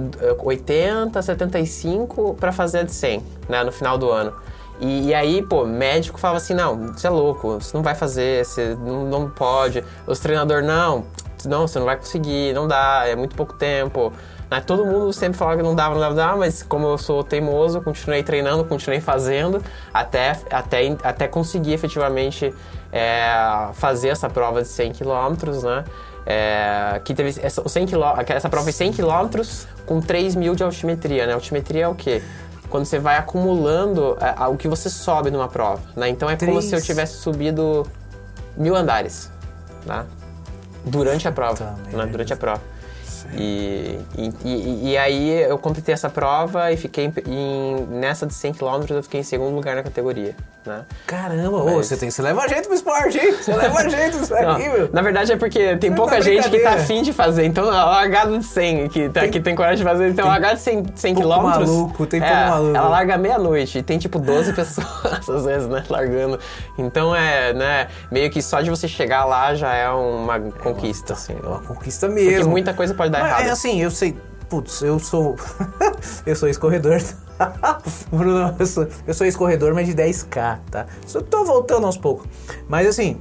80, 0.43 1.21
75 1.21 2.33
para 2.37 2.51
fazer 2.51 2.79
a 2.79 2.83
de 2.83 2.91
100, 2.91 3.23
né, 3.47 3.63
no 3.63 3.71
final 3.71 3.97
do 3.97 4.11
ano. 4.11 4.33
E, 4.81 5.09
e 5.09 5.13
aí, 5.13 5.43
pô, 5.43 5.63
médico 5.63 6.19
falava 6.19 6.37
assim, 6.37 6.55
não, 6.55 6.87
você 6.91 7.05
é 7.05 7.09
louco, 7.09 7.59
você 7.61 7.77
não 7.77 7.83
vai 7.83 7.93
fazer, 7.93 8.43
você 8.43 8.75
não, 8.75 9.05
não 9.05 9.29
pode. 9.29 9.83
Os 10.07 10.19
treinadores, 10.19 10.65
não, 10.65 11.05
não, 11.45 11.67
você 11.67 11.77
não 11.77 11.85
vai 11.85 11.97
conseguir, 11.97 12.51
não 12.53 12.67
dá, 12.67 13.03
é 13.05 13.15
muito 13.15 13.35
pouco 13.35 13.53
tempo. 13.53 14.11
Né? 14.49 14.59
Todo 14.59 14.83
mundo 14.83 15.13
sempre 15.13 15.37
falava 15.37 15.57
que 15.57 15.63
não 15.63 15.75
dava, 15.75 15.93
não 15.93 16.01
dava, 16.01 16.15
não 16.15 16.21
dava, 16.23 16.37
mas 16.37 16.63
como 16.63 16.87
eu 16.87 16.97
sou 16.97 17.23
teimoso, 17.23 17.79
continuei 17.81 18.23
treinando, 18.23 18.65
continuei 18.65 18.99
fazendo, 18.99 19.63
até, 19.93 20.35
até, 20.49 20.97
até 21.03 21.27
conseguir 21.27 21.73
efetivamente 21.73 22.51
é, 22.91 23.69
fazer 23.73 24.09
essa 24.09 24.29
prova 24.29 24.63
de 24.63 24.67
100 24.67 24.93
km, 24.93 25.61
né? 25.63 25.83
É, 26.23 27.01
que 27.03 27.15
teve 27.15 27.39
essa, 27.41 27.63
os 27.63 27.71
100 27.71 27.87
quilô- 27.87 28.13
essa 28.27 28.47
prova 28.47 28.63
foi 28.65 28.71
100 28.71 28.93
km 28.93 29.41
com 29.87 29.99
3 29.99 30.35
mil 30.35 30.53
de 30.53 30.63
altimetria, 30.63 31.25
né? 31.25 31.33
Altimetria 31.33 31.85
é 31.85 31.87
o 31.87 31.95
quê? 31.95 32.21
Quando 32.71 32.85
você 32.85 32.97
vai 32.97 33.17
acumulando 33.17 34.17
é, 34.19 34.33
a- 34.35 34.47
o 34.47 34.55
que 34.57 34.67
você 34.67 34.89
sobe 34.89 35.29
numa 35.29 35.47
prova, 35.49 35.81
né? 35.95 36.07
Então 36.09 36.27
é 36.29 36.35
como 36.37 36.51
Três. 36.53 36.65
se 36.65 36.75
eu 36.75 36.81
tivesse 36.81 37.17
subido 37.17 37.85
mil 38.57 38.75
andares, 38.75 39.29
né? 39.85 40.05
Durante 40.85 41.27
a 41.27 41.31
prova, 41.31 41.75
né? 41.91 42.05
Durante 42.07 42.33
a 42.33 42.37
prova. 42.37 42.61
E, 43.33 43.97
e, 44.17 44.89
e, 44.91 44.97
aí 44.97 45.43
eu 45.43 45.57
completei 45.57 45.93
essa 45.93 46.09
prova 46.09 46.71
e 46.71 46.77
fiquei 46.77 47.05
em, 47.05 47.13
em- 47.27 47.85
nessa 47.89 48.25
de 48.25 48.33
100 48.33 48.53
km 48.53 48.83
eu 48.89 49.03
fiquei 49.03 49.21
em 49.21 49.23
segundo 49.23 49.55
lugar 49.55 49.75
na 49.75 49.83
categoria, 49.83 50.35
né? 50.65 50.81
Caramba, 51.07 51.57
ô, 51.57 51.65
Mas- 51.77 51.87
você, 51.87 51.95
tem, 51.97 52.11
você 52.11 52.21
leva 52.21 52.47
gente 52.49 52.65
pro 52.65 52.75
esporte, 52.75 53.17
hein? 53.17 53.33
Você 53.33 53.53
leva 53.55 53.83
gente 53.89 54.17
isso 54.17 54.33
aqui, 54.35 54.67
meu. 54.67 54.89
na 54.91 55.01
verdade 55.01 55.31
é 55.31 55.37
porque 55.37 55.77
tem 55.77 55.89
Não, 55.89 55.97
pouca 55.97 56.15
tá 56.15 56.21
gente 56.21 56.49
que 56.49 56.59
tá 56.59 56.73
afim 56.73 57.01
de 57.03 57.13
fazer. 57.13 57.45
Então, 57.45 57.69
a 57.69 57.85
largada 57.85 58.37
de 58.37 58.43
100, 58.45 58.89
que, 58.89 59.07
tá, 59.09 59.21
Tem- 59.21 59.31
que 59.31 59.39
tem 59.39 59.55
coragem 59.55 59.77
de 59.77 59.83
fazer. 59.89 60.09
Então, 60.09 60.25
a 60.25 60.29
largada 60.29 60.55
de 60.55 60.61
100, 60.61 60.85
100 60.93 61.13
pouco 61.15 61.29
quilômetros... 61.29 61.69
maluco, 61.69 62.05
tem 62.05 62.19
pouco 62.19 62.35
é, 62.35 62.49
maluco. 62.49 62.77
Ela 62.77 62.87
larga 62.89 63.17
meia-noite 63.17 63.77
e 63.77 63.83
tem, 63.83 63.97
tipo, 63.97 64.19
12 64.19 64.51
pessoas, 64.53 65.29
às 65.29 65.45
vezes, 65.45 65.67
né, 65.67 65.83
largando. 65.89 66.37
Então, 66.77 67.15
é, 67.15 67.53
né, 67.53 67.87
meio 68.11 68.29
que 68.29 68.41
só 68.41 68.59
de 68.61 68.69
você 68.69 68.87
chegar 68.87 69.23
lá 69.25 69.55
já 69.55 69.73
é 69.73 69.89
uma 69.89 70.39
conquista, 70.39 71.13
assim. 71.13 71.35
É 71.41 71.47
uma 71.47 71.61
conquista 71.61 72.07
mesmo. 72.09 72.31
Porque 72.31 72.49
muita 72.49 72.73
coisa 72.73 72.93
pode 72.93 73.09
dar 73.11 73.20
errado. 73.27 73.41
É 73.41 73.49
assim, 73.49 73.81
eu 73.81 73.91
sei. 73.91 74.17
Putz, 74.49 74.81
eu 74.81 74.99
sou. 74.99 75.35
eu 76.25 76.35
sou 76.35 76.49
escorredor. 76.49 77.01
Bruno, 78.11 78.55
eu 78.59 78.65
sou, 78.65 78.87
eu 79.07 79.13
sou 79.13 79.25
escorredor, 79.25 79.73
mas 79.73 79.87
de 79.87 79.93
10k, 79.95 80.59
tá? 80.69 80.85
Só 81.07 81.21
tô 81.21 81.43
voltando 81.45 81.85
aos 81.85 81.97
poucos. 81.97 82.27
Mas 82.67 82.85
assim, 82.87 83.19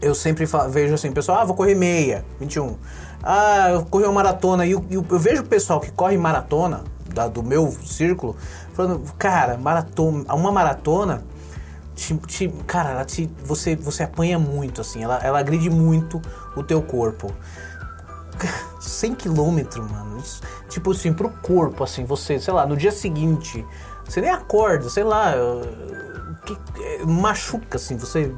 eu 0.00 0.14
sempre 0.14 0.46
fa- 0.46 0.68
vejo 0.68 0.94
assim, 0.94 1.12
pessoal, 1.12 1.38
ah, 1.40 1.44
vou 1.44 1.54
correr 1.54 1.74
meia, 1.74 2.24
21. 2.40 2.76
Ah, 3.22 3.70
eu 3.70 3.84
corri 3.86 4.04
uma 4.04 4.12
maratona. 4.12 4.66
E 4.66 4.72
eu, 4.72 4.84
eu- 4.90 5.04
eu 5.08 5.18
vejo 5.18 5.42
o 5.42 5.46
pessoal 5.46 5.80
que 5.80 5.90
corre 5.90 6.16
maratona, 6.18 6.84
da- 7.12 7.28
do 7.28 7.42
meu 7.42 7.70
círculo, 7.84 8.36
falando, 8.74 9.00
cara, 9.18 9.56
maratona, 9.56 10.34
uma 10.34 10.50
maratona. 10.52 11.22
te- 11.94 12.14
te- 12.26 12.48
cara, 12.66 12.90
ela 12.90 13.04
te, 13.06 13.30
você, 13.42 13.74
você 13.74 14.02
apanha 14.02 14.38
muito, 14.38 14.82
assim, 14.82 15.02
ela, 15.02 15.18
ela 15.22 15.38
agride 15.38 15.70
muito 15.70 16.20
o 16.54 16.62
teu 16.62 16.82
corpo. 16.82 17.32
100 18.80 19.14
quilômetros, 19.14 19.90
mano. 19.90 20.18
Isso, 20.18 20.40
tipo 20.68 20.92
assim, 20.92 21.12
pro 21.12 21.30
corpo, 21.30 21.84
assim, 21.84 22.04
você, 22.04 22.38
sei 22.38 22.52
lá, 22.52 22.66
no 22.66 22.76
dia 22.76 22.92
seguinte, 22.92 23.64
você 24.04 24.20
nem 24.20 24.30
acorda, 24.30 24.88
sei 24.88 25.04
lá, 25.04 25.34
uh, 25.36 26.36
que, 26.44 26.58
é, 26.82 27.04
machuca, 27.04 27.76
assim, 27.76 27.96
você. 27.96 28.32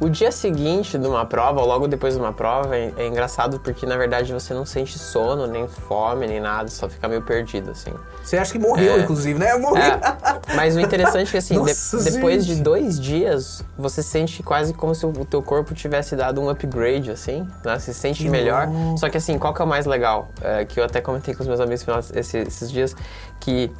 O 0.00 0.08
dia 0.08 0.32
seguinte 0.32 0.96
de 0.96 1.06
uma 1.06 1.26
prova, 1.26 1.60
ou 1.60 1.66
logo 1.66 1.86
depois 1.86 2.14
de 2.14 2.20
uma 2.20 2.32
prova, 2.32 2.74
é, 2.74 2.90
é 2.96 3.06
engraçado 3.06 3.60
porque, 3.60 3.84
na 3.84 3.98
verdade, 3.98 4.32
você 4.32 4.54
não 4.54 4.64
sente 4.64 4.98
sono, 4.98 5.46
nem 5.46 5.68
fome, 5.68 6.26
nem 6.26 6.40
nada. 6.40 6.68
Só 6.70 6.88
fica 6.88 7.06
meio 7.06 7.20
perdido, 7.20 7.70
assim. 7.72 7.92
Você 8.24 8.38
acha 8.38 8.50
que 8.50 8.58
morreu, 8.58 8.94
É. 8.94 9.00
inclusive, 9.00 9.38
né? 9.38 9.52
Eu 9.52 9.60
morri. 9.60 9.78
É, 9.82 10.00
mas 10.56 10.74
o 10.74 10.80
interessante 10.80 11.28
é 11.28 11.30
que 11.30 11.36
assim, 11.36 11.54
de- 11.54 11.60
Nossa, 11.68 12.02
depois 12.10 12.44
gente. 12.46 12.56
de 12.56 12.62
dois 12.62 12.98
dias, 12.98 13.62
você 13.76 14.02
sente 14.02 14.42
quase 14.42 14.72
como 14.72 14.94
se 14.94 15.04
o 15.04 15.12
teu 15.26 15.42
corpo 15.42 15.74
tivesse 15.74 16.16
dado 16.16 16.40
um 16.40 16.48
upgrade, 16.48 17.10
assim, 17.10 17.46
né? 17.62 17.78
Você 17.78 17.92
se 17.92 18.00
sente 18.00 18.22
Que 18.22 18.30
melhor. 18.30 18.68
Só 18.96 19.10
que 19.10 19.18
assim, 19.18 19.38
qual 19.38 19.52
que 19.52 19.60
é 19.60 19.64
o 19.66 19.68
mais 19.68 19.84
legal? 19.84 20.30
É, 20.40 20.64
que 20.64 20.80
eu 20.80 20.84
até 20.84 21.02
comentei 21.02 21.34
com 21.34 21.42
os 21.42 21.46
meus 21.46 21.60
amigos 21.60 21.82
final- 21.82 22.00
esse- 22.14 22.38
esses 22.38 22.70
dias, 22.70 22.96
que 23.38 23.70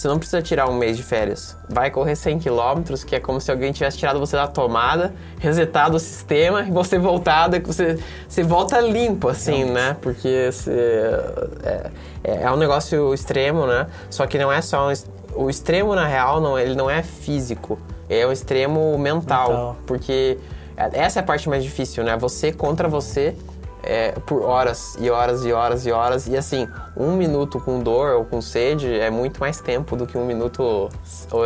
você 0.00 0.08
não 0.08 0.18
precisa 0.18 0.40
tirar 0.40 0.66
um 0.66 0.72
mês 0.72 0.96
de 0.96 1.02
férias. 1.02 1.54
Vai 1.68 1.90
correr 1.90 2.16
100 2.16 2.38
km, 2.38 2.94
que 3.06 3.16
é 3.16 3.20
como 3.20 3.38
se 3.38 3.50
alguém 3.50 3.70
tivesse 3.70 3.98
tirado 3.98 4.18
você 4.18 4.34
da 4.34 4.46
tomada, 4.46 5.12
resetado 5.38 5.96
o 5.96 6.00
sistema 6.00 6.62
e 6.62 6.70
você 6.70 6.98
voltado, 6.98 7.54
e 7.54 7.60
você, 7.60 7.98
você 8.26 8.42
volta 8.42 8.80
limpo, 8.80 9.28
assim, 9.28 9.66
né? 9.66 9.94
Porque 10.00 10.48
é, 10.66 11.90
é, 12.24 12.42
é 12.44 12.50
um 12.50 12.56
negócio 12.56 13.12
extremo, 13.12 13.66
né? 13.66 13.88
Só 14.08 14.26
que 14.26 14.38
não 14.38 14.50
é 14.50 14.62
só 14.62 14.88
um, 14.88 14.92
o 15.34 15.50
extremo, 15.50 15.94
na 15.94 16.06
real, 16.06 16.40
não, 16.40 16.58
ele 16.58 16.74
não 16.74 16.88
é 16.88 17.02
físico. 17.02 17.78
É 18.08 18.26
um 18.26 18.32
extremo 18.32 18.96
mental. 18.96 19.48
Mental. 19.50 19.76
Porque 19.86 20.38
essa 20.76 21.18
é 21.18 21.22
a 21.22 21.26
parte 21.26 21.46
mais 21.46 21.62
difícil, 21.62 22.04
né? 22.04 22.16
Você 22.16 22.52
contra 22.52 22.88
você 22.88 23.36
é, 23.82 24.12
por 24.26 24.42
horas 24.42 24.96
e 25.00 25.10
horas 25.10 25.44
e 25.44 25.52
horas 25.52 25.86
e 25.86 25.92
horas. 25.92 26.26
E 26.28 26.36
assim, 26.36 26.68
um 26.96 27.12
minuto 27.16 27.58
com 27.60 27.80
dor 27.80 28.12
ou 28.16 28.24
com 28.24 28.40
sede 28.40 28.92
é 28.98 29.10
muito 29.10 29.40
mais 29.40 29.60
tempo 29.60 29.96
do 29.96 30.06
que 30.06 30.16
um 30.18 30.24
minuto 30.24 30.88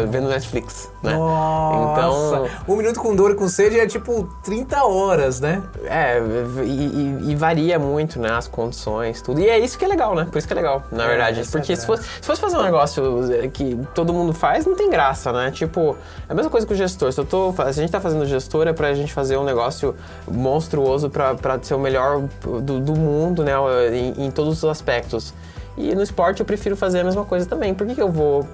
vendo 0.09 0.28
Netflix, 0.28 0.91
né? 1.03 1.16
Nossa! 1.16 2.37
Então, 2.37 2.49
Um 2.68 2.76
minuto 2.76 3.01
com 3.01 3.14
dor 3.14 3.30
e 3.32 3.35
com 3.35 3.49
sede 3.49 3.78
é 3.78 3.87
tipo 3.87 4.24
30 4.45 4.85
horas, 4.85 5.41
né? 5.41 5.62
é, 5.85 6.18
e, 6.64 6.68
e- 6.68 7.30
e 7.30 7.37
varia 7.37 7.78
muito, 7.78 8.18
né? 8.20 8.30
As 8.32 8.49
condições, 8.49 9.20
tudo. 9.22 9.41
E 9.41 9.49
é 9.49 9.59
isso 9.59 9.78
que 9.78 9.85
é 9.85 9.89
legal, 9.89 10.14
né? 10.14 10.26
Por 10.30 10.39
isso 10.39 10.47
que 10.47 10.53
é 10.53 10.57
legal, 10.57 10.82
na 10.91 11.05
É, 11.05 11.09
verdade. 11.09 11.41
é 11.41 11.45
Porque 11.45 11.76
se 11.76 11.87
graça. 11.87 11.87
fosse, 11.87 12.03
se 12.20 12.26
fosse 12.26 12.41
fazer 12.41 12.57
um 12.57 12.62
negócio 12.62 13.32
é, 13.32 13.49
que 13.49 13.78
todo 13.95 14.12
mundo 14.12 14.32
faz, 14.32 14.66
não 14.66 14.74
tem 14.74 14.91
graça, 14.91 15.32
né? 15.32 15.51
Tipo, 15.51 15.97
é 16.28 16.32
a 16.32 16.35
mesma 16.35 16.51
coisa 16.51 16.66
que 16.66 16.72
o 16.72 16.76
gestor. 16.76 17.12
Se, 17.12 17.20
eu 17.20 17.24
tô, 17.24 17.53
se 17.53 17.62
a 17.62 17.72
gente 17.72 17.91
tá 17.91 18.01
fazendo 18.01 18.24
gestor, 18.26 18.66
é 18.66 18.72
pra 18.72 18.93
gente 18.95 19.12
fazer 19.12 19.37
um 19.37 19.45
negócio 19.45 19.95
monstruoso 20.26 21.09
pra, 21.11 21.35
pra 21.35 21.59
ser 21.62 21.74
o 21.74 21.78
melhor 21.78 22.22
do, 22.62 22.81
do 22.81 22.95
mundo, 22.95 23.43
né? 23.45 23.53
Em, 23.93 24.27
em 24.27 24.31
todos 24.31 24.62
os 24.62 24.64
aspectos. 24.64 25.35
E 25.77 25.95
no 25.95 26.03
esporte 26.03 26.41
eu 26.41 26.47
prefiro 26.47 26.77
fazer 26.77 27.01
a 27.01 27.05
mesma 27.05 27.25
coisa 27.25 27.47
também. 27.47 27.75
Por 27.75 27.87
que, 27.87 27.95
que 27.95 28.03
eu 28.03 28.11
vou 28.11 28.47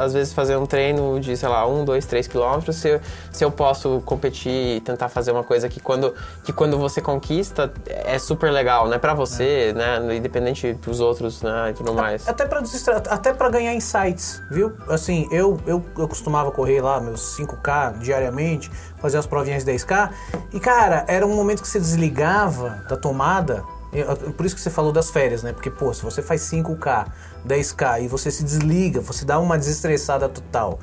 às 0.00 0.12
vezes 0.12 0.32
fazer 0.32 0.56
um 0.56 0.66
treino 0.66 1.18
de, 1.20 1.36
sei 1.36 1.48
lá, 1.48 1.66
um, 1.66 1.84
dois, 1.84 2.06
três 2.06 2.26
quilômetros, 2.26 2.76
se, 2.76 2.88
eu- 2.88 3.00
se 3.32 3.44
eu 3.44 3.50
posso 3.50 4.00
competir 4.04 4.76
e 4.76 4.80
tentar 4.80 5.08
fazer 5.08 5.32
uma 5.32 5.42
coisa 5.44 5.68
que 5.68 5.80
quando, 5.80 6.14
que 6.44 6.52
quando 6.52 6.78
você 6.78 7.00
conquista 7.00 7.72
é 7.86 8.18
super 8.18 8.50
legal, 8.50 8.88
né? 8.88 8.98
Pra 8.98 9.14
você, 9.14 9.72
né? 9.74 10.16
Independente 10.16 10.72
dos 10.74 11.00
outros, 11.00 11.42
né? 11.42 11.70
E 11.70 11.74
tudo 11.74 11.92
mais. 11.94 12.28
Até 12.28 12.46
pra, 12.46 12.62
até 13.10 13.32
pra 13.32 13.48
ganhar 13.48 13.74
insights, 13.74 14.42
viu? 14.50 14.72
Assim, 14.88 15.28
eu, 15.30 15.58
eu, 15.66 15.84
eu 15.98 16.08
costumava 16.08 16.50
correr 16.50 16.80
lá 16.80 17.00
meus 17.00 17.36
5K 17.36 17.98
diariamente, 17.98 18.70
fazer 19.00 19.18
as 19.18 19.26
provinhas 19.26 19.64
10K, 19.64 20.10
e 20.52 20.60
cara, 20.60 21.04
era 21.08 21.26
um 21.26 21.34
momento 21.34 21.62
que 21.62 21.68
você 21.68 21.78
desligava 21.78 22.82
da 22.88 22.96
tomada. 22.96 23.62
Por 24.04 24.44
isso 24.44 24.54
que 24.54 24.60
você 24.60 24.70
falou 24.70 24.92
das 24.92 25.10
férias, 25.10 25.42
né? 25.42 25.52
Porque, 25.52 25.70
pô, 25.70 25.92
se 25.94 26.02
você 26.02 26.22
faz 26.22 26.42
5K, 26.42 27.06
10K 27.46 28.02
e 28.02 28.08
você 28.08 28.30
se 28.30 28.44
desliga, 28.44 29.00
você 29.00 29.24
dá 29.24 29.38
uma 29.38 29.58
desestressada 29.58 30.28
total 30.28 30.78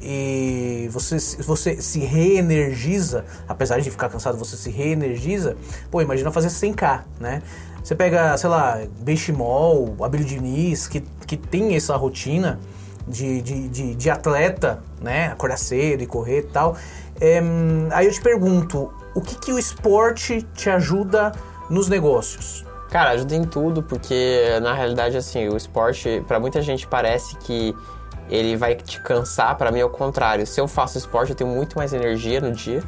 e 0.00 0.88
você, 0.92 1.16
você 1.42 1.80
se 1.80 2.00
reenergiza, 2.00 3.24
apesar 3.48 3.80
de 3.80 3.90
ficar 3.90 4.08
cansado, 4.08 4.38
você 4.38 4.56
se 4.56 4.70
reenergiza, 4.70 5.56
pô, 5.90 6.00
imagina 6.00 6.30
fazer 6.30 6.48
100K, 6.48 7.02
né? 7.18 7.42
Você 7.82 7.94
pega, 7.94 8.36
sei 8.36 8.50
lá, 8.50 8.80
Benchimol, 9.00 9.96
Abílio 10.02 10.26
Diniz, 10.26 10.86
que, 10.86 11.00
que 11.26 11.36
tem 11.36 11.74
essa 11.74 11.96
rotina 11.96 12.60
de, 13.06 13.40
de, 13.40 13.68
de, 13.68 13.94
de 13.94 14.10
atleta, 14.10 14.82
né? 15.00 15.28
Acordar 15.28 15.56
cedo 15.56 16.02
e 16.02 16.06
correr 16.06 16.40
e 16.40 16.42
tal. 16.42 16.76
É, 17.20 17.40
aí 17.90 18.06
eu 18.06 18.12
te 18.12 18.20
pergunto, 18.20 18.92
o 19.14 19.20
que, 19.20 19.36
que 19.36 19.52
o 19.52 19.58
esporte 19.58 20.42
te 20.54 20.70
ajuda 20.70 21.32
nos 21.70 21.88
negócios? 21.88 22.64
Cara, 22.90 23.10
ajuda 23.10 23.34
em 23.34 23.44
tudo, 23.44 23.82
porque 23.82 24.58
na 24.62 24.72
realidade, 24.72 25.16
assim, 25.16 25.48
o 25.48 25.56
esporte, 25.56 26.24
pra 26.26 26.40
muita 26.40 26.62
gente 26.62 26.86
parece 26.86 27.36
que 27.36 27.76
ele 28.30 28.56
vai 28.56 28.74
te 28.74 29.00
cansar, 29.00 29.56
pra 29.56 29.70
mim 29.70 29.80
é 29.80 29.84
o 29.84 29.90
contrário. 29.90 30.46
Se 30.46 30.60
eu 30.60 30.66
faço 30.66 30.96
esporte, 30.96 31.30
eu 31.30 31.36
tenho 31.36 31.50
muito 31.50 31.76
mais 31.76 31.92
energia 31.92 32.40
no 32.40 32.52
dia. 32.52 32.82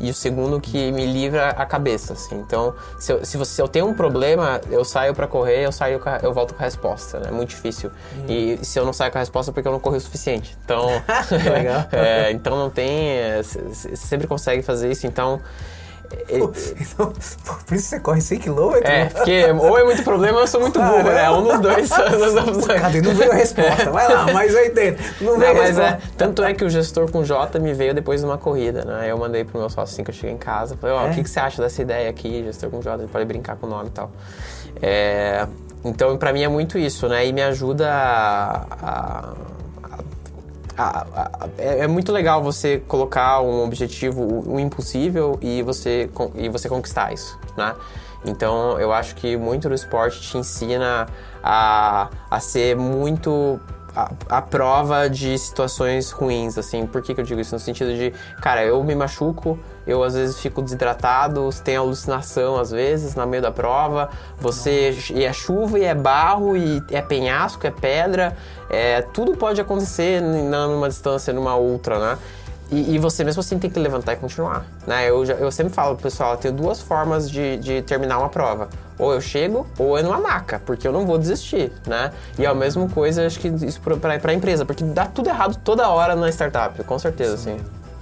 E 0.00 0.10
o 0.10 0.14
segundo 0.14 0.60
que 0.60 0.92
me 0.92 1.04
livra 1.04 1.48
a 1.48 1.66
cabeça, 1.66 2.12
assim. 2.12 2.36
Então, 2.36 2.72
se 3.00 3.12
eu, 3.12 3.24
se 3.24 3.36
você, 3.36 3.54
se 3.54 3.60
eu 3.60 3.66
tenho 3.66 3.86
um 3.88 3.94
problema, 3.94 4.60
eu 4.70 4.84
saio 4.84 5.12
pra 5.12 5.26
correr, 5.26 5.64
eu 5.64 5.72
saio 5.72 6.00
eu 6.22 6.32
volto 6.32 6.54
com 6.54 6.62
a 6.62 6.64
resposta, 6.64 7.18
né? 7.18 7.30
É 7.30 7.32
muito 7.32 7.48
difícil. 7.48 7.90
E 8.28 8.60
se 8.62 8.78
eu 8.78 8.84
não 8.84 8.92
saio 8.92 9.10
com 9.10 9.18
a 9.18 9.20
resposta 9.20 9.50
é 9.50 9.52
porque 9.52 9.66
eu 9.66 9.72
não 9.72 9.80
corri 9.80 9.96
o 9.96 10.00
suficiente. 10.00 10.56
Então, 10.64 10.86
Legal. 11.52 11.84
é, 11.90 12.30
então 12.30 12.56
não 12.56 12.70
tem, 12.70 13.08
é, 13.08 13.42
você 13.42 13.96
sempre 13.96 14.28
consegue 14.28 14.62
fazer 14.62 14.88
isso, 14.88 15.04
então 15.04 15.40
é- 15.40 15.77
então, 16.30 17.12
pô, 17.44 17.54
por 17.66 17.74
isso 17.74 17.88
você 17.88 18.00
corre 18.00 18.20
100 18.20 18.38
km? 18.40 18.60
é, 18.82 19.06
porque 19.06 19.44
ou 19.52 19.78
é 19.78 19.84
muito 19.84 20.02
problema 20.02 20.36
ou 20.36 20.42
eu 20.42 20.46
sou 20.46 20.60
muito 20.60 20.78
burro, 20.80 21.02
né? 21.02 21.30
Um 21.30 21.42
dos 21.42 21.60
dois. 21.60 21.88
Cadê? 22.80 23.00
Não 23.02 23.14
veio 23.14 23.32
a 23.32 23.34
resposta. 23.34 23.90
Vai 23.90 24.12
lá, 24.12 24.32
mais 24.32 24.54
80. 24.54 25.02
Não 25.20 25.38
veio 25.38 25.54
Não, 25.54 25.60
a 25.60 25.64
mas 25.64 25.78
é, 25.78 25.82
resposta. 25.90 26.10
tanto 26.16 26.42
é 26.42 26.54
que 26.54 26.64
o 26.64 26.70
gestor 26.70 27.10
com 27.10 27.22
J 27.24 27.58
me 27.58 27.72
veio 27.74 27.94
depois 27.94 28.20
de 28.20 28.26
uma 28.26 28.38
corrida, 28.38 28.84
né? 28.84 29.10
Eu 29.10 29.18
mandei 29.18 29.44
pro 29.44 29.58
meu 29.58 29.68
sócio 29.68 29.92
assim 29.94 30.04
que 30.04 30.10
eu 30.10 30.14
cheguei 30.14 30.34
em 30.34 30.38
casa. 30.38 30.76
Falei, 30.76 30.96
ó, 30.96 31.06
É? 31.06 31.10
o 31.10 31.14
que, 31.14 31.22
que 31.22 31.30
você 31.30 31.40
acha 31.40 31.60
dessa 31.62 31.80
ideia 31.82 32.08
aqui, 32.10 32.42
gestor 32.44 32.70
com 32.70 32.80
J? 32.80 32.98
Gente 33.02 33.10
pode 33.10 33.24
brincar 33.24 33.56
com 33.56 33.66
o 33.66 33.70
nome 33.70 33.88
e 33.88 33.92
tal. 33.92 34.10
É, 34.80 35.46
então, 35.84 36.16
pra 36.16 36.32
mim 36.32 36.42
é 36.42 36.48
muito 36.48 36.78
isso, 36.78 37.08
né? 37.08 37.26
E 37.26 37.32
me 37.32 37.42
ajuda 37.42 37.88
a- 37.90 38.66
a- 38.82 39.32
a- 40.78 41.06
a- 41.14 41.48
é, 41.58 41.80
é 41.80 41.86
muito 41.86 42.12
legal 42.12 42.42
você 42.42 42.78
colocar 42.86 43.40
um 43.40 43.64
objetivo, 43.64 44.22
um 44.50 44.58
impossível 44.60 45.38
e 45.42 45.62
você, 45.62 46.08
e 46.34 46.48
você 46.48 46.68
conquistar 46.68 47.12
isso, 47.12 47.38
né? 47.56 47.74
Então, 48.24 48.78
eu 48.80 48.92
acho 48.92 49.14
que 49.14 49.36
muito 49.36 49.68
do 49.68 49.74
esporte 49.74 50.20
te 50.20 50.38
ensina 50.38 51.06
a, 51.42 52.08
a 52.30 52.40
ser 52.40 52.76
muito 52.76 53.60
a, 53.98 54.38
a 54.38 54.42
prova 54.42 55.08
de 55.10 55.36
situações 55.38 56.10
ruins, 56.10 56.56
assim. 56.56 56.86
Por 56.86 57.02
que, 57.02 57.14
que 57.14 57.20
eu 57.20 57.24
digo 57.24 57.40
isso? 57.40 57.54
No 57.54 57.58
sentido 57.58 57.92
de, 57.94 58.12
cara, 58.40 58.64
eu 58.64 58.82
me 58.84 58.94
machuco, 58.94 59.58
eu 59.86 60.04
às 60.04 60.14
vezes 60.14 60.38
fico 60.38 60.62
desidratado, 60.62 61.48
tem 61.64 61.76
alucinação 61.76 62.56
às 62.58 62.70
vezes 62.70 63.14
no 63.14 63.26
meio 63.26 63.42
da 63.42 63.50
prova, 63.50 64.08
você 64.38 64.96
e 65.10 65.24
é 65.24 65.32
chuva 65.32 65.78
e 65.78 65.84
é 65.84 65.94
barro 65.94 66.56
e 66.56 66.82
é 66.90 67.02
penhasco, 67.02 67.66
é 67.66 67.70
pedra, 67.70 68.36
é, 68.70 69.02
tudo 69.02 69.36
pode 69.36 69.60
acontecer 69.60 70.20
numa 70.22 70.88
distância, 70.88 71.32
numa 71.32 71.56
outra, 71.56 71.98
né? 71.98 72.18
E, 72.70 72.94
e 72.94 72.98
você 72.98 73.24
mesmo 73.24 73.40
assim 73.40 73.58
tem 73.58 73.70
que 73.70 73.80
levantar 73.80 74.12
e 74.12 74.16
continuar, 74.16 74.64
né? 74.86 75.08
Eu, 75.08 75.24
já- 75.24 75.34
eu 75.34 75.50
sempre 75.50 75.72
falo 75.72 75.94
pro 75.94 76.02
pessoal, 76.04 76.32
eu 76.32 76.36
tenho 76.36 76.54
duas 76.54 76.80
formas 76.80 77.28
de, 77.30 77.56
de 77.56 77.82
terminar 77.82 78.18
uma 78.18 78.28
prova. 78.28 78.68
Ou 78.98 79.12
eu 79.12 79.20
chego, 79.20 79.66
ou 79.78 79.96
é 79.96 80.02
numa 80.02 80.18
maca, 80.18 80.60
porque 80.64 80.86
eu 80.86 80.92
não 80.92 81.06
vou 81.06 81.18
desistir, 81.18 81.72
né? 81.86 82.12
E 82.38 82.44
é 82.44 82.48
a 82.48 82.54
mesma 82.54 82.88
coisa, 82.88 83.24
acho 83.24 83.38
que 83.38 83.48
isso 83.48 83.80
para 83.80 84.30
a 84.30 84.34
empresa, 84.34 84.64
porque 84.64 84.82
dá 84.82 85.06
tudo 85.06 85.28
errado 85.28 85.60
toda 85.64 85.88
hora 85.88 86.16
na 86.16 86.28
startup, 86.30 86.82
com 86.82 86.98
certeza, 86.98 87.36
sim. 87.36 87.60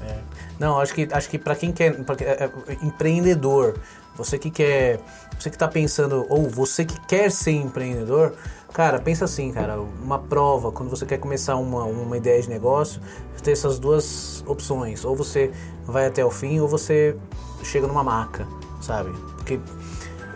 É. 0.08 0.16
Não, 0.58 0.80
acho 0.80 0.94
que, 0.94 1.06
acho 1.12 1.28
que 1.28 1.38
para 1.38 1.54
quem 1.54 1.70
quer, 1.70 2.02
pra, 2.02 2.16
é, 2.20 2.44
é, 2.44 2.50
empreendedor, 2.82 3.74
você 4.16 4.38
que 4.38 4.50
quer, 4.50 4.98
você 5.38 5.50
que 5.50 5.58
tá 5.58 5.68
pensando, 5.68 6.26
ou 6.30 6.48
você 6.48 6.84
que 6.84 6.98
quer 7.06 7.30
ser 7.30 7.52
empreendedor, 7.52 8.32
cara, 8.72 8.98
pensa 8.98 9.26
assim, 9.26 9.52
cara, 9.52 9.78
uma 9.78 10.18
prova, 10.18 10.72
quando 10.72 10.88
você 10.88 11.04
quer 11.04 11.18
começar 11.18 11.56
uma, 11.56 11.84
uma 11.84 12.16
ideia 12.16 12.40
de 12.40 12.48
negócio, 12.48 13.02
você 13.34 13.44
tem 13.44 13.52
essas 13.52 13.78
duas 13.78 14.42
opções, 14.46 15.04
ou 15.04 15.14
você 15.14 15.52
vai 15.84 16.06
até 16.06 16.24
o 16.24 16.30
fim, 16.30 16.58
ou 16.60 16.66
você 16.66 17.14
chega 17.62 17.86
numa 17.86 18.02
maca, 18.02 18.46
sabe? 18.80 19.10
Porque 19.36 19.60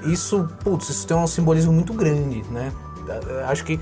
isso, 0.05 0.48
putz, 0.62 0.88
isso 0.88 1.07
tem 1.07 1.16
um 1.16 1.26
simbolismo 1.26 1.72
muito 1.72 1.92
grande, 1.92 2.44
né? 2.51 2.72
Acho 3.48 3.64
que 3.64 3.80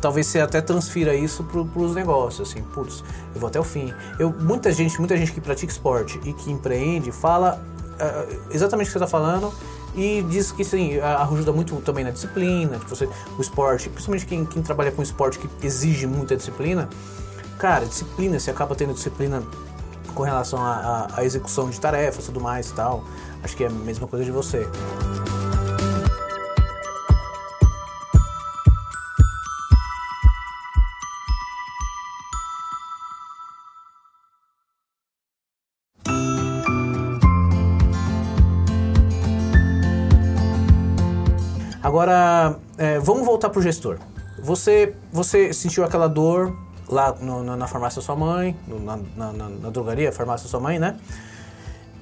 talvez 0.00 0.26
você 0.26 0.40
até 0.40 0.60
transfira 0.60 1.14
isso 1.14 1.44
para 1.44 1.60
os 1.60 1.94
negócios, 1.94 2.48
assim, 2.48 2.62
putz, 2.62 3.04
eu 3.34 3.40
vou 3.40 3.48
até 3.48 3.60
o 3.60 3.64
fim. 3.64 3.92
Eu, 4.18 4.34
muita 4.40 4.72
gente, 4.72 4.98
muita 4.98 5.16
gente 5.16 5.32
que 5.32 5.40
pratica 5.40 5.70
esporte 5.70 6.18
e 6.24 6.32
que 6.32 6.50
empreende 6.50 7.12
fala 7.12 7.62
uh, 7.82 8.40
exatamente 8.50 8.86
o 8.86 8.88
que 8.88 8.98
você 8.98 9.04
está 9.04 9.06
falando 9.06 9.52
e 9.94 10.22
diz 10.22 10.52
que 10.52 10.64
sim, 10.64 10.98
ajuda 11.00 11.52
muito 11.52 11.74
também 11.76 12.04
na 12.04 12.10
disciplina, 12.10 12.78
que 12.78 12.88
você, 12.88 13.08
o 13.36 13.40
esporte, 13.42 13.88
principalmente 13.88 14.24
quem, 14.24 14.46
quem 14.46 14.62
trabalha 14.62 14.92
com 14.92 15.02
esporte 15.02 15.38
que 15.38 15.66
exige 15.66 16.06
muita 16.06 16.36
disciplina, 16.36 16.88
cara, 17.58 17.84
disciplina, 17.86 18.38
você 18.38 18.50
acaba 18.50 18.74
tendo 18.74 18.94
disciplina 18.94 19.42
com 20.14 20.22
relação 20.22 20.60
à 20.62 21.24
execução 21.24 21.70
de 21.70 21.80
tarefas, 21.80 22.26
tudo 22.26 22.40
mais 22.40 22.70
e 22.70 22.74
tal. 22.74 23.04
Acho 23.42 23.56
que 23.56 23.64
é 23.64 23.66
a 23.68 23.70
mesma 23.70 24.06
coisa 24.06 24.24
de 24.24 24.30
você. 24.30 24.68
Agora, 42.00 42.56
é, 42.78 42.98
vamos 42.98 43.26
voltar 43.26 43.50
para 43.50 43.58
o 43.58 43.62
gestor. 43.62 43.98
Você, 44.38 44.94
você 45.12 45.52
sentiu 45.52 45.84
aquela 45.84 46.08
dor 46.08 46.56
lá 46.88 47.14
no, 47.20 47.44
na, 47.44 47.58
na, 47.58 47.66
farmácia 47.66 48.00
da 48.00 48.06
sua 48.06 48.16
mãe, 48.16 48.56
no, 48.66 48.80
na, 48.80 48.98
na, 49.14 49.32
na, 49.32 49.68
drogaria, 49.68 50.10
farmácia 50.10 50.48
sua 50.48 50.60
mãe, 50.60 50.78
né? 50.78 50.96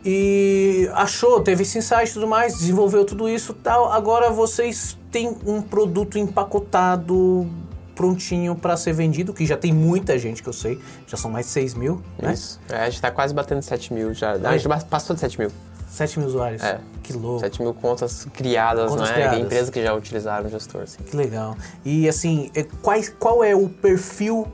E 0.05 0.89
achou, 0.95 1.41
teve 1.41 1.65
esse 1.65 1.79
insight 1.79 2.09
e 2.09 2.13
tudo 2.13 2.29
mais, 2.29 2.59
desenvolveu 2.59 3.05
tudo 3.05 3.29
isso 3.29 3.53
tal. 3.53 3.91
Agora 3.91 4.31
vocês 4.31 4.97
têm 5.11 5.37
um 5.45 5.61
produto 5.61 6.17
empacotado, 6.17 7.51
prontinho 7.97 8.55
para 8.55 8.77
ser 8.77 8.93
vendido, 8.93 9.35
que 9.35 9.45
já 9.45 9.57
tem 9.57 9.73
muita 9.73 10.17
gente 10.17 10.45
que 10.45 10.49
eu 10.49 10.53
sei, 10.53 10.81
já 11.09 11.17
são 11.17 11.29
mais 11.29 11.47
de 11.47 11.53
6 11.53 11.75
mil, 11.75 12.01
né? 12.17 12.35
Isso. 12.35 12.61
É, 12.69 12.77
a 12.77 12.85
gente 12.85 12.95
está 12.95 13.11
quase 13.11 13.35
batendo 13.35 13.63
7 13.63 13.93
mil 13.93 14.15
já. 14.15 14.35
A 14.35 14.57
gente 14.57 14.69
passou 14.85 15.15
de 15.15 15.19
7 15.19 15.41
mil. 15.41 15.51
7 15.91 16.21
mil 16.21 16.29
usuários. 16.29 16.63
É. 16.63 16.79
Que 17.09 17.15
louco. 17.15 17.41
7 17.41 17.63
mil 17.63 17.73
contas 17.73 18.27
criadas, 18.35 18.91
contas 18.91 19.09
né? 19.09 19.15
Criadas. 19.15 19.41
Empresas 19.41 19.71
que 19.71 19.83
já 19.83 19.95
utilizaram 19.95 20.47
o 20.47 20.51
gestor. 20.51 20.83
Assim. 20.83 21.03
Que 21.03 21.17
legal. 21.17 21.57
E 21.83 22.07
assim, 22.07 22.51
é, 22.55 22.63
qual, 22.83 23.01
qual 23.19 23.43
é 23.43 23.57
o 23.57 23.67
perfil 23.67 24.47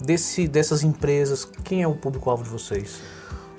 desse, 0.00 0.46
dessas 0.46 0.84
empresas? 0.84 1.44
Quem 1.64 1.82
é 1.82 1.88
o 1.88 1.96
público-alvo 1.96 2.44
de 2.44 2.50
vocês? 2.50 3.00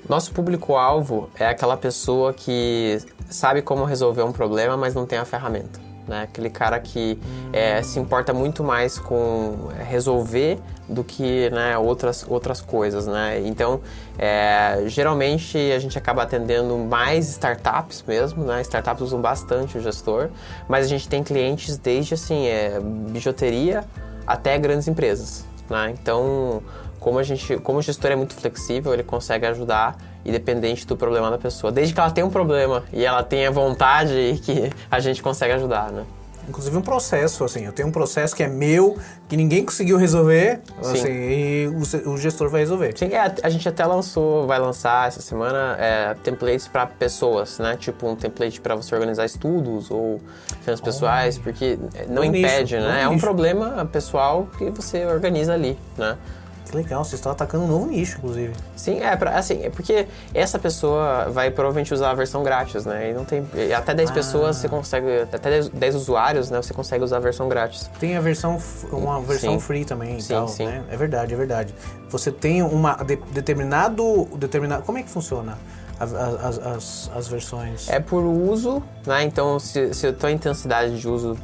Nosso 0.08 0.32
público-alvo 0.32 1.28
é 1.38 1.46
aquela 1.46 1.76
pessoa 1.76 2.32
que 2.32 3.02
sabe 3.28 3.60
como 3.60 3.84
resolver 3.84 4.22
um 4.22 4.32
problema, 4.32 4.78
mas 4.78 4.94
não 4.94 5.04
tem 5.04 5.18
a 5.18 5.26
ferramenta 5.26 5.78
né? 6.06 6.22
Aquele 6.22 6.50
cara 6.50 6.78
que 6.80 7.18
é, 7.52 7.82
se 7.82 7.98
importa 7.98 8.32
muito 8.32 8.62
mais 8.62 8.98
com 8.98 9.68
resolver 9.88 10.58
do 10.88 11.02
que 11.02 11.48
né, 11.50 11.76
outras, 11.78 12.24
outras 12.28 12.60
coisas, 12.60 13.06
né? 13.06 13.40
Então, 13.44 13.80
é, 14.18 14.82
geralmente 14.86 15.56
a 15.72 15.78
gente 15.78 15.96
acaba 15.96 16.22
atendendo 16.22 16.76
mais 16.78 17.28
startups 17.28 18.04
mesmo, 18.06 18.44
né? 18.44 18.60
Startups 18.62 19.02
usam 19.02 19.20
bastante 19.20 19.78
o 19.78 19.80
gestor, 19.80 20.30
mas 20.68 20.86
a 20.86 20.88
gente 20.88 21.08
tem 21.08 21.22
clientes 21.22 21.76
desde 21.78 22.14
assim, 22.14 22.46
é, 22.46 22.80
bijuteria 22.80 23.84
até 24.26 24.58
grandes 24.58 24.88
empresas, 24.88 25.46
né? 25.68 25.94
Então, 26.00 26.62
como 27.00 27.18
a 27.18 27.22
gente, 27.22 27.56
como 27.58 27.78
o 27.78 27.82
gestor 27.82 28.12
é 28.12 28.16
muito 28.16 28.34
flexível, 28.34 28.92
ele 28.92 29.02
consegue 29.02 29.46
ajudar 29.46 29.96
independente 30.24 30.86
do 30.86 30.96
problema 30.96 31.30
da 31.30 31.38
pessoa. 31.38 31.72
Desde 31.72 31.94
que 31.94 32.00
ela 32.00 32.10
tenha 32.10 32.26
um 32.26 32.30
problema 32.30 32.84
e 32.92 33.04
ela 33.04 33.22
tenha 33.22 33.50
vontade 33.50 34.40
que 34.42 34.70
a 34.90 35.00
gente 35.00 35.22
consegue 35.22 35.52
ajudar, 35.54 35.90
né? 35.90 36.04
Inclusive 36.48 36.76
um 36.76 36.82
processo, 36.82 37.44
assim, 37.44 37.64
eu 37.64 37.72
tenho 37.72 37.88
um 37.88 37.92
processo 37.92 38.34
que 38.34 38.42
é 38.42 38.48
meu, 38.48 38.98
que 39.28 39.36
ninguém 39.36 39.64
conseguiu 39.64 39.96
resolver, 39.96 40.60
assim, 40.80 41.06
e 41.08 41.68
o, 41.68 42.10
o, 42.10 42.18
gestor 42.18 42.50
vai 42.50 42.60
resolver. 42.60 42.98
Sim, 42.98 43.06
é, 43.06 43.32
a 43.42 43.48
gente 43.48 43.68
até 43.68 43.86
lançou, 43.86 44.44
vai 44.46 44.58
lançar 44.58 45.06
essa 45.06 45.22
semana 45.22 45.76
é, 45.78 46.14
templates 46.14 46.66
para 46.66 46.84
pessoas, 46.84 47.60
né? 47.60 47.76
Tipo 47.76 48.08
um 48.08 48.16
template 48.16 48.60
para 48.60 48.74
você 48.74 48.92
organizar 48.92 49.24
estudos 49.24 49.88
ou 49.88 50.20
finanças 50.62 50.80
oh. 50.80 50.84
pessoais, 50.84 51.38
porque 51.38 51.78
não 52.08 52.24
impede, 52.24 52.74
nicho, 52.74 52.88
né? 52.88 53.02
É 53.02 53.08
um 53.08 53.18
problema 53.18 53.88
pessoal 53.92 54.48
que 54.58 54.68
você 54.70 55.06
organiza 55.06 55.54
ali, 55.54 55.78
né? 55.96 56.18
Que 56.64 56.76
legal, 56.76 57.04
vocês 57.04 57.14
estão 57.14 57.32
atacando 57.32 57.64
um 57.64 57.68
novo 57.68 57.86
nicho, 57.86 58.18
inclusive. 58.18 58.52
Sim, 58.76 59.00
é, 59.00 59.14
pra, 59.16 59.36
assim, 59.36 59.62
é 59.62 59.70
porque 59.70 60.06
essa 60.32 60.58
pessoa 60.58 61.28
vai 61.30 61.50
provavelmente 61.50 61.92
usar 61.92 62.10
a 62.10 62.14
versão 62.14 62.42
grátis, 62.42 62.84
né? 62.86 63.10
E 63.10 63.12
não 63.14 63.24
tem. 63.24 63.46
Até 63.76 63.94
10 63.94 64.10
ah. 64.10 64.12
pessoas 64.12 64.56
você 64.56 64.68
consegue. 64.68 65.22
Até 65.22 65.50
10, 65.50 65.68
10, 65.68 65.94
usuários, 65.94 66.50
né? 66.50 66.62
Você 66.62 66.72
consegue 66.72 67.04
usar 67.04 67.18
a 67.18 67.20
versão 67.20 67.48
grátis. 67.48 67.90
Tem 67.98 68.16
a 68.16 68.20
versão, 68.20 68.58
uma 68.90 69.20
versão 69.20 69.54
sim. 69.54 69.60
free 69.60 69.84
também 69.84 70.20
sim, 70.20 70.34
tal, 70.34 70.48
sim. 70.48 70.66
Né? 70.66 70.82
É 70.90 70.96
verdade, 70.96 71.34
é 71.34 71.36
verdade. 71.36 71.74
Você 72.08 72.30
tem 72.30 72.62
uma 72.62 72.94
de, 72.94 73.16
determinado, 73.32 74.26
determinado. 74.36 74.82
Como 74.84 74.98
é 74.98 75.02
que 75.02 75.10
funciona? 75.10 75.58
As, 76.00 76.12
as, 76.14 77.10
as, 77.14 77.28
versões? 77.28 77.88
É 77.88 78.00
por 78.00 78.24
uso, 78.24 78.82
né? 79.06 79.22
Então, 79.22 79.60
se, 79.60 79.94
se 79.94 80.08
a 80.08 80.12
tua 80.12 80.32
intensidade 80.32 80.98
de 80.98 81.08
uso 81.08 81.36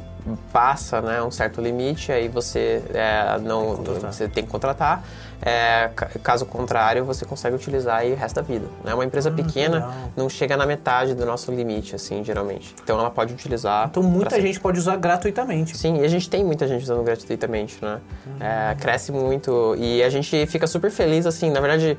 passa 0.51 1.01
né, 1.01 1.21
um 1.21 1.31
certo 1.31 1.61
limite, 1.61 2.11
aí 2.11 2.27
você 2.27 2.83
é, 2.93 3.37
não 3.39 3.77
tem 3.77 3.99
você 3.99 4.27
tem 4.27 4.43
que 4.43 4.49
contratar. 4.49 5.03
É, 5.41 5.89
caso 6.21 6.45
contrário, 6.45 7.05
você 7.05 7.23
consegue 7.25 7.55
utilizar 7.55 7.99
aí 7.99 8.11
o 8.11 8.15
resto 8.15 8.35
da 8.35 8.41
vida. 8.41 8.67
Né? 8.83 8.93
Uma 8.93 9.05
empresa 9.05 9.29
ah, 9.29 9.33
pequena 9.33 9.89
não 10.15 10.27
chega 10.29 10.57
na 10.57 10.65
metade 10.65 11.15
do 11.15 11.25
nosso 11.25 11.49
limite, 11.51 11.95
assim, 11.95 12.23
geralmente. 12.23 12.75
Então 12.83 12.99
ela 12.99 13.09
pode 13.09 13.33
utilizar. 13.33 13.87
Então 13.89 14.03
muita 14.03 14.39
gente 14.41 14.59
pode 14.59 14.77
usar 14.79 14.97
gratuitamente. 14.97 15.77
Sim, 15.77 16.01
e 16.01 16.03
a 16.03 16.07
gente 16.09 16.29
tem 16.29 16.43
muita 16.43 16.67
gente 16.67 16.83
usando 16.83 17.03
gratuitamente, 17.03 17.77
né? 17.81 17.99
Uhum. 18.25 18.33
É, 18.39 18.75
cresce 18.75 19.11
muito 19.13 19.75
e 19.77 20.03
a 20.03 20.09
gente 20.09 20.45
fica 20.47 20.67
super 20.67 20.91
feliz, 20.91 21.25
assim, 21.25 21.49
na 21.49 21.61
verdade, 21.61 21.97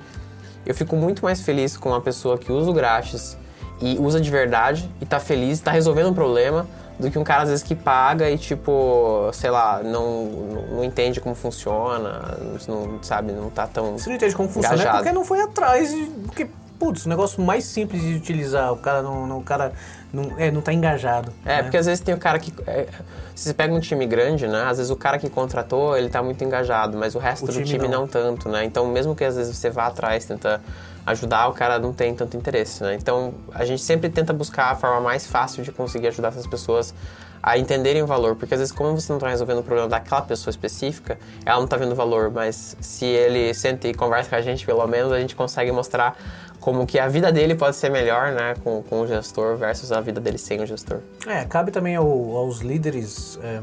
eu 0.66 0.74
fico 0.74 0.94
muito 0.94 1.24
mais 1.24 1.40
feliz 1.40 1.76
com 1.76 1.88
uma 1.88 2.00
pessoa 2.00 2.36
que 2.36 2.52
usa 2.52 2.70
o 2.70 2.74
grátis 2.74 3.38
e 3.80 3.96
usa 3.98 4.20
de 4.20 4.30
verdade 4.30 4.90
e 5.00 5.06
tá 5.06 5.18
feliz, 5.18 5.52
está 5.52 5.70
resolvendo 5.70 6.10
um 6.10 6.14
problema 6.14 6.66
do 7.01 7.11
que 7.11 7.18
um 7.18 7.24
cara 7.24 7.42
às 7.42 7.48
vezes 7.48 7.64
que 7.64 7.74
paga 7.74 8.30
e 8.30 8.36
tipo, 8.36 9.30
sei 9.32 9.51
lá, 9.51 9.82
não, 9.82 10.26
não 10.70 10.84
entende 10.84 11.20
como 11.20 11.34
funciona, 11.34 12.38
não 12.68 13.03
sabe, 13.03 13.32
não 13.32 13.51
tá 13.51 13.66
tão. 13.66 13.98
Se 13.98 14.09
não 14.09 14.16
entende 14.16 14.34
como 14.34 14.48
funciona 14.48 14.74
é 14.74 14.76
engajado. 14.76 14.96
é 14.96 15.01
porque 15.01 15.12
não 15.12 15.24
foi 15.24 15.40
atrás, 15.40 15.92
porque, 16.26 16.48
putz, 16.78 17.07
o 17.07 17.09
negócio 17.09 17.42
mais 17.42 17.64
simples 17.64 18.03
de 18.03 18.14
utilizar, 18.14 18.72
o 18.72 18.76
cara 18.76 19.03
não. 19.03 19.26
não 19.26 19.38
o 19.38 19.42
cara 19.42 19.72
não, 20.12 20.38
é, 20.38 20.50
não 20.50 20.61
tá 20.61 20.72
engajado. 20.72 21.32
É, 21.44 21.56
né? 21.56 21.62
porque 21.62 21.76
às 21.76 21.86
vezes 21.86 22.00
tem 22.00 22.14
o 22.14 22.18
cara 22.18 22.38
que. 22.38 22.52
É, 22.66 22.86
se 23.34 23.44
você 23.44 23.54
pega 23.54 23.72
um 23.72 23.80
time 23.80 24.06
grande, 24.06 24.46
né? 24.46 24.64
Às 24.64 24.78
vezes 24.78 24.90
o 24.90 24.96
cara 24.96 25.18
que 25.18 25.28
contratou, 25.30 25.96
ele 25.96 26.08
tá 26.08 26.22
muito 26.22 26.42
engajado, 26.44 26.96
mas 26.96 27.14
o 27.14 27.18
resto 27.18 27.44
o 27.44 27.46
do 27.46 27.52
time, 27.52 27.64
time 27.64 27.88
não. 27.88 28.00
não 28.02 28.08
tanto, 28.08 28.48
né? 28.48 28.64
Então, 28.64 28.86
mesmo 28.86 29.14
que 29.14 29.24
às 29.24 29.36
vezes 29.36 29.56
você 29.56 29.70
vá 29.70 29.86
atrás, 29.86 30.24
tenta 30.24 30.61
ajudar, 31.06 31.48
o 31.48 31.52
cara 31.52 31.78
não 31.78 31.92
tem 31.92 32.14
tanto 32.14 32.36
interesse, 32.36 32.82
né? 32.82 32.94
Então, 32.94 33.32
a 33.54 33.64
gente 33.64 33.82
sempre 33.82 34.11
tenta 34.11 34.32
buscar 34.32 34.72
a 34.72 34.74
forma 34.74 35.00
mais 35.00 35.26
fácil 35.26 35.62
de 35.62 35.72
conseguir 35.72 36.08
ajudar 36.08 36.28
essas 36.28 36.46
pessoas 36.46 36.94
a 37.43 37.57
entenderem 37.57 38.03
o 38.03 38.07
valor, 38.07 38.36
porque 38.36 38.55
às 38.55 38.61
vezes 38.61 38.72
como 38.72 38.99
você 38.99 39.11
não 39.11 39.18
está 39.18 39.28
resolvendo 39.28 39.59
o 39.59 39.62
problema 39.62 39.88
daquela 39.88 40.22
pessoa 40.22 40.51
específica, 40.51 41.18
ela 41.45 41.57
não 41.57 41.64
está 41.64 41.76
vendo 41.76 41.93
o 41.93 41.95
valor, 41.95 42.30
mas 42.30 42.76
se 42.80 43.07
ele 43.07 43.55
sente 43.55 43.88
e 43.88 43.95
conversa 43.95 44.30
com 44.30 44.36
a 44.36 44.43
gente, 44.43 44.66
pelo 44.66 44.86
menos 44.86 45.12
a 45.12 45.20
gente 45.20 45.34
consegue 45.34 45.72
mostrar 45.72 46.16
como 46.61 46.86
que 46.86 46.99
a 46.99 47.09
vida 47.09 47.32
dele 47.32 47.55
pode 47.55 47.76
ser 47.76 47.91
melhor, 47.91 48.32
né, 48.32 48.55
com, 48.62 48.82
com 48.82 49.01
o 49.01 49.07
gestor 49.07 49.57
versus 49.57 49.91
a 49.91 50.01
vida 50.01 50.20
dele 50.20 50.36
sem 50.36 50.61
o 50.61 50.66
gestor. 50.66 50.99
É, 51.26 51.45
cabe 51.47 51.70
também 51.70 51.97
ao, 51.97 52.07
aos 52.07 52.61
líderes, 52.61 53.38
é, 53.43 53.61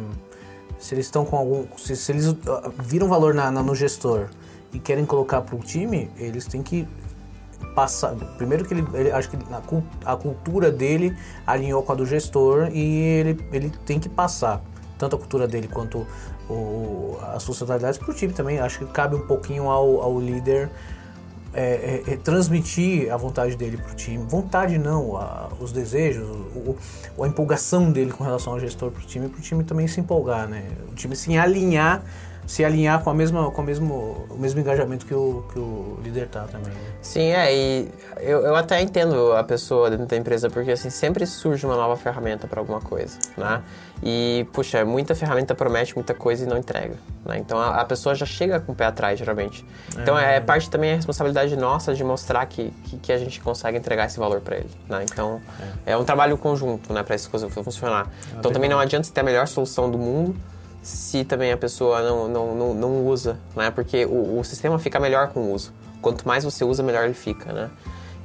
se 0.80 0.96
eles 0.96 1.06
estão 1.06 1.24
com 1.24 1.38
algum, 1.38 1.66
se, 1.78 1.96
se 1.96 2.12
eles 2.12 2.36
ah, 2.48 2.72
viram 2.80 3.08
valor 3.08 3.34
na, 3.34 3.52
na, 3.52 3.62
no 3.62 3.76
gestor 3.76 4.30
e 4.74 4.80
querem 4.80 5.06
colocar 5.06 5.42
para 5.42 5.56
o 5.56 5.60
time, 5.60 6.10
eles 6.18 6.46
têm 6.46 6.64
que 6.64 6.88
Primeiro 8.38 8.66
que 8.66 8.74
ele, 8.74 8.88
ele 8.94 9.12
acho 9.12 9.30
que 9.30 9.38
a, 9.52 10.14
a 10.14 10.16
cultura 10.16 10.72
dele 10.72 11.16
alinhou 11.46 11.84
com 11.84 11.92
a 11.92 11.96
do 11.96 12.06
gestor 12.06 12.70
e 12.74 12.80
ele, 12.80 13.48
ele 13.52 13.72
tem 13.86 14.00
que 14.00 14.10
passar 14.10 14.64
tanto 14.98 15.16
a 15.16 15.20
cultura 15.20 15.48
dele 15.48 15.68
quanto 15.68 16.08
o, 16.50 17.18
as 17.34 17.44
funcionalidades 17.44 18.00
para 18.00 18.10
o 18.10 18.14
time 18.14 18.34
também. 18.34 18.60
Acho 18.60 18.80
que 18.80 18.86
cabe 18.86 19.16
um 19.16 19.28
pouquinho 19.28 19.70
ao, 19.70 20.02
ao 20.02 20.20
líder 20.20 20.72
é, 21.54 22.04
é, 22.08 22.14
é 22.14 22.18
transmitir 22.18 23.12
a 23.12 23.18
vontade 23.18 23.56
dele 23.56 23.78
para 23.78 23.92
o 23.92 23.96
time. 23.96 24.24
Vontade 24.28 24.78
não, 24.78 25.16
a, 25.16 25.50
os 25.60 25.72
desejos, 25.72 26.28
o, 26.56 26.76
a 27.24 27.28
empolgação 27.28 27.92
dele 27.92 28.12
com 28.12 28.24
relação 28.24 28.54
ao 28.54 28.60
gestor 28.60 28.92
para 28.92 29.04
o 29.04 29.06
time, 29.06 29.30
para 29.30 29.40
o 29.40 29.42
time 29.42 29.64
também 29.64 29.88
se 29.88 30.00
empolgar, 30.00 30.48
né? 30.48 30.66
O 30.92 30.96
time 30.96 31.16
se 31.16 31.38
alinhar 31.38 32.04
se 32.48 32.64
alinhar 32.64 33.04
com, 33.04 33.10
a 33.10 33.14
mesma, 33.14 33.52
com 33.52 33.62
a 33.62 33.64
mesmo, 33.64 34.26
o 34.30 34.38
mesmo 34.38 34.62
engajamento 34.62 35.06
que 35.06 35.14
o, 35.14 35.44
que 35.52 35.60
o 35.60 36.00
líder 36.02 36.30
tá 36.30 36.46
também. 36.46 36.72
Né? 36.72 36.80
Sim, 37.02 37.30
é, 37.32 37.54
e 37.54 37.90
eu, 38.22 38.40
eu 38.40 38.56
até 38.56 38.82
entendo 38.82 39.34
a 39.34 39.44
pessoa 39.44 39.90
dentro 39.90 40.06
da 40.06 40.16
empresa, 40.16 40.50
porque 40.50 40.72
assim, 40.72 40.90
sempre 40.90 41.26
surge 41.26 41.66
uma 41.66 41.76
nova 41.76 41.98
ferramenta 41.98 42.48
para 42.48 42.62
alguma 42.62 42.80
coisa, 42.80 43.20
né? 43.36 43.62
E, 44.02 44.48
puxa, 44.54 44.86
muita 44.86 45.14
ferramenta 45.14 45.54
promete 45.56 45.94
muita 45.96 46.14
coisa 46.14 46.46
e 46.46 46.48
não 46.48 46.58
entrega, 46.58 46.96
né? 47.26 47.38
Então 47.38 47.60
a, 47.60 47.82
a 47.82 47.86
pessoa 47.86 48.16
já 48.16 48.26
chega 48.26 48.62
com 48.62 48.72
o 48.72 48.76
pé 48.76 48.86
atrás, 48.86 49.20
geralmente. 49.20 49.66
Então 49.98 50.18
é, 50.18 50.38
é 50.38 50.40
parte 50.40 50.70
também 50.70 50.94
a 50.94 50.96
responsabilidade 50.96 51.54
nossa 51.58 51.94
de 51.94 52.04
mostrar 52.04 52.46
que, 52.46 52.72
que, 52.86 52.98
que, 52.98 53.12
a 53.12 53.18
gente 53.18 53.42
consegue 53.42 53.78
entregar 53.78 54.06
esse 54.06 54.18
valor 54.18 54.40
para 54.40 54.56
ele, 54.56 54.70
né? 54.88 55.04
Então 55.04 55.42
é. 55.86 55.92
é. 55.92 55.98
um 55.98 56.06
trabalho 56.06 56.38
conjunto, 56.38 56.94
né, 56.94 57.04
para 57.04 57.16
essa 57.16 57.30
coisa 57.30 57.50
funcionar. 57.50 58.08
É 58.34 58.40
então 58.40 58.54
também 58.54 58.70
não 58.70 58.80
adianta 58.80 59.06
você 59.06 59.12
ter 59.12 59.20
a 59.20 59.24
melhor 59.24 59.48
solução 59.48 59.92
do 59.92 59.98
mundo 59.98 60.34
se 60.82 61.24
também 61.24 61.52
a 61.52 61.58
pessoa 61.58 62.02
não, 62.02 62.28
não, 62.28 62.56
não, 62.56 62.74
não 62.74 63.06
usa, 63.06 63.40
né? 63.56 63.72
Porque 63.72 64.06
o, 64.06 64.40
o, 64.40 64.44
sistema 64.44 64.80
fica 64.80 65.00
melhor 65.00 65.30
com 65.30 65.42
o 65.42 65.54
uso. 65.54 65.74
Quanto 66.02 66.28
mais 66.28 66.44
você 66.44 66.64
usa, 66.64 66.84
melhor 66.84 67.06
ele 67.06 67.14
fica, 67.14 67.52
né? 67.52 67.70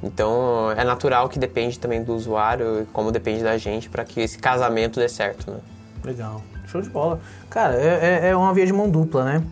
Então 0.01 0.71
é 0.71 0.83
natural 0.83 1.29
que 1.29 1.39
depende 1.39 1.79
também 1.79 2.03
do 2.03 2.13
usuário, 2.13 2.87
como 2.91 3.11
depende 3.11 3.43
da 3.43 3.57
gente, 3.57 3.89
para 3.89 4.03
que 4.03 4.21
esse 4.21 4.37
casamento 4.37 4.99
dê 4.99 5.07
certo, 5.07 5.51
né? 5.51 5.59
Legal, 6.03 6.41
show 6.67 6.81
de 6.81 6.89
bola. 6.89 7.19
Cara, 7.49 7.75
é, 7.75 8.25
é, 8.25 8.29
é 8.29 8.35
uma 8.35 8.53
via 8.53 8.65
de 8.65 8.73
mão 8.73 8.89
dupla, 8.89 9.23
né? 9.23 9.43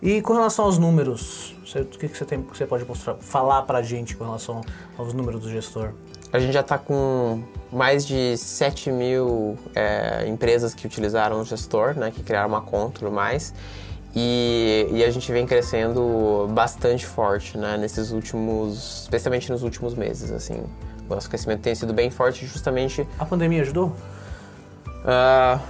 E 0.00 0.22
com 0.22 0.32
relação 0.32 0.64
aos 0.64 0.78
números, 0.78 1.54
você, 1.66 1.80
o 1.80 1.84
que, 1.84 2.08
que 2.08 2.16
você, 2.16 2.24
tem, 2.24 2.40
você 2.40 2.64
pode 2.64 2.84
mostrar, 2.84 3.16
falar 3.16 3.62
pra 3.62 3.82
gente 3.82 4.16
com 4.16 4.24
relação 4.24 4.62
aos 4.96 5.12
números 5.12 5.42
do 5.42 5.50
gestor? 5.50 5.92
A 6.32 6.38
gente 6.38 6.52
já 6.52 6.60
está 6.60 6.78
com 6.78 7.42
mais 7.72 8.06
de 8.06 8.36
7 8.36 8.90
mil 8.90 9.58
é, 9.74 10.26
empresas 10.26 10.74
que 10.74 10.86
utilizaram 10.86 11.40
o 11.40 11.44
gestor, 11.44 11.94
né, 11.94 12.10
que 12.10 12.22
criaram 12.22 12.48
uma 12.48 12.62
conta 12.62 12.96
e 12.96 12.98
tudo 13.00 13.12
mais. 13.12 13.54
E, 14.14 14.88
e, 14.90 15.04
a 15.04 15.10
gente 15.10 15.30
vem 15.30 15.46
crescendo 15.46 16.48
bastante 16.50 17.06
forte, 17.06 17.58
né, 17.58 17.76
nesses 17.76 18.10
últimos, 18.10 19.02
especialmente 19.02 19.50
nos 19.52 19.62
últimos 19.62 19.94
meses, 19.94 20.30
assim. 20.30 20.62
O 21.08 21.14
nosso 21.14 21.28
crescimento 21.28 21.60
tem 21.60 21.74
sido 21.74 21.92
bem 21.92 22.10
forte 22.10 22.46
justamente... 22.46 23.06
A 23.18 23.24
pandemia 23.24 23.62
ajudou? 23.62 23.88
Uh, 25.04 25.60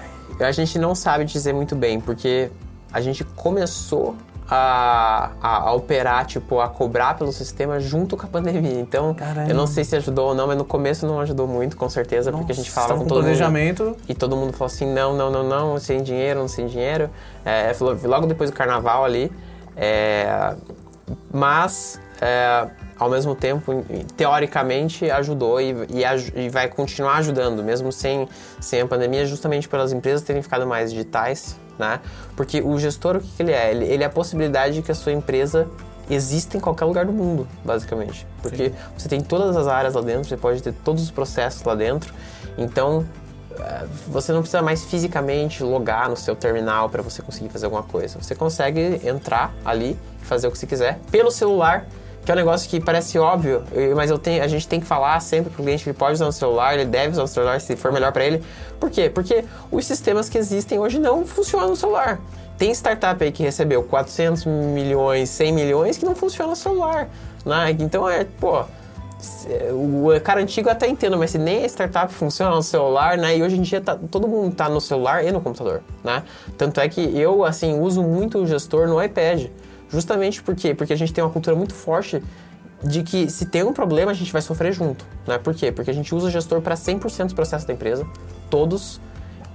a 0.41 0.53
gente 0.53 0.79
não 0.79 0.95
sabe 0.95 1.25
dizer 1.25 1.53
muito 1.53 1.75
bem, 1.75 2.01
porque 2.01 2.51
a 2.93 3.01
gente 3.01 3.25
começou 3.25 4.17
a, 4.51 5.31
a, 5.43 5.57
a, 5.69 5.73
operar, 5.75 6.25
tipo, 6.25 6.59
a 6.59 6.69
cobrar 6.69 7.19
pelo 7.19 7.31
sistema 7.33 7.79
junto 7.79 8.17
com 8.17 8.25
a 8.25 8.29
pandemia. 8.29 8.81
Então, 8.81 9.13
Caramba. 9.13 9.51
eu 9.51 9.55
não 9.55 9.67
sei 9.67 9.85
se 9.85 9.95
ajudou 9.97 10.29
ou 10.29 10.35
não, 10.35 10.47
mas 10.47 10.57
no 10.57 10.65
começo 10.65 11.07
não 11.07 11.21
ajudou 11.21 11.47
muito, 11.47 11.77
com 11.77 11.89
certeza, 11.89 12.31
Nossa, 12.31 12.43
porque 12.43 12.53
a 12.53 12.55
gente 12.55 12.71
falava 12.71 12.95
com, 12.95 13.01
com 13.01 13.07
todo 13.07 13.21
planejamento. 13.21 13.85
mundo. 13.85 13.97
E 14.09 14.15
todo 14.15 14.37
mundo 14.37 14.53
falou 14.55 14.67
assim: 14.67 14.91
não, 14.91 15.15
não, 15.15 15.31
não, 15.31 15.43
não, 15.43 15.79
sem 15.79 16.03
dinheiro, 16.03 16.41
não 16.41 16.49
sem 16.49 16.67
dinheiro. 16.67 17.11
É, 17.45 17.73
logo 18.05 18.27
depois 18.27 18.51
do 18.51 18.57
carnaval 18.57 19.05
ali. 19.05 19.31
É, 19.77 20.55
mas, 21.33 22.01
é, 22.21 22.69
ao 22.99 23.11
mesmo 23.11 23.35
tempo, 23.35 23.85
teoricamente 24.17 25.11
ajudou 25.11 25.61
e, 25.61 25.73
e, 25.91 26.45
e, 26.45 26.49
vai 26.49 26.69
continuar 26.69 27.19
ajudando, 27.19 27.63
mesmo 27.63 27.93
sem, 27.93 28.27
sem 28.61 28.81
a 28.81 28.87
pandemia, 28.87 29.27
justamente 29.27 29.69
pelas 29.69 29.93
empresas 29.93 30.23
terem 30.23 30.43
ficado 30.43 30.67
mais 30.67 30.91
digitais 30.91 31.59
né? 31.79 32.01
Porque 32.37 32.61
o 32.61 32.79
gestor, 32.79 33.17
o 33.17 33.21
que, 33.21 33.29
que 33.29 33.43
ele 33.43 33.53
é? 33.53 33.71
Ele, 33.71 33.85
ele, 33.85 34.03
é 34.03 34.07
a 34.07 34.11
possibilidade 34.11 34.75
de 34.75 34.83
que 34.83 34.91
a 34.91 34.95
sua 34.95 35.13
empresa 35.13 35.69
exista 36.11 36.57
em 36.57 36.61
qualquer 36.61 36.85
lugar 36.85 37.05
do 37.05 37.13
mundo, 37.13 37.47
basicamente. 37.65 38.27
Porque 38.43 38.71
Sim. 38.71 38.75
você 38.97 39.09
tem 39.09 39.21
todas 39.21 39.57
as 39.57 39.67
áreas 39.67 39.95
lá 39.95 40.01
dentro, 40.01 40.29
você 40.29 40.37
pode 40.37 40.63
ter 40.63 40.73
todos 40.73 41.03
os 41.03 41.11
processos 41.11 41.63
lá 41.63 41.75
dentro. 41.75 42.13
Então, 42.57 43.07
eh, 43.59 43.87
você 44.07 44.33
não 44.33 44.41
precisa 44.41 44.63
mais 44.63 44.85
fisicamente 44.85 45.63
logar 45.63 46.09
no 46.09 46.17
seu 46.17 46.35
terminal 46.35 46.89
para 46.89 47.03
você 47.03 47.21
conseguir 47.21 47.51
fazer 47.51 47.67
alguma 47.67 47.83
coisa. 47.83 48.19
Você 48.21 48.35
consegue 48.35 49.01
entrar 49.07 49.55
ali 49.65 49.99
e 50.23 50.25
fazer 50.25 50.49
o 50.49 50.51
que 50.51 50.59
você 50.59 50.67
quiser 50.67 50.99
pelo 51.11 51.31
celular 51.31 51.87
que 52.25 52.31
é 52.31 52.35
um 52.35 52.37
negócio 52.37 52.69
que 52.69 52.81
parece 52.81 53.19
óbvio, 53.19 53.63
mas 53.97 54.11
eu 54.11 54.19
tenho, 54.19 54.43
a 54.43 54.49
gente 54.49 54.69
tem 54.69 54.81
que 54.81 54.87
falar 54.87 55.19
sempre 55.21 55.51
pro 55.51 55.63
cliente 55.63 55.83
que 55.83 55.91
ele 55.91 55.99
pode 55.99 56.15
usar 56.15 56.27
o 56.27 56.33
celular, 56.33 56.75
ele 56.75 56.85
deve 56.85 57.13
usar 57.13 57.23
o 57.23 57.27
celular 57.27 57.61
se 57.61 57.75
for 57.75 57.91
melhor 57.91 58.13
para 58.13 58.25
ele. 58.25 58.43
Por 58.79 58.91
quê? 58.91 59.09
Porque 59.09 59.45
os 59.71 59.87
sistemas 59.87 60.29
que 60.29 60.37
existem 60.37 60.79
hoje 60.79 60.99
não 60.99 61.27
funcionam 61.27 61.71
no 61.71 61.77
celular. 61.77 62.21
Tem 62.59 62.71
startup 62.73 63.23
aí 63.23 63.33
que 63.33 63.43
recebeu 63.43 63.83
400 63.83 64.45
milhões, 64.45 65.31
100 65.31 65.53
milhões 65.53 65.97
que 65.97 66.05
não 66.05 66.15
funciona 66.15 66.51
no 66.51 66.57
celular. 66.57 67.09
Né? 67.47 67.77
Então 67.79 68.09
é, 68.09 68.25
pô, 68.25 68.65
o 69.73 70.21
cara 70.23 70.41
antigo 70.41 70.69
até 70.69 70.87
entendo, 70.87 71.17
mas 71.17 71.31
se 71.31 71.39
nem 71.39 71.65
a 71.65 71.67
startup 71.67 72.13
funciona 72.13 72.55
no 72.55 72.63
celular, 72.63 73.17
né? 73.17 73.37
E 73.37 73.43
hoje 73.43 73.57
em 73.57 73.63
dia 73.63 73.81
tá, 73.81 73.97
todo 74.11 74.29
mundo 74.29 74.55
tá 74.55 74.69
no 74.69 74.81
celular 74.81 75.25
e 75.25 75.33
no 75.33 75.41
computador, 75.41 75.83
né? 76.05 76.23
Tanto 76.57 76.81
é 76.81 76.89
que 76.89 77.01
eu, 77.19 77.45
assim, 77.45 77.79
uso 77.81 78.03
muito 78.03 78.39
o 78.39 78.47
gestor 78.47 78.87
no 78.87 79.03
iPad. 79.03 79.47
Justamente 79.91 80.43
por 80.43 80.55
quê? 80.55 80.75
Porque 80.75 80.93
a 80.93 80.97
gente 80.97 81.13
tem 81.13 81.23
uma 81.23 81.31
cultura 81.31 81.57
muito 81.57 81.75
forte 81.75 82.23
de 82.83 83.03
que 83.03 83.29
se 83.31 83.47
tem 83.47 83.63
um 83.63 83.73
problema, 83.73 84.11
a 84.11 84.15
gente 84.15 84.33
vai 84.33 84.43
sofrer 84.43 84.73
junto. 84.73 85.05
Né? 85.27 85.39
Por 85.39 85.55
quê? 85.55 85.73
Porque 85.73 85.91
a 85.91 85.95
gente 85.95 86.15
usa 86.15 86.29
o 86.29 86.31
gestor 86.31 86.61
para 86.61 86.75
100% 86.75 87.25
dos 87.25 87.33
processos 87.33 87.67
da 87.67 87.73
empresa, 87.73 88.07
todos. 88.51 89.01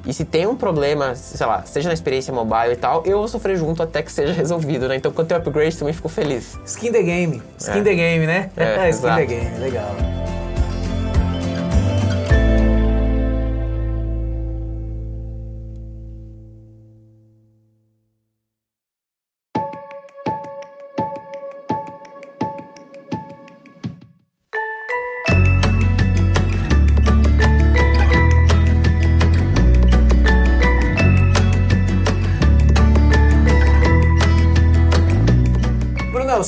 E 0.05 0.13
se 0.13 0.25
tem 0.25 0.45
um 0.45 0.55
problema, 0.55 1.15
sei 1.15 1.45
lá, 1.47 1.63
seja 1.63 1.87
na 1.87 1.93
experiência 1.93 2.33
mobile 2.33 2.73
e 2.73 2.75
tal, 2.75 3.03
eu 3.05 3.19
vou 3.19 3.27
sofrer 3.27 3.55
junto 3.55 3.81
até 3.81 4.01
que 4.01 4.11
seja 4.11 4.33
resolvido, 4.33 4.87
né? 4.89 4.97
Então 4.97 5.11
quando 5.11 5.27
tem 5.27 5.37
upgrade 5.37 5.77
também 5.77 5.93
fico 5.93 6.09
feliz. 6.09 6.59
Skin 6.65 6.91
the 6.91 7.03
game. 7.03 7.41
Skin 7.57 7.79
é. 7.79 7.83
the 7.83 7.95
game, 7.95 8.27
né? 8.27 8.51
É, 8.57 8.89
Skin 8.89 9.07
exato. 9.07 9.15
the 9.15 9.25
game, 9.25 9.59
legal. 9.59 10.42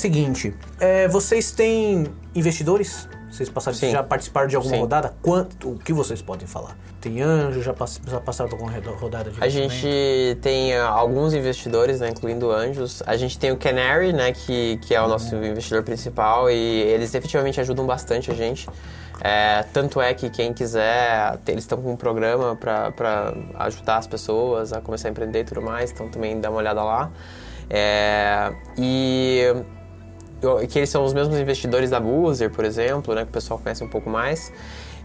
Seguinte: 0.06 0.54
é, 0.80 1.08
vocês 1.08 1.52
têm 1.52 2.06
investidores? 2.34 3.10
Vocês 3.30 3.50
passaram, 3.50 3.78
já 3.78 4.02
participaram 4.02 4.48
de 4.48 4.56
alguma 4.56 4.76
Sim. 4.76 4.82
rodada? 4.82 5.14
Quanto, 5.22 5.72
o 5.72 5.78
que 5.78 5.92
vocês 5.92 6.22
podem 6.22 6.48
falar? 6.48 6.78
Tem 7.02 7.22
anjo? 7.22 7.62
Já, 7.62 7.74
pass, 7.74 8.00
já 8.08 8.22
passaram 8.22 8.50
por 8.50 8.56
alguma 8.56 8.96
rodada 8.96 9.30
de 9.30 9.44
A 9.44 9.50
gente 9.50 10.38
tem 10.42 10.74
uh, 10.78 10.84
alguns 10.84 11.34
investidores, 11.34 12.00
né, 12.00 12.10
incluindo 12.10 12.50
anjos. 12.50 13.04
A 13.06 13.18
gente 13.18 13.38
tem 13.38 13.52
o 13.52 13.58
Canary, 13.58 14.14
né, 14.14 14.32
que, 14.32 14.78
que 14.78 14.96
é 14.96 15.02
o 15.02 15.08
nosso 15.10 15.36
uhum. 15.36 15.44
investidor 15.44 15.84
principal 15.84 16.50
e 16.50 16.56
eles 16.56 17.14
efetivamente 17.14 17.60
ajudam 17.60 17.86
bastante 17.86 18.32
a 18.32 18.34
gente. 18.34 18.70
É, 19.22 19.64
tanto 19.74 20.00
é 20.00 20.14
que 20.14 20.30
quem 20.30 20.54
quiser, 20.54 21.38
eles 21.48 21.64
estão 21.66 21.82
com 21.82 21.92
um 21.92 21.98
programa 21.98 22.56
para 22.56 23.34
ajudar 23.60 23.98
as 23.98 24.08
pessoas 24.08 24.72
a 24.72 24.80
começar 24.80 25.10
a 25.10 25.12
empreender 25.12 25.42
e 25.42 25.44
tudo 25.44 25.62
mais, 25.62 25.92
então 25.92 26.08
também 26.08 26.40
dá 26.40 26.50
uma 26.50 26.60
olhada 26.60 26.82
lá. 26.84 27.12
É, 27.70 28.54
e 28.78 29.54
que 30.70 30.80
eles 30.80 30.90
são 30.90 31.04
os 31.04 31.14
mesmos 31.14 31.38
investidores 31.38 31.90
da 31.90 32.00
Boozer, 32.00 32.52
por 32.52 32.66
exemplo, 32.66 33.16
né, 33.16 33.24
que 33.24 33.30
o 33.30 33.34
pessoal 33.34 33.60
conhece 33.60 33.84
um 33.84 33.88
pouco 33.88 34.10
mais. 34.10 34.52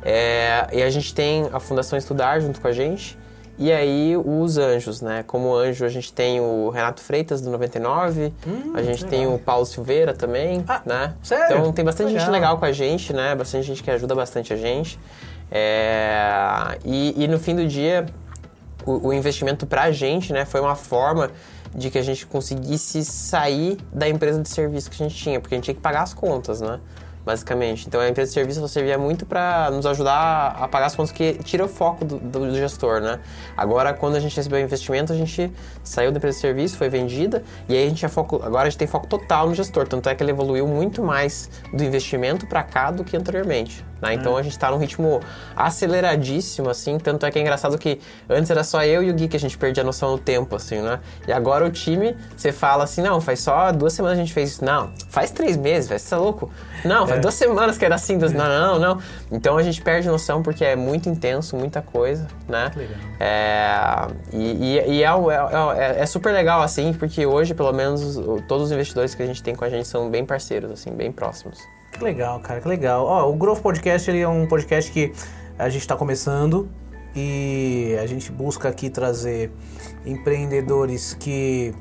É, 0.02 0.66
e 0.72 0.82
a 0.82 0.90
gente 0.90 1.14
tem 1.14 1.48
a 1.52 1.60
Fundação 1.60 1.98
Estudar 1.98 2.40
junto 2.40 2.60
com 2.60 2.68
a 2.68 2.72
gente. 2.72 3.18
E 3.58 3.70
aí 3.70 4.16
os 4.16 4.56
anjos, 4.56 5.02
né? 5.02 5.22
Como 5.26 5.54
anjo 5.54 5.84
a 5.84 5.88
gente 5.90 6.10
tem 6.14 6.40
o 6.40 6.70
Renato 6.70 7.02
Freitas 7.02 7.42
do 7.42 7.50
99, 7.50 8.32
hum, 8.46 8.72
a 8.74 8.82
gente 8.82 9.04
legal. 9.04 9.10
tem 9.10 9.26
o 9.26 9.38
Paulo 9.38 9.66
Silveira 9.66 10.14
também, 10.14 10.64
ah, 10.66 10.80
né? 10.86 11.14
Sério? 11.22 11.58
Então 11.58 11.70
tem 11.70 11.84
bastante 11.84 12.06
legal. 12.06 12.20
gente 12.20 12.32
legal 12.32 12.58
com 12.58 12.64
a 12.64 12.72
gente, 12.72 13.12
né? 13.12 13.34
Bastante 13.34 13.66
gente 13.66 13.82
que 13.82 13.90
ajuda 13.90 14.14
bastante 14.14 14.54
a 14.54 14.56
gente. 14.56 14.98
É, 15.50 16.78
e, 16.86 17.22
e, 17.22 17.28
no 17.28 17.38
fim 17.38 17.54
do 17.54 17.66
dia, 17.66 18.06
o, 18.86 19.08
o 19.08 19.12
investimento 19.12 19.66
pra 19.66 19.90
gente, 19.90 20.32
né? 20.32 20.46
Foi 20.46 20.60
uma 20.62 20.74
forma 20.74 21.30
de 21.74 21.90
que 21.90 21.98
a 21.98 22.02
gente 22.02 22.26
conseguisse 22.26 23.04
sair 23.04 23.78
da 23.92 24.08
empresa 24.08 24.40
de 24.42 24.48
serviço 24.48 24.90
que 24.90 25.02
a 25.02 25.08
gente 25.08 25.16
tinha, 25.16 25.40
porque 25.40 25.54
a 25.54 25.58
gente 25.58 25.64
tinha 25.64 25.74
que 25.74 25.80
pagar 25.80 26.02
as 26.02 26.14
contas, 26.14 26.60
né? 26.60 26.80
basicamente. 27.24 27.86
Então 27.86 28.00
a 28.00 28.08
empresa 28.08 28.28
de 28.28 28.34
serviço 28.34 28.66
servia 28.68 28.98
muito 28.98 29.26
para 29.26 29.70
nos 29.70 29.86
ajudar 29.86 30.56
a 30.58 30.68
pagar 30.68 30.86
as 30.86 30.96
contas 30.96 31.12
que 31.12 31.34
tira 31.44 31.64
o 31.64 31.68
foco 31.68 32.04
do, 32.04 32.18
do, 32.18 32.54
gestor, 32.54 33.00
né? 33.00 33.20
Agora, 33.56 33.92
quando 33.92 34.16
a 34.16 34.20
gente 34.20 34.34
recebeu 34.36 34.58
o 34.58 34.62
investimento, 34.62 35.12
a 35.12 35.16
gente 35.16 35.52
saiu 35.82 36.10
da 36.10 36.18
empresa 36.18 36.36
de 36.36 36.40
serviço, 36.40 36.76
foi 36.76 36.88
vendida 36.88 37.42
e 37.68 37.76
aí 37.76 37.86
a 37.86 37.88
gente 37.88 38.06
foco, 38.08 38.40
agora 38.42 38.66
a 38.66 38.70
gente 38.70 38.78
tem 38.78 38.88
foco 38.88 39.06
total 39.06 39.48
no 39.48 39.54
gestor. 39.54 39.86
Tanto 39.86 40.08
é 40.08 40.14
que 40.14 40.22
ele 40.22 40.30
evoluiu 40.30 40.66
muito 40.66 41.02
mais 41.02 41.50
do 41.72 41.84
investimento 41.84 42.46
para 42.46 42.62
cá 42.62 42.90
do 42.90 43.04
que 43.04 43.16
anteriormente. 43.16 43.84
Né? 44.00 44.14
Então 44.14 44.36
a 44.36 44.42
gente 44.42 44.52
está 44.52 44.70
num 44.70 44.78
ritmo 44.78 45.20
aceleradíssimo, 45.54 46.70
assim. 46.70 46.98
Tanto 46.98 47.26
é 47.26 47.30
que 47.30 47.38
é 47.38 47.42
engraçado 47.42 47.76
que 47.78 48.00
antes 48.28 48.50
era 48.50 48.64
só 48.64 48.82
eu 48.84 49.02
e 49.02 49.10
o 49.10 49.14
Gui 49.14 49.28
que 49.28 49.36
a 49.36 49.40
gente 49.40 49.56
perdia 49.58 49.82
a 49.82 49.86
noção 49.86 50.16
do 50.16 50.18
tempo, 50.18 50.56
assim, 50.56 50.80
né? 50.80 51.00
E 51.26 51.32
agora 51.32 51.64
o 51.64 51.70
time, 51.70 52.16
você 52.36 52.52
fala 52.52 52.84
assim, 52.84 53.02
não, 53.02 53.20
faz 53.20 53.40
só 53.40 53.72
duas 53.72 53.92
semanas 53.92 54.18
a 54.18 54.20
gente 54.20 54.32
fez 54.32 54.50
isso. 54.50 54.64
Não, 54.64 54.92
faz 55.08 55.30
três 55.30 55.56
meses, 55.56 55.88
vai, 55.88 55.98
você 55.98 56.10
tá 56.10 56.18
louco? 56.18 56.50
Não, 56.84 57.06
faz 57.06 57.18
é. 57.18 57.20
duas 57.20 57.34
semanas 57.34 57.76
que 57.76 57.84
era 57.84 57.94
assim, 57.94 58.18
duas... 58.18 58.32
não, 58.32 58.48
não, 58.48 58.78
não. 58.78 59.02
Então 59.30 59.56
a 59.56 59.62
gente 59.62 59.80
perde 59.82 60.08
noção 60.08 60.42
porque 60.42 60.64
é 60.64 60.76
muito 60.76 61.08
intenso, 61.08 61.56
muita 61.56 61.82
coisa, 61.82 62.26
né? 62.48 62.70
Legal. 62.74 62.96
É, 63.18 64.06
e, 64.32 64.76
e, 64.76 64.92
e 64.94 65.04
é, 65.04 65.08
é, 65.08 65.98
é, 65.98 66.02
é, 66.02 66.06
super 66.06 66.32
legal, 66.32 66.62
assim, 66.62 66.92
porque 66.92 67.26
hoje, 67.26 67.54
pelo 67.54 67.72
menos, 67.72 68.16
todos 68.48 68.66
os 68.66 68.72
investidores 68.72 69.14
que 69.14 69.22
a 69.22 69.26
gente 69.26 69.42
tem 69.42 69.54
com 69.54 69.64
a 69.64 69.68
gente 69.68 69.86
são 69.86 70.10
bem 70.10 70.24
parceiros, 70.24 70.70
assim, 70.70 70.90
bem 70.90 71.12
próximos. 71.12 71.58
Que 71.92 72.04
legal, 72.04 72.40
cara, 72.40 72.60
que 72.60 72.68
legal. 72.68 73.04
Ó, 73.04 73.30
o 73.30 73.34
Growth 73.34 73.60
Podcast 73.60 74.10
ele 74.10 74.20
é 74.20 74.28
um 74.28 74.46
podcast 74.46 74.90
que 74.90 75.12
a 75.58 75.68
gente 75.68 75.82
está 75.82 75.96
começando 75.96 76.68
e 77.14 77.96
a 78.00 78.06
gente 78.06 78.30
busca 78.30 78.68
aqui 78.68 78.88
trazer 78.88 79.52
empreendedores 80.06 81.14
que 81.14 81.74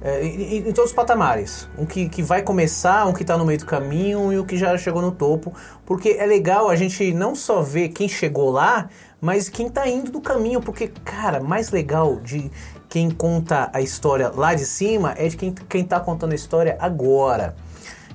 é, 0.00 0.24
em, 0.24 0.58
em, 0.58 0.72
todos 0.72 0.90
os 0.90 0.92
patamares. 0.92 1.68
Um 1.76 1.84
que, 1.84 2.08
que 2.08 2.22
vai 2.22 2.42
começar, 2.42 3.06
um 3.06 3.12
que 3.12 3.22
está 3.22 3.36
no 3.36 3.44
meio 3.44 3.58
do 3.58 3.66
caminho 3.66 4.32
e 4.32 4.38
o 4.38 4.44
que 4.44 4.56
já 4.56 4.76
chegou 4.78 5.02
no 5.02 5.10
topo. 5.10 5.52
Porque 5.84 6.10
é 6.10 6.26
legal 6.26 6.68
a 6.68 6.76
gente 6.76 7.12
não 7.12 7.34
só 7.34 7.62
ver 7.62 7.88
quem 7.88 8.08
chegou 8.08 8.50
lá, 8.50 8.88
mas 9.20 9.48
quem 9.48 9.66
está 9.66 9.88
indo 9.88 10.12
do 10.12 10.20
caminho. 10.20 10.60
Porque, 10.60 10.88
cara, 11.04 11.40
mais 11.40 11.70
legal 11.70 12.20
de 12.20 12.50
quem 12.88 13.10
conta 13.10 13.70
a 13.72 13.80
história 13.80 14.30
lá 14.30 14.54
de 14.54 14.64
cima 14.64 15.14
é 15.18 15.26
de 15.26 15.36
quem, 15.36 15.52
quem 15.52 15.84
tá 15.84 15.98
contando 15.98 16.32
a 16.32 16.36
história 16.36 16.76
agora. 16.80 17.56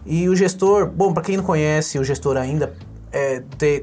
E 0.05 0.27
o 0.27 0.35
gestor, 0.35 0.87
bom, 0.87 1.13
para 1.13 1.23
quem 1.23 1.37
não 1.37 1.43
conhece, 1.43 1.97
o 1.97 2.03
gestor 2.03 2.37
ainda 2.37 2.73
é, 3.11 3.41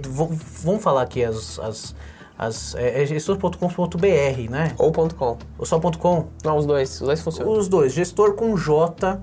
vamos 0.08 0.82
falar 0.82 1.02
aqui 1.02 1.24
as, 1.24 1.58
as, 1.60 1.94
as 2.36 2.74
é, 2.74 3.02
é 3.02 3.06
gestor.com.br, 3.06 4.50
né? 4.50 4.74
Ou 4.76 4.92
.com. 4.92 5.38
Ou 5.58 5.64
só 5.64 5.80
.com? 5.80 6.26
Não, 6.44 6.56
os 6.56 6.66
dois, 6.66 7.00
os 7.00 7.06
dois 7.06 7.22
funcionam. 7.22 7.52
Os 7.52 7.68
dois, 7.68 7.92
gestor 7.92 8.34
com 8.34 8.56
J. 8.56 9.20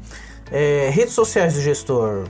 É, 0.50 0.90
redes 0.92 1.14
sociais 1.14 1.56
do 1.56 1.62
gestor, 1.62 2.24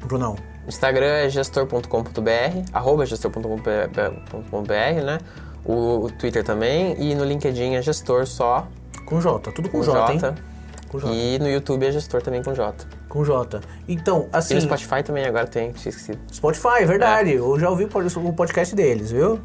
Brunão. 0.00 0.36
Instagram 0.66 1.06
é 1.06 1.28
gestor.com.br, 1.28 2.70
arroba 2.72 3.04
gestor.com.br, 3.04 5.04
né? 5.04 5.18
O, 5.64 6.06
o, 6.06 6.10
Twitter 6.10 6.42
também 6.42 6.96
e 6.98 7.14
no 7.14 7.24
LinkedIn 7.24 7.74
é 7.74 7.82
gestor 7.82 8.26
só. 8.26 8.66
Com 9.04 9.20
J, 9.20 9.52
tudo 9.52 9.68
com, 9.68 9.78
com 9.78 9.84
J, 9.84 10.18
J. 10.18 10.34
Com 10.88 10.98
J. 10.98 11.12
E 11.12 11.38
no 11.38 11.48
YouTube 11.48 11.84
é 11.84 11.92
gestor 11.92 12.22
também 12.22 12.42
com 12.42 12.54
J. 12.54 12.74
Com 13.12 13.22
J. 13.26 13.60
Então, 13.86 14.26
assim. 14.32 14.54
E 14.54 14.56
no 14.56 14.62
Spotify 14.62 15.02
também 15.04 15.26
agora 15.26 15.46
tem, 15.46 15.70
tinha 15.72 15.90
esquecido. 15.90 16.18
Spotify, 16.32 16.78
é 16.80 16.86
verdade. 16.86 17.32
É. 17.32 17.34
Eu 17.34 17.60
já 17.60 17.68
ouvi 17.68 17.84
o 17.84 18.32
podcast 18.32 18.74
deles, 18.74 19.10
viu? 19.10 19.38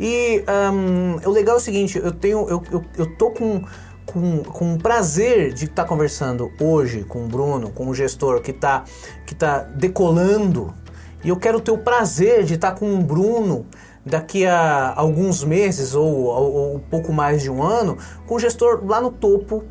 E 0.00 0.42
um, 0.72 1.24
o 1.24 1.30
legal 1.30 1.54
é 1.54 1.58
o 1.58 1.60
seguinte, 1.60 1.98
eu 1.98 2.10
tenho. 2.10 2.48
Eu, 2.48 2.60
eu, 2.72 2.84
eu 2.98 3.16
tô 3.16 3.30
com. 3.30 3.62
Com, 4.04 4.42
com 4.42 4.76
prazer 4.78 5.52
de 5.54 5.66
estar 5.66 5.84
tá 5.84 5.88
conversando 5.88 6.50
hoje 6.60 7.04
com 7.04 7.24
o 7.24 7.28
Bruno, 7.28 7.70
com 7.70 7.86
o 7.86 7.94
gestor 7.94 8.42
que 8.42 8.50
está 8.50 8.82
que 9.24 9.32
tá 9.32 9.60
decolando, 9.60 10.74
e 11.22 11.28
eu 11.28 11.36
quero 11.36 11.60
ter 11.60 11.70
o 11.70 11.78
prazer 11.78 12.42
de 12.42 12.54
estar 12.54 12.72
tá 12.72 12.76
com 12.76 12.92
o 12.92 12.98
Bruno 12.98 13.64
daqui 14.04 14.44
a 14.44 14.92
alguns 14.96 15.44
meses 15.44 15.94
ou, 15.94 16.24
ou, 16.24 16.52
ou 16.52 16.78
pouco 16.80 17.12
mais 17.12 17.42
de 17.42 17.50
um 17.50 17.62
ano, 17.62 17.96
com 18.26 18.34
o 18.34 18.40
gestor 18.40 18.84
lá 18.84 19.00
no 19.00 19.12
topo 19.12 19.62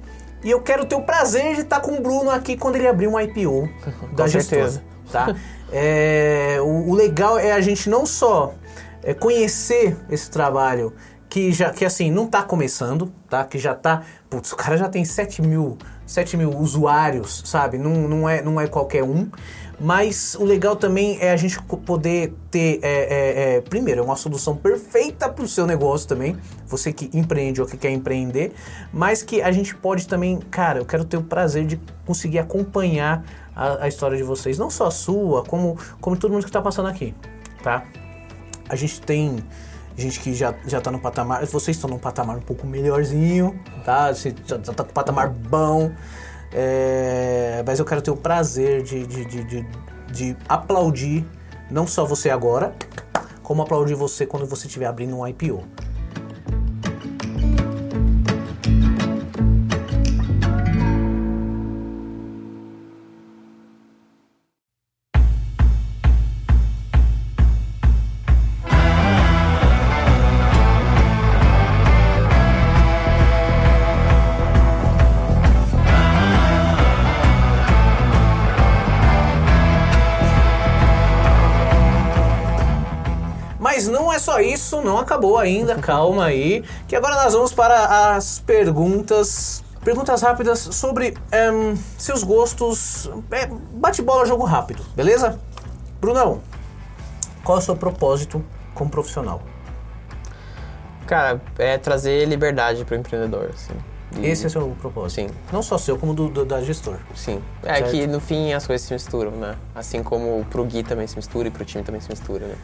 e 0.43 0.49
eu 0.51 0.61
quero 0.61 0.85
ter 0.85 0.95
o 0.95 1.01
prazer 1.01 1.55
de 1.55 1.61
estar 1.61 1.79
com 1.79 1.91
o 1.91 2.01
Bruno 2.01 2.29
aqui 2.29 2.57
quando 2.57 2.75
ele 2.75 2.87
abrir 2.87 3.07
um 3.07 3.19
IPO 3.19 3.69
da 4.13 4.27
gestora. 4.27 4.83
Tá? 5.11 5.35
É, 5.71 6.57
o, 6.61 6.89
o, 6.89 6.95
legal 6.95 7.37
é 7.37 7.51
a 7.51 7.61
gente 7.61 7.89
não 7.89 8.05
só 8.05 8.53
é, 9.03 9.13
conhecer 9.13 9.97
esse 10.09 10.29
trabalho 10.31 10.93
que 11.29 11.51
já 11.51 11.69
que 11.69 11.85
assim 11.85 12.11
não 12.11 12.25
está 12.25 12.43
começando, 12.43 13.11
tá? 13.29 13.43
Que 13.45 13.57
já 13.57 13.71
está, 13.71 14.03
putz, 14.29 14.51
o 14.51 14.55
cara 14.55 14.77
já 14.77 14.89
tem 14.89 15.05
7 15.05 15.41
mil, 15.41 15.77
7 16.05 16.35
mil 16.35 16.57
usuários, 16.57 17.43
sabe? 17.45 17.77
Não, 17.77 18.07
não, 18.07 18.27
é, 18.27 18.41
não 18.41 18.59
é 18.59 18.67
qualquer 18.67 19.03
um. 19.03 19.29
Mas 19.83 20.35
o 20.35 20.45
legal 20.45 20.75
também 20.75 21.17
é 21.19 21.31
a 21.31 21.35
gente 21.35 21.59
poder 21.63 22.35
ter, 22.51 22.79
é, 22.83 22.89
é, 22.91 23.55
é, 23.55 23.61
primeiro, 23.61 24.01
é 24.01 24.03
uma 24.03 24.15
solução 24.15 24.55
perfeita 24.55 25.27
para 25.27 25.43
o 25.43 25.47
seu 25.47 25.65
negócio 25.65 26.07
também, 26.07 26.37
você 26.67 26.93
que 26.93 27.09
empreende 27.17 27.59
ou 27.59 27.65
que 27.65 27.75
quer 27.75 27.89
empreender, 27.89 28.53
mas 28.93 29.23
que 29.23 29.41
a 29.41 29.51
gente 29.51 29.75
pode 29.75 30.07
também, 30.07 30.37
cara, 30.37 30.77
eu 30.77 30.85
quero 30.85 31.03
ter 31.03 31.17
o 31.17 31.23
prazer 31.23 31.65
de 31.65 31.81
conseguir 32.05 32.37
acompanhar 32.37 33.25
a, 33.55 33.85
a 33.85 33.87
história 33.87 34.15
de 34.15 34.21
vocês, 34.21 34.55
não 34.59 34.69
só 34.69 34.85
a 34.85 34.91
sua, 34.91 35.43
como, 35.43 35.75
como 35.99 36.15
todo 36.15 36.31
mundo 36.31 36.43
que 36.43 36.49
está 36.49 36.61
passando 36.61 36.87
aqui, 36.87 37.15
tá? 37.63 37.83
A 38.69 38.75
gente 38.75 39.01
tem 39.01 39.43
gente 39.97 40.19
que 40.19 40.31
já, 40.35 40.53
já 40.67 40.79
tá 40.79 40.91
no 40.91 40.99
patamar, 40.99 41.43
vocês 41.47 41.75
estão 41.75 41.89
num 41.89 41.97
patamar 41.97 42.37
um 42.37 42.41
pouco 42.41 42.67
melhorzinho, 42.67 43.59
tá? 43.83 44.13
Você 44.13 44.35
já, 44.45 44.57
já 44.57 44.73
tá 44.73 44.83
com 44.83 44.91
um 44.91 44.93
patamar 44.93 45.27
bom. 45.27 45.91
É, 46.53 47.63
mas 47.65 47.79
eu 47.79 47.85
quero 47.85 48.01
ter 48.01 48.11
o 48.11 48.17
prazer 48.17 48.83
de, 48.83 49.05
de, 49.05 49.25
de, 49.25 49.43
de, 49.43 49.65
de 50.11 50.37
aplaudir 50.47 51.25
não 51.69 51.87
só 51.87 52.05
você 52.05 52.29
agora, 52.29 52.73
como 53.41 53.61
aplaudir 53.61 53.95
você 53.95 54.25
quando 54.25 54.45
você 54.45 54.67
estiver 54.67 54.85
abrindo 54.85 55.17
um 55.17 55.27
IPO. 55.27 55.63
Acabou 85.01 85.37
ainda, 85.37 85.75
calma 85.75 86.25
aí, 86.25 86.63
que 86.87 86.95
agora 86.95 87.15
nós 87.23 87.33
vamos 87.33 87.53
para 87.53 88.15
as 88.15 88.39
perguntas. 88.39 89.63
Perguntas 89.83 90.21
rápidas 90.21 90.59
sobre 90.59 91.15
um, 91.51 91.75
seus 91.97 92.23
gostos. 92.23 93.09
É, 93.31 93.47
Bate-bola, 93.47 94.25
jogo 94.25 94.43
rápido, 94.43 94.83
beleza? 94.95 95.39
Brunão, 95.99 96.41
qual 97.43 97.57
é 97.57 97.61
o 97.61 97.63
seu 97.63 97.75
propósito 97.75 98.43
como 98.75 98.89
profissional? 98.89 99.41
Cara, 101.07 101.41
é 101.57 101.77
trazer 101.77 102.25
liberdade 102.25 102.85
para 102.85 102.95
o 102.95 102.99
empreendedor, 102.99 103.49
assim. 103.53 103.73
E... 104.17 104.27
Esse 104.27 104.43
é 104.43 104.47
o 104.47 104.49
seu 104.49 104.75
propósito? 104.79 105.21
Sim. 105.21 105.35
Não 105.51 105.63
só 105.63 105.77
seu, 105.77 105.97
como 105.97 106.13
do, 106.13 106.29
do 106.29 106.45
da 106.45 106.61
gestor? 106.61 106.97
Sim. 107.15 107.41
É 107.63 107.75
certo? 107.75 107.91
que 107.91 108.07
no 108.07 108.19
fim 108.19 108.53
as 108.53 108.67
coisas 108.67 108.85
se 108.85 108.93
misturam, 108.93 109.31
né? 109.31 109.55
Assim 109.73 110.03
como 110.03 110.45
pro 110.45 110.63
Gui 110.65 110.83
também 110.83 111.07
se 111.07 111.15
mistura 111.15 111.47
e 111.47 111.51
pro 111.51 111.63
time 111.65 111.83
também 111.83 112.01
se 112.01 112.09
mistura, 112.09 112.45
né? 112.45 112.55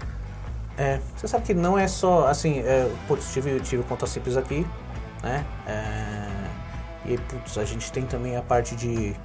É, 0.78 0.99
você 1.15 1.28
sabe 1.28 1.43
que 1.43 1.53
não 1.53 1.78
é 1.78 1.88
só, 1.88 2.28
assim, 2.28 2.59
é, 2.59 2.89
putz, 3.07 3.34
tive, 3.34 3.59
tive 3.61 3.84
conta 3.84 4.05
simples 4.05 4.38
aqui, 4.38 4.65
né? 5.23 5.43
É, 5.65 7.11
e, 7.11 7.17
putz, 7.17 7.57
a 7.57 7.65
gente 7.65 7.91
tem 7.91 8.05
também 8.05 8.36
a 8.36 8.41
parte 8.41 8.75
de, 8.75 9.15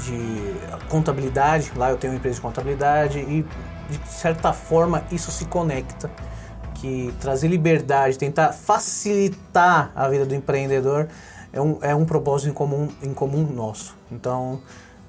de 0.00 0.54
contabilidade, 0.88 1.70
lá 1.76 1.90
eu 1.90 1.96
tenho 1.96 2.12
uma 2.12 2.18
empresa 2.18 2.36
de 2.36 2.42
contabilidade 2.42 3.18
e, 3.20 3.46
de 3.88 4.08
certa 4.08 4.52
forma, 4.52 5.04
isso 5.12 5.30
se 5.30 5.44
conecta. 5.44 6.10
Que 6.74 7.14
trazer 7.20 7.46
liberdade, 7.46 8.18
tentar 8.18 8.52
facilitar 8.52 9.92
a 9.94 10.08
vida 10.08 10.26
do 10.26 10.34
empreendedor 10.34 11.06
é 11.52 11.60
um, 11.60 11.78
é 11.80 11.94
um 11.94 12.04
propósito 12.04 12.50
em 12.50 12.52
comum, 12.52 12.88
em 13.00 13.14
comum 13.14 13.44
nosso. 13.44 13.96
Então, 14.10 14.60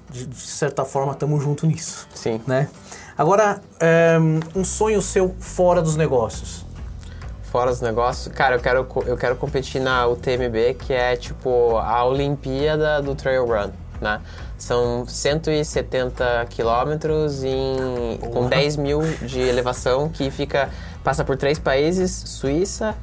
de, 0.08 0.24
de 0.24 0.36
certa 0.36 0.84
forma, 0.84 1.12
estamos 1.12 1.42
juntos 1.42 1.68
nisso. 1.68 2.06
Sim. 2.14 2.40
Né? 2.46 2.68
Agora, 3.16 3.60
um 4.56 4.64
sonho 4.64 5.00
seu 5.00 5.34
fora 5.38 5.80
dos 5.80 5.94
negócios. 5.94 6.64
Fora 7.44 7.70
dos 7.70 7.80
negócios? 7.80 8.34
Cara, 8.34 8.56
eu 8.56 8.60
quero, 8.60 8.86
eu 9.06 9.16
quero 9.16 9.36
competir 9.36 9.80
na 9.80 10.04
UTMB, 10.08 10.74
que 10.80 10.92
é 10.92 11.14
tipo 11.14 11.78
a 11.78 12.04
Olimpíada 12.04 13.00
do 13.00 13.14
Trail 13.14 13.46
Run, 13.46 13.70
né? 14.00 14.20
São 14.58 15.06
170 15.06 16.46
quilômetros 16.50 17.44
em, 17.44 18.18
com 18.32 18.48
10 18.48 18.76
mil 18.76 19.00
de 19.22 19.40
elevação, 19.40 20.08
que 20.08 20.28
fica 20.32 20.68
passa 21.04 21.22
por 21.22 21.36
três 21.36 21.58
países, 21.58 22.10
Suíça, 22.10 22.96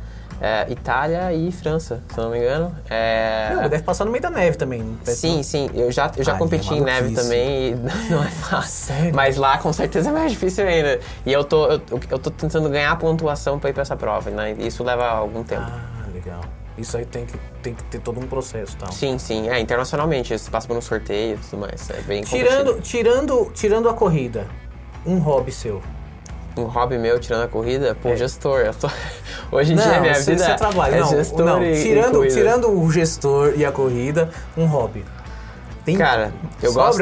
É, 0.44 0.66
Itália 0.72 1.32
e 1.34 1.52
França, 1.52 2.02
se 2.12 2.18
não 2.18 2.32
me 2.32 2.40
engano. 2.40 2.76
É, 2.90 3.52
Não, 3.54 3.70
deve 3.70 3.84
passar 3.84 4.06
no 4.06 4.12
meio 4.12 4.24
da 4.24 4.32
neve 4.32 4.58
também. 4.58 4.98
Sim, 5.04 5.36
não? 5.36 5.44
sim. 5.44 5.70
Eu 5.72 5.92
já, 5.92 6.12
eu 6.18 6.24
já 6.24 6.34
Ah, 6.34 6.38
competi 6.38 6.74
é 6.74 6.78
em 6.78 6.82
neve 6.82 7.14
também 7.14 7.70
e 7.70 7.76
não 8.12 8.24
é 8.24 8.28
fácil. 8.28 8.96
Sério? 8.96 9.16
Mas 9.16 9.38
lá 9.38 9.60
com 9.60 9.72
certeza 9.72 10.10
é 10.10 10.12
mais 10.12 10.32
difícil 10.32 10.66
ainda. 10.66 11.00
E 11.26 11.32
eu 11.32 11.44
tô, 11.44 11.68
eu, 11.68 11.82
eu 12.10 12.18
tô 12.18 12.32
tentando 12.32 12.68
ganhar 12.70 12.98
pontuação 12.98 13.60
pra 13.60 13.70
ir 13.70 13.74
pra 13.74 13.84
essa 13.84 13.96
prova, 13.96 14.32
né? 14.32 14.56
E 14.58 14.66
Isso 14.66 14.84
leva 14.84 15.06
algum 15.08 15.44
tempo. 15.44 15.62
Ah, 15.64 16.08
legal. 16.12 16.42
Isso 16.76 16.98
aí 16.98 17.06
tem 17.06 17.24
que, 17.28 17.38
tem 17.62 17.76
que 17.76 17.84
ter 17.84 18.00
todo 18.00 18.20
um 18.20 18.24
processo, 18.28 18.76
tal. 18.78 18.92
Sim, 18.92 19.20
sim. 19.20 19.48
É, 19.48 19.60
internacionalmente. 19.60 20.36
Você 20.36 20.50
passa 20.50 20.68
por 20.68 20.76
um 20.76 20.82
sorteio 20.82 21.36
e 21.36 21.38
tudo 21.38 21.60
mais. 21.60 21.88
É 21.92 22.02
bem 22.02 22.24
Tirando, 22.24 22.82
tirando, 22.82 23.52
tirando 23.54 23.88
a 23.88 23.94
corrida, 23.94 24.48
um 25.06 25.20
hobby 25.20 25.52
seu. 25.52 25.84
Um 26.58 26.64
hobby 26.64 26.98
meu 26.98 27.20
tirando 27.20 27.44
a 27.44 27.48
corrida, 27.48 27.96
pô, 28.02 28.10
É. 28.10 28.18
gestor. 28.18 28.74
Tô... 28.80 28.90
Hoje 29.52 29.74
em 29.74 29.76
dia 29.76 30.00
minha 30.00 30.14
vida 30.14 30.44
você 30.44 30.56
trabalha. 30.56 30.96
é 30.96 31.00
não, 31.00 31.08
gestor 31.10 31.46
não. 31.46 31.64
e, 31.64 31.74
e 31.74 31.84
tirando, 31.84 32.14
corrida. 32.16 32.34
tirando 32.34 32.72
o 32.72 32.92
gestor 32.92 33.54
e 33.56 33.66
a 33.66 33.72
corrida, 33.72 34.30
um 34.58 34.66
hobby. 34.66 35.06
Tem 35.86 35.98
Cara, 35.98 36.32
eu 36.62 36.74
gosto. 36.74 37.02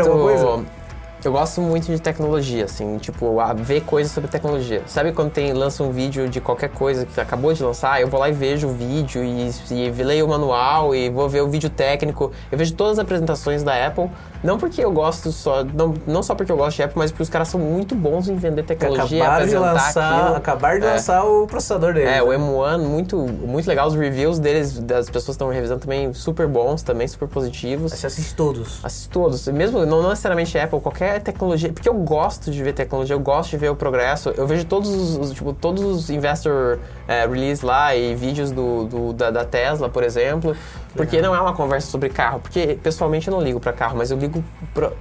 Eu 1.22 1.34
gosto 1.34 1.60
muito 1.60 1.88
de 1.88 2.00
tecnologia, 2.00 2.64
assim, 2.64 2.97
tipo, 2.97 3.41
a 3.41 3.52
ver 3.52 3.82
coisas 3.82 4.10
sobre 4.10 4.30
tecnologia. 4.30 4.84
Sabe 4.88 5.12
quando 5.12 5.30
tem, 5.30 5.52
lança 5.52 5.84
um 5.84 5.91
vídeo 5.91 6.30
de 6.30 6.39
qualquer 6.39 6.70
coisa 6.70 7.06
que 7.06 7.20
acabou 7.20 7.52
de 7.52 7.62
lançar, 7.62 8.00
eu 8.00 8.08
vou 8.08 8.22
lá 8.22 8.30
e 8.30 8.32
vejo 8.32 8.70
o 8.70 8.72
vídeo 8.72 9.22
e, 9.22 9.52
e 9.70 9.91
leio 10.02 10.26
o 10.26 10.30
manual 10.30 10.95
e 10.95 11.10
vou 11.10 11.28
ver 11.28 11.41
o 11.41 11.50
vídeo 11.50 11.70
técnico. 11.70 12.32
Eu 12.50 12.58
vejo 12.58 12.74
todas 12.74 12.93
as 12.93 13.00
apresentações 13.00 13.64
da 13.64 13.86
Apple, 13.86 14.10
não 14.44 14.58
porque 14.58 14.84
eu 14.84 14.92
gosto 14.92 15.32
só, 15.32 15.64
não, 15.64 15.94
não 16.08 16.24
só 16.24 16.34
porque 16.36 16.52
eu 16.52 16.58
gosto 16.58 16.78
de 16.78 16.84
Apple, 16.84 16.98
mas 16.98 17.12
porque 17.12 17.24
os 17.24 17.30
caras 17.30 17.48
são 17.50 17.60
muito 17.60 17.96
bons 17.96 18.28
em 18.30 18.36
vender 18.36 18.64
tecnologia, 18.64 19.24
acabaram 19.24 19.48
de 19.48 19.56
lançar, 19.58 20.14
aquilo. 20.22 20.36
acabaram 20.36 20.80
de 20.80 20.86
É. 20.86 20.92
lançar 20.92 21.24
o 21.26 21.48
processador 21.48 21.94
dele. 21.94 22.10
É, 22.10 22.24
o 22.24 22.28
M1, 22.28 22.78
muito, 22.80 23.18
muito 23.18 23.68
legal. 23.68 23.88
Os 23.88 23.96
reviews 23.96 24.40
deles, 24.40 24.80
das 24.80 25.08
pessoas 25.08 25.26
que 25.26 25.32
estão 25.32 25.50
revisando 25.50 25.82
também, 25.82 26.14
super 26.14 26.48
bons, 26.48 26.82
também 26.84 27.08
super 27.08 27.28
positivos. 27.28 27.92
Você 27.94 28.08
assiste 28.08 28.34
todos. 28.36 28.80
Assisto 28.84 29.10
todos. 29.12 29.48
Mesmo 29.48 29.86
não, 29.86 30.02
não 30.02 30.10
necessariamente 30.10 30.58
Apple, 30.58 30.80
qualquer 30.80 31.22
tecnologia. 31.22 31.72
Porque 31.74 31.90
eu 31.90 31.94
gosto 31.96 32.52
de 32.52 32.64
ver 32.64 32.74
tecnologia, 32.74 33.16
eu 33.16 33.20
gosto 33.20 33.50
de 33.52 33.58
ver 33.58 33.70
o 33.70 33.76
progresso. 33.76 34.30
Eu 34.38 34.48
vejo 34.48 34.66
todos 34.66 34.90
os, 34.90 35.18
os, 35.18 35.32
tipo, 35.34 35.54
todos 35.54 35.84
os 35.84 36.10
investor 36.10 36.80
eh, 37.08 37.26
release 37.26 37.66
lá 37.66 37.96
e 37.96 38.14
vídeos 38.16 38.52
do, 38.52 38.86
do- 38.86 39.14
da, 39.14 39.32
da 39.32 39.44
Tesla, 39.46 39.90
por 39.90 40.04
exemplo. 40.04 40.56
Porque 40.96 41.22
não 41.22 41.36
é 41.36 41.40
uma 41.40 41.54
conversa 41.54 41.90
sobre 41.90 42.10
carro. 42.10 42.40
Porque 42.40 42.78
pessoalmente 42.82 43.28
eu 43.28 43.34
não 43.34 43.42
ligo 43.42 43.60
pra 43.60 43.72
carro, 43.72 43.96
mas 43.98 44.10
eu 44.12 44.18
ligo 44.18 44.28
pra, 44.73 44.91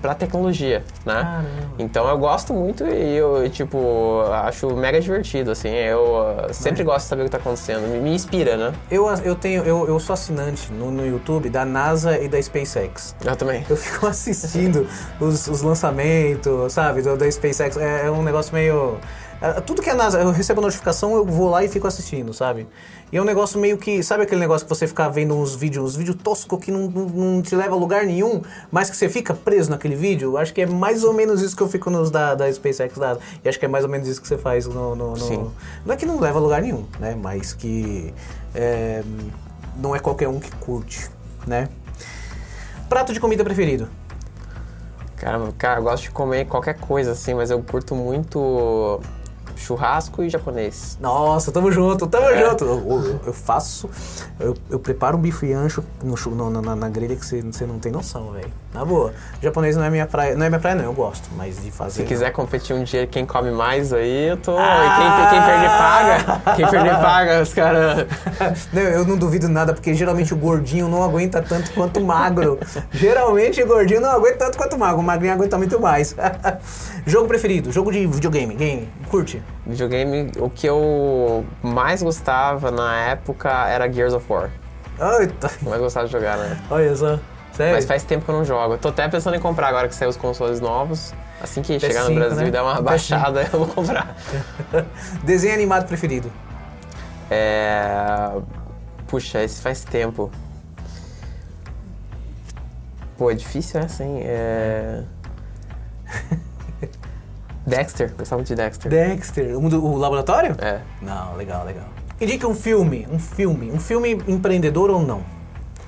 pra 0.00 0.14
tecnologia, 0.14 0.84
né? 1.04 1.14
Caramba. 1.14 1.48
Então 1.78 2.08
eu 2.08 2.18
gosto 2.18 2.52
muito 2.52 2.84
e 2.84 3.16
eu, 3.16 3.48
tipo, 3.50 4.22
acho 4.32 4.74
mega 4.74 5.00
divertido, 5.00 5.50
assim. 5.50 5.68
Eu 5.68 6.16
ah, 6.16 6.52
sempre 6.52 6.82
gosto 6.82 7.04
de 7.04 7.08
saber 7.08 7.22
o 7.22 7.24
que 7.26 7.30
tá 7.30 7.38
acontecendo. 7.38 7.88
Me, 7.88 7.98
me 7.98 8.14
inspira, 8.14 8.56
né? 8.56 8.72
Eu, 8.90 9.08
eu, 9.24 9.34
tenho, 9.34 9.62
eu, 9.62 9.86
eu 9.86 9.98
sou 9.98 10.14
assinante 10.14 10.72
no, 10.72 10.90
no 10.90 11.06
YouTube 11.06 11.48
da 11.50 11.64
NASA 11.64 12.18
e 12.18 12.28
da 12.28 12.40
SpaceX. 12.40 13.14
Eu 13.24 13.36
também. 13.36 13.64
Eu 13.68 13.76
fico 13.76 14.06
assistindo 14.06 14.86
os, 15.20 15.46
os 15.48 15.62
lançamentos, 15.62 16.72
sabe, 16.72 17.02
da 17.02 17.30
SpaceX. 17.30 17.76
É, 17.76 18.06
é 18.06 18.10
um 18.10 18.22
negócio 18.22 18.54
meio. 18.54 18.98
É, 19.48 19.60
tudo 19.60 19.82
que 19.82 19.90
a 19.90 19.94
NASA. 19.94 20.18
Eu 20.20 20.30
recebo 20.30 20.60
notificação, 20.60 21.14
eu 21.14 21.24
vou 21.24 21.48
lá 21.50 21.62
e 21.64 21.68
fico 21.68 21.86
assistindo, 21.86 22.32
sabe? 22.32 22.66
E 23.12 23.16
é 23.16 23.20
um 23.22 23.24
negócio 23.24 23.60
meio 23.60 23.76
que. 23.78 24.02
Sabe 24.02 24.22
aquele 24.24 24.40
negócio 24.40 24.66
que 24.66 24.74
você 24.74 24.86
fica 24.86 25.08
vendo 25.08 25.36
uns 25.36 25.54
vídeos, 25.54 25.84
uns 25.90 25.96
vídeos 25.96 26.16
toscos 26.22 26.58
que 26.58 26.70
não, 26.72 26.88
não, 26.88 27.06
não 27.06 27.42
te 27.42 27.54
leva 27.54 27.74
a 27.74 27.78
lugar 27.78 28.04
nenhum, 28.04 28.42
mas 28.72 28.90
que 28.90 28.96
você 28.96 29.08
fica 29.08 29.34
preso 29.34 29.70
naquele 29.70 29.94
vídeo? 29.94 30.36
Acho 30.36 30.52
que 30.52 30.62
é 30.62 30.66
mais 30.66 31.04
ou 31.04 31.12
menos 31.12 31.42
isso 31.42 31.56
que 31.56 31.62
eu 31.62 31.68
fico 31.68 31.90
nos 31.90 32.10
da, 32.10 32.34
da 32.34 32.52
SpaceX. 32.52 32.96
Da, 32.98 33.16
e 33.44 33.48
acho 33.48 33.58
que 33.58 33.64
é 33.64 33.68
mais 33.68 33.84
ou 33.84 33.90
menos 33.90 34.08
isso 34.08 34.20
que 34.20 34.26
você 34.28 34.38
faz 34.38 34.66
no. 34.66 34.94
no- 34.96 35.10
no- 35.10 35.16
Sim. 35.16 35.50
Não 35.84 35.94
é 35.94 35.96
que 35.96 36.06
não 36.06 36.18
leva 36.18 36.38
a 36.38 36.42
lugar 36.42 36.62
nenhum, 36.62 36.84
né? 36.98 37.14
Mas 37.20 37.52
que. 37.52 38.12
é, 38.54 39.02
não 39.76 39.94
é 39.94 39.98
qualquer 39.98 40.28
um 40.28 40.40
que 40.40 40.50
curte, 40.56 41.08
né? 41.46 41.68
Prato 42.88 43.12
de 43.12 43.20
comida 43.20 43.42
preferido. 43.44 43.88
Cara, 45.16 45.52
cara, 45.56 45.80
eu 45.80 45.84
gosto 45.84 46.02
de 46.04 46.10
comer 46.10 46.46
qualquer 46.46 46.74
coisa, 46.78 47.12
assim, 47.12 47.34
mas 47.34 47.50
eu 47.50 47.62
curto 47.62 47.94
muito 47.94 49.00
churrasco 49.56 50.22
e 50.22 50.28
japonês. 50.30 50.96
Nossa, 51.00 51.50
tamo 51.52 51.70
junto, 51.72 52.06
tamo 52.06 52.26
É. 52.26 52.48
junto. 52.50 52.64
Eu, 52.64 53.20
eu- 53.26 53.32
faço, 53.32 53.88
eu, 54.40 54.54
eu 54.70 54.78
preparo 54.78 55.16
um 55.16 55.20
bife 55.20 55.52
ancho 55.52 55.82
no, 56.02 56.16
no- 56.50 56.62
na, 56.62 56.74
na 56.76 56.88
grelha 56.88 57.16
que 57.16 57.24
você 57.24 57.42
não 57.66 57.78
tem 57.78 57.90
noção, 57.92 58.32
velho. 58.32 58.50
Na 58.74 58.84
boa. 58.84 59.14
Japonês 59.40 59.76
não 59.76 59.84
é 59.84 59.88
minha 59.88 60.04
praia, 60.04 60.34
não 60.34 60.44
é 60.44 60.48
minha 60.48 60.58
praia 60.60 60.74
não, 60.74 60.84
eu 60.84 60.92
gosto, 60.92 61.28
mas 61.36 61.62
de 61.62 61.70
fazer... 61.70 62.02
Se 62.02 62.08
quiser 62.08 62.32
competir 62.32 62.74
um 62.74 62.82
dia 62.82 63.06
quem 63.06 63.24
come 63.24 63.52
mais 63.52 63.92
aí, 63.92 64.30
eu 64.30 64.36
tô. 64.36 64.58
Ah! 64.58 64.82
E 64.84 65.30
quem, 65.30 65.38
quem 65.38 65.48
perder 65.48 65.68
paga. 65.68 66.56
Quem 66.56 66.68
perder 66.68 66.94
paga, 67.00 67.40
os 67.40 67.54
caras. 67.54 68.06
Não, 68.72 68.82
eu 68.82 69.04
não 69.04 69.16
duvido 69.16 69.48
nada, 69.48 69.72
porque 69.72 69.94
geralmente 69.94 70.34
o 70.34 70.36
gordinho 70.36 70.88
não 70.88 71.04
aguenta 71.04 71.40
tanto 71.40 71.70
quanto 71.70 72.00
o 72.00 72.04
magro. 72.04 72.58
geralmente 72.90 73.62
o 73.62 73.66
gordinho 73.66 74.00
não 74.00 74.10
aguenta 74.10 74.46
tanto 74.46 74.58
quanto 74.58 74.74
o 74.74 74.78
magro, 74.78 75.00
o 75.00 75.04
magrinho 75.04 75.34
aguenta 75.34 75.56
muito 75.56 75.78
mais. 75.78 76.16
jogo 77.06 77.28
preferido, 77.28 77.70
jogo 77.70 77.92
de 77.92 78.04
videogame, 78.08 78.56
game, 78.56 78.88
curte? 79.08 79.40
Videogame, 79.64 80.32
o 80.38 80.50
que 80.50 80.66
eu 80.66 81.44
mais 81.62 82.02
gostava 82.02 82.72
na 82.72 82.96
época 82.96 83.50
era 83.68 83.90
Gears 83.90 84.14
of 84.14 84.26
War. 84.28 84.50
Eita, 85.20 85.50
Eu 85.62 85.70
mais 85.70 85.80
gostava 85.80 86.06
de 86.06 86.12
jogar, 86.12 86.36
né? 86.36 86.56
olha 86.70 86.94
só, 86.96 87.18
sério. 87.56 87.74
Mas 87.74 87.84
faz 87.84 88.02
tempo 88.04 88.24
que 88.24 88.30
eu 88.30 88.36
não 88.36 88.44
jogo. 88.44 88.74
Eu 88.74 88.78
tô 88.78 88.88
até 88.88 89.08
pensando 89.08 89.34
em 89.36 89.40
comprar 89.40 89.68
agora 89.68 89.88
que 89.88 89.94
saiu 89.94 90.10
os 90.10 90.16
consoles 90.16 90.60
novos. 90.60 91.12
Assim 91.40 91.62
que 91.62 91.78
chegar 91.78 92.04
no 92.04 92.10
PS5, 92.10 92.14
Brasil 92.14 92.42
né? 92.42 92.48
e 92.48 92.50
dar 92.50 92.62
uma 92.62 92.76
PS5. 92.76 92.82
baixada, 92.82 93.42
eu 93.52 93.58
vou 93.58 93.68
comprar. 93.68 94.16
Desenho 95.24 95.54
animado 95.54 95.86
preferido? 95.86 96.30
É... 97.30 98.30
Puxa, 99.06 99.42
esse 99.42 99.60
faz 99.60 99.84
tempo. 99.84 100.30
Pô, 103.16 103.30
é 103.30 103.34
difícil 103.34 103.80
essa, 103.80 104.02
hein? 104.04 104.20
É... 104.22 105.02
Dexter, 107.66 108.12
gostava 108.16 108.38
muito 108.38 108.48
de 108.48 108.54
Dexter. 108.56 108.90
Dexter, 108.90 109.58
um 109.58 109.68
do- 109.68 109.84
o 109.84 109.96
laboratório? 109.96 110.54
É. 110.60 110.80
Não, 111.00 111.34
legal, 111.36 111.64
legal. 111.64 111.86
Indique 112.20 112.44
um 112.46 112.54
filme, 112.54 113.06
um 113.10 113.18
filme, 113.18 113.72
um 113.72 113.80
filme 113.80 114.12
empreendedor 114.28 114.90
ou 114.90 115.00
não? 115.02 115.22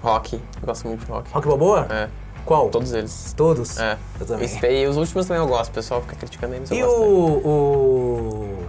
Rock, 0.07 0.35
eu 0.37 0.41
gosto 0.67 0.87
muito 0.87 1.05
de 1.05 1.11
rock. 1.11 1.33
Rock 1.33 1.49
Balboa? 1.49 1.87
É, 1.91 2.09
Qual? 2.45 2.69
todos 2.71 2.93
eles. 2.93 3.35
Todos? 3.37 3.77
É. 3.79 3.99
Eu 4.21 4.27
também. 4.27 4.45
Esse- 4.45 4.65
E 4.65 4.87
os 4.87 4.97
últimos 4.97 5.27
também 5.27 5.43
eu 5.43 5.49
gosto, 5.49 5.71
o 5.71 5.75
pessoal 5.75 6.01
fica 6.03 6.15
criticando 6.15 6.55
eles, 6.55 6.71
eu 6.71 6.77
E 6.77 6.83
gosto. 6.83 7.01
o, 7.03 7.49
o... 7.49 8.67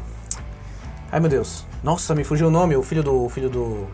Ai, 1.11 1.19
meu 1.19 1.29
Deus. 1.29 1.63
Nossa, 1.83 2.15
me 2.15 2.23
fugiu 2.23 2.47
o 2.47 2.49
nome, 2.51 2.75
o 2.75 2.81
filho 2.81 3.03
do... 3.03 3.23
O 3.25 3.29
filho 3.29 3.49
do... 3.51 3.87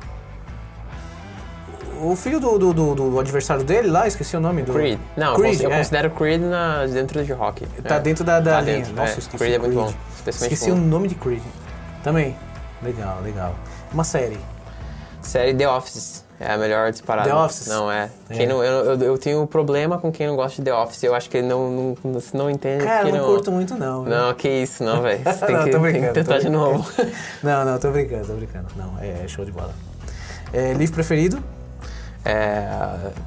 O 2.01 2.15
filho 2.15 2.39
do, 2.39 2.57
do, 2.57 2.73
do- 2.73 2.95
do 2.95 3.19
adversário 3.19 3.63
dele 3.63 3.89
lá, 3.89 4.07
esqueci 4.07 4.35
o 4.35 4.39
nome 4.39 4.61
do... 4.63 4.73
Creed. 4.73 4.97
Não, 5.17 5.35
Creed, 5.35 5.61
eu 5.61 5.71
é. 5.71 5.77
considero 5.77 6.11
Creed 6.11 6.41
na, 6.41 6.85
dentro 6.85 7.23
de 7.23 7.31
rock. 7.33 7.65
Tá 7.83 7.95
É. 7.95 7.99
dentro 7.99 8.23
da, 8.23 8.39
da 8.39 8.53
Tá 8.55 8.61
linha. 8.61 8.77
dentro, 8.77 8.93
Nossa, 8.93 9.15
é. 9.15 9.17
esqueci 9.19 9.37
Creed 9.37 9.53
é 9.53 9.59
muito 9.59 9.75
bom, 9.75 9.93
especialmente 10.15 10.53
Esqueci 10.53 10.71
bom. 10.71 10.77
o 10.77 10.81
nome 10.81 11.07
de 11.09 11.15
Creed. 11.15 11.43
Também. 12.03 12.35
Legal, 12.81 13.19
legal. 13.21 13.53
Uma 13.93 14.03
série. 14.05 14.39
Série 15.21 15.53
The 15.53 15.69
Office. 15.69 16.22
É 16.45 16.53
a 16.53 16.57
melhor 16.57 16.91
disparada. 16.91 17.29
The 17.29 17.35
Office? 17.35 17.67
Não, 17.67 17.89
é. 17.91 18.09
É. 18.29 18.35
Quem 18.35 18.45
não, 18.47 18.61
eu, 18.63 18.83
eu, 18.85 18.99
eu 19.01 19.17
tenho 19.17 19.41
um 19.41 19.47
problema 19.47 19.97
com 19.97 20.11
quem 20.11 20.27
não 20.27 20.35
gosta 20.35 20.61
de 20.61 20.69
The 20.69 20.75
Office. 20.75 21.01
Eu 21.03 21.15
acho 21.15 21.29
que 21.29 21.37
ele 21.37 21.47
não, 21.47 21.95
não, 22.03 22.21
não 22.33 22.49
entende. 22.49 22.83
Cara, 22.83 23.07
eu 23.07 23.15
não 23.15 23.25
curto 23.25 23.51
muito 23.51 23.75
não. 23.75 24.03
viu? 24.03 24.13
Não, 24.13 24.33
que 24.33 24.49
isso, 24.49 24.83
não, 24.83 25.01
velho. 25.01 25.23
Você 25.23 25.45
tem, 25.45 25.55
Não, 25.55 25.63
que, 25.63 25.69
tô 25.71 25.79
brincando, 25.79 26.07
que 26.07 26.13
tentar 26.13 26.39
de 26.39 26.49
novo. 26.49 26.85
Não, 27.41 27.63
não, 27.65 27.79
tô 27.79 27.91
brincando, 27.91 28.27
tô 28.27 28.33
brincando. 28.33 28.67
Não, 28.75 28.97
é, 28.99 29.23
é 29.23 29.27
show 29.27 29.45
de 29.45 29.51
bola. 29.51 29.73
É, 30.51 30.73
livro 30.73 30.93
preferido? 30.95 31.41
É, 32.25 32.67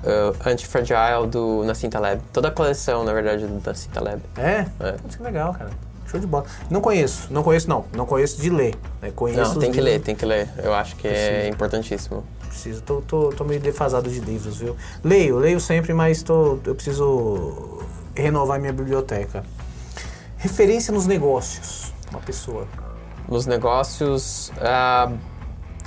uh, 0.04 0.48
Antifragile 0.48 1.26
do 1.30 1.62
Nassim 1.64 1.90
Taleb. 1.90 2.20
Toda 2.32 2.48
a 2.48 2.50
coleção, 2.50 3.04
na 3.04 3.12
verdade, 3.12 3.46
do 3.46 3.62
Nassim 3.66 3.90
Taleb. 3.90 4.22
É? 4.38 4.66
É. 4.80 4.92
Putz, 4.92 5.16
que 5.16 5.22
legal, 5.22 5.52
cara. 5.52 5.70
Show 6.06 6.20
de 6.20 6.26
bola. 6.26 6.44
Não 6.70 6.80
conheço, 6.80 7.26
não 7.30 7.42
conheço 7.42 7.68
não. 7.68 7.84
Não 7.92 8.06
conheço 8.06 8.40
de 8.40 8.48
ler. 8.48 8.74
né? 9.02 9.10
Conheço 9.14 9.54
Não, 9.54 9.60
tem 9.60 9.70
que 9.72 9.78
livros. 9.80 9.84
ler, 9.84 10.00
tem 10.00 10.14
que 10.14 10.24
ler. 10.24 10.48
Eu 10.62 10.72
acho 10.72 10.94
que 10.96 11.08
é 11.08 11.10
Precisa. 11.10 11.48
importantíssimo. 11.48 12.24
Preciso, 12.56 12.80
tô, 12.80 13.02
tô, 13.02 13.28
tô 13.28 13.44
meio 13.44 13.60
defasado 13.60 14.08
de 14.08 14.18
livros, 14.18 14.56
viu? 14.56 14.74
Leio, 15.04 15.36
leio 15.36 15.60
sempre, 15.60 15.92
mas 15.92 16.22
tô, 16.22 16.58
eu 16.64 16.74
preciso 16.74 17.80
renovar 18.14 18.58
minha 18.58 18.72
biblioteca. 18.72 19.44
Referência 20.38 20.90
nos 20.90 21.06
negócios. 21.06 21.92
Uma 22.10 22.20
pessoa. 22.20 22.66
Nos 23.28 23.44
negócios, 23.44 24.50
ah, 24.58 25.12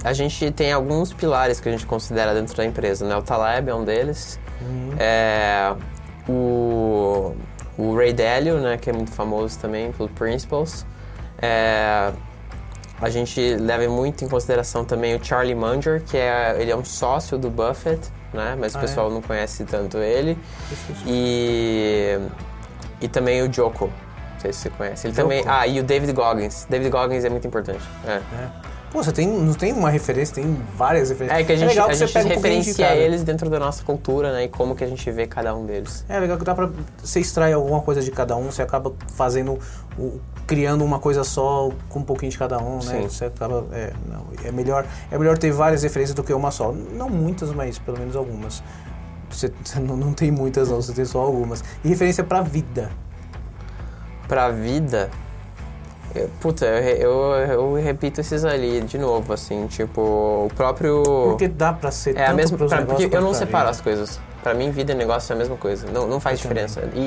a 0.03 0.13
gente 0.13 0.51
tem 0.51 0.71
alguns 0.71 1.11
pilares 1.11 1.59
que 1.59 1.67
a 1.67 1.71
gente 1.71 1.87
considera 1.87 2.35
dentro 2.35 2.55
da 2.55 2.63
empresa, 2.63 3.07
né? 3.07 3.17
O 3.17 3.23
Taleb 3.23 3.67
é 3.67 3.73
um 3.73 3.83
deles. 3.83 4.39
É, 4.99 5.73
o, 6.27 7.35
o 7.79 7.95
Ray 7.95 8.13
Dalio, 8.13 8.59
né? 8.59 8.77
Que 8.77 8.91
é 8.91 8.93
muito 8.93 9.11
famoso 9.11 9.57
também 9.57 9.91
pelo 9.91 10.09
Principles. 10.09 10.85
É, 11.41 12.11
a 13.01 13.09
gente 13.09 13.55
leva 13.55 13.87
muito 13.91 14.23
em 14.25 14.27
consideração 14.27 14.83
também 14.85 15.15
o 15.15 15.23
Charlie 15.23 15.55
Munger, 15.55 16.03
que 16.03 16.17
é, 16.17 16.55
ele 16.59 16.71
é 16.71 16.75
um 16.75 16.83
sócio 16.85 17.37
do 17.37 17.49
Buffett, 17.49 17.99
né? 18.33 18.55
Mas 18.59 18.75
Ah, 18.75 18.79
o 18.79 18.81
pessoal 18.81 19.09
não 19.09 19.21
conhece 19.21 19.63
tanto 19.65 19.97
ele. 19.97 20.37
E, 21.05 22.19
e 23.01 23.07
também 23.07 23.41
o 23.41 23.51
Joko. 23.51 23.85
Não 24.33 24.39
sei 24.39 24.53
se 24.53 24.59
você 24.59 24.69
conhece. 24.69 25.07
Ele 25.07 25.15
Joko? 25.15 25.29
também. 25.29 25.43
Ah, 25.47 25.67
e 25.67 25.79
o 25.79 25.83
David 25.83 26.13
Goggins. 26.13 26.65
David 26.69 26.89
Goggins 26.89 27.25
é 27.25 27.29
muito 27.29 27.47
importante. 27.47 27.83
É. 28.05 28.11
É. 28.13 28.21
Pô, 28.91 29.03
você 29.03 29.11
tem, 29.11 29.27
não 29.27 29.53
tem 29.53 29.71
uma 29.71 29.89
referência, 29.91 30.33
tem 30.33 30.57
várias 30.75 31.09
referências. 31.09 31.39
É 31.39 31.43
que 31.43 31.51
a 31.51 31.55
gente, 31.55 31.69
legal 31.69 31.85
a 31.85 31.89
que 31.89 31.95
você 31.95 32.07
gente 32.07 32.25
um 32.25 32.27
referencia 32.27 32.87
cada. 32.87 32.99
eles 32.99 33.23
dentro 33.23 33.47
da 33.47 33.59
nossa 33.59 33.83
cultura, 33.83 34.33
né? 34.33 34.45
E 34.45 34.47
como 34.49 34.75
que 34.75 34.83
a 34.83 34.87
gente 34.87 35.11
vê 35.11 35.27
cada 35.27 35.55
um 35.55 35.63
deles. 35.63 36.03
É 36.09 36.19
legal 36.19 36.37
que 36.39 36.43
dá 36.43 36.55
pra. 36.55 36.69
Você 37.03 37.19
extrai 37.19 37.53
alguma 37.53 37.81
coisa 37.81 38.01
de 38.01 38.09
cada 38.09 38.35
um, 38.35 38.45
você 38.51 38.63
acaba 38.63 38.91
fazendo. 39.15 39.59
o- 39.97 40.19
criando 40.49 40.83
uma 40.83 40.97
coisa 40.97 41.23
só 41.23 41.69
com 41.89 41.99
um 41.99 42.03
pouquinho 42.03 42.31
de 42.31 42.37
cada 42.39 42.57
um, 42.57 42.79
né? 42.83 43.03
Você 43.03 43.25
acaba. 43.25 43.63
É, 43.71 43.93
não, 44.07 44.25
é, 44.43 44.51
melhor, 44.51 44.83
é 45.11 45.17
melhor 45.17 45.37
ter 45.37 45.51
várias 45.51 45.83
referências 45.83 46.15
do 46.15 46.23
que 46.23 46.33
uma 46.33 46.49
só. 46.49 46.71
Não 46.71 47.07
muitas, 47.07 47.53
mas 47.53 47.77
pelo 47.77 47.99
menos 47.99 48.15
algumas. 48.15 48.63
Você, 49.29 49.53
você 49.63 49.77
não, 49.79 49.95
não 49.95 50.11
tem 50.11 50.31
muitas, 50.31 50.67
não, 50.69 50.81
você 50.81 50.91
tem 50.91 51.05
só 51.05 51.19
algumas. 51.19 51.63
E 51.85 51.89
referência 51.89 52.23
pra 52.23 52.41
vida. 52.41 52.89
Pra 54.27 54.49
vida. 54.49 55.11
eu- 56.15 56.29
Puta, 56.41 56.65
eu, 56.65 57.11
eu, 57.11 57.47
eu 57.47 57.73
repito 57.75 58.19
esses 58.19 58.43
ali 58.43 58.81
de 58.81 58.97
novo, 58.97 59.31
assim, 59.31 59.67
tipo, 59.67 60.01
o 60.01 60.51
próprio. 60.55 61.03
Porque 61.29 61.47
dá 61.47 61.73
pra 61.73 61.91
ser 61.91 62.17
É 62.17 62.23
a 62.23 62.25
tanto 62.29 62.37
mesma. 62.37 62.57
pros 62.57 62.73
pra- 62.73 62.85
porque 62.85 63.15
eu 63.15 63.21
não 63.21 63.35
separo 63.35 63.69
as 63.69 63.79
coisas. 63.79 64.19
Pra 64.41 64.53
mim, 64.53 64.71
vida 64.71 64.91
e 64.93 64.95
negócio 64.95 65.31
é 65.31 65.35
a 65.35 65.37
mesma 65.37 65.57
coisa. 65.57 65.85
Não, 65.91 66.07
não 66.07 66.19
faz 66.19 66.39
Eu 66.39 66.43
diferença. 66.43 66.81
E, 66.93 66.99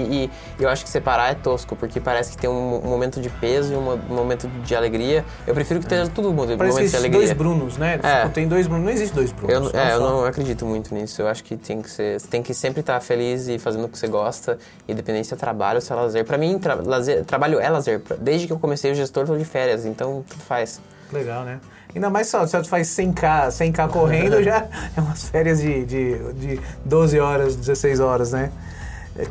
e 0.59 0.63
eu 0.63 0.69
acho 0.69 0.85
que 0.85 0.91
separar 0.91 1.31
é 1.31 1.35
tosco, 1.35 1.75
porque 1.75 1.99
parece 2.01 2.33
que 2.33 2.37
tem 2.37 2.51
um, 2.51 2.77
um 2.85 2.89
momento 2.89 3.21
de 3.21 3.31
peso 3.31 3.73
e 3.73 3.77
um, 3.77 3.93
um 3.93 4.15
momento 4.15 4.47
de 4.49 4.77
alegria. 4.77 5.25
Eu 5.47 5.55
prefiro 5.55 5.81
que 5.81 5.87
esteja 5.87 6.09
tudo 6.09 6.33
mundo, 6.33 6.53
um 6.53 6.57
Parece 6.59 6.77
momento 6.77 6.91
de 6.91 6.97
alegria. 6.97 7.21
dois 7.21 7.33
Brunos, 7.33 7.77
né? 7.79 7.99
É. 8.03 8.21
Tipo, 8.23 8.35
tem 8.35 8.47
dois 8.47 8.67
Brunos. 8.67 8.85
Não 8.85 8.93
existe 8.93 9.15
dois 9.15 9.33
Brunos. 9.33 9.53
Eu, 9.55 9.61
não- 9.61 9.71
é, 9.81 9.95
eu 9.95 10.01
não 10.01 10.25
acredito 10.25 10.67
muito 10.67 10.95
nisso. 10.95 11.23
Eu 11.23 11.29
acho 11.29 11.43
que 11.43 11.57
tem 11.57 11.81
que 11.81 11.91
ser. 11.91 12.21
Você 12.21 12.29
tem 12.29 12.43
que 12.43 12.53
sempre 12.53 12.81
estar 12.81 13.01
feliz 13.01 13.49
e 13.49 13.59
fazendo 13.59 13.85
o 13.85 13.89
que 13.89 13.99
você 13.99 14.09
gosta, 14.09 14.59
independente 14.89 15.29
se 15.29 15.35
é 15.35 15.37
trabalho 15.37 15.77
ou 15.77 15.81
se 15.81 15.93
é 15.93 15.97
lazer. 15.97 16.25
Pra 16.25 16.37
mim, 16.37 16.59
tra- 16.59 16.79
lazer- 16.85 17.25
trabalho 17.25 17.59
é 17.61 17.69
lazer. 17.71 18.03
Desde 18.21 18.47
que 18.47 18.53
eu 18.53 18.59
comecei 18.59 18.93
o 18.93 18.95
gestor, 18.95 19.27
tô 19.27 19.37
de 19.37 19.45
férias, 19.45 19.87
então 19.87 20.25
tudo 20.29 20.41
faz. 20.43 20.81
Legal, 21.13 21.45
né? 21.45 21.61
Ainda 21.95 22.09
mais 22.11 22.27
se 22.27 22.39
você 22.39 22.63
faz 22.65 22.89
100k, 22.89 23.49
100k 23.49 23.89
correndo, 23.89 24.43
já 24.45 24.67
é 24.97 25.01
umas 25.01 25.29
férias 25.29 25.61
de, 25.61 25.85
de, 25.85 26.33
de 26.35 26.61
12 26.85 27.21
horas, 27.21 27.57
16 27.57 28.01
horas, 28.01 28.33
né? 28.33 28.51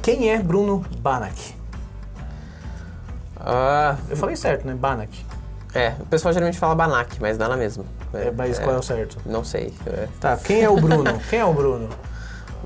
Quem 0.02 0.30
é 0.32 0.38
Bruno 0.38 0.86
Banach? 1.00 1.56
Ah, 3.40 3.96
Eu 4.10 4.16
falei 4.18 4.36
certo, 4.36 4.66
né? 4.68 4.76
Banach. 4.76 5.26
é, 5.74 5.94
o 6.00 6.06
pessoal 6.06 6.34
geralmente 6.34 6.60
fala 6.60 6.76
Banac, 6.76 7.18
mas 7.20 7.38
dá 7.38 7.48
na 7.48 7.58
mesma. 7.58 7.84
É, 8.14 8.30
mas 8.30 8.60
qual 8.60 8.76
é 8.76 8.80
o 8.80 8.84
certo? 8.84 9.18
Não 9.26 9.44
sei. 9.44 9.74
é. 9.88 10.08
Tá, 10.20 10.38
quem 10.38 10.62
é 10.62 10.70
o 10.70 10.76
Bruno? 10.76 11.20
quem 11.30 11.40
é 11.40 11.46
o 11.46 11.54
Bruno? 11.54 11.90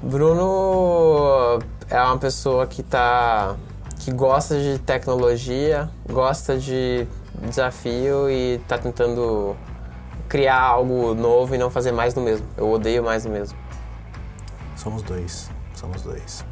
Bruno 0.01 1.59
é 1.89 2.01
uma 2.01 2.17
pessoa 2.17 2.67
que 2.67 2.83
tá 2.83 3.55
que 3.99 4.11
gosta 4.11 4.59
de 4.59 4.77
tecnologia, 4.79 5.89
gosta 6.11 6.57
de 6.57 7.07
desafio 7.41 8.29
e 8.29 8.59
tá 8.67 8.77
tentando 8.77 9.55
criar 10.27 10.59
algo 10.59 11.13
novo 11.13 11.55
e 11.55 11.57
não 11.57 11.69
fazer 11.69 11.91
mais 11.91 12.13
do 12.13 12.21
mesmo. 12.21 12.45
Eu 12.57 12.69
odeio 12.69 13.03
mais 13.03 13.23
do 13.23 13.29
mesmo. 13.29 13.57
Somos 14.75 15.01
dois. 15.01 15.49
Somos 15.73 16.01
dois. 16.01 16.45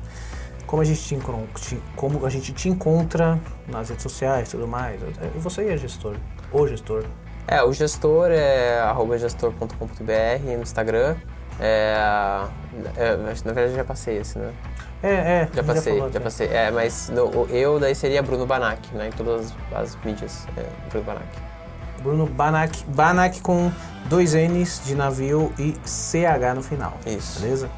Como 0.66 0.82
a 0.82 0.86
gente 0.86 1.02
te, 1.04 1.82
como 1.96 2.26
a 2.26 2.30
gente 2.30 2.52
te 2.54 2.70
encontra 2.70 3.40
nas 3.68 3.90
redes 3.90 4.04
sociais 4.04 4.48
e 4.48 4.52
tudo 4.52 4.68
mais? 4.68 5.00
E 5.36 5.40
Você 5.40 5.68
é 5.68 5.78
gestor. 5.78 6.16
O 6.52 6.68
gestor. 6.68 7.06
É, 7.48 7.62
o 7.62 7.72
gestor 7.74 8.30
é 8.32 8.82
gestor.com.br 9.20 10.44
no 10.44 10.62
Instagram. 10.64 11.16
É, 11.60 11.96
é, 12.98 13.16
na 13.18 13.54
verdade 13.54 13.76
já 13.76 13.84
passei 13.84 14.18
esse, 14.18 14.40
né? 14.40 14.52
É, 15.04 15.10
é. 15.14 15.50
Já 15.54 15.64
passei, 15.64 15.94
falou 15.98 16.12
já, 16.12 16.20
passei. 16.22 16.48
É, 16.48 16.72
mas 16.72 17.10
no- 17.10 17.46
eu 17.50 17.80
daí 17.80 17.94
seria 17.94 18.24
Bruno 18.24 18.46
Banac, 18.46 18.80
né? 18.96 19.10
Em 19.10 19.12
todas 19.12 19.54
as, 19.74 19.78
as 19.96 19.96
mídias. 20.04 20.48
É, 20.58 20.66
Bruno 20.90 21.06
Banac. 21.06 21.28
Bruno 22.04 22.26
Banach. 22.28 22.84
Banach 22.88 23.42
com 23.42 23.72
dois 24.10 24.34
N's 24.34 24.82
de 24.86 24.94
navio 24.94 25.52
e 25.58 25.76
CH 25.86 26.54
no 26.56 26.62
final. 26.62 26.98
Isso. 27.06 27.40
Beleza? 27.40 27.70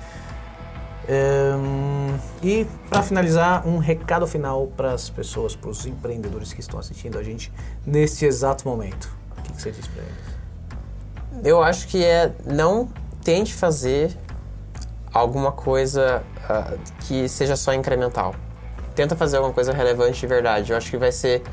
Ahn, 1.08 2.18
e 2.42 2.66
para 2.90 3.04
finalizar, 3.04 3.68
um 3.68 3.78
recado 3.78 4.26
final 4.26 4.68
para 4.76 4.94
as 4.94 5.10
pessoas, 5.10 5.56
para 5.56 5.70
os 5.70 5.86
empreendedores 5.86 6.52
que 6.52 6.60
estão 6.60 6.80
assistindo 6.80 7.20
a 7.20 7.24
gente 7.24 7.52
neste 7.86 8.26
exato 8.26 8.68
momento. 8.68 9.16
O 9.38 9.42
que, 9.44 9.54
que 9.54 9.62
você 9.62 9.72
diz 9.72 9.88
para 9.88 10.02
eles? 10.02 11.46
Eu 11.48 11.62
acho 11.62 11.88
que 11.88 12.04
é 12.04 12.34
não 12.46 12.90
tente 13.24 13.54
fazer 13.54 14.18
alguma 15.14 15.52
coisa 15.52 16.24
ah, 16.50 16.74
que 17.02 17.30
seja 17.30 17.56
só 17.56 17.74
incremental. 17.74 18.34
Tenta 18.96 19.16
fazer 19.16 19.38
alguma 19.38 19.54
coisa 19.54 19.74
relevante 19.74 20.20
de 20.20 20.28
verdade. 20.28 20.72
Eu 20.72 20.78
acho 20.78 20.90
que 20.90 20.98
vai 20.98 21.12
ser 21.12 21.44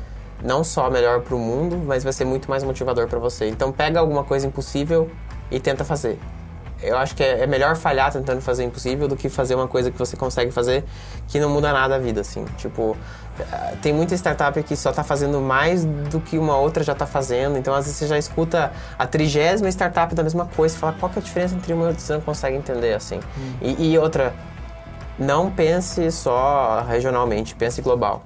não 0.43 0.63
só 0.63 0.89
melhor 0.89 1.21
para 1.21 1.35
o 1.35 1.39
mundo, 1.39 1.81
mas 1.85 2.03
vai 2.03 2.11
ser 2.11 2.25
muito 2.25 2.49
mais 2.49 2.63
motivador 2.63 3.07
para 3.07 3.19
você. 3.19 3.47
Então 3.47 3.71
pega 3.71 3.99
alguma 3.99 4.23
coisa 4.23 4.45
impossível 4.45 5.09
e 5.49 5.59
tenta 5.59 5.83
fazer. 5.83 6.19
Eu 6.81 6.97
acho 6.97 7.15
que 7.15 7.23
é 7.23 7.43
é 7.43 7.47
melhor 7.47 7.77
falhar 7.77 8.11
tentando 8.11 8.41
fazer 8.41 8.65
impossível 8.65 9.07
do 9.07 9.15
que 9.15 9.29
fazer 9.29 9.55
uma 9.55 9.67
coisa 9.67 9.89
que 9.89 9.97
você 9.97 10.17
consegue 10.17 10.51
fazer 10.51 10.83
que 11.29 11.39
não 11.39 11.49
muda 11.49 11.71
nada 11.71 11.95
a 11.95 11.99
vida, 11.99 12.19
assim. 12.21 12.43
Tipo, 12.57 12.97
eh, 13.39 13.75
tem 13.81 13.93
muita 13.93 14.13
startup 14.15 14.61
que 14.63 14.75
só 14.75 14.91
tá 14.91 15.03
fazendo 15.03 15.39
mais 15.39 15.85
do 15.85 16.19
que 16.19 16.37
uma 16.37 16.57
outra 16.57 16.83
já 16.83 16.93
tá 16.93 17.05
fazendo. 17.05 17.57
Então, 17.57 17.73
às 17.73 17.85
vezes, 17.85 17.97
você 17.97 18.07
já 18.07 18.17
escuta 18.17 18.73
a 18.99 19.07
trigésima 19.07 19.69
startup 19.69 20.13
da 20.13 20.23
mesma 20.23 20.45
coisa 20.45 20.75
e 20.75 20.77
fala 20.77 20.93
qual 20.99 21.09
que 21.09 21.19
é 21.19 21.21
a 21.21 21.23
diferença 21.23 21.55
entre 21.55 21.71
uma 21.73 21.85
e 21.85 21.87
outra, 21.87 22.01
você 22.01 22.13
não 22.13 22.21
consegue 22.21 22.57
entender, 22.57 22.93
assim. 22.93 23.21
E, 23.61 23.93
e 23.93 23.97
outra, 23.97 24.33
não 25.17 25.49
pense 25.49 26.11
só 26.11 26.83
regionalmente, 26.87 27.55
pense 27.55 27.81
global. 27.81 28.23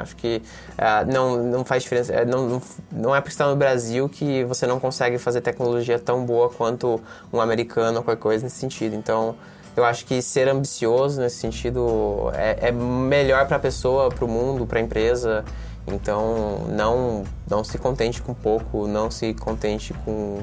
Acho 0.00 0.16
que 0.16 0.42
ah, 0.78 1.04
não, 1.04 1.42
não 1.42 1.64
faz 1.64 1.82
diferença. 1.82 2.12
é, 2.12 2.24
Não, 2.24 2.60
não, 2.90 3.14
é 3.14 3.20
porque 3.20 3.32
está 3.32 3.48
no 3.48 3.56
Brasil 3.56 4.08
que 4.08 4.44
você 4.44 4.66
não 4.66 4.80
consegue 4.80 5.18
fazer 5.18 5.40
tecnologia 5.40 5.98
tão 5.98 6.24
boa 6.24 6.48
quanto 6.50 7.00
um 7.32 7.40
americano 7.40 7.98
ou 7.98 8.04
qualquer 8.04 8.20
coisa 8.20 8.44
nesse 8.44 8.56
sentido. 8.56 8.94
Então, 8.94 9.34
eu 9.76 9.84
acho 9.84 10.04
que 10.04 10.20
ser 10.20 10.48
ambicioso 10.48 11.20
nesse 11.20 11.36
sentido 11.36 12.30
é, 12.34 12.68
é 12.68 12.72
melhor 12.72 13.46
para 13.46 13.56
a 13.56 13.60
pessoa, 13.60 14.10
para 14.10 14.24
o 14.24 14.28
mundo, 14.28 14.66
para 14.66 14.78
a 14.78 14.82
empresa. 14.82 15.44
Então, 15.86 16.66
não, 16.68 17.24
não 17.48 17.64
se 17.64 17.78
contente 17.78 18.22
com 18.22 18.34
pouco, 18.34 18.86
não 18.86 19.10
se 19.10 19.34
contente 19.34 19.92
com, 20.04 20.42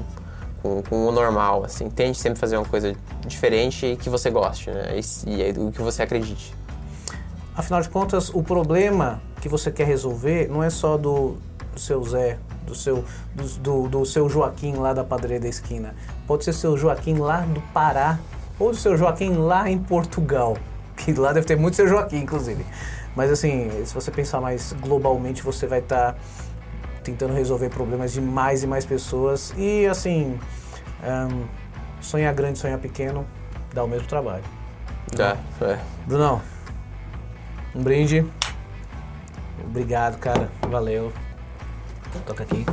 com, 0.62 0.82
com 0.82 1.06
o 1.06 1.12
normal. 1.12 1.64
Assim. 1.64 1.88
Tente 1.88 2.18
sempre 2.18 2.38
fazer 2.38 2.56
uma 2.56 2.66
coisa 2.66 2.94
diferente 3.26 3.86
e 3.86 3.96
que 3.96 4.10
você 4.10 4.30
goste, 4.30 4.70
né? 4.70 4.98
E, 5.26 5.30
e 5.30 5.50
o 5.58 5.70
que 5.70 5.80
você 5.80 6.02
acredite. 6.02 6.54
Afinal 7.60 7.82
de 7.82 7.90
contas, 7.90 8.30
o 8.30 8.42
problema 8.42 9.20
que 9.42 9.46
você 9.46 9.70
quer 9.70 9.86
resolver 9.86 10.48
não 10.48 10.64
é 10.64 10.70
só 10.70 10.96
do, 10.96 11.36
do 11.74 11.78
seu 11.78 12.02
Zé, 12.04 12.38
do 12.66 12.74
seu, 12.74 13.04
do, 13.34 13.44
do, 13.58 13.88
do 13.88 14.06
seu 14.06 14.30
Joaquim 14.30 14.76
lá 14.76 14.94
da 14.94 15.04
padaria 15.04 15.38
da 15.38 15.46
esquina. 15.46 15.94
Pode 16.26 16.42
ser 16.42 16.54
seu 16.54 16.74
Joaquim 16.78 17.18
lá 17.18 17.40
do 17.40 17.60
Pará 17.74 18.18
ou 18.58 18.70
do 18.70 18.76
seu 18.78 18.96
Joaquim 18.96 19.34
lá 19.34 19.70
em 19.70 19.78
Portugal. 19.78 20.56
Que 20.96 21.12
lá 21.12 21.32
deve 21.34 21.46
ter 21.46 21.56
muito 21.56 21.76
seu 21.76 21.86
Joaquim, 21.86 22.18
inclusive. 22.18 22.64
Mas 23.14 23.30
assim, 23.30 23.70
se 23.84 23.94
você 23.94 24.10
pensar 24.10 24.40
mais 24.40 24.74
globalmente, 24.80 25.42
você 25.42 25.66
vai 25.66 25.80
estar 25.80 26.16
tentando 27.02 27.34
resolver 27.34 27.68
problemas 27.68 28.12
de 28.12 28.22
mais 28.22 28.62
e 28.62 28.66
mais 28.66 28.86
pessoas. 28.86 29.52
E 29.56 29.86
assim, 29.86 30.38
ahn, 31.02 31.44
sonhar 32.00 32.32
grande, 32.32 32.58
sonhar 32.58 32.78
pequeno, 32.78 33.26
dá 33.74 33.84
o 33.84 33.88
mesmo 33.88 34.06
trabalho. 34.08 34.44
Tá, 35.16 35.38
é. 35.62 35.78
Brunão, 36.06 36.42
um 37.74 37.82
brinde. 37.82 38.24
Obrigado, 39.64 40.18
cara. 40.18 40.48
Valeu. 40.68 41.12
Toca 42.26 42.42
aqui. 42.42 42.66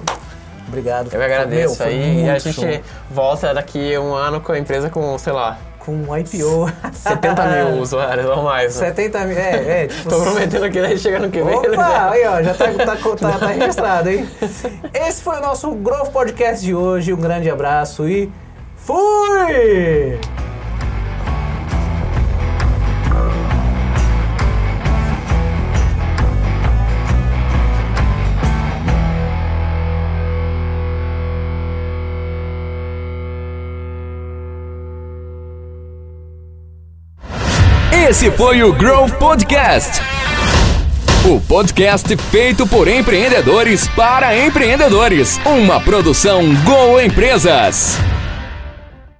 Obrigado. 0.68 1.14
Eu 1.14 1.22
agradeço 1.22 1.80
Meu, 1.84 1.88
aí. 1.88 2.26
E 2.26 2.30
a 2.30 2.40
gente 2.40 2.54
show. 2.56 2.82
volta 3.10 3.54
daqui 3.54 3.98
um 3.98 4.14
ano 4.14 4.42
com 4.42 4.52
a 4.52 4.60
empresa 4.60 4.90
com, 4.90 5.18
sei 5.18 5.32
lá, 5.32 5.58
Com 5.80 5.94
um 5.94 6.18
IPO. 6.18 6.70
70 6.92 7.46
mil 7.48 7.82
usuários 7.82 8.26
ou 8.26 8.44
mais. 8.44 8.76
Né? 8.80 8.88
70 8.88 9.26
mil. 9.26 9.38
É, 9.38 9.84
é. 9.84 9.88
Tipo, 9.88 10.10
Tô 10.10 10.22
prometendo 10.22 10.70
que 10.70 10.82
daí 10.82 10.98
chega 10.98 11.20
no 11.20 11.30
que 11.30 11.42
vem. 11.42 11.62
né? 11.62 11.68
Opa, 11.70 12.10
aí 12.12 12.26
ó, 12.28 12.42
já 12.42 12.54
tá, 12.54 12.66
tá, 12.74 12.96
tá, 12.96 13.40
tá 13.40 13.48
registrado, 13.48 14.10
hein? 14.10 14.28
Esse 14.94 15.22
foi 15.22 15.38
o 15.38 15.42
nosso 15.42 15.72
Growth 15.76 16.12
Podcast 16.12 16.66
de 16.66 16.74
hoje. 16.76 17.14
Um 17.14 17.18
grande 17.22 17.50
abraço 17.50 18.08
e 18.10 18.30
fui! 18.76 20.20
Esse 38.08 38.32
foi 38.32 38.64
o 38.64 38.72
Growth 38.72 39.16
Podcast. 39.16 40.02
O 41.26 41.42
podcast 41.42 42.16
feito 42.32 42.66
por 42.66 42.88
empreendedores 42.88 43.86
para 43.90 44.46
empreendedores. 44.46 45.38
Uma 45.46 45.82
produção 45.82 46.42
Go 46.64 47.02
Empresas. 47.02 47.98